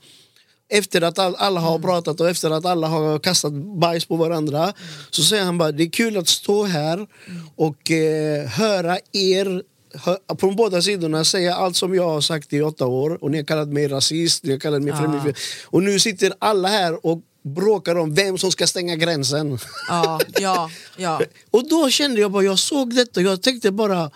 efter 0.70 1.02
att 1.02 1.20
all, 1.20 1.36
alla 1.36 1.60
har 1.60 1.80
pratat 1.80 2.22
och 2.22 2.30
efter 2.30 2.52
att 2.52 2.66
alla 2.66 2.88
har 2.88 3.20
kastat 3.20 3.54
bajs 3.54 4.06
på 4.06 4.16
varandra 4.16 4.74
så 5.10 5.24
säger 5.24 5.44
han 5.44 5.58
bara 5.58 5.72
det 5.72 5.84
är 5.84 5.90
kul 5.90 6.18
att 6.18 6.28
stå 6.28 6.64
här 6.64 7.08
och 7.56 7.92
eh, 7.92 8.48
höra 8.48 8.98
er 9.14 9.64
hö, 9.94 10.18
från 10.40 10.56
båda 10.56 10.82
sidorna 10.82 11.26
säga 11.26 11.56
allt 11.56 11.76
som 11.76 11.96
jag 11.96 12.10
har 12.10 12.22
sagt 12.22 12.54
i 12.54 12.62
åtta 12.62 12.86
år 12.86 13.24
och 13.24 13.32
ni 13.32 13.38
har 13.38 13.46
kallat 13.46 13.68
mig 13.68 13.88
rasist, 13.88 14.44
ni 14.44 14.52
har 14.52 14.60
kallat 14.60 14.82
mig 14.82 14.94
främlingsfientlig 14.94 15.44
och 15.66 15.84
nu 15.84 16.00
sitter 16.00 16.34
alla 16.40 16.68
här 16.68 17.06
och 17.06 17.22
bråkar 17.56 17.96
om 17.96 18.14
vem 18.14 18.38
som 18.38 18.52
ska 18.52 18.68
stänga 18.68 18.96
gränsen. 18.96 19.60
Ja, 19.90 20.20
ja, 20.40 20.70
ja. 20.98 21.22
Och 21.52 21.70
då 21.70 21.90
kände 21.90 22.22
jag 22.22 22.32
bara, 22.32 22.44
jag 22.44 22.60
såg 22.60 22.96
detta 22.96 23.20
och 23.20 23.26
jag 23.26 23.42
tänkte 23.42 23.72
bara, 23.72 24.12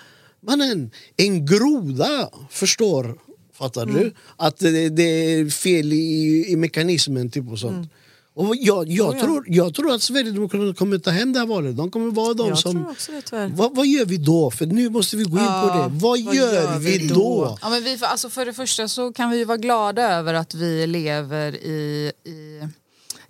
mannen, 0.47 0.91
en 1.17 1.45
groda 1.45 2.29
förstår, 2.49 3.17
fattar 3.61 3.83
Mm. 3.83 3.95
du? 3.95 4.13
Att 4.37 4.57
det, 4.59 4.89
det 4.89 5.03
är 5.03 5.49
fel 5.49 5.93
i, 5.93 6.45
i 6.47 6.55
mekanismen 6.55 7.29
typ 7.29 7.51
och 7.51 7.59
sånt. 7.59 7.89
Och 8.33 8.55
jag, 8.55 8.89
jag, 8.91 9.07
Mm. 9.07 9.17
Ja. 9.19 9.23
tror, 9.25 9.45
jag 9.47 9.73
tror 9.75 9.91
att 9.91 10.01
Sverigedemokraterna 10.01 10.73
kommer 10.73 10.97
ta 10.97 11.09
hem 11.11 11.33
det 11.33 11.39
här 11.39 11.45
valet. 11.47 11.77
De 11.77 11.91
kommer 11.91 12.11
vara 12.11 12.33
de 12.33 12.47
Jag 12.49 12.57
som... 12.57 12.95
det. 13.31 13.51
Vad, 13.55 13.75
vad 13.75 13.87
gör 13.87 14.05
vi 14.05 14.17
då? 14.17 14.51
För 14.51 14.65
nu 14.65 14.89
måste 14.89 15.17
vi 15.17 15.23
gå 15.23 15.37
in 15.37 15.43
Ja, 15.43 15.61
på 15.67 15.77
det. 15.77 15.83
Vad, 15.83 16.01
vad 16.01 16.35
gör, 16.35 16.53
gör 16.53 16.79
vi 16.79 17.07
då? 17.07 17.15
då? 17.15 17.57
Ja, 17.61 17.69
men 17.69 17.83
vi, 17.83 17.97
alltså 18.01 18.29
för 18.29 18.45
det 18.45 18.53
första 18.53 18.87
så 18.87 19.11
kan 19.13 19.29
vi 19.29 19.43
vara 19.43 19.57
glada 19.57 20.01
över 20.17 20.33
att 20.33 20.53
vi 20.55 20.87
lever 20.87 21.55
i, 21.55 22.11
i 22.25 22.61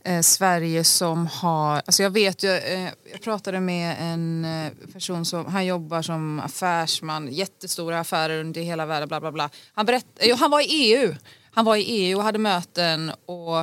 eh, 0.03 0.21
Sverige 0.21 0.83
som 0.83 1.27
har... 1.27 1.75
Alltså 1.75 2.03
jag 2.03 2.09
vet 2.09 2.43
ju, 2.43 2.49
eh, 2.49 2.89
jag 3.11 3.21
pratade 3.21 3.59
med 3.59 3.95
en 3.99 4.45
eh, 4.45 4.71
person 4.93 5.25
som 5.25 5.45
han 5.45 5.65
jobbar 5.65 6.01
som 6.01 6.39
affärsman, 6.39 7.27
jättestora 7.27 7.99
affärer 7.99 8.39
under 8.39 8.61
hela 8.61 8.85
världen, 8.85 9.07
bla 9.07 9.19
bla 9.19 9.31
bla. 9.31 9.49
Han, 9.73 9.85
berätt, 9.85 10.05
jo, 10.21 10.35
han 10.35 10.51
var 10.51 10.61
i 10.61 10.65
EU. 10.65 11.15
Han 11.53 11.65
var 11.65 11.75
i 11.75 11.83
EU 11.83 12.17
och 12.17 12.23
hade 12.23 12.39
möten 12.39 13.11
och 13.25 13.59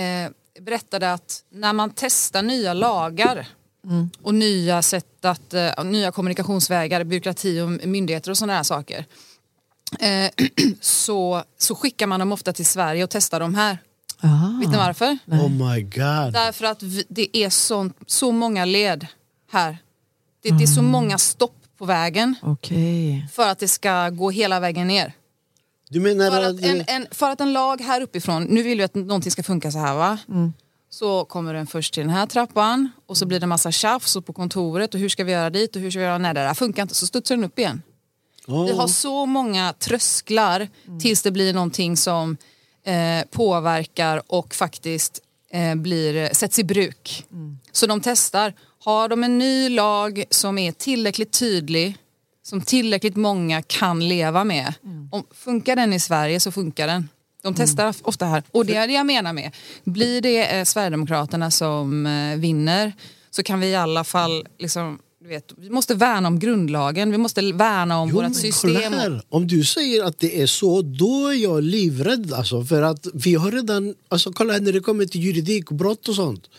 eh, 0.00 0.30
berättade 0.60 1.12
att 1.12 1.44
när 1.50 1.72
man 1.72 1.92
testar 1.94 2.42
nya 2.42 2.74
lagar 2.74 3.46
och 4.22 4.34
nya 4.34 4.82
sätt 4.82 5.24
att, 5.24 5.54
eh, 5.54 5.84
nya 5.84 6.12
kommunikationsvägar, 6.12 7.04
byråkrati 7.04 7.60
och 7.60 7.70
myndigheter 7.70 8.30
och 8.30 8.38
sådana 8.38 8.52
här 8.52 8.62
saker. 8.62 9.04
Eh, 9.98 10.30
så, 10.80 11.44
så 11.58 11.74
skickar 11.74 12.06
man 12.06 12.20
dem 12.20 12.32
ofta 12.32 12.52
till 12.52 12.66
Sverige 12.66 13.04
och 13.04 13.10
testar 13.10 13.40
dem 13.40 13.54
här. 13.54 13.78
Ah, 14.20 14.60
Vet 14.60 14.70
ni 14.70 14.76
varför? 14.76 15.18
Oh 15.26 15.48
my 15.50 15.82
god. 15.82 16.32
Därför 16.32 16.64
att 16.64 16.82
vi, 16.82 17.04
det 17.08 17.36
är 17.36 17.50
så, 17.50 17.90
så 18.06 18.32
många 18.32 18.64
led 18.64 19.06
här. 19.52 19.78
Det, 20.42 20.50
det 20.50 20.64
är 20.64 20.66
så 20.66 20.82
många 20.82 21.18
stopp 21.18 21.56
på 21.78 21.84
vägen 21.84 22.34
Okej. 22.42 23.28
för 23.32 23.48
att 23.48 23.58
det 23.58 23.68
ska 23.68 24.10
gå 24.10 24.30
hela 24.30 24.60
vägen 24.60 24.86
ner. 24.86 25.12
Du 25.88 26.00
menar 26.00 26.30
För 26.30 26.42
att... 26.42 26.62
en, 26.62 26.84
en, 26.86 27.06
för 27.10 27.30
att 27.30 27.40
en 27.40 27.52
lag 27.52 27.80
här 27.80 28.00
uppifrån, 28.00 28.42
nu 28.42 28.62
vill 28.62 28.78
vi 28.78 28.84
att 28.84 28.94
någonting 28.94 29.30
ska 29.30 29.42
funka 29.42 29.70
så 29.70 29.78
här 29.78 29.94
va? 29.94 30.18
Så 30.90 31.24
kommer 31.24 31.54
den 31.54 31.66
först 31.66 31.94
till 31.94 32.02
den 32.02 32.10
här 32.10 32.26
trappan 32.26 32.90
och 33.06 33.16
så 33.16 33.26
blir 33.26 33.40
det 33.40 33.46
massa 33.46 33.72
tjafs 33.72 34.16
och 34.16 34.26
på 34.26 34.32
kontoret 34.32 34.94
och 34.94 35.00
hur 35.00 35.08
ska 35.08 35.24
vi 35.24 35.32
göra 35.32 35.50
dit 35.50 35.76
och 35.76 35.82
hur 35.82 35.90
ska 35.90 35.98
vi 36.00 36.04
göra, 36.04 36.18
nej 36.18 36.34
det 36.34 36.40
där 36.40 36.54
funkar 36.54 36.82
inte, 36.82 36.94
så 36.94 37.06
studsar 37.06 37.36
den 37.36 37.44
upp 37.44 37.58
igen. 37.58 37.82
Åh. 38.46 38.66
Vi 38.66 38.72
har 38.72 38.88
så 38.88 39.26
många 39.26 39.72
trösklar 39.72 40.68
tills 41.00 41.22
det 41.22 41.30
blir 41.30 41.54
någonting 41.54 41.96
som 41.96 42.36
eh, 42.84 43.26
påverkar 43.30 44.22
och 44.26 44.54
faktiskt 44.54 45.20
eh, 45.52 45.74
blir, 45.74 46.34
sätts 46.34 46.58
i 46.58 46.64
bruk. 46.64 47.24
Så 47.72 47.86
de 47.86 48.00
testar, 48.00 48.54
har 48.84 49.08
de 49.08 49.24
en 49.24 49.38
ny 49.38 49.68
lag 49.68 50.24
som 50.30 50.58
är 50.58 50.72
tillräckligt 50.72 51.32
tydlig 51.32 51.96
som 52.42 52.60
tillräckligt 52.60 53.16
många 53.16 53.62
kan 53.62 54.08
leva 54.08 54.44
med. 54.44 54.74
Om, 55.10 55.24
funkar 55.34 55.76
den 55.76 55.92
i 55.92 56.00
Sverige 56.00 56.40
så 56.40 56.52
funkar 56.52 56.86
den. 56.86 57.08
De 57.42 57.54
testar 57.54 57.94
ofta 58.02 58.26
här. 58.26 58.42
Och 58.50 58.66
det 58.66 58.74
är 58.74 58.86
det 58.86 58.92
jag 58.92 59.06
menar 59.06 59.32
med. 59.32 59.56
Blir 59.84 60.20
det 60.20 60.58
eh, 60.58 60.64
Sverigedemokraterna 60.64 61.50
som 61.50 62.06
eh, 62.06 62.36
vinner 62.36 62.92
så 63.30 63.42
kan 63.42 63.60
vi 63.60 63.66
i 63.66 63.74
alla 63.74 64.04
fall 64.04 64.46
liksom, 64.58 64.98
vet, 65.30 65.52
vi 65.56 65.70
måste 65.70 65.94
värna 65.94 66.28
om 66.28 66.38
grundlagen, 66.38 67.10
vi 67.10 67.18
måste 67.18 67.52
värna 67.52 67.98
om 68.00 68.08
Jo, 68.08 68.14
vårt 68.14 68.36
system. 68.36 68.92
här. 68.92 69.22
Om 69.28 69.46
du 69.46 69.64
säger 69.64 70.04
att 70.04 70.18
det 70.18 70.42
är 70.42 70.46
så, 70.46 70.82
då 70.82 71.26
är 71.28 71.34
jag 71.34 71.62
livrädd. 71.62 72.32
Alltså, 72.32 72.64
för 72.64 72.82
att 72.82 73.06
vi 73.14 73.34
har 73.34 73.52
redan, 73.52 73.94
alltså, 74.08 74.32
kolla 74.32 74.58
när 74.58 74.72
det 74.72 74.80
kommer 74.80 75.04
till 75.06 75.20
juridik 75.24 75.70
och 76.08 76.14
sånt. 76.14 76.50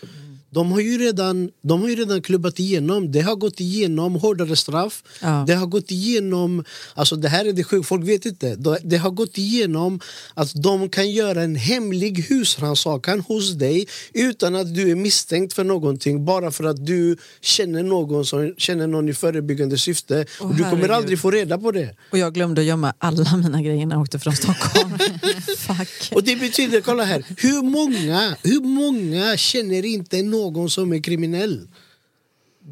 De 0.54 0.72
har, 0.72 0.80
ju 0.80 0.98
redan, 0.98 1.50
de 1.62 1.82
har 1.82 1.88
ju 1.88 1.96
redan 1.96 2.22
klubbat 2.22 2.58
igenom, 2.58 3.12
det 3.12 3.20
har 3.20 3.36
gått 3.36 3.60
igenom 3.60 4.14
hårdare 4.14 4.56
straff. 4.56 5.02
Ja. 5.22 5.44
Det 5.46 5.54
har 5.54 5.66
gått 5.66 5.90
igenom, 5.90 6.64
alltså 6.94 7.16
det 7.16 7.28
här 7.28 7.44
är 7.44 7.52
det 7.52 7.64
sjukt, 7.64 7.88
folk 7.88 8.08
vet 8.08 8.26
inte. 8.26 8.56
Det- 8.82 8.96
har 9.02 9.10
gått 9.10 9.38
igenom 9.38 10.00
att 10.34 10.62
de 10.62 10.88
kan 10.88 11.10
göra 11.10 11.42
en 11.42 11.56
hemlig 11.56 12.18
husrannsakan 12.28 13.20
hos 13.20 13.52
dig 13.52 13.86
utan 14.12 14.54
att 14.56 14.74
du 14.74 14.90
är 14.90 14.94
misstänkt 14.94 15.52
för 15.52 15.64
någonting 15.64 16.24
bara 16.24 16.50
för 16.50 16.64
att 16.64 16.86
du 16.86 17.16
känner 17.40 17.82
någon 17.82 18.26
som 18.26 18.54
känner 18.58 18.86
någon 18.86 19.08
i 19.08 19.14
förebyggande 19.14 19.78
syfte. 19.78 20.26
Åh, 20.40 20.48
och 20.50 20.54
du 20.56 20.62
kommer 20.64 20.88
aldrig 20.88 21.18
få 21.20 21.30
reda 21.30 21.58
på 21.58 21.72
det. 21.72 21.96
Och 22.10 22.18
jag 22.18 22.34
glömde 22.34 22.60
att 22.60 22.66
gömma 22.66 22.94
alla 22.98 23.36
mina 23.36 23.62
grejer 23.62 23.86
när 23.86 23.94
jag 23.94 24.02
åkte 24.02 24.18
från 24.18 24.36
Stockholm. 24.36 24.90
Fuck. 25.58 26.12
Och 26.12 26.24
det 26.24 26.36
betyder, 26.36 26.80
kolla 26.80 27.04
här, 27.04 27.24
hur 27.36 27.62
många, 27.62 28.36
hur 28.42 28.60
många 28.60 29.36
känner 29.36 29.84
inte 29.84 30.22
någon 30.22 30.41
som 30.68 30.92
är 30.92 30.98
kriminell? 31.02 31.68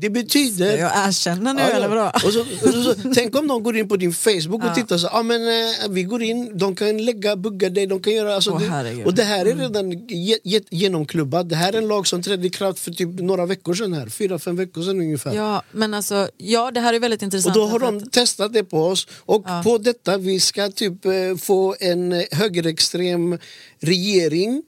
Det 0.00 0.10
betyder... 0.10 0.72
Ska 0.72 0.80
jag 0.80 1.08
erkänna 1.08 1.52
nu 1.52 1.60
Ja, 1.62 1.68
ja. 1.68 1.76
eller 1.76 1.88
vadå? 1.88 2.10
Och 2.24 2.32
så, 2.32 2.40
och 2.40 2.84
så, 2.84 2.94
tänk 3.14 3.36
om 3.38 3.48
de 3.48 3.62
går 3.62 3.76
in 3.76 3.88
på 3.88 3.96
din 3.96 4.12
Facebook 4.12 4.64
och 4.64 4.74
tittar 4.74 4.98
så 4.98 5.08
ah, 5.08 5.22
men 5.22 5.42
eh, 5.48 5.88
vi 5.90 6.02
går 6.02 6.22
in, 6.22 6.58
de 6.58 6.74
kan 6.76 7.04
lägga, 7.04 7.36
bugga 7.36 7.70
dig, 7.70 7.86
de 7.86 8.02
kan 8.02 8.12
göra... 8.12 8.34
Alltså, 8.34 8.50
Åh, 8.50 8.82
det, 8.82 9.04
och 9.04 9.14
det 9.14 9.22
här 9.22 9.46
är 9.46 9.54
redan 9.56 9.90
ge, 10.08 10.38
ge, 10.44 10.60
genomklubbat. 10.70 11.48
Det 11.48 11.56
här 11.56 11.72
är 11.72 11.78
en 11.78 11.88
lag 11.88 12.06
som 12.06 12.22
trädde 12.22 12.46
i 12.46 12.50
kraft 12.50 12.78
för 12.78 12.90
typ 12.90 13.08
några 13.20 13.46
veckor 13.46 13.74
sedan 13.74 13.92
här, 13.92 14.06
fyra, 14.08 14.38
fem 14.38 14.56
veckor 14.56 14.82
sedan 14.82 15.00
ungefär. 15.00 15.34
Ja, 15.34 15.62
men 15.72 15.94
alltså, 15.94 16.28
ja 16.36 16.70
det 16.70 16.80
här 16.80 16.94
är 16.94 17.00
väldigt 17.00 17.20
Och 17.20 17.24
intressant. 17.24 17.54
då 17.54 17.66
har 17.66 17.78
de 17.78 17.96
att- 17.96 18.12
testat 18.12 18.52
det 18.52 18.64
på 18.64 18.84
oss 18.84 19.06
och 19.18 19.44
på 19.64 19.78
detta 19.78 20.16
vi 20.18 20.40
ska 20.40 20.68
typ 20.68 21.04
eh, 21.04 21.12
få 21.40 21.76
en 21.80 22.24
högerextrem 22.32 23.38
regering. 23.80 24.62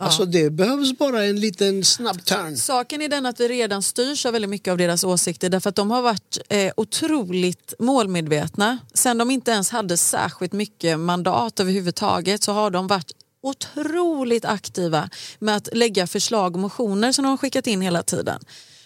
Alltså 0.00 0.24
det 0.24 0.50
behövs 0.50 0.98
bara 0.98 1.24
en 1.24 1.40
liten 1.40 1.84
snabb 1.84 2.24
turn. 2.24 2.56
Saken 2.56 3.02
är 3.02 3.08
den 3.08 3.26
att 3.26 3.40
vi 3.40 3.48
redan 3.48 3.82
styrs 3.82 4.26
av 4.26 4.32
väldigt 4.32 4.50
mycket 4.50 4.72
av 4.72 4.78
deras 4.78 5.04
åsikter 5.04 5.48
därför 5.48 5.68
att 5.68 5.76
de 5.76 5.90
har 5.90 6.02
varit 6.02 6.38
eh, 6.48 6.72
otroligt 6.76 7.74
målmedvetna. 7.78 8.78
Sen 8.94 9.18
de 9.18 9.30
inte 9.30 9.50
ens 9.50 9.70
hade 9.70 9.96
särskilt 9.96 10.52
mycket 10.52 10.98
mandat 10.98 11.60
överhuvudtaget 11.60 12.42
så 12.42 12.52
har 12.52 12.70
de 12.70 12.86
varit 12.86 13.12
otroligt 13.42 14.44
aktiva 14.44 15.10
med 15.38 15.56
att 15.56 15.68
lägga 15.72 16.06
förslag 16.06 16.54
och 16.54 16.60
motioner 16.60 17.12
som 17.12 17.22
de 17.22 17.28
har 17.28 17.36
skickat 17.36 17.66
in 17.66 17.80
hela 17.80 18.02
tiden. 18.02 18.40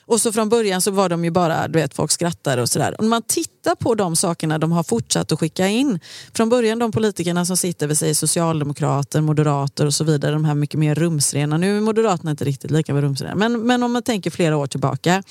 Och 0.07 0.20
så 0.20 0.32
från 0.32 0.48
början 0.48 0.80
så 0.80 0.90
var 0.90 1.09
de 1.09 1.24
ju 1.24 1.30
bara, 1.30 1.68
du 1.68 1.78
vet 1.78 1.94
folk 1.94 2.11
skrattar 2.11 2.59
och 2.59 2.68
sådär. 2.68 3.00
Om 3.00 3.09
man 3.09 3.22
tittar 3.22 3.74
på 3.74 3.94
de 3.94 4.16
sakerna 4.16 4.59
de 4.59 4.72
har 4.72 4.82
fortsatt 4.82 5.32
att 5.32 5.40
skicka 5.40 5.68
in. 5.68 6.00
Från 6.34 6.48
början 6.48 6.78
de 6.78 6.92
politikerna 6.92 7.44
som 7.46 7.57
sitter 7.57 7.86
vid 7.86 7.98
sig 7.98 8.14
socialdemokrater, 8.14 9.20
moderater 9.20 9.86
och 9.86 9.94
så 9.94 10.05
vidare. 10.05 10.32
De 10.32 10.44
här 10.44 10.55
mycket 10.55 10.80
mer 10.80 10.94
rumsrena. 10.94 11.57
Nu 11.57 11.76
är 11.76 11.80
moderaterna 11.80 12.30
inte 12.30 12.44
riktigt 12.44 12.70
lika 12.70 12.94
med 12.94 13.02
rumsrena. 13.02 13.34
Men, 13.34 13.61
men 13.66 13.82
om 13.82 13.92
man 13.92 14.02
tänker 14.02 14.30
flera 14.30 14.57
år 14.57 14.66
tillbaka. 14.66 15.22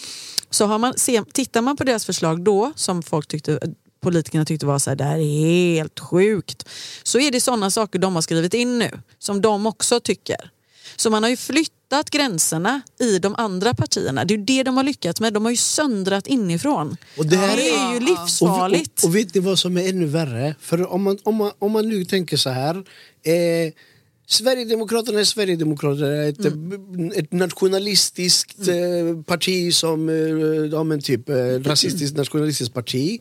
Så 0.49 0.65
har 0.65 0.79
man, 0.79 0.93
se, 0.97 1.23
tittar 1.33 1.61
man 1.61 1.77
på 1.77 1.83
deras 1.83 2.05
förslag 2.05 2.43
då 2.43 2.73
som 2.75 3.03
folk 3.03 3.27
tyckte 3.27 3.59
politikerna 4.03 4.45
tyckte 4.45 4.65
var 4.65 4.79
så 4.79 4.89
här, 4.89 4.95
det 4.95 5.03
här 5.03 5.17
är 5.17 5.75
helt 5.75 5.99
sjukt. 5.99 6.69
Så 7.03 7.19
är 7.19 7.31
det 7.31 7.41
sådana 7.41 7.71
saker 7.71 7.99
de 7.99 8.15
har 8.15 8.21
skrivit 8.21 8.53
in 8.53 8.79
nu 8.79 8.89
som 9.19 9.41
de 9.41 9.65
också 9.65 9.99
tycker. 9.99 10.51
Så 10.95 11.09
man 11.09 11.23
har 11.23 11.29
ju 11.29 11.37
flyttat 11.37 12.09
gränserna 12.09 12.81
i 12.99 13.19
de 13.19 13.35
andra 13.37 13.73
partierna. 13.73 14.25
Det 14.25 14.33
är 14.33 14.37
ju 14.37 14.43
det 14.43 14.63
de 14.63 14.77
har 14.77 14.83
lyckats 14.83 15.21
med. 15.21 15.33
De 15.33 15.43
har 15.45 15.51
ju 15.51 15.57
söndrat 15.57 16.27
inifrån. 16.27 16.97
Och 17.17 17.25
det 17.25 17.35
här 17.37 17.55
det 17.57 17.69
är- 17.69 17.89
ju 17.91 17.95
Och, 17.97 18.01
livsfarligt. 18.03 19.03
och, 19.03 19.09
och 19.09 19.15
vet 19.15 19.33
ni 19.35 19.41
vad 19.41 19.59
som 19.59 19.77
är 19.77 19.89
ännu 19.89 20.05
värre? 20.05 20.55
För 20.59 20.91
om 20.93 21.03
man, 21.03 21.17
om 21.23 21.35
man, 21.35 21.51
om 21.59 21.71
man 21.71 21.89
nu 21.89 22.05
tänker 22.05 22.37
så 22.37 22.49
här. 22.49 22.75
Eh, 23.23 23.73
Sverigedemokraterna 24.27 25.19
är 25.19 25.23
Sverigedemokraterna, 25.23 26.23
ett, 26.23 26.45
Mm. 26.45 27.11
ett 27.15 27.31
nationalistiskt 27.31 28.67
eh, 28.67 29.21
parti 29.25 29.73
som, 29.73 30.09
eh, 30.09 30.15
ja 30.71 30.83
men 30.83 31.01
typ 31.01 31.29
eh, 31.29 31.35
rasistiskt 31.63 32.17
nationalistiskt 32.17 32.73
parti. 32.73 33.19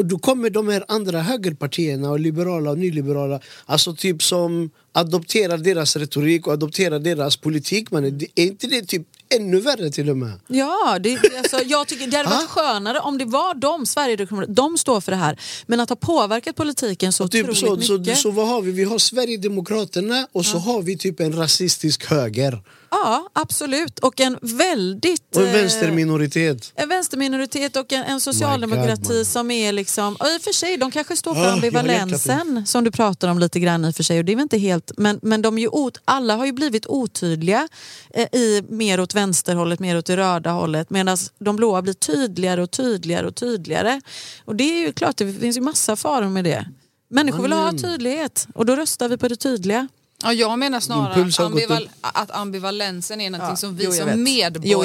Och 0.00 0.06
då 0.06 0.18
kommer 0.18 0.50
de 0.50 0.68
här 0.68 0.84
andra 0.88 1.20
högerpartierna 1.20 2.10
och 2.10 2.20
liberala 2.20 2.70
och 2.70 2.78
nyliberala, 2.78 3.40
alltså 3.66 3.94
typ 3.94 4.22
som 4.22 4.70
adopterar 4.92 5.58
deras 5.58 5.96
retorik 5.96 6.46
och 6.46 6.52
adopterar 6.52 6.98
deras 6.98 7.36
politik. 7.36 7.90
Man, 7.90 8.04
är 8.04 8.44
inte 8.44 8.66
det 8.66 8.82
typ 8.82 9.02
ännu 9.34 9.60
värre 9.60 9.90
till 9.90 10.10
och 10.10 10.16
med? 10.16 10.32
Ja, 10.46 10.98
det, 11.00 11.18
alltså, 11.38 11.60
jag 11.66 11.86
tycker 11.86 12.06
det 12.06 12.16
hade 12.16 12.28
varit 12.28 12.48
skönare 12.48 13.00
om 13.00 13.18
det 13.18 13.24
var 13.24 13.54
de, 13.54 13.86
Sverigedemokraterna, 13.86 14.54
de 14.54 14.78
står 14.78 15.00
för 15.00 15.12
det 15.12 15.18
här. 15.18 15.40
Men 15.66 15.80
att 15.80 15.88
ha 15.88 15.96
påverkat 15.96 16.56
politiken 16.56 17.12
så 17.12 17.28
Typ 17.28 17.48
otroligt 17.48 17.86
så, 17.86 17.86
så, 17.86 17.98
mycket. 17.98 18.18
så 18.18 18.30
vad 18.30 18.48
har 18.48 18.62
vi? 18.62 18.72
Vi 18.72 18.84
har 18.84 18.98
Sverigedemokraterna 18.98 20.26
och 20.32 20.46
så 20.46 20.58
har 20.58 20.82
vi 20.82 20.98
typ 20.98 21.20
en 21.20 21.32
rasistisk 21.32 22.06
höger 22.06 22.62
Ja, 22.90 23.30
absolut. 23.32 23.98
Och 23.98 24.20
en 24.20 24.38
väldigt... 24.42 25.36
och 25.36 25.42
en 25.42 25.48
eh, 25.48 25.52
vänsterminoritet. 25.52 26.72
En 26.74 26.88
vänsterminoritet 26.88 27.76
och 27.76 27.92
en, 27.92 28.04
en 28.04 28.20
socialdemokrati 28.20 29.18
God, 29.18 29.26
som 29.26 29.50
är 29.50 29.72
liksom, 29.72 30.16
och 30.16 30.26
i 30.26 30.38
och 30.38 30.42
för 30.42 30.52
sig 30.52 30.76
de 30.76 30.90
kanske 30.90 31.16
står 31.16 31.34
för 31.34 31.40
har 31.40 31.52
ambivalensen 31.52 32.66
som 32.66 32.84
du 32.84 32.90
pratar 32.90 33.28
om 33.28 33.38
lite 33.38 33.60
grann 33.60 33.84
i 33.84 33.90
och 33.90 33.96
för 33.96 34.02
sig 34.02 34.18
och 34.18 34.24
det 34.24 34.32
är 34.32 34.40
inte 34.40 34.58
helt, 34.58 34.92
men, 34.96 35.20
men 35.22 35.42
de 35.42 35.58
är 35.58 35.62
ju 35.62 35.68
ot, 35.68 35.98
alla 36.04 36.36
har 36.36 36.46
ju 36.46 36.52
blivit 36.52 36.86
otydliga 36.86 37.68
eh, 38.14 38.26
i 38.32 38.62
mer 38.68 39.00
åt 39.00 39.14
vänsterhållet, 39.14 39.80
mer 39.80 39.98
åt 39.98 40.06
det 40.06 40.16
röda 40.16 40.50
hållet 40.50 40.90
medan 40.90 41.16
de 41.38 41.56
blåa 41.56 41.82
blir 41.82 41.94
tydligare 41.94 42.62
och 42.62 42.70
tydligare 42.70 43.26
och 43.26 43.34
tydligare. 43.34 44.00
Och 44.44 44.56
det 44.56 44.64
är 44.64 44.86
ju 44.86 44.92
klart, 44.92 45.16
det 45.16 45.32
finns 45.32 45.56
ju 45.56 45.60
massa 45.60 45.96
faror 45.96 46.28
med 46.28 46.44
det. 46.44 46.66
Människor 47.10 47.42
vill 47.42 47.52
ha 47.52 47.72
tydlighet 47.72 48.46
och 48.54 48.66
då 48.66 48.76
röstar 48.76 49.08
vi 49.08 49.16
på 49.16 49.28
det 49.28 49.36
tydliga. 49.36 49.88
Ja, 50.22 50.32
jag 50.32 50.58
menar 50.58 50.80
snarare 50.80 51.22
att, 51.26 51.40
ambival 51.40 51.88
att 52.00 52.30
ambivalensen 52.30 53.20
är 53.20 53.30
någonting 53.30 53.50
Ja, 53.52 53.56
som 53.56 53.76
vi 53.76 53.84
jo, 53.84 53.92
som 53.92 54.06
vet. 54.06 54.18
medborgare 54.18 54.70
Jo, 54.72 54.84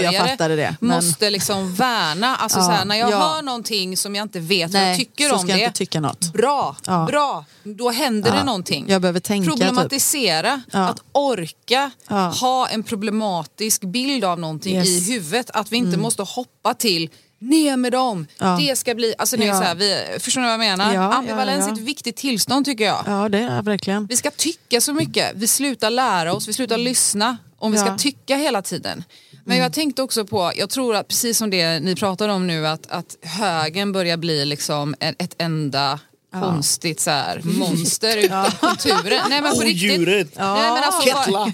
det, 0.55 0.75
men- 0.79 0.95
måste 0.95 1.29
liksom 1.29 1.75
värna. 1.75 2.35
Alltså, 2.35 2.59
Ja, 2.59 2.65
så 2.65 2.71
här, 2.71 2.85
när 2.85 2.95
jag 2.95 3.11
ja. 3.11 3.17
hör 3.19 3.41
någonting 3.41 3.97
som 3.97 4.15
jag 4.15 4.23
inte 4.23 4.39
vet 4.39 4.71
vad 4.73 4.81
jag 4.81 4.87
Nej, 4.87 4.97
tycker 4.97 5.33
om 5.33 5.47
det. 5.47 5.71
tycka 5.71 5.99
något. 5.99 6.33
Bra, 6.33 6.75
bra. 7.07 7.45
Då 7.63 7.89
händer 7.89 8.31
det 8.31 8.43
någonting. 8.43 8.85
tänka, 9.19 9.51
typ. 9.51 9.59
Problematisera, 9.59 10.61
Ja. 10.71 10.79
att 10.89 10.99
orka 11.11 11.91
ha 12.41 12.67
en 12.67 12.83
problematisk 12.83 13.81
bild 13.81 14.23
av 14.23 14.39
någonting 14.39 14.75
Yes. 14.75 14.87
Mm. 14.87 14.97
i 14.99 15.11
huvudet. 15.13 15.49
Att 15.53 15.71
vi 15.71 15.77
inte 15.77 15.97
måste 15.97 16.23
hoppa 16.23 16.73
till 16.73 17.09
ner 17.45 17.77
med 17.77 17.91
dem, 17.91 18.27
Ja. 18.39 18.57
det 18.61 18.75
ska 18.75 18.95
bli... 18.95 19.13
Alltså, 19.17 19.37
det 19.37 19.43
är 19.43 19.47
Ja. 19.47 19.57
så 19.57 19.63
här, 19.63 19.75
vi, 19.75 20.19
förstår 20.19 20.41
ni 20.41 20.45
vad 20.47 20.53
jag 20.53 20.59
menar? 20.59 20.93
Ja, 20.93 21.13
Ambivalens 21.13 21.67
är 21.67 21.71
ett 21.71 21.77
viktigt 21.79 22.15
tillstånd 22.15 22.65
tycker 22.65 22.85
jag. 22.85 23.03
Ja, 23.07 23.29
det 23.29 23.39
är 23.39 23.61
verkligen. 23.61 24.05
Vi 24.05 24.15
ska 24.17 24.31
tycka 24.31 24.81
så 24.81 24.93
mycket. 24.93 25.31
Vi 25.35 25.47
slutar 25.47 25.89
lära 25.89 26.33
oss, 26.33 26.47
vi 26.47 26.53
slutar 26.53 26.77
lyssna 26.77 27.37
om 27.57 27.71
vi 27.71 27.77
ska 27.77 27.97
tycka 27.97 28.35
hela 28.35 28.61
tiden. 28.61 29.03
Men 29.47 29.57
jag 29.57 29.73
tänkte 29.73 30.01
också 30.01 30.25
på, 30.25 30.51
jag 30.55 30.69
tror 30.69 30.95
att 30.95 31.07
precis 31.07 31.37
som 31.37 31.49
det 31.49 31.79
ni 31.79 31.95
pratar 31.95 32.29
om 32.29 32.47
nu, 32.47 32.67
att, 32.67 32.87
att 32.91 33.17
högen 33.21 33.91
börjar 33.91 34.17
bli 34.17 34.45
liksom 34.45 34.95
ett, 34.99 35.21
ett 35.21 35.35
enda 35.37 35.99
konstigt 36.41 36.99
så 37.01 37.09
här, 37.11 37.41
monster 37.43 38.17
utan 38.17 38.51
konturer. 38.51 39.21
Nej 39.29 39.41
men 39.41 39.51
på 39.55 39.61
riktigt. 39.61 39.91
Odjuret. 39.99 40.27
Nej, 40.37 40.71
men 40.71 40.83
alltså, 40.83 41.01
Kettla. 41.01 41.45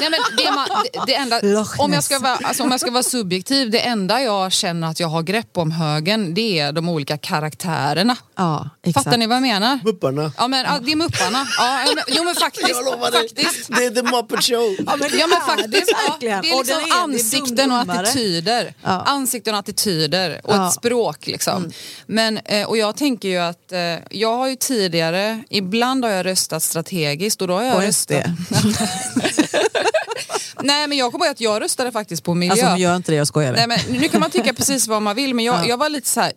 nej, 0.00 0.10
men 0.10 0.20
det, 0.36 0.52
man, 0.52 0.68
det, 0.92 1.00
det 1.06 1.14
enda, 1.14 1.40
Loch 1.42 1.80
om, 1.80 1.92
jag 1.92 1.98
Ness. 1.98 2.04
ska 2.04 2.18
vara, 2.18 2.36
alltså, 2.36 2.62
om 2.62 2.70
jag 2.70 2.80
ska 2.80 2.90
vara 2.90 3.02
subjektiv, 3.02 3.70
det 3.70 3.80
enda 3.80 4.20
jag 4.22 4.52
känner 4.52 4.90
att 4.90 5.00
jag 5.00 5.08
har 5.08 5.22
grepp 5.22 5.58
om 5.58 5.70
högen 5.70 6.34
det 6.34 6.58
är 6.58 6.72
de 6.72 6.88
olika 6.88 7.18
karaktärerna. 7.18 8.16
Ja, 8.36 8.70
exakt. 8.86 9.04
Fattar 9.04 9.18
ni 9.18 9.26
vad 9.26 9.36
jag 9.36 9.42
menar? 9.42 9.78
Mupparna. 9.84 10.32
Ja, 10.36 10.48
men, 10.48 10.64
ja, 10.64 10.78
det 10.82 10.92
är 10.92 10.96
Mupparna. 10.96 11.46
Ja, 11.58 11.78
men, 11.94 12.04
jo 12.08 12.24
men 12.24 12.34
faktiskt. 12.40 12.68
Jag 12.68 12.84
lovar 12.84 13.10
dig. 13.10 13.20
faktiskt. 13.20 13.68
Det 13.76 13.84
är 13.84 13.90
The 13.90 14.02
Muppet 14.02 14.44
Show. 14.44 14.76
Ja, 14.86 14.96
men, 14.96 15.10
Ja 15.18 15.26
men 15.26 15.40
faktiskt, 15.56 15.92
ja, 16.06 16.16
det 16.20 16.28
är 16.28 16.38
Och 16.38 16.44
liksom 16.44 16.78
ene 16.78 16.94
är 16.94 17.02
ansikten 17.02 17.72
och 17.72 17.78
attityder. 17.78 18.74
Ja. 18.84 18.90
Ansikten 19.06 19.54
och 19.54 19.60
attityder 19.60 20.40
och 20.44 20.54
Ja. 20.54 20.66
ett 20.66 20.72
språk 20.74 21.26
liksom. 21.26 21.70
Men, 22.06 22.36
eh, 22.44 22.66
och 22.68 22.76
jag 22.76 22.96
tänker 22.96 23.28
ju 23.28 23.36
att 23.38 23.72
eh, 23.72 23.78
jag 24.30 24.36
har 24.36 24.48
ju 24.48 24.56
tidigare, 24.56 25.44
ibland 25.50 26.04
har 26.04 26.12
jag 26.12 26.26
röstat 26.26 26.62
strategiskt 26.62 27.42
och 27.42 27.48
då 27.48 27.54
har 27.54 27.62
jag 27.62 27.74
På 27.74 27.80
röstat... 27.80 28.20
Nej 30.62 30.88
men 30.88 30.98
jag 30.98 31.12
kommer 31.12 31.24
ihåg 31.26 31.32
att 31.32 31.40
jag 31.40 31.62
röstade 31.62 31.92
faktiskt 31.92 32.24
på 32.24 32.34
miljö. 32.34 32.52
Alltså 32.52 32.76
gör 32.76 32.96
inte 32.96 33.12
det, 33.12 33.16
jag 33.16 33.26
skojar. 33.26 33.52
Nej, 33.52 33.66
men 33.66 33.78
nu 34.00 34.08
kan 34.08 34.20
man 34.20 34.30
tycka 34.30 34.54
precis 34.54 34.88
vad 34.88 35.02
man 35.02 35.16
vill 35.16 35.34
men 35.34 35.44
jag, 35.44 35.54
Ja. 35.64 35.68
jag 35.68 35.76
var 35.76 35.88
lite 35.88 36.08
så 36.08 36.20
här, 36.20 36.32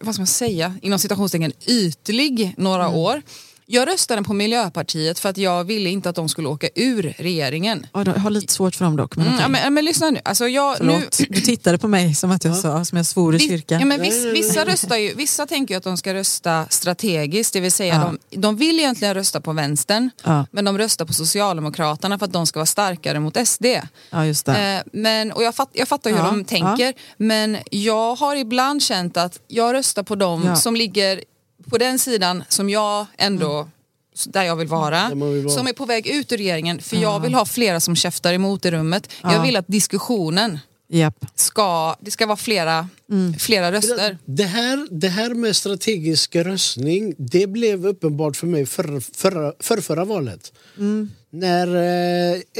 vad 0.00 0.14
ska 0.14 0.20
man 0.20 0.26
säga, 0.26 0.74
inom 0.82 0.98
citationstecken 0.98 1.52
ytlig 1.66 2.54
några 2.58 2.84
Mm. 2.84 2.96
år. 2.96 3.22
Jag 3.66 3.88
röstade 3.88 4.22
på 4.22 4.32
Miljöpartiet 4.34 5.18
för 5.18 5.28
att 5.28 5.36
jag 5.38 5.64
ville 5.64 5.90
inte 5.90 6.08
att 6.10 6.16
de 6.16 6.28
skulle 6.28 6.48
åka 6.48 6.68
ur 6.74 7.14
regeringen. 7.18 7.86
Ja, 7.92 8.02
Jag 8.06 8.12
har 8.14 8.30
lite 8.30 8.52
svårt 8.52 8.74
för 8.74 8.84
dem 8.84 8.96
dock. 8.96 9.16
Men 9.16 9.26
Mm, 9.26 9.34
okej. 9.34 9.42
ja, 9.44 9.48
men, 9.64 9.74
men 9.74 9.84
lyssna 9.84 10.10
nu. 10.10 10.20
Alltså 10.24 10.48
jag, 10.48 10.70
nu 10.70 10.76
Förlåt. 10.92 11.20
Du 11.28 11.40
tittade 11.40 11.78
på 11.78 11.88
mig 11.88 12.14
som 12.14 12.30
att 12.30 12.44
jag 12.44 12.56
sa, 12.56 12.84
som 12.84 12.96
jag 12.96 13.06
svor 13.06 13.34
i 13.34 13.38
kyrkan. 13.38 13.80
ja, 13.80 13.86
men 13.86 14.00
viss, 14.02 14.24
vissa, 14.24 14.64
röstar 14.64 14.96
ju, 14.96 15.14
vissa 15.14 15.46
tänker 15.46 15.74
ju 15.74 15.78
att 15.78 15.84
de 15.84 15.96
ska 15.96 16.14
rösta 16.14 16.66
strategiskt, 16.70 17.52
det 17.52 17.60
vill 17.60 17.72
säga 17.72 17.94
Ja. 17.94 18.12
de, 18.30 18.40
de 18.40 18.56
vill 18.56 18.78
egentligen 18.78 19.14
rösta 19.14 19.40
på 19.40 19.52
vänstern 19.52 20.10
Ja. 20.24 20.46
men 20.50 20.64
de 20.64 20.78
röstar 20.78 21.04
på 21.04 21.12
Socialdemokraterna 21.12 22.18
för 22.18 22.26
att 22.26 22.32
de 22.32 22.46
ska 22.46 22.58
vara 22.58 22.66
starkare 22.66 23.20
mot 23.20 23.48
SD. 23.48 23.64
Ja, 24.10 24.26
just 24.26 24.46
det. 24.46 24.72
Eh, 24.74 24.82
men, 25.00 25.32
och 25.32 25.42
jag, 25.42 25.54
fatt, 25.54 25.70
jag 25.72 25.88
fattar 25.88 26.10
hur 26.10 26.18
Ja, 26.18 26.24
de 26.24 26.44
tänker 26.44 26.92
men 27.16 27.56
jag 27.70 28.14
har 28.14 28.36
ibland 28.36 28.82
känt 28.82 29.16
att 29.16 29.40
jag 29.48 29.74
röstar 29.74 30.02
på 30.02 30.14
dem 30.14 30.42
Ja. 30.46 30.56
som 30.56 30.76
ligger 30.76 31.20
på 31.70 31.78
den 31.78 31.98
sidan 31.98 32.44
som 32.48 32.70
jag 32.70 33.06
ändå 33.18 33.68
där 34.26 34.42
jag 34.42 34.56
vill 34.56 34.68
vara, 34.68 35.08
vill 35.08 35.18
vara. 35.18 35.48
som 35.48 35.66
är 35.66 35.72
på 35.72 35.84
väg 35.84 36.06
ut 36.06 36.32
ur 36.32 36.36
regeringen 36.36 36.82
för 36.82 36.96
jag 36.96 37.20
vill 37.20 37.34
ha 37.34 37.44
flera 37.44 37.80
som 37.80 37.96
käftar 37.96 38.32
emot 38.32 38.64
i 38.64 38.70
rummet. 38.70 39.10
Ja. 39.22 39.32
Jag 39.32 39.42
vill 39.42 39.56
att 39.56 39.68
diskussionen 39.68 40.58
Japp. 40.88 41.24
ska, 41.34 41.96
det 42.00 42.10
ska 42.10 42.26
vara 42.26 42.36
flera, 42.36 42.88
Mm. 43.12 43.34
flera 43.38 43.72
röster. 43.72 44.18
Det 44.24 44.42
här, 44.44 44.86
det 44.90 45.08
här 45.08 45.34
med 45.34 45.56
strategisk 45.56 46.36
röstning 46.36 47.14
det 47.18 47.46
blev 47.46 47.86
uppenbart 47.86 48.36
för 48.36 48.46
mig 48.46 48.66
förra, 48.66 49.00
förra, 49.00 49.52
för 49.60 49.80
förra 49.80 50.04
valet. 50.04 50.52
När 51.34 51.66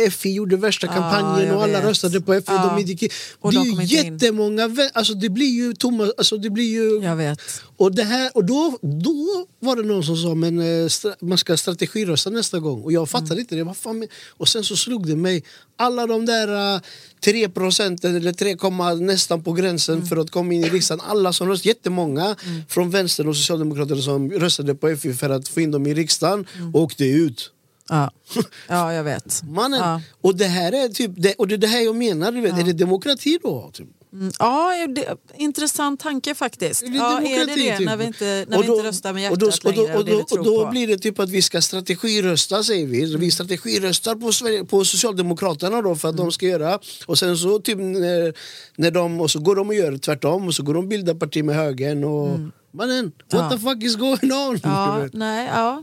eh, 0.05 0.11
FI 0.11 0.33
gjorde 0.33 0.57
värsta 0.57 0.87
Mm. 0.87 0.99
Ja, 1.03 1.11
kampanjen 1.11 1.55
och 1.55 1.63
alla 1.63 1.79
vet. 1.79 1.85
röstade 1.89 2.21
på 2.21 2.33
FI. 2.35 2.43
Ja. 2.47 2.75
De 2.77 2.83
gick, 2.83 3.03
in. 3.03 3.09
Och 3.41 3.53
det 3.53 3.59
de 3.59 3.79
är 3.81 3.83
ju 3.85 3.99
in. 4.01 4.13
jättemånga... 4.15 4.71
Alltså 4.93 5.15
det 5.15 5.29
blir 5.29 5.51
ju 5.55 5.75
tomma... 5.75 6.13
Alltså 6.19 6.37
det 6.37 6.51
blir 6.51 6.65
ju... 6.71 7.05
Jag 7.05 7.17
vet. 7.17 7.41
Och, 7.77 7.95
det 7.95 8.03
här, 8.05 8.31
och 8.35 8.45
då, 8.45 8.79
då 8.83 9.47
var 9.61 9.77
det 9.77 9.83
någon 9.83 10.05
som 10.05 10.17
sa 10.17 10.35
men 10.35 10.59
eh, 10.59 10.63
stra- 10.87 11.15
man 11.21 11.39
ska 11.39 11.57
strategirösta 11.57 12.31
nästa 12.31 12.59
gång. 12.59 12.83
Och 12.83 12.93
jag 12.93 13.09
fattade 13.11 13.33
Mm. 13.33 13.41
inte 13.41 13.55
det. 13.55 13.65
Vad 13.65 13.77
fan, 13.77 14.07
och 14.31 14.49
sen 14.49 14.65
så 14.65 14.77
slog 14.77 15.07
det 15.07 15.17
mig. 15.17 15.45
Alla 15.77 16.07
de 16.07 16.27
där 16.27 16.75
uh, 16.77 16.81
3 17.25 17.49
procenten 17.49 18.17
eller 18.17 18.33
3, 18.33 18.55
komma 18.57 18.95
nästan 18.95 19.43
på 19.45 19.53
gränsen 19.53 19.95
Mm. 19.95 20.07
för 20.07 20.17
att 20.17 20.31
komma 20.31 20.42
in 20.53 20.65
i 20.65 20.69
riksdagen. 20.69 21.05
Alla 21.09 21.33
som 21.33 21.49
röstade, 21.49 21.69
jättemånga 21.69 22.37
från 22.69 22.91
vänstern 22.91 23.29
och 23.29 23.37
Socialdemokraterna 23.37 24.03
som 24.03 24.31
röstade 24.31 24.75
på 24.75 24.97
FI 24.97 25.13
för 25.15 25.31
att 25.31 25.49
få 25.49 25.61
in 25.61 25.71
dem 25.71 25.87
i 25.87 25.95
riksdagen 25.95 26.47
Mm. 26.57 26.75
åkte 26.75 27.05
ut. 27.05 27.51
Ja. 27.89 28.11
ja, 28.69 28.93
jag 28.93 29.05
vet. 29.05 29.43
Mannen. 29.45 29.81
Ja. 29.81 30.01
Och 30.21 30.37
det 30.37 30.45
här 30.47 30.73
är 30.73 30.89
typ, 30.89 31.11
det, 31.17 31.35
och 31.35 31.49
det 31.49 31.57
det 31.57 31.67
här 31.67 31.81
jag 31.81 31.97
menar, 31.97 32.33
du 32.33 32.41
vet, 32.41 32.59
är 32.59 32.63
det 32.65 32.73
demokrati 32.73 33.39
då? 33.43 33.71
Typ? 33.73 33.89
Mm, 34.13 34.33
Ja, 34.39 34.87
det, 34.89 35.17
intressant 35.37 36.01
tanke 36.01 36.35
faktiskt. 36.35 36.83
Är 36.83 36.87
Ja, 36.97 37.21
är 37.21 37.47
det 37.47 37.55
det 37.55 37.77
typ. 37.79 37.87
när 37.87 37.97
vi 37.97 38.05
inte, 38.05 38.47
när 38.49 38.57
Och 38.59 38.63
vi 38.65 38.67
då- 38.69 38.77
inte 38.77 38.89
röstar 38.89 39.13
med 39.13 39.21
då- 39.23 39.47
hjärtat 39.47 39.65
och 39.65 39.73
då- 39.75 39.81
längre 39.83 39.97
och 39.99 40.05
det 40.05 40.15
och 40.15 40.27
då- 40.31 40.39
och 40.39 40.45
då 40.65 40.71
blir 40.71 40.87
det 40.87 40.99
typ 40.99 41.19
att 41.19 41.31
vi 41.31 41.43
ska 41.43 41.61
strategirösta 41.61 42.63
säger 42.65 42.87
vi. 42.87 43.17
Vi 43.17 43.31
strategiröstar 43.31 44.15
på, 44.15 44.33
Sverige, 44.33 44.65
på 44.65 44.85
Socialdemokraterna 44.85 45.83
då 45.83 45.95
för 45.97 46.09
att 46.09 46.15
Mm. 46.15 46.27
de 46.27 46.33
ska 46.33 46.47
göra. 46.47 46.79
Och 47.07 47.19
sen 47.19 47.39
så 47.39 47.59
typ 47.59 47.79
när, 47.79 48.35
när 48.77 48.91
de, 48.91 49.21
och 49.21 49.31
så 49.31 49.39
går 49.41 49.57
de 49.57 49.69
och 49.69 49.75
gör 49.75 49.97
tvärtom 49.99 50.47
och 50.47 50.55
så 50.55 50.63
går 50.63 50.75
de 50.75 50.79
och 50.85 50.89
bildar 50.89 51.15
parti 51.15 51.45
med 51.45 51.57
högern 51.57 52.05
och 52.05 52.29
mannen, 52.75 53.13
what 53.33 53.33
Mm. 53.33 53.45
Ja. 53.45 53.51
the 53.51 53.59
fuck 53.59 53.83
is 53.83 53.97
going 53.97 54.33
on? 54.33 54.61
Ja, 54.63 55.09
nej, 55.13 55.47
ja. 55.55 55.83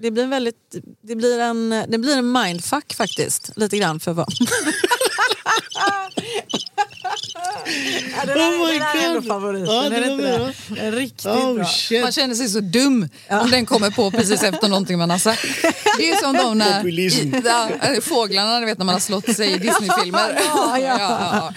Det- 0.00 0.10
blir 0.10 0.22
en 0.24 0.30
väldigt, 0.30 0.74
det 1.02 1.16
blir 1.16 1.38
en, 1.40 1.70
det 1.88 1.98
blir 1.98 2.16
en 2.16 2.32
mindfuck 2.32 2.94
faktiskt, 2.94 3.50
lite 3.56 3.76
grann 3.78 4.00
för 4.00 4.12
vad. 4.12 4.26
ja, 8.16 8.24
det 8.26 8.32
Oh 8.34 8.66
my 8.66 8.72
det 8.72 8.78
där 8.78 9.04
är 9.04 9.08
ändå 9.08 9.22
favoriten, 9.22 9.66
Ja, 9.74 9.84
är 9.84 10.10
inte 10.12 10.22
det? 10.38 10.52
det? 10.68 10.80
är 10.80 10.92
Riktigt 10.92 11.26
Oh 11.26 11.54
bra. 11.54 11.64
shit. 11.64 12.02
Man 12.02 12.12
känner 12.12 12.34
sig 12.34 12.48
så 12.48 12.60
dum 12.60 13.08
om 13.30 13.50
den 13.50 13.66
kommer 13.66 13.90
på 13.90 14.10
precis 14.10 14.42
efter 14.42 14.68
någonting 14.68 14.98
man 14.98 15.10
har 15.10 15.18
sagt. 15.18 15.42
Det 15.98 16.10
är 16.10 16.16
som 16.16 16.36
de 16.36 16.58
när, 16.58 16.88
i, 16.88 17.32
ja, 17.44 17.68
eh, 17.82 18.00
fåglarna 18.00 18.58
ni 18.58 18.66
vet 18.66 18.78
när 18.78 18.84
man 18.84 18.92
har 18.94 19.00
slått 19.00 19.36
sig 19.36 19.52
i 19.52 19.58
Disneyfilmer. 19.58 20.38
Ja, 20.54 20.78
ja. 20.78 20.96
ja. 21.00 21.52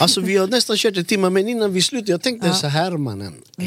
Alltså 0.00 0.20
vi 0.20 0.36
har 0.36 0.46
nästan 0.46 0.76
kört 0.76 0.96
en 0.96 1.04
timme 1.04 1.30
men 1.30 1.48
innan 1.48 1.72
vi 1.72 1.82
slutar, 1.82 2.10
jag 2.10 2.22
tänkte 2.22 2.54
så 2.54 2.66
här 2.66 2.90
mannen. 2.90 3.34
Eh, 3.58 3.66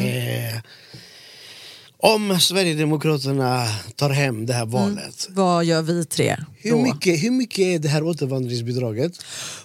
om 2.04 2.40
Sverigedemokraterna 2.40 3.66
tar 3.96 4.10
hem 4.10 4.46
det 4.46 4.54
här 4.54 4.66
valet. 4.66 5.28
Vad 5.30 5.66
gör 5.66 5.82
vi 5.82 6.06
tre 6.06 6.38
Hur, 6.58 6.72
då? 6.72 6.78
mycket, 6.78 7.24
hur 7.24 7.32
mycket 7.32 7.60
är 7.60 7.80
det 7.80 7.88
här 7.88 8.04
återvandringsbidraget? 8.04 9.12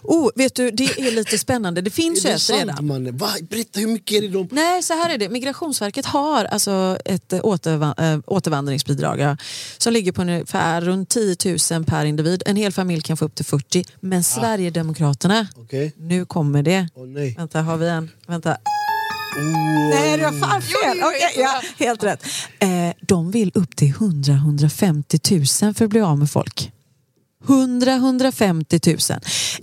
Oh, 0.02 0.30
vet 0.34 0.54
du, 0.54 0.70
det 0.70 0.84
är 0.84 1.12
lite 1.12 1.38
spännande. 1.38 1.80
Det 1.80 1.90
finns 1.90 2.26
ju 2.26 2.30
ett 2.30 2.50
redan. 2.50 2.86
mannen? 2.86 3.16
Va? 3.16 3.28
Berätta 3.50 3.80
hur 3.80 3.86
mycket 3.86 4.16
är 4.18 4.22
det 4.22 4.28
de... 4.28 4.48
Nej, 4.52 4.82
så 4.82 4.92
här 4.94 5.14
är 5.14 5.18
det. 5.18 5.28
Migrationsverket 5.28 6.06
har 6.06 6.44
alltså 6.44 6.98
ett 7.04 7.32
eh, 7.32 7.40
återva- 7.40 8.12
eh, 8.14 8.20
återvandringsbidrag 8.26 9.20
ja, 9.20 9.36
som 9.78 9.92
ligger 9.92 10.12
på 10.12 10.22
ungefär 10.22 10.80
runt 10.80 11.08
10 11.08 11.36
000 11.72 11.84
per 11.84 12.04
individ. 12.04 12.42
En 12.46 12.56
hel 12.56 12.72
familj 12.72 13.02
kan 13.02 13.16
få 13.16 13.24
upp 13.24 13.34
till 13.34 13.44
40. 13.44 13.84
Men 14.00 14.24
Sverigedemokraterna, 14.24 15.46
Okej? 15.56 15.92
nu 15.98 16.24
kommer 16.24 16.62
det. 16.62 16.88
Åh 16.94 17.06
nej. 17.06 17.34
Vänta, 17.38 17.62
har 17.62 17.76
vi 17.76 17.88
en? 17.88 18.10
Vänta. 18.26 18.56
Oh. 19.36 19.88
Nej, 19.90 20.16
det 20.16 20.22
var 20.24 20.32
fan 20.48 20.62
fel. 20.62 20.98
jo. 21.00 21.06
ja, 21.42 21.62
helt 21.78 22.02
rätt. 22.02 22.22
Eh, 22.58 22.68
de 23.00 23.30
vill 23.30 23.52
upp 23.54 23.76
till 23.76 23.92
100-150 23.94 25.64
000 25.64 25.74
för 25.74 25.84
att 25.84 25.90
bli 25.90 26.00
av 26.00 26.18
med 26.18 26.30
folk. 26.30 26.72
100-150 27.46 29.12
000. 29.12 29.20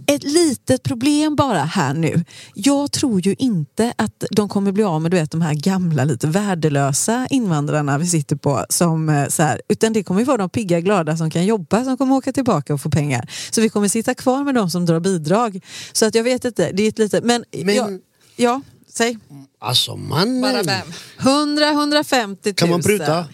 Ett 0.08 0.24
litet 0.24 0.84
problem 0.84 1.36
bara 1.36 1.60
här 1.64 1.94
nu. 1.94 2.24
Jag 2.56 2.92
tror 2.92 3.22
ju 3.28 3.36
inte 3.40 3.94
att 3.96 4.24
de 4.32 4.50
kommer 4.50 4.72
bli 4.72 4.84
av 4.84 5.02
med 5.02 5.12
du 5.12 5.18
vet, 5.18 5.32
de 5.32 5.42
här 5.42 5.54
gamla, 5.54 6.04
lite 6.04 6.28
värdelösa 6.28 7.28
invandrarna 7.30 7.98
vi 7.98 8.08
sitter 8.08 8.36
på. 8.36 8.66
Som, 8.70 9.10
eh, 9.10 9.28
så 9.28 9.44
här, 9.44 9.62
utan 9.70 9.94
det 9.94 10.04
kommer 10.04 10.22
ju 10.22 10.26
vara 10.26 10.38
de 10.38 10.50
pigga, 10.50 10.80
glada 10.82 11.18
som 11.18 11.30
kan 11.30 11.46
jobba 11.46 11.84
som 11.84 11.98
kommer 11.98 12.16
åka 12.16 12.34
tillbaka 12.34 12.74
och 12.74 12.82
få 12.82 12.90
pengar. 12.90 13.30
Så 13.52 13.62
vi 13.62 13.70
kommer 13.70 13.88
sitta 13.88 14.14
kvar 14.14 14.44
med 14.44 14.56
de 14.56 14.70
som 14.70 14.86
drar 14.86 15.00
bidrag. 15.00 15.64
Så 15.94 16.06
att 16.06 16.16
jag 16.16 16.24
vet 16.24 16.46
inte, 16.46 16.72
det 16.72 16.84
är 16.84 16.88
ett 16.90 17.00
litet... 17.00 17.24
Men, 17.24 17.44
Men- 17.64 17.76
ja, 17.76 17.90
ja, 18.36 18.62
säg. 18.98 19.18
Alltså 19.60 19.96
mannen. 19.96 20.41
Bara 20.41 20.64
bam. 20.64 20.94
100-150 21.20 22.38
000. 22.46 22.54
Kan 22.54 22.70
man 22.70 22.82
pruta? 22.82 23.26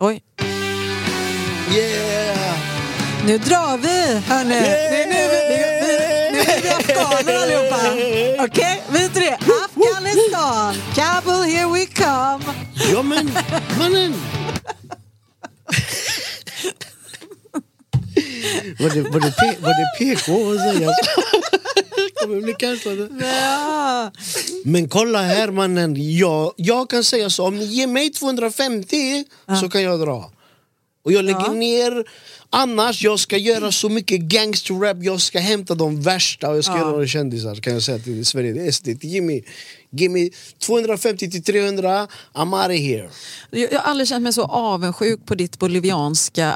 Oj, 0.00 0.22
Yeah! 1.76 2.56
nu 3.26 3.38
drar 3.38 3.78
vi 3.78 4.20
hörni. 4.26 4.54
Nu, 4.54 4.60
nu, 4.60 5.06
nu, 5.06 5.16
nu, 5.50 5.56
nu 6.32 6.38
är 6.38 6.62
vi 6.62 6.68
afghaner 6.70 7.34
allihopa. 7.42 7.80
Okej, 8.44 8.82
vi 8.90 9.08
tre. 9.08 9.36
Afghanistan. 9.64 10.74
Kabul, 10.94 11.42
here 11.42 11.66
we 11.72 11.86
come. 11.86 12.44
Ja 12.92 13.02
men 13.02 13.30
mannen! 13.78 14.14
var, 18.78 18.90
det, 18.90 19.02
var, 19.02 19.20
det 19.20 19.30
P, 19.30 19.56
var 19.60 19.70
det 19.70 19.86
PK 19.98 20.52
att 20.52 20.60
säga 20.60 20.88
så? 20.88 20.94
Kommer 22.22 22.40
bli 22.40 22.54
cancellade. 22.58 23.08
Ja. 23.26 24.10
Men 24.64 24.88
kolla 24.88 25.22
här 25.22 25.50
mannen, 25.50 26.16
jag, 26.16 26.52
jag 26.56 26.90
kan 26.90 27.04
säga 27.04 27.30
så, 27.30 27.44
om 27.46 27.56
ni 27.58 27.64
ger 27.64 27.86
mig 27.86 28.10
250 28.10 29.24
så 29.60 29.68
kan 29.68 29.82
jag 29.82 30.00
dra. 30.00 30.30
Och 31.04 31.12
jag 31.12 31.24
lägger 31.24 31.40
Ja. 31.46 31.52
ner, 31.52 32.04
annars 32.50 33.02
jag 33.02 33.18
ska 33.20 33.36
göra 33.36 33.72
så 33.72 33.88
mycket 33.88 34.20
gangsterrap, 34.20 34.96
jag 35.02 35.20
ska 35.20 35.38
hämta 35.38 35.74
de 35.74 36.02
värsta 36.02 36.50
och 36.50 36.56
jag 36.56 36.64
ska 36.64 36.72
Ja. 36.78 36.78
göra 36.92 37.06
kändisar 37.06 37.54
kan 37.54 37.72
jag 37.72 37.82
säga 37.82 37.98
till 37.98 38.26
Sverige, 38.26 38.52
det 38.52 38.60
är 38.66 38.72
SD, 38.72 38.84
till 38.84 39.10
Jimmy. 39.10 39.42
Give 39.96 40.12
me 40.14 40.30
250 40.66 41.30
till 41.30 41.44
300, 41.44 42.08
I'm 42.34 42.54
out 42.62 42.66
of 42.66 42.78
here. 42.78 43.10
Jag 43.50 43.72
jag 43.72 43.80
har 43.80 43.90
aldrig 43.90 44.08
känt 44.08 44.22
mig 44.22 44.32
så 44.32 44.44
avundsjuk 44.44 45.26
på 45.26 45.34
ditt 45.34 45.58
bolivianska 45.58 46.52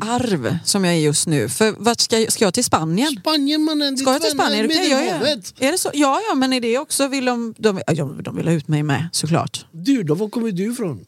arv 0.00 0.58
som 0.64 0.84
jag 0.84 0.94
är 0.94 0.98
just 0.98 1.26
nu. 1.26 1.48
För 1.48 1.74
vart 1.78 2.00
ska, 2.00 2.18
jag- 2.18 2.32
ska 2.32 2.44
jag 2.44 2.54
till 2.54 2.64
Spanien? 2.64 3.16
Spanien 3.20 3.62
mannen, 3.62 3.96
Ska 3.98 4.12
jag 4.12 4.22
till 4.22 4.30
Spanien? 4.30 4.68
Det 4.68 4.74
kan 4.74 4.88
jag 4.88 5.06
göra. 5.06 5.28
Är 5.58 5.72
det 5.72 5.78
så? 5.78 5.90
Ja, 5.94 6.20
ja, 6.28 6.34
men 6.34 6.52
är 6.52 6.60
det 6.60 6.78
också, 6.78 7.08
vill 7.08 7.24
de, 7.24 7.54
de, 7.58 7.80
ja, 7.86 8.04
de 8.04 8.36
vill 8.36 8.46
ha 8.46 8.54
ut 8.54 8.68
mig 8.68 8.82
med 8.82 9.08
såklart. 9.12 9.66
Du 9.72 10.02
då, 10.02 10.14
var 10.14 10.28
kommer 10.28 10.50
du 10.50 10.72
ifrån? 10.72 11.04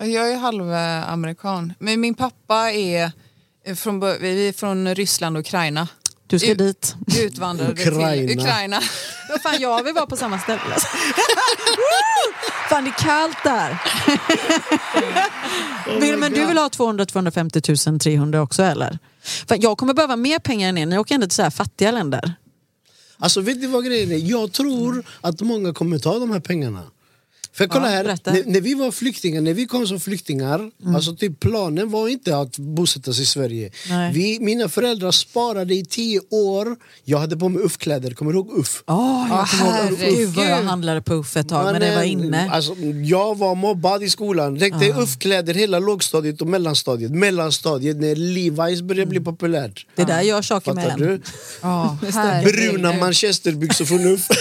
Jag 0.00 0.30
är 0.32 0.36
halvamerikan. 0.36 1.72
Men 1.78 2.00
min 2.00 2.14
pappa 2.14 2.72
är 2.72 3.12
från, 3.74 4.00
vi 4.00 4.48
är 4.48 4.52
från 4.52 4.94
Ryssland 4.94 5.36
och 5.36 5.40
Ukraina. 5.40 5.88
Du 6.28 6.38
ska 6.38 6.50
Ut- 6.50 6.58
dit. 6.58 6.96
Utvandrade 7.20 7.72
Ukraina. 7.72 8.28
till 8.28 8.38
Ukraina. 8.40 8.80
Vad 9.28 9.42
fan, 9.42 9.56
jag 9.60 9.82
vill 9.84 9.94
vara 9.94 10.06
på 10.06 10.16
samma 10.16 10.38
ställe. 10.38 10.60
Woo! 11.76 12.32
fan, 12.68 12.84
det 12.84 12.90
är 12.90 12.98
kallt 13.04 13.36
där. 13.44 13.78
Vill- 16.00 16.16
men 16.18 16.32
du 16.32 16.46
vill 16.46 16.58
ha 16.58 16.68
200 16.68 17.06
250 17.06 17.60
000 17.88 17.98
300 18.00 18.42
också 18.42 18.62
eller? 18.62 18.98
För 19.22 19.58
jag 19.62 19.78
kommer 19.78 19.94
behöva 19.94 20.16
mer 20.16 20.38
pengar 20.38 20.68
än 20.68 20.78
er. 20.78 20.86
Ni 20.86 20.98
åker 20.98 21.14
ändå 21.14 21.26
till 21.26 21.34
så 21.36 21.42
här 21.42 21.50
fattiga 21.50 21.90
länder. 21.90 22.32
Alltså 23.18 23.40
vet 23.40 23.60
du 23.60 23.66
vad 23.66 23.84
grejen 23.84 24.12
är? 24.12 24.16
Jag 24.30 24.52
tror 24.52 25.04
att 25.20 25.40
många 25.40 25.74
kommer 25.74 25.98
ta 25.98 26.18
de 26.18 26.30
här 26.30 26.40
pengarna. 26.40 26.82
För 27.58 27.66
kolla 27.66 27.88
här, 27.88 28.04
när, 28.04 28.44
när 28.52 28.60
vi 28.60 28.74
var 28.74 28.90
flyktingar, 28.90 29.40
när 29.40 29.54
vi 29.54 29.66
kom 29.66 29.86
som 29.86 30.00
flyktingar, 30.00 30.58
Mm. 30.82 30.94
alltså 30.94 31.16
typ 31.16 31.40
planen 31.40 31.90
var 31.90 32.08
inte 32.08 32.36
att 32.36 32.58
bosätta 32.58 33.12
sig 33.12 33.22
i 33.22 33.26
Sverige. 33.26 33.70
Nej. 33.88 34.12
Vi, 34.12 34.38
mina 34.40 34.68
föräldrar 34.68 35.10
sparade 35.10 35.74
i 35.74 35.84
tio 35.84 36.20
år, 36.30 36.76
jag 37.04 37.18
hade 37.18 37.36
på 37.36 37.48
mig 37.48 37.62
UFF-kläder, 37.62 38.10
kommer 38.14 38.32
du 38.32 38.38
ihåg 38.38 38.58
UFF? 38.58 38.82
Oh, 38.86 39.26
jag 39.30 39.38
ihåg, 39.38 39.98
herregud. 39.98 40.18
gud 40.18 40.28
vad 40.28 40.46
jag 40.46 40.62
handlade 40.62 41.02
på 41.02 41.14
Uff 41.14 41.36
ett 41.36 41.48
tag 41.48 41.72
men 41.72 41.80
det 41.80 41.94
var 41.96 42.02
inne. 42.02 42.50
Alltså, 42.50 42.74
jag 43.04 43.38
var 43.38 43.54
mobbad 43.54 44.02
i 44.02 44.10
skolan. 44.10 44.58
Tänk 44.58 44.78
dig 44.80 44.90
UFF-kläder 44.92 45.54
hela 45.54 45.78
lågstadiet 45.78 46.40
och 46.40 46.46
mellanstadiet. 46.46 47.10
Mellanstadiet 47.10 47.96
när 47.96 48.14
Levi's 48.14 48.82
började 48.82 49.06
bli 49.10 49.20
populärt. 49.20 49.86
Det 49.94 50.04
där 50.04 50.22
gör 50.22 50.42
saker 50.42 50.72
med 50.74 50.88
en. 50.90 50.98
du? 51.00 51.22
Ja, 51.62 51.98
Bruna 52.44 52.92
manchesterbyxor 52.92 53.84
från 53.84 54.00
UFF. 54.06 54.28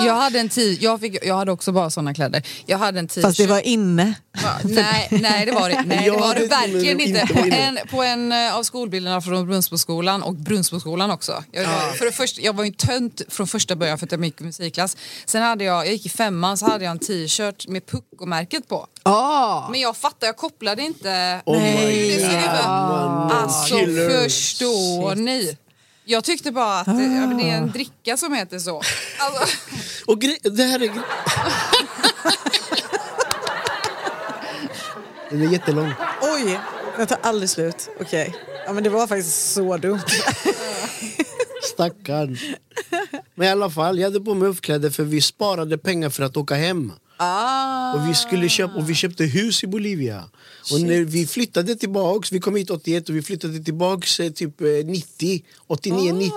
Jag 0.00 0.14
hade 0.14 0.40
en 0.40 0.48
tid, 0.48 0.82
jag, 0.82 1.00
fick, 1.00 1.24
jag 1.24 1.34
hade 1.36 1.52
också 1.52 1.72
bara 1.72 1.90
såna 1.90 2.14
kläder. 2.14 2.42
Jag 2.66 2.78
hade 2.78 2.98
en 2.98 3.08
t-shirt. 3.08 3.22
Fast 3.24 3.38
det 3.38 3.46
var 3.46 3.60
inne. 3.60 4.14
Ja, 4.42 4.54
nej, 4.64 5.08
nej, 5.10 5.46
det 5.46 5.52
var 5.52 5.68
det, 5.68 5.82
nej, 5.86 6.04
det, 6.04 6.10
var 6.10 6.34
det 6.34 6.46
verkligen 6.46 7.00
inte. 7.00 7.26
På 7.34 7.40
en, 7.40 7.78
på 7.90 8.02
en 8.02 8.32
eh, 8.32 8.56
av 8.56 8.62
skolbilderna 8.62 9.20
från 9.20 9.46
Brunnsboskolan 9.46 10.22
och 10.22 10.34
Brunnsboskolan 10.34 11.10
också. 11.10 11.44
Jag, 11.52 11.96
för 11.98 12.04
det 12.04 12.12
första, 12.12 12.40
jag 12.40 12.52
var 12.52 12.64
ju 12.64 12.70
tönt 12.70 13.22
från 13.28 13.46
första 13.46 13.76
början 13.76 13.98
för 13.98 14.06
att 14.06 14.12
jag 14.12 14.24
gick 14.24 14.40
musikklass. 14.40 14.96
Sen 15.26 15.42
hade 15.42 15.64
jag, 15.64 15.86
jag 15.86 15.92
gick 15.92 16.06
i 16.06 16.08
femman 16.08 16.58
så 16.58 16.66
hade 16.66 16.84
jag 16.84 16.90
en 16.90 16.98
t-shirt 16.98 17.68
med 17.68 17.86
pucko-märket 17.86 18.68
på. 18.68 18.86
Ah. 19.02 19.68
Men 19.70 19.80
jag 19.80 19.96
fattar, 19.96 20.26
jag 20.26 20.36
kopplade 20.36 20.82
inte 20.82 21.40
Oh 21.44 21.60
my. 21.62 22.16
God, 22.16 23.32
Alltså 23.32 23.76
förstår 23.76 25.14
ni? 25.14 25.56
Jag 26.04 26.24
tyckte 26.24 26.52
bara 26.52 26.80
att 26.80 26.86
men 26.86 27.36
det 27.38 27.50
är 27.50 27.56
en 27.56 27.70
dricka 27.70 28.16
som 28.16 28.32
heter 28.34 28.58
så. 28.58 28.82
Alltså, 29.18 29.56
Och 30.06 30.22
gre- 30.22 30.48
det 30.50 30.62
här 30.64 30.82
är... 30.82 30.90
Den 35.30 35.42
är 35.42 35.52
jättelång. 35.52 35.92
Oj, 36.22 36.60
den 36.96 37.06
tar 37.06 37.18
aldrig 37.22 37.50
slut. 37.50 37.88
Okej. 38.00 38.34
Ja, 38.66 38.72
men 38.72 38.84
det 38.84 38.90
var 38.90 39.06
faktiskt 39.06 39.52
så 39.52 39.76
dumt. 39.76 40.00
Stackarn. 41.72 42.38
Men 43.34 43.46
i 43.48 43.50
alla 43.50 43.70
fall, 43.70 43.98
jag 43.98 44.04
hade 44.06 44.20
på 44.20 44.34
mig 44.34 44.48
uppkläder 44.48 44.90
för 44.90 45.02
vi 45.04 45.20
sparade 45.20 45.78
pengar 45.78 46.10
för 46.10 46.22
att 46.22 46.36
åka 46.36 46.54
hem. 46.54 46.92
Ah. 47.22 47.94
Och 47.94 48.08
vi, 48.08 48.14
skulle 48.14 48.48
köpa, 48.48 48.74
och 48.74 48.90
vi 48.90 48.94
köpte 48.94 49.24
hus 49.24 49.64
i 49.64 49.66
Bolivia. 49.66 50.24
Och 50.72 50.80
när 50.80 51.00
vi 51.04 51.26
flyttade 51.26 51.74
tillbaks, 51.76 52.32
vi 52.32 52.40
kom 52.40 52.56
hit 52.56 52.70
81 52.70 53.08
och 53.08 53.16
vi 53.16 53.22
flyttade 53.22 53.58
tillbaks 53.64 54.20
eh, 54.20 54.30
typ 54.30 54.60
eh, 54.60 54.66
90, 54.84 55.42
89, 55.66 56.12
90. 56.12 56.32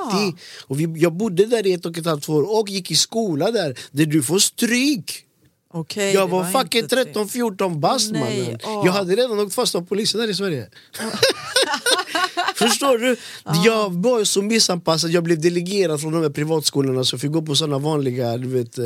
Och 0.67 0.79
vi, 0.79 0.93
jag 1.01 1.13
bodde 1.13 1.45
där 1.45 1.67
i 1.67 1.73
ett 1.73 1.85
och 1.85 1.97
ett 1.97 2.05
halvt 2.05 2.29
år 2.29 2.59
och 2.59 2.69
gick 2.69 2.91
i 2.91 2.95
skola 2.95 3.51
där, 3.51 3.79
där 3.91 4.05
du 4.05 4.23
får 4.23 4.39
stryk. 4.39 5.21
Okej, 5.73 6.13
Jag 6.13 6.27
det 6.27 6.31
var 6.31 6.51
fucking 6.51 6.81
inte 6.81 6.95
trevligt. 6.95 7.33
13-14 7.33 7.79
bast 7.79 8.11
mannen. 8.11 8.57
åh. 8.63 8.81
Jag 8.85 8.91
hade 8.93 9.15
redan 9.15 9.39
åkt 9.39 9.55
fast 9.55 9.75
av 9.75 9.81
polisen 9.81 10.21
här 10.21 10.27
i 10.27 10.33
Sverige. 10.33 10.69
Förstår 12.69 12.97
du? 12.97 13.15
Jag 13.65 13.93
var 13.93 14.23
så 14.23 14.41
missanpassad, 14.41 15.09
jag 15.11 15.23
blev 15.23 15.41
delegerad 15.41 16.01
från 16.01 16.13
de 16.13 16.21
här 16.21 16.29
privatskolorna 16.29 17.03
så 17.03 17.13
jag 17.13 17.21
fick 17.21 17.31
gå 17.31 17.41
på 17.41 17.55
såna 17.55 17.77
vanliga 17.79 18.37
du 18.37 18.47
vet, 18.47 18.77
eh, 18.77 18.83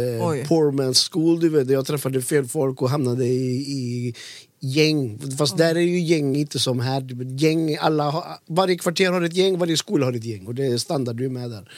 poor 0.47 0.71
man's 0.71 1.11
school, 1.11 1.39
du 1.39 1.49
vet, 1.49 1.67
där 1.67 1.73
jag 1.73 1.85
träffade 1.85 2.21
fel 2.21 2.47
folk 2.47 2.81
och 2.81 2.89
hamnade 2.89 3.25
i, 3.25 3.55
i 3.55 4.13
gäng. 4.59 5.19
Fast 5.37 5.57
där 5.57 5.75
är 5.75 5.79
ju 5.79 5.99
gäng 5.99 6.35
inte 6.35 6.59
som 6.59 6.79
här. 6.79 7.05
Gäng, 7.39 7.77
alla 7.77 8.09
har, 8.09 8.23
varje 8.47 8.77
kvarter 8.77 9.11
har 9.11 9.21
ett 9.21 9.33
gäng, 9.33 9.57
varje 9.57 9.77
skola 9.77 10.05
har 10.05 10.13
ett 10.13 10.23
gäng 10.23 10.47
och 10.47 10.55
det 10.55 10.65
är 10.65 10.77
standard, 10.77 11.15
du 11.15 11.25
är 11.25 11.29
med 11.29 11.49
där. 11.51 11.69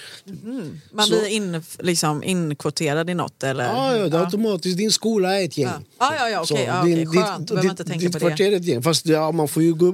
Man 0.93 1.05
Så- 1.05 1.19
blir 1.19 1.27
in, 1.27 1.61
liksom, 1.79 2.23
inkvoterad 2.23 3.09
i 3.09 3.13
något 3.13 3.43
eller? 3.43 3.63
Ja, 3.65 3.97
ja, 3.97 4.07
det 4.09 4.17
är 4.17 4.21
automatiskt. 4.25 4.77
Din 4.77 4.91
skola 4.91 5.41
är 5.41 5.45
ett 5.45 5.57
gäng. 5.57 5.67
Ja. 5.69 5.81
Ja, 5.99 6.15
ja, 6.19 6.29
ja, 6.29 6.41
okej, 6.41 6.57
Så 6.57 6.63
ja, 6.67 6.83
din- 6.83 6.93
okej. 6.93 7.05
ditt- 7.21 7.25
Skönt, 7.25 7.47
behöver 7.49 7.69
inte 7.69 7.83
tänka 7.83 7.99
ditt 8.05 8.11
på 8.11 8.19
det. 8.19 8.25
kvarter 8.27 8.51
är 8.51 8.55
ett 8.55 8.65
gäng. 8.65 8.81
Fast 8.83 9.05
ja, 9.05 9.31
man 9.31 9.47
får 9.47 9.63
ju 9.63 9.73
gå 9.73 9.91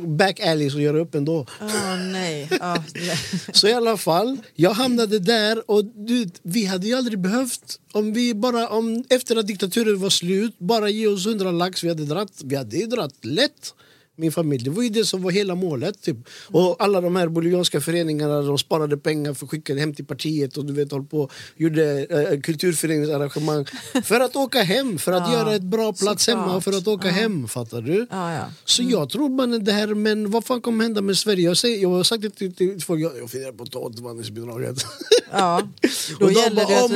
back 0.00 0.40
alleys 0.40 0.74
och 0.74 0.80
göra 0.80 0.98
upp 0.98 1.14
ändå. 1.14 1.46
Åh 1.62 1.96
nej. 2.12 2.48
Det- 2.50 3.52
Så 3.52 3.68
i 3.68 3.72
alla 3.72 3.96
fall, 3.96 4.36
jag 4.54 4.70
hamnade 4.70 5.18
där 5.18 5.70
och 5.70 5.84
du, 5.84 6.30
vi 6.42 6.64
hade 6.64 6.86
ju 6.86 6.94
aldrig 6.94 7.18
behövt 7.18 7.80
om 7.92 8.12
vi 8.12 8.34
bara, 8.34 8.68
om, 8.68 9.04
efter 9.10 9.36
att 9.36 9.46
diktaturen 9.46 10.00
var 10.00 10.10
slut, 10.10 10.58
bara 10.58 10.88
ge 10.90 11.06
oss 11.06 11.26
hundra 11.26 11.50
lax, 11.50 11.84
vi 11.84 11.88
hade 11.88 12.04
dratt, 12.14 12.42
vi 12.44 12.56
hade 12.56 12.76
ju 12.76 12.86
dratt 12.86 13.24
lätt. 13.24 13.74
Min 14.16 14.32
familj, 14.32 14.64
det 14.64 14.70
var 14.70 14.82
ju 14.82 14.88
det 14.88 15.04
som 15.04 15.22
var 15.22 15.30
hela 15.30 15.54
målet. 15.54 16.02
Typ. 16.02 16.16
Och 16.48 16.76
alla 16.78 17.00
de 17.00 17.16
här 17.16 17.28
bolivianska 17.28 17.80
föreningarna, 17.80 18.42
de 18.42 18.58
sparade 18.58 18.96
pengar 18.96 19.34
för 19.34 19.44
att 19.46 19.50
skicka 19.50 19.74
hem 19.74 19.94
till 19.94 20.04
partiet 20.04 20.56
och 20.56 20.64
du 20.64 20.72
vet, 20.72 20.92
höll 20.92 21.04
på, 21.04 21.30
gjorde 21.56 22.04
eh, 22.04 22.40
kulturföreningsarrangemang 22.40 23.64
för 24.04 24.20
att 24.20 24.36
åka 24.36 24.62
hem, 24.62 24.98
för 24.98 25.12
att 25.12 25.28
Ja, 25.28 25.32
göra 25.38 25.54
ett 25.54 25.62
bra 25.62 25.92
plats 25.92 26.24
såklart. 26.24 26.46
hemma 26.46 26.60
för 26.60 26.72
att 26.72 26.86
åka 26.88 27.08
hem, 27.10 27.48
fattar 27.48 27.80
du? 27.80 28.06
ja, 28.10 28.32
ja. 28.34 28.44
Så 28.64 28.82
jag 28.82 29.10
tror 29.10 29.28
man 29.28 29.64
det 29.64 29.72
här, 29.72 29.86
men 29.94 30.30
vad 30.30 30.44
fan 30.44 30.60
kommer 30.60 30.84
hända 30.84 31.00
med 31.02 31.16
Sverige? 31.16 31.44
Jag, 31.44 31.56
säger, 31.56 31.82
jag 31.82 31.88
har 31.90 32.02
sagt 32.02 32.22
det 32.22 32.30
till, 32.30 32.54
till 32.54 32.82
folk, 32.82 33.00
jag, 33.02 33.12
jag 33.18 33.30
funderar 33.30 33.52
på 33.52 33.62
att 33.62 33.70
ta 33.72 33.78
återvandringsbidraget. 33.78 34.86
ja. 35.32 35.62
Då 36.20 36.26
Och 36.26 36.32
de 36.32 36.40
gäller 36.40 36.56
bara, 36.56 36.66
det 36.66 36.74
att 36.76 36.82
"Oh 36.82 36.88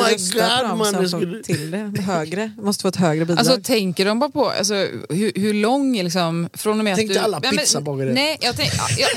på 0.71 0.77
God, 0.85 0.95
man, 0.95 1.09
skulle-" 1.09 1.43
till 1.43 1.71
det. 1.71 2.03
Högre. 2.03 2.53
Måste 2.63 2.83
få 2.83 2.89
ett 2.89 2.97
högre 2.97 3.25
bidrag. 3.25 3.39
Alltså 3.39 3.61
tänker 3.63 4.05
de 4.05 4.19
bara 4.19 4.31
på 4.31 4.49
alltså, 4.49 4.75
hur, 5.09 5.33
hur 5.41 5.55
lång 5.55 5.97
liksom, 6.03 6.49
från 6.53 6.79
och 6.79 6.85
med 6.85 6.97
Tänk 6.97 7.08
dig 7.09 7.17
du... 7.17 7.23
alla 7.23 7.41
pizzabagare. 7.41 8.13
Nej, 8.13 8.39
jag 8.41 8.57
tänk, 8.57 8.73
ja, 8.79 8.87
ja, 8.99 9.09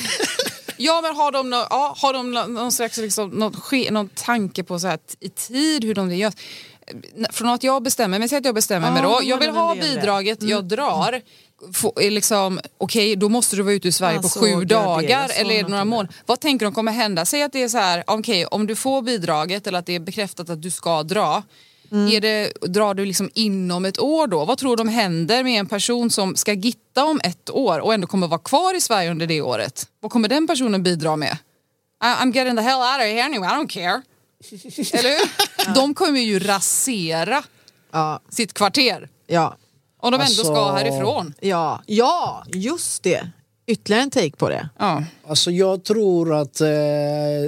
ja 0.77 1.01
men 1.01 1.15
har 1.15 1.31
de, 1.31 1.49
nå, 1.49 1.67
ja, 1.69 1.95
har 1.97 2.13
de 2.13 2.31
nå- 2.31 2.47
någon 2.47 2.71
slags 2.71 2.97
liksom, 2.97 3.29
någon, 3.29 3.53
någon 3.91 4.09
tanke 4.09 4.63
på 4.63 4.79
så 4.79 4.87
här, 4.87 4.99
i 5.19 5.29
tid 5.29 5.83
hur 5.83 5.95
de 5.95 6.09
det 6.09 6.15
görs? 6.15 6.33
Från 7.31 7.49
att 7.49 7.63
jag 7.63 7.83
bestämmer 7.83 8.19
mig, 8.19 8.29
säg 8.29 8.37
att 8.37 8.45
jag 8.45 8.55
bestämmer 8.55 8.87
Ja, 8.87 8.93
mig 8.93 9.01
då, 9.03 9.19
jag 9.23 9.39
vill 9.39 9.49
ha 9.49 9.75
det. 9.75 9.81
bidraget, 9.81 10.43
jag 10.43 10.65
drar. 10.65 11.21
Få, 11.73 11.93
liksom, 11.97 12.59
Okej, 12.77 13.15
då 13.15 13.29
måste 13.29 13.55
du 13.55 13.61
vara 13.61 13.73
ute 13.73 13.87
i 13.87 13.91
Sverige 13.91 14.13
Jag 14.15 14.23
på 14.23 14.29
sju 14.29 14.47
jag 14.47 14.59
det, 14.67 14.75
dagar 14.75 15.09
jag 15.09 15.29
såg 15.29 15.39
eller 15.39 15.55
är 15.55 15.63
det 15.63 15.69
några 15.69 15.83
det. 15.83 15.89
månader. 15.89 16.15
Vad 16.25 16.39
tänker 16.39 16.65
de 16.65 16.73
kommer 16.73 16.91
hända? 16.91 17.25
Säg 17.25 17.43
att 17.43 17.53
det 17.53 17.63
är 17.63 17.69
så 17.69 17.77
här, 17.77 18.03
okej 18.07 18.45
om 18.45 18.67
du 18.67 18.75
får 18.75 19.01
bidraget 19.01 19.67
eller 19.67 19.79
att 19.79 19.85
det 19.85 19.95
är 19.95 19.99
bekräftat 19.99 20.49
att 20.49 20.61
du 20.61 20.71
ska 20.71 21.03
dra. 21.03 21.43
Mm. 21.91 22.07
Är 22.13 22.21
det, 22.21 22.51
drar 22.61 22.93
du 22.93 23.05
liksom 23.05 23.29
inom 23.33 23.85
ett 23.85 23.99
år 23.99 24.27
då? 24.27 24.45
Vad 24.45 24.57
tror 24.57 24.77
de 24.77 24.87
händer 24.87 25.43
med 25.43 25.59
en 25.59 25.65
person 25.67 26.09
som 26.09 26.35
ska 26.35 26.53
gitta 26.53 27.05
om 27.05 27.21
ett 27.23 27.49
år 27.49 27.79
och 27.79 27.93
ändå 27.93 28.07
kommer 28.07 28.27
vara 28.27 28.39
kvar 28.39 28.77
i 28.77 28.81
Sverige 28.81 29.11
under 29.11 29.27
det 29.27 29.41
året? 29.41 29.87
Vad 29.99 30.11
kommer 30.11 30.29
den 30.29 30.47
personen 30.47 30.83
bidra 30.83 31.15
med? 31.15 31.37
I- 32.03 32.05
I'm 32.23 32.35
getting 32.35 32.55
the 32.55 32.61
hell 32.61 32.77
out 32.79 32.97
of 32.99 33.05
here 33.05 33.23
anyway, 33.23 33.49
I 33.49 33.53
don't 33.53 33.67
care. 33.67 34.01
Eller 34.99 35.09
hur? 35.19 35.75
De 35.75 35.93
kommer 35.93 36.19
ju 36.19 36.39
rasera 36.39 37.43
ja, 37.91 38.19
sitt 38.29 38.53
kvarter 38.53 39.09
ja, 39.27 39.55
om 39.99 40.11
de 40.11 40.15
ändå 40.15 40.23
Alltså- 40.23 40.43
ska 40.43 40.71
härifrån. 40.71 41.33
ja, 41.39 41.81
ja, 41.85 42.43
just 42.53 43.03
det. 43.03 43.29
Ytterligare 43.67 44.03
en 44.03 44.09
take 44.11 44.31
på 44.31 44.49
det. 44.49 44.69
Ja. 44.79 45.03
Alltså 45.27 45.51
jag 45.51 45.83
tror 45.83 46.33
att... 46.35 46.61
Eh, 46.61 46.67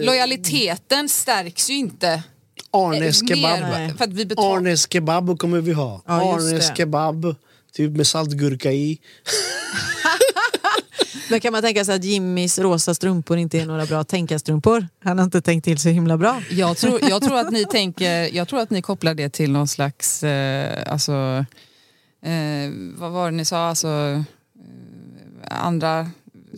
Lojaliteten 0.02 1.10
stärks 1.10 1.70
ju 1.70 1.74
inte 1.78 2.24
Arnes 2.72 3.22
eh, 3.22 3.28
kebab. 3.28 3.60
mer 3.60 3.93
för 3.97 4.04
att 4.04 4.14
vi 4.14 4.26
betalar. 4.26 4.58
Arnes 4.58 4.88
kebab 4.91 5.39
kommer 5.39 5.62
vi 5.62 5.74
ha. 5.74 6.01
Ja, 6.06 6.34
Arnes 6.34 6.70
det. 6.70 6.76
kebab, 6.78 7.36
typ 7.74 7.91
med 7.91 8.08
saltgurka 8.08 8.72
i. 8.72 8.99
Men 11.30 11.39
kan 11.39 11.54
man 11.54 11.62
tänka 11.62 11.86
sig 11.86 11.95
att 11.95 12.04
Jimmys 12.04 12.60
rosa 12.60 12.93
strumpor 12.93 13.38
inte 13.38 13.60
är 13.60 13.66
några 13.66 13.86
bra 13.86 14.04
tänkarstrumpor? 14.04 14.88
Han 15.04 15.18
har 15.18 15.26
inte 15.26 15.41
tänkt 15.41 15.64
till 15.64 15.78
så 15.78 15.89
himla 15.89 16.18
bra. 16.18 16.41
Jag 16.51 16.78
tror, 16.78 16.99
jag, 17.10 17.22
tror 17.22 17.38
att 17.38 17.51
ni 17.51 17.66
tänker, 17.72 18.36
jag 18.36 18.47
tror 18.47 18.60
att 18.60 18.70
ni 18.70 18.82
kopplar 18.82 19.14
det 19.14 19.30
till 19.30 19.51
någon 19.51 19.68
slags, 19.68 20.24
eh, 20.24 20.91
alltså, 20.91 21.45
eh, 22.24 22.72
vad 22.95 23.12
var 23.12 23.32
det 23.32 23.38
ni 23.38 23.45
sa, 23.45 23.68
alltså, 23.68 23.88
eh, 23.88 24.22
andra 25.49 26.10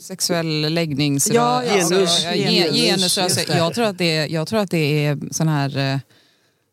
sexuell 0.02 0.74
läggnings... 0.74 1.28
Ja, 1.34 1.64
ja, 1.64 1.74
Genus. 1.74 1.92
Alltså, 1.92 2.26
ja, 2.28 2.34
gen- 2.36 2.52
Genus, 2.54 2.76
genus 2.76 3.18
alltså, 3.18 3.54
jag, 3.54 3.74
tror 3.74 3.86
att 3.86 3.98
det 3.98 4.18
är, 4.18 4.28
jag 4.28 4.48
tror 4.48 4.60
att 4.60 4.72
det 4.72 5.06
är 5.06 5.20
sån 5.32 5.48
här, 5.48 5.78
eh, 5.78 6.00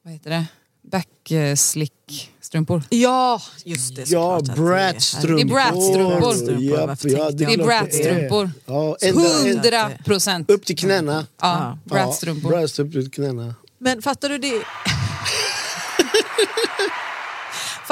vad 0.04 0.12
heter 0.12 0.30
det, 0.30 0.44
backslick-strumpor. 0.82 2.82
Ja, 2.88 3.42
just 3.64 3.96
det. 3.96 4.10
Ja, 4.10 4.40
bratstrumpor. 4.56 5.36
Det 5.36 5.42
är 5.42 5.46
bratstrumpor. 5.46 6.60
Ja, 6.60 6.86
tänkte 6.86 7.08
det 7.32 7.46
Det 7.46 7.52
är 7.52 7.56
bratstrumpor. 7.64 8.50
Ja, 8.66 8.96
Hundra 9.12 9.90
procent. 10.04 10.50
upp 10.50 10.64
till 10.64 10.78
knäna. 10.78 11.26
Ja, 11.40 11.78
bratstrumpor. 11.84 12.52
Ja, 12.52 12.58
bratstrumpor 12.58 12.98
upp 12.98 13.04
till 13.04 13.12
knäna. 13.22 13.54
Men 13.78 14.02
fattar 14.02 14.28
du 14.28 14.38
det? 14.38 14.62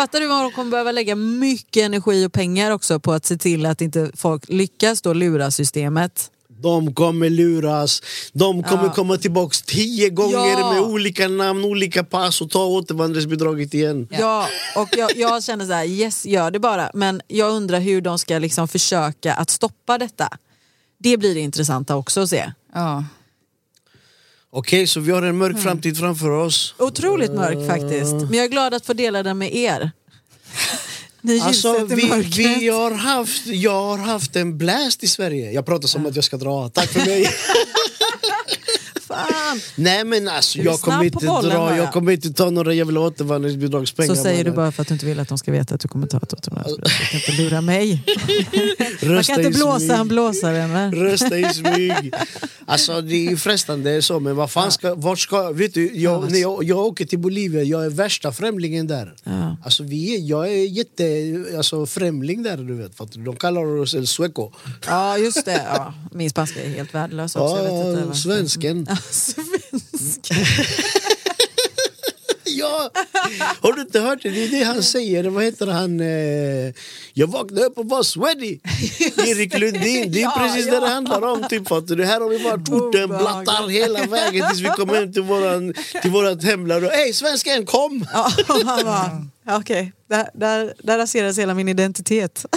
Fattar 0.00 0.20
du 0.20 0.26
vad 0.26 0.42
de 0.44 0.52
kommer 0.52 0.70
behöva 0.70 0.92
lägga 0.92 1.14
mycket 1.14 1.82
energi 1.82 2.26
och 2.26 2.32
pengar 2.32 2.70
också 2.70 3.00
på 3.00 3.12
att 3.12 3.26
se 3.26 3.36
till 3.36 3.66
att 3.66 3.80
inte 3.80 4.10
folk 4.16 4.44
lyckas 4.48 5.02
då 5.02 5.12
lura 5.12 5.50
systemet? 5.50 6.30
De 6.48 6.94
kommer 6.94 7.30
luras, 7.30 8.02
de 8.32 8.62
kommer 8.62 8.84
Ja. 8.84 8.92
komma 8.92 9.16
tillbaks 9.16 9.62
tio 9.62 10.10
gånger 10.10 10.58
Ja. 10.58 10.72
med 10.72 10.82
olika 10.82 11.28
namn, 11.28 11.64
olika 11.64 12.04
pass 12.04 12.40
och 12.40 12.50
ta 12.50 12.64
återvandringsbidraget 12.66 13.74
igen. 13.74 14.08
Ja, 14.10 14.46
och 14.76 14.88
jag, 14.96 15.16
jag 15.16 15.44
känner 15.44 15.66
så 15.66 15.72
här, 15.72 15.84
yes, 15.84 16.26
gör 16.26 16.50
det 16.50 16.58
bara. 16.58 16.90
Men 16.94 17.22
jag 17.28 17.50
undrar 17.52 17.80
hur 17.80 18.00
de 18.00 18.18
ska 18.18 18.38
liksom 18.38 18.68
försöka 18.68 19.34
att 19.34 19.50
stoppa 19.50 19.98
detta. 19.98 20.28
Det 20.98 21.16
blir 21.16 21.34
det 21.34 21.40
intressanta 21.40 21.96
också 21.96 22.20
att 22.20 22.30
se. 22.30 22.52
Ja. 22.74 23.04
Okej, 24.52 24.86
så 24.86 25.00
vi 25.00 25.12
har 25.12 25.22
en 25.22 25.38
mörk 25.38 25.50
Mm. 25.52 25.62
framtid 25.62 25.98
framför 25.98 26.30
oss. 26.30 26.74
Otroligt 26.78 27.32
mörk 27.32 27.66
faktiskt. 27.66 28.12
Men 28.12 28.32
jag 28.34 28.44
är 28.44 28.48
glad 28.48 28.74
att 28.74 28.86
få 28.86 28.92
dela 28.92 29.22
den 29.22 29.38
med 29.38 29.54
er. 29.54 29.90
Ni 31.22 31.40
Alltså, 31.40 31.84
vi, 31.84 32.22
vi 32.36 32.68
har 32.68 32.90
haft, 32.90 33.46
jag 33.46 33.82
har 33.82 33.98
haft 33.98 34.36
en 34.36 34.58
blast 34.58 35.04
i 35.04 35.08
Sverige. 35.08 35.52
Jag 35.52 35.66
pratar 35.66 35.88
som 35.88 36.06
att 36.06 36.14
jag 36.16 36.24
ska 36.24 36.36
dra. 36.36 36.68
Tack 36.68 36.88
för 36.88 37.00
mig. 37.06 37.30
Fan. 39.10 39.60
Nej 39.74 40.04
men 40.04 40.28
alltså, 40.28 40.58
jag 40.58 40.80
kommer 40.80 41.04
inte 41.04 41.26
dra, 41.26 41.76
jag. 41.76 41.92
kommer 41.92 42.12
inte 42.12 42.32
ta 42.32 42.50
några 42.50 42.74
jävla 42.74 43.00
återvandringsbidragspengar. 43.00 44.14
Så 44.14 44.22
säger 44.22 44.44
du 44.44 44.50
bara 44.50 44.72
för 44.72 44.82
att 44.82 44.88
du 44.88 44.94
inte 44.94 45.06
vill 45.06 45.20
att 45.20 45.28
de 45.28 45.38
ska 45.38 45.52
veta 45.52 45.74
att 45.74 45.80
du 45.80 45.88
kommer 45.88 46.06
ta 46.06 46.16
ett 46.16 46.32
återvandringsbidrag. 46.32 46.90
Du 47.00 47.06
kan 47.06 47.20
inte 47.20 47.42
lura 47.42 47.60
mig. 47.60 48.04
Man 49.14 49.22
kan 49.22 49.40
inte 49.40 49.58
blåsa 49.58 49.78
smyg. 49.78 49.90
en 49.90 50.08
blåsare. 50.08 50.66
Men. 50.66 50.94
Rösta 50.94 51.38
i 51.38 51.44
smyg. 51.54 52.14
Alltså 52.66 53.00
det 53.00 53.14
är 53.14 53.30
ju 53.30 53.36
frestande 53.36 54.02
så, 54.02 54.20
men 54.20 54.36
vad 54.36 54.50
fan 54.50 54.72
ska, 54.72 54.94
vart 54.94 55.18
ska, 55.18 55.50
vet 55.50 55.74
du, 55.74 55.96
jag, 55.96 56.32
när 56.32 56.38
jag, 56.38 56.64
jag 56.64 56.78
åker 56.78 57.04
till 57.04 57.18
Bolivia, 57.18 57.62
jag 57.62 57.84
är 57.84 57.90
värsta 57.90 58.32
främlingen 58.32 58.86
där. 58.86 59.14
Ja. 59.24 59.56
Alltså 59.64 59.82
vi 59.82 60.14
är, 60.14 60.20
jag 60.20 60.48
är 60.48 60.64
jätte, 60.64 61.04
alltså 61.56 61.86
främling 61.86 62.42
där 62.42 62.56
du 62.56 62.74
vet, 62.74 62.92
du? 63.12 63.24
de 63.24 63.36
kallar 63.36 63.80
oss 63.80 63.94
el 63.94 64.06
sueco. 64.06 64.52
Ja, 64.86 65.18
just 65.18 65.44
det. 65.44 65.66
Ja, 65.74 65.94
min 66.12 66.30
spanska 66.30 66.62
är 66.62 66.68
helt 66.68 66.94
värdelös 66.94 67.36
också. 67.36 67.56
Ja, 68.06 68.14
svensken. 68.14 68.86
Svensk. 69.10 70.30
Ja, 72.44 72.90
har 73.60 73.72
du 73.72 73.80
inte 73.82 74.00
hört 74.00 74.22
det? 74.22 74.30
Det 74.30 74.44
är 74.44 74.48
det 74.48 74.62
han 74.64 74.82
säger. 74.82 75.24
Vad 75.24 75.44
heter 75.44 75.66
han? 75.66 76.00
Eh, 76.00 76.74
jag 77.12 77.26
vaknade 77.26 77.66
upp 77.66 77.78
och 77.78 77.88
var 77.88 78.02
sweaty. 78.02 78.58
Erik 79.16 79.58
Lundin. 79.58 80.12
Det 80.12 80.18
är 80.18 80.22
Ja, 80.22 80.34
precis 80.38 80.66
ja. 80.66 80.72
det 80.74 80.80
det 80.80 80.92
handlar 80.92 81.22
om. 81.24 81.48
Typ, 81.48 81.68
fattar 81.68 81.94
du? 81.96 82.04
Här 82.04 82.20
har 82.20 82.28
vi 82.28 82.38
varit 82.38 82.68
orten, 82.68 83.08
blattar 83.08 83.68
hela 83.68 84.06
vägen 84.06 84.48
tills 84.48 84.60
vi 84.60 84.68
kom 84.68 84.88
hem 84.88 85.12
till, 85.12 85.22
våran, 85.22 85.74
till 86.02 86.10
vårat 86.10 86.44
hemland. 86.44 86.84
Hej 86.84 87.12
svensken, 87.12 87.66
kom! 87.66 88.06
Ja, 88.12 88.32
ja, 89.46 89.58
okej, 89.58 89.92
där, 90.08 90.30
där, 90.34 90.74
där 90.82 90.98
raseras 90.98 91.38
hela 91.38 91.54
min 91.54 91.68
identitet. 91.68 92.46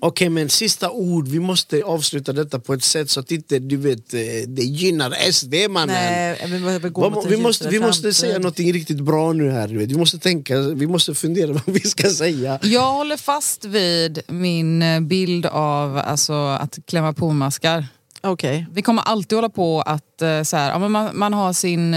Okej, 0.00 0.28
men 0.28 0.48
sista 0.48 0.90
ord. 0.90 1.28
Vi 1.28 1.40
måste 1.40 1.82
avsluta 1.82 2.32
detta 2.32 2.58
på 2.58 2.74
ett 2.74 2.84
sätt 2.84 3.10
så 3.10 3.20
att 3.20 3.30
inte 3.30 3.58
du 3.58 3.76
vet, 3.76 4.14
eh, 4.14 4.20
det 4.46 4.62
gynnar 4.62 5.32
SD 5.32 5.54
mannen. 5.70 5.96
Nej, 5.96 6.46
vi 6.46 6.56
en 6.56 6.80
vi 7.28 7.36
måste, 7.36 7.68
vi 7.68 7.80
måste 7.80 8.14
säga 8.14 8.38
något 8.38 8.58
riktigt 8.58 9.00
bra 9.00 9.32
nu 9.32 9.50
här. 9.50 9.68
Du 9.68 9.78
vet. 9.78 9.90
Vi 9.90 9.96
måste 9.96 10.18
tänka, 10.18 10.60
vi 10.60 10.86
måste 10.86 11.14
fundera 11.14 11.52
vad 11.52 11.62
vi 11.66 11.80
ska 11.80 12.10
säga. 12.10 12.58
Jag 12.62 12.92
håller 12.92 13.16
fast 13.16 13.64
vid 13.64 14.20
min 14.28 14.82
eh, 14.82 15.00
bild 15.00 15.46
av 15.46 15.98
alltså, 15.98 16.32
att 16.32 16.78
klämma 16.86 17.12
på 17.12 17.32
maskar. 17.32 17.86
Okej. 18.20 18.66
Vi 18.72 18.82
kommer 18.82 19.02
alltid 19.02 19.36
hålla 19.36 19.48
på 19.48 19.80
att 19.80 20.22
eh, 20.22 20.42
så 20.42 20.56
här, 20.56 20.88
man, 20.88 21.18
man 21.18 21.34
har 21.34 21.52
sin, 21.52 21.96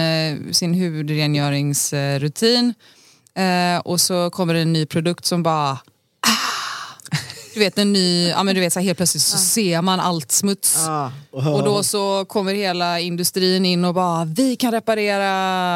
sin 0.54 0.74
hudrengöringsrutin 0.74 2.74
eh, 3.36 3.80
och 3.80 4.02
så 4.02 4.30
kommer 4.30 4.54
det 4.54 4.60
en 4.60 4.74
ny 4.74 4.86
produkt 4.86 5.26
som 5.26 5.44
bara 5.44 5.72
ah! 5.72 5.80
du 7.54 7.60
vet 7.60 7.78
en 7.78 7.94
ny, 7.94 8.30
ja 8.30 8.44
men 8.44 8.56
du 8.56 8.62
vet 8.62 8.74
så 8.74 8.80
här, 8.80 8.86
helt 8.86 8.98
plötsligt 8.98 9.24
så 9.24 9.38
ser 9.38 9.82
man 9.82 10.00
allt 10.00 10.32
smuts. 10.32 10.76
Ja. 10.86 11.12
Och 11.32 11.64
då 11.64 11.84
så 11.84 12.26
kommer 12.26 12.54
hela 12.54 13.00
industrin 13.00 13.66
in 13.66 13.86
och 13.86 13.94
bara 13.94 14.26
vi 14.26 14.56
kan 14.56 14.72
reparera 14.72 15.30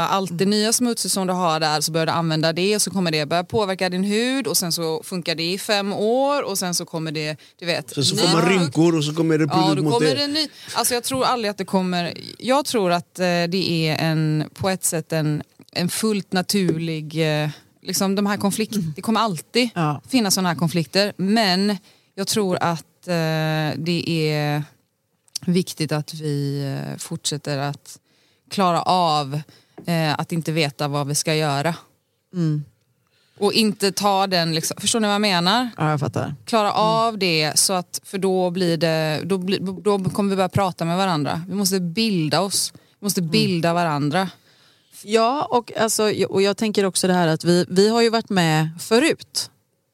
allt 0.07 0.37
det 0.37 0.45
nya 0.45 0.73
smutset 0.73 1.11
som 1.11 1.27
du 1.27 1.33
har 1.33 1.59
där 1.59 1.81
så 1.81 1.91
börjar 1.91 2.05
du 2.05 2.11
använda 2.11 2.53
det 2.53 2.75
och 2.75 2.81
så 2.81 2.91
kommer 2.91 3.11
det 3.11 3.25
börja 3.25 3.43
påverka 3.43 3.89
din 3.89 4.03
hud 4.03 4.47
och 4.47 4.57
sen 4.57 4.71
så 4.71 5.01
funkar 5.03 5.35
det 5.35 5.53
i 5.53 5.57
fem 5.57 5.93
år 5.93 6.43
och 6.43 6.57
sen 6.57 6.73
så 6.73 6.85
kommer 6.85 7.11
det, 7.11 7.37
du 7.59 7.65
vet. 7.65 7.89
Sen 7.93 8.03
så 8.03 8.17
får 8.17 8.37
man 8.37 8.49
rynkor 8.49 8.97
och 8.97 9.03
så 9.03 9.13
kommer 9.13 9.37
det 9.37 9.43
Ja, 9.43 9.49
produkt 9.53 9.77
då 9.77 9.83
mot 9.83 9.93
kommer 9.93 10.15
det. 10.15 10.21
det 10.21 10.27
ny, 10.27 10.47
alltså 10.73 10.93
jag 10.93 11.03
tror 11.03 11.25
aldrig 11.25 11.51
att 11.51 11.57
det 11.57 11.65
kommer, 11.65 12.13
jag 12.39 12.65
tror 12.65 12.91
att 12.91 13.19
eh, 13.19 13.25
det 13.25 13.87
är 13.87 13.97
en, 13.97 14.49
på 14.53 14.69
ett 14.69 14.83
sätt 14.83 15.13
en, 15.13 15.43
en 15.75 15.89
fullt 15.89 16.33
naturlig, 16.33 17.41
eh, 17.43 17.49
liksom 17.81 18.15
de 18.15 18.25
här 18.25 18.37
konflikterna, 18.37 18.93
det 18.95 19.01
kommer 19.01 19.19
alltid 19.19 19.69
Ja. 19.75 20.01
finnas 20.09 20.33
sådana 20.33 20.49
här 20.49 20.55
konflikter 20.55 21.13
men 21.17 21.77
jag 22.15 22.27
tror 22.27 22.57
att 22.61 23.07
eh, 23.07 23.77
det 23.77 24.03
är 24.09 24.63
viktigt 25.45 25.91
att 25.91 26.13
vi 26.13 26.63
eh, 26.91 26.97
fortsätter 26.97 27.57
att 27.57 27.99
klara 28.49 28.81
av 28.81 29.41
eh, 29.85 30.19
att 30.19 30.31
inte 30.31 30.51
veta 30.51 30.87
vad 30.87 31.07
vi 31.07 31.15
ska 31.15 31.35
göra. 31.35 31.75
Mm. 32.33 32.63
Och 33.39 33.53
inte 33.53 33.91
ta 33.91 34.27
den, 34.27 34.55
liksom, 34.55 34.77
förstår 34.81 34.99
ni 34.99 35.07
vad 35.07 35.13
jag 35.13 35.21
menar? 35.21 35.69
ja, 35.77 35.89
jag 35.89 35.99
fattar. 35.99 36.35
klara 36.45 36.71
av 36.73 37.17
det 37.17 37.59
så 37.59 37.73
att 37.73 38.01
för 38.03 38.17
då 38.17 38.49
blir 38.49 38.77
det 38.77 39.21
då, 39.23 39.37
blir, 39.37 39.59
då 39.81 40.09
kommer 40.09 40.29
vi 40.29 40.35
börja 40.35 40.49
prata 40.49 40.85
med 40.85 40.97
varandra. 40.97 41.41
Vi 41.47 41.55
måste 41.55 41.79
bilda 41.79 42.41
oss. 42.41 42.73
Vi 42.99 43.05
måste 43.05 43.21
bilda 43.21 43.73
varandra. 43.73 44.29
Ja, 45.03 45.45
och, 45.51 45.77
alltså, 45.77 46.11
och 46.29 46.41
jag 46.41 46.57
tänker 46.57 46.85
också 46.85 47.07
det 47.07 47.13
här 47.13 47.27
att 47.27 47.43
vi, 47.43 47.65
vi 47.69 47.87
har 47.89 48.01
ju 48.01 48.09
varit 48.09 48.29
med 48.29 48.69
förut. 48.79 49.49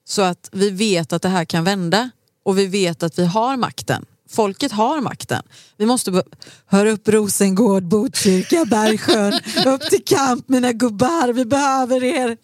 Så 0.06 0.22
att 0.22 0.50
vi 0.52 0.70
vet 0.70 1.14
att 1.14 1.22
det 1.22 1.30
här 1.30 1.46
kan 1.46 1.64
vända 1.64 2.10
och 2.46 2.58
vi 2.58 2.66
vet 2.66 3.04
att 3.04 3.20
vi 3.20 3.26
har 3.26 3.58
makten. 3.58 4.06
Folket 4.30 4.72
har 4.72 5.02
makten. 5.02 5.44
Vi 5.78 5.86
måste... 5.86 6.12
be- 6.12 6.24
Hör 6.66 6.86
upp 6.86 7.08
Rosengård, 7.08 7.84
Botkyrka, 7.84 8.66
Bergsjön. 8.66 9.34
upp 9.74 9.90
till 9.90 10.04
kamp 10.06 10.50
mina 10.50 10.72
gubbar, 10.74 11.34
vi 11.34 11.46
behöver 11.46 12.04
er. 12.04 12.38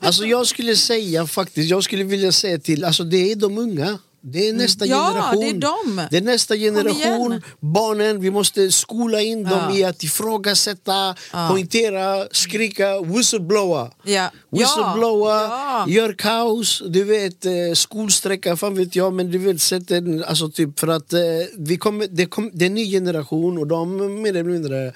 Alltså 0.00 0.24
jag 0.26 0.46
skulle 0.46 0.76
säga 0.76 1.26
faktiskt, 1.26 1.70
jag 1.70 1.84
skulle 1.84 2.04
vilja 2.04 2.32
säga 2.32 2.58
till, 2.58 2.84
alltså 2.84 3.04
det 3.04 3.32
är 3.32 3.36
de 3.36 3.58
unga. 3.58 3.98
Det 4.28 4.48
är 4.48 4.52
nästa 4.52 4.84
Mm. 4.84 4.96
Ja, 4.98 5.06
generation. 5.12 5.40
det 5.40 5.48
är 5.48 5.60
dem. 5.60 6.06
Det 6.10 6.16
är 6.16 6.20
nästa 6.20 6.56
generation. 6.56 7.42
Barnen, 7.60 8.20
vi 8.20 8.30
måste 8.30 8.70
skola 8.72 9.20
in 9.20 9.44
dem 9.44 9.60
Ja. 9.70 9.76
i 9.76 9.84
att 9.84 10.02
ifrågasätta, 10.02 11.14
poängtera, 11.50 12.26
skrika, 12.32 13.00
whistleblower. 13.00 13.90
Ja. 14.04 14.30
Whistleblower, 14.50 15.42
Ja. 15.42 15.84
gör 15.88 16.12
kaos, 16.12 16.82
du 16.88 17.04
vet 17.04 17.44
eh, 17.46 17.52
skolsträcka, 17.74 18.56
fan 18.56 18.74
vet 18.74 18.96
jag 18.96 19.12
men 19.12 19.30
du 19.30 19.38
vet 19.38 19.60
sätt 19.60 19.90
en, 19.90 20.24
alltså 20.24 20.48
typ 20.50 20.80
för 20.80 20.88
att 20.88 21.12
eh, 21.12 21.20
vi 21.58 21.76
kommer, 21.76 22.06
det, 22.10 22.26
kom, 22.26 22.50
det 22.54 22.64
är 22.64 22.66
en 22.66 22.74
ny 22.74 22.90
generation 22.90 23.58
och 23.58 23.66
de 23.66 23.96
mer 24.22 24.30
eller 24.30 24.44
mindre 24.44 24.92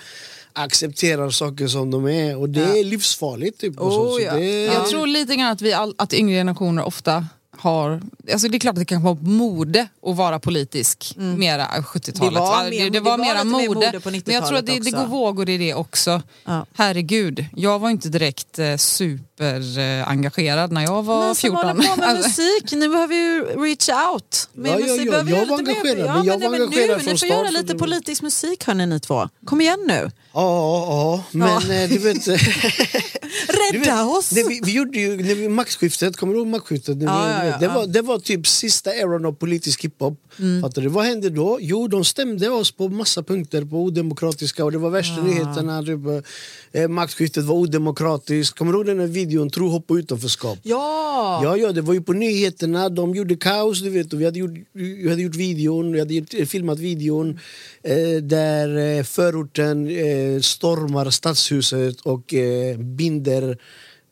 accepterar 0.53 1.31
saker 1.31 1.67
som 1.69 1.91
de 1.91 2.09
är 2.09 2.37
och 2.37 2.49
det 2.49 2.61
Ja. 2.61 2.77
är 2.77 2.85
livsfarligt. 2.85 3.61
Typ, 3.61 3.81
och 3.81 3.87
Oh, 3.87 3.95
så, 3.95 4.15
så 4.15 4.21
ja. 4.21 4.35
det, 4.35 4.65
Jag 4.65 4.87
tror 4.89 5.07
lite 5.07 5.37
grann 5.37 5.53
att, 5.53 5.63
vi 5.63 5.73
all, 5.73 5.95
att 5.99 6.13
yngre 6.15 6.35
generationer 6.37 6.85
ofta 6.85 7.27
har, 7.61 8.01
alltså 8.33 8.49
det 8.49 8.57
är 8.57 8.59
klart 8.59 8.73
att 8.73 8.79
det 8.79 8.85
kan 8.85 9.03
vara 9.03 9.19
mode 9.21 9.89
att 10.07 10.17
vara 10.17 10.39
politisk, 10.39 11.15
mera 11.17 11.67
70-talet. 11.67 12.21
Mm. 12.21 12.35
Det 12.35 12.41
var 12.41 12.51
va? 12.51 12.63
mer- 12.71 12.85
det, 12.85 12.91
det 12.91 13.01
var 13.01 13.11
var 13.11 13.19
mera 13.19 13.45
mer 13.45 13.53
mode. 13.69 13.75
mode 13.75 14.01
på 14.01 14.11
Men 14.11 14.23
jag 14.27 14.47
tror 14.47 14.59
att 14.59 14.67
det, 14.67 14.73
det 14.73 14.79
90-talet 14.79 15.09
går 15.11 15.17
vågor 15.17 15.49
i 15.49 15.59
det 15.59 15.75
också. 15.75 16.23
Ja. 16.45 16.67
Herregud, 16.75 17.45
jag 17.57 17.79
var 17.79 17.91
inte 17.91 18.09
direkt 18.09 18.59
eh, 18.59 18.77
superengagerad 18.77 20.73
när 20.73 20.83
jag 20.83 21.03
var 21.03 21.21
Men 21.27 21.35
så 21.35 21.41
14. 21.41 21.57
var 21.67 21.75
det 21.75 21.89
på 21.89 21.97
med 21.97 22.09
Alltså, 22.09 22.29
musik, 22.43 22.73
ni 22.73 22.89
behöver 22.89 23.15
ju 23.15 23.45
reach 23.45 23.89
out. 24.13 24.49
Med 24.53 24.71
Ja, 24.73 24.79
ja, 24.81 24.87
musik 24.87 25.07
ja, 25.07 25.11
behöver 25.11 25.31
jag 25.31 25.39
göra 25.39 25.51
var 25.51 25.59
engagerad, 25.59 25.99
ja, 26.09 26.15
men 26.17 26.25
jag 26.27 26.41
det 26.41 26.49
var 26.49 26.55
är 26.55 26.59
väl 26.59 26.63
engagerad 26.69 26.99
nu, 26.99 27.05
från 27.05 27.13
Ni 27.13 27.19
får 27.19 27.29
göra 27.29 27.51
lite 27.51 27.63
det 27.63 27.73
var- 27.73 27.79
politisk 27.79 28.23
musik 28.23 28.65
hörni 28.67 28.87
ni 28.87 29.01
två. 29.01 29.29
Kom 29.45 29.61
igen 29.61 29.85
nu. 29.89 30.11
Ja, 30.33 31.25
ja, 31.33 31.39
men 31.39 31.49
eh, 31.83 31.89
du 31.89 31.99
vet... 31.99 32.25
du 33.73 33.79
vet 33.79 33.87
Rädda 33.89 34.05
oss! 34.05 34.33
vi, 34.33 34.61
vi 34.65 34.73
gjorde 34.73 34.99
ju 34.99 35.17
när 35.17 35.35
vi, 35.35 35.49
maktskiftet, 35.49 36.17
kommer 36.17 36.33
du 36.33 36.39
ihåg 36.39 36.49
maktskiftet? 36.49 36.97
När 36.97 37.07
Ja, 37.07 37.43
vi, 37.45 37.50
ja, 37.51 37.55
ja, 37.55 37.59
det, 37.59 37.67
ja. 37.67 37.75
var, 37.75 37.87
det 37.87 38.03
var 38.03 38.19
typ 38.19 38.47
sista 38.47 38.95
eran 38.95 39.25
av 39.25 39.33
politisk 39.33 39.85
hiphop. 39.85 40.19
Mm. 40.39 40.63
Fattar 40.63 40.83
du? 40.83 40.89
Vad 40.89 41.05
hände 41.05 41.31
då? 41.31 41.59
Jo, 41.61 41.89
de 41.89 42.05
stämde 42.05 42.49
oss 42.49 42.73
på 42.73 42.89
massa 42.89 43.23
punkter 43.23 43.65
på 43.65 43.77
odemokratiska 43.77 44.65
och 44.65 44.73
det 44.73 44.79
var 44.79 44.91
värsta 44.91 45.23
nyheterna. 45.23 45.83
Typ, 45.83 46.25
eh, 46.73 46.89
maktskiftet 46.89 47.45
var 47.45 47.55
odemokratiskt. 47.55 48.59
Kommer 48.59 48.73
du 48.73 48.79
ihåg 48.79 48.87
den 48.87 49.01
här 49.01 49.07
videon 49.07 49.51
Tro, 49.51 49.69
hopp 49.69 49.91
och 49.91 49.95
utanförskap? 49.95 50.59
Ja! 50.63 51.41
Ja, 51.43 51.57
ja, 51.57 51.73
det 51.73 51.81
var 51.81 51.95
ju 51.95 52.03
på 52.03 52.13
nyheterna, 52.13 52.89
de 52.89 53.15
gjorde 53.15 53.37
kaos, 53.37 53.83
du 53.83 53.91
vet. 53.91 54.13
Och 54.13 54.21
vi, 54.21 54.25
hade 54.25 54.39
gjort, 54.39 54.59
vi 54.73 55.11
hade 55.11 55.23
gjort 55.23 55.37
videon, 55.37 55.93
vi 55.93 55.99
hade 55.99 56.15
gjort, 56.15 56.35
eh, 56.35 56.47
filmat 56.47 56.79
videon 56.79 57.39
eh, 57.83 58.23
där 58.23 58.99
eh, 58.99 59.03
förorten 59.03 59.89
eh, 59.89 60.41
stormar 60.41 61.11
stadshuset 61.11 62.01
och 62.01 62.35
eh, 62.35 62.79
binder 62.79 63.59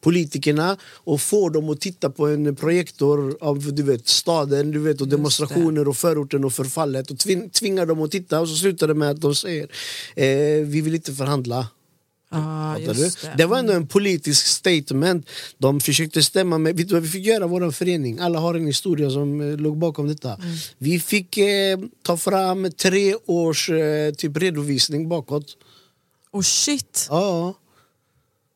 politikerna 0.00 0.76
och 0.82 1.20
får 1.20 1.50
dem 1.50 1.70
att 1.70 1.80
titta 1.80 2.10
på 2.10 2.26
en 2.26 2.56
projektor 2.56 3.36
av 3.40 3.74
du 3.74 3.82
vet, 3.82 4.08
staden 4.08 4.70
du 4.70 4.78
vet, 4.78 5.00
och 5.00 5.08
demonstrationer 5.08 5.88
och 5.88 5.96
förorten 5.96 6.44
och 6.44 6.52
förfallet 6.52 7.10
och 7.10 7.18
tving, 7.18 7.50
tvingar 7.50 7.86
dem 7.86 8.02
att 8.02 8.10
titta 8.10 8.40
och 8.40 8.48
så 8.48 8.56
slutar 8.56 8.88
det 8.88 8.94
med 8.94 9.10
att 9.10 9.20
de 9.20 9.34
säger 9.34 9.68
eh, 10.16 10.66
vi 10.66 10.80
vill 10.80 10.94
inte 10.94 11.12
förhandla. 11.12 11.66
Du? 12.78 12.92
det. 12.92 13.36
det 13.36 13.46
var 13.46 13.58
ändå 13.58 13.72
en 13.72 13.86
politisk 13.86 14.46
statement. 14.46 15.30
De 15.58 15.80
försökte 15.80 16.22
stämma 16.22 16.58
med... 16.58 16.76
Vet 16.76 16.88
du 16.88 16.94
vad 16.94 17.02
vi 17.02 17.08
fick 17.08 17.26
göra 17.26 17.46
vår 17.46 17.70
förening? 17.70 18.18
Alla 18.18 18.38
har 18.38 18.54
en 18.54 18.66
historia 18.66 19.10
som 19.10 19.40
eh, 19.40 19.56
låg 19.56 19.78
bakom 19.78 20.08
detta. 20.08 20.34
Mm. 20.34 20.56
Vi 20.78 21.00
fick 21.00 21.38
eh, 21.38 21.78
ta 22.02 22.16
fram 22.16 22.72
tre 22.72 23.14
års 23.26 23.70
eh, 23.70 24.12
typ 24.14 24.36
redovisning 24.36 25.08
bakåt. 25.08 25.56
Oh 26.32 26.42
shit. 26.42 27.06
Ja. 27.10 27.54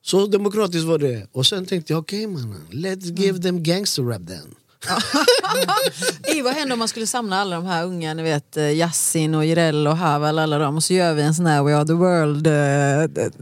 Så 0.03 0.27
demokratiskt 0.27 0.87
var 0.87 0.99
det. 0.99 1.27
Och 1.33 1.47
sen 1.47 1.67
tänkte 1.67 1.93
jag, 1.93 2.01
okej 2.01 2.27
mannen, 2.27 2.67
let's 2.71 3.21
give 3.21 3.39
them 3.43 3.63
gangster 3.63 4.03
rap 4.03 4.27
then. 4.27 4.55
Ey, 6.27 6.43
vad 6.43 6.55
händer 6.55 6.73
om 6.73 6.79
man 6.79 6.89
skulle 6.89 7.07
samla 7.07 7.37
alla 7.37 7.57
de 7.57 7.67
här 7.67 7.85
unga, 7.85 8.15
ni 8.15 8.23
vet 8.23 8.57
eh, 8.57 8.71
Yasin 8.71 9.35
och 9.35 9.45
Jireel 9.45 9.87
och 9.87 9.97
Havel 9.97 10.39
alla 10.39 10.59
dem 10.59 10.77
och 10.77 10.85
så 10.85 10.95
gör 10.95 11.15
vi 11.15 11.23
en 11.23 11.35
sån 11.35 11.47
här 11.47 11.63
We 11.63 11.77
are 11.77 11.87
the 11.87 11.93
world 11.93 12.47
uh, 12.47 13.33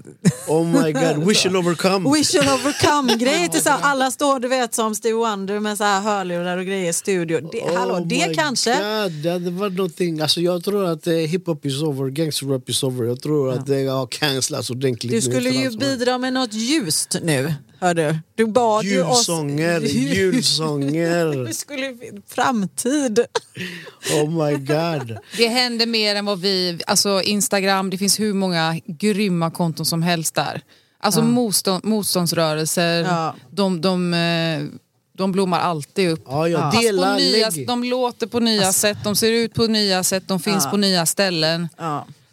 Oh 0.47 0.67
my 0.67 0.93
god, 0.93 1.25
we 1.27 1.35
shall 1.35 1.57
overcome. 1.57 2.11
We 2.11 2.25
shall 2.25 2.49
overcome 2.49 3.17
grej 3.17 3.49
till 3.49 3.63
så 3.63 3.71
alla 3.71 4.11
står 4.11 4.41
du 4.41 4.49
vet 4.49 4.75
som 4.75 4.95
Steve 4.95 5.15
Wonder 5.15 5.61
med 5.61 5.79
så 5.79 5.85
här 5.85 6.01
hörlurar 6.01 6.59
och 6.59 6.67
grejer 6.67 6.91
i 6.91 6.93
studio. 6.93 7.41
Det, 7.53 7.75
hallå, 7.75 7.95
Oh 7.95 8.07
det 8.07 8.29
my 8.29 8.35
kanske? 8.35 8.73
God, 8.73 9.13
det 9.13 9.31
hade 9.31 9.51
varit 9.51 9.73
någonting. 9.73 10.21
Alltså, 10.21 10.41
jag 10.41 10.65
tror 10.65 10.85
att 10.85 11.07
eh, 11.07 11.15
hiphop 11.15 11.67
is 11.67 11.83
over, 11.83 12.11
gangster 12.11 12.47
rap 12.47 12.69
is 12.69 12.83
over. 12.83 13.07
Jag 13.07 13.21
tror 13.21 13.53
att 13.53 13.67
det 13.67 13.87
har 13.87 14.07
cancellats 14.07 14.71
ordentligt. 14.71 15.13
Du 15.13 15.21
skulle 15.21 15.51
ju 15.51 15.71
bidra 15.71 16.19
med 16.19 16.33
något 16.33 16.53
ljust 16.53 17.17
nu. 17.23 17.55
Hör 17.81 17.95
du? 17.95 18.19
du 18.35 18.47
bad 18.47 18.85
ju 18.85 19.03
oss... 19.03 19.29
Julsånger, 19.29 19.81
julsånger. 20.15 21.45
Vi 21.47 21.55
skulle 21.55 21.97
framtid. 22.29 23.21
Oh 24.15 24.31
my 24.47 24.57
god. 24.57 25.19
Det 25.37 25.49
händer 25.49 25.87
mer 25.87 26.15
än 26.17 26.25
vad 26.25 26.41
vi... 26.41 26.81
Alltså 26.87 27.23
Instagram, 27.23 27.91
det 27.91 27.99
finns 27.99 28.21
hur 28.21 28.35
många 28.35 28.81
grymma 28.87 29.51
konton 29.51 29.87
som 29.87 30.03
helst 30.03 30.35
där. 30.35 30.63
Alltså 31.03 31.23
motstånd, 31.23 31.85
motståndsrörelser, 31.85 33.01
Ja. 33.03 33.35
de, 33.51 33.81
de, 33.81 34.15
eh, 34.15 34.63
de 35.17 35.33
blommar 35.33 35.61
alltid 35.61 36.11
upp. 36.11 36.25
Ja, 36.27 36.49
ja, 36.49 36.73
dela, 36.83 37.13
på 37.13 37.19
nya, 37.19 37.51
de 37.67 37.85
låter 37.85 38.27
på 38.27 38.41
nya 38.41 38.73
sätt, 38.73 38.99
de 39.05 39.17
ser 39.17 39.33
ut 39.33 39.55
på 39.55 39.67
nya 39.67 40.03
sätt, 40.05 40.29
de 40.29 40.41
finns 40.41 40.65
Ja. 40.65 40.71
på 40.71 40.77
nya 40.77 41.07
ställen. 41.07 41.69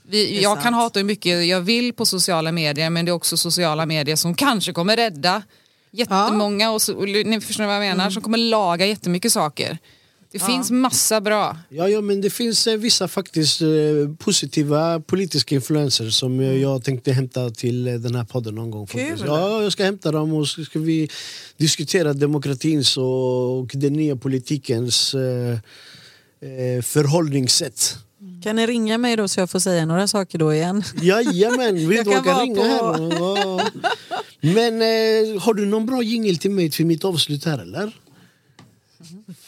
Ja. 0.07 0.11
Vi, 0.11 0.41
jag 0.43 0.51
sant. 0.53 0.63
kan 0.63 0.73
hata 0.73 0.99
hur 0.99 1.05
mycket 1.05 1.47
jag 1.47 1.61
vill 1.61 1.93
på 1.93 2.05
sociala 2.05 2.51
medier 2.51 2.89
men 2.89 3.05
det 3.05 3.09
är 3.09 3.13
också 3.13 3.37
sociala 3.37 3.85
medier 3.85 4.15
som 4.15 4.35
kanske 4.35 4.73
kommer 4.73 4.95
rädda 4.95 5.43
jättemånga, 5.91 6.71
och 6.71 6.81
så, 6.81 6.95
och, 6.95 7.07
ni 7.07 7.41
förstår 7.41 7.65
vad 7.65 7.75
jag 7.75 7.79
menar, 7.79 8.03
Mm. 8.03 8.11
som 8.11 8.21
kommer 8.23 8.37
laga 8.37 8.85
jättemycket 8.85 9.31
saker. 9.31 9.77
Det 10.31 10.39
finns 10.39 10.71
massa 10.71 11.21
bra. 11.21 11.57
Ja, 11.69 11.89
ja, 11.89 12.01
men 12.01 12.21
det 12.21 12.29
finns 12.29 12.67
eh, 12.67 12.77
vissa 12.77 13.07
faktiskt 13.07 13.61
eh, 13.61 13.67
positiva 14.19 14.99
politiska 14.99 15.55
influenser 15.55 16.09
som 16.09 16.39
eh, 16.39 16.55
jag 16.61 16.83
tänkte 16.83 17.11
hämta 17.11 17.49
till 17.49 17.87
eh, 17.87 17.93
den 17.93 18.15
här 18.15 18.23
podden 18.23 18.55
någon 18.55 18.71
gång. 18.71 18.87
faktiskt. 18.87 19.17
Kul. 19.17 19.27
Ja, 19.27 19.63
jag 19.63 19.71
ska 19.71 19.83
hämta 19.83 20.11
dem 20.11 20.33
och 20.33 20.47
så 20.47 20.63
ska 20.65 20.79
vi 20.79 21.09
diskutera 21.57 22.13
demokratins 22.13 22.97
och, 22.97 23.59
och 23.59 23.71
den 23.73 23.93
nya 23.93 24.15
politikens 24.15 25.13
eh, 25.13 25.51
eh, 26.41 26.81
förhållningssätt. 26.81 27.97
Kan 28.43 28.55
ni 28.55 28.67
ringa 28.67 28.97
mig 28.97 29.15
då 29.15 29.27
så 29.27 29.39
jag 29.39 29.49
får 29.49 29.59
säga 29.59 29.85
några 29.85 30.07
saker 30.07 30.37
då 30.39 30.53
igen? 30.53 30.83
Jajamän, 31.01 31.75
vill 31.75 31.97
Jag 32.05 32.23
kan 32.25 32.39
ringa 32.39 32.55
på- 32.55 32.63
här? 32.63 33.13
Ja. 33.19 33.61
Men 34.41 34.73
eh, 34.81 35.41
har 35.41 35.53
du 35.53 35.65
någon 35.65 35.85
bra 35.85 36.01
jingel 36.03 36.37
till 36.37 36.51
mig 36.51 36.71
till 36.71 36.85
mitt 36.85 37.05
avslut 37.05 37.45
här 37.45 37.59
eller? 37.59 37.91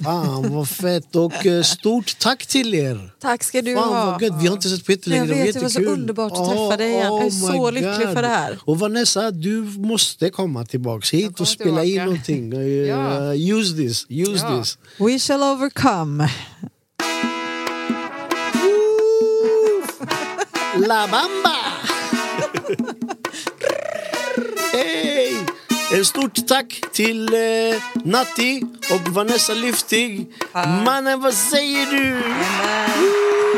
Fan 0.03 0.53
vad 0.55 0.69
fett 0.69 1.15
och 1.15 1.45
eh, 1.45 1.63
stort 1.63 2.19
tack 2.19 2.45
till 2.47 2.75
er! 2.75 3.13
Tack 3.19 3.43
ska 3.43 3.61
du 3.61 3.75
Fan 3.75 3.93
ha. 3.93 4.05
vad 4.05 4.21
gött, 4.21 4.33
vi 4.41 4.47
har 4.47 4.53
inte 4.55 4.69
sett 4.69 4.85
på 4.85 4.91
jättelänge, 4.91 5.19
Jag 5.21 5.27
det 5.27 5.35
var 5.39 5.43
vet, 5.45 5.53
det 5.53 5.59
var 5.61 5.69
så 5.69 5.79
jättekul. 5.79 5.99
underbart 6.01 6.31
att 6.31 6.49
träffa 6.49 6.77
dig 6.77 6.89
igen. 6.89 7.05
Jag 7.05 7.21
är 7.23 7.29
oh 7.29 7.29
så 7.29 7.71
lycklig 7.71 7.91
God. 8.05 8.13
för 8.13 8.21
det 8.21 8.27
här. 8.27 8.59
Och 8.65 8.79
Vanessa, 8.79 9.31
du 9.31 9.61
måste 9.77 10.29
komma 10.29 10.65
tillbaks 10.65 11.13
hit 11.13 11.39
och 11.39 11.47
spela 11.47 11.83
in 11.83 11.89
tillbaka. 11.91 12.05
någonting. 12.05 12.53
Eh, 12.53 12.59
Ja. 12.61 13.33
Use 13.35 13.75
this, 13.75 14.05
use 14.09 14.45
Ja. 14.45 14.59
this. 14.63 14.77
We 14.99 15.19
shall 15.19 15.41
overcome. 15.43 16.29
La 20.77 21.07
Bamba! 21.07 21.55
Hej! 24.71 25.37
En 25.91 26.05
stort 26.05 26.47
tack 26.47 26.81
till 26.91 27.33
eh, 27.33 27.81
Natti 28.05 28.61
och 28.91 29.09
Vanessa 29.13 29.53
Lyftig. 29.53 30.27
Mannen, 30.85 31.21
vad 31.21 31.33
säger 31.33 31.85
du? 31.85 32.15
Amen. 32.15 33.48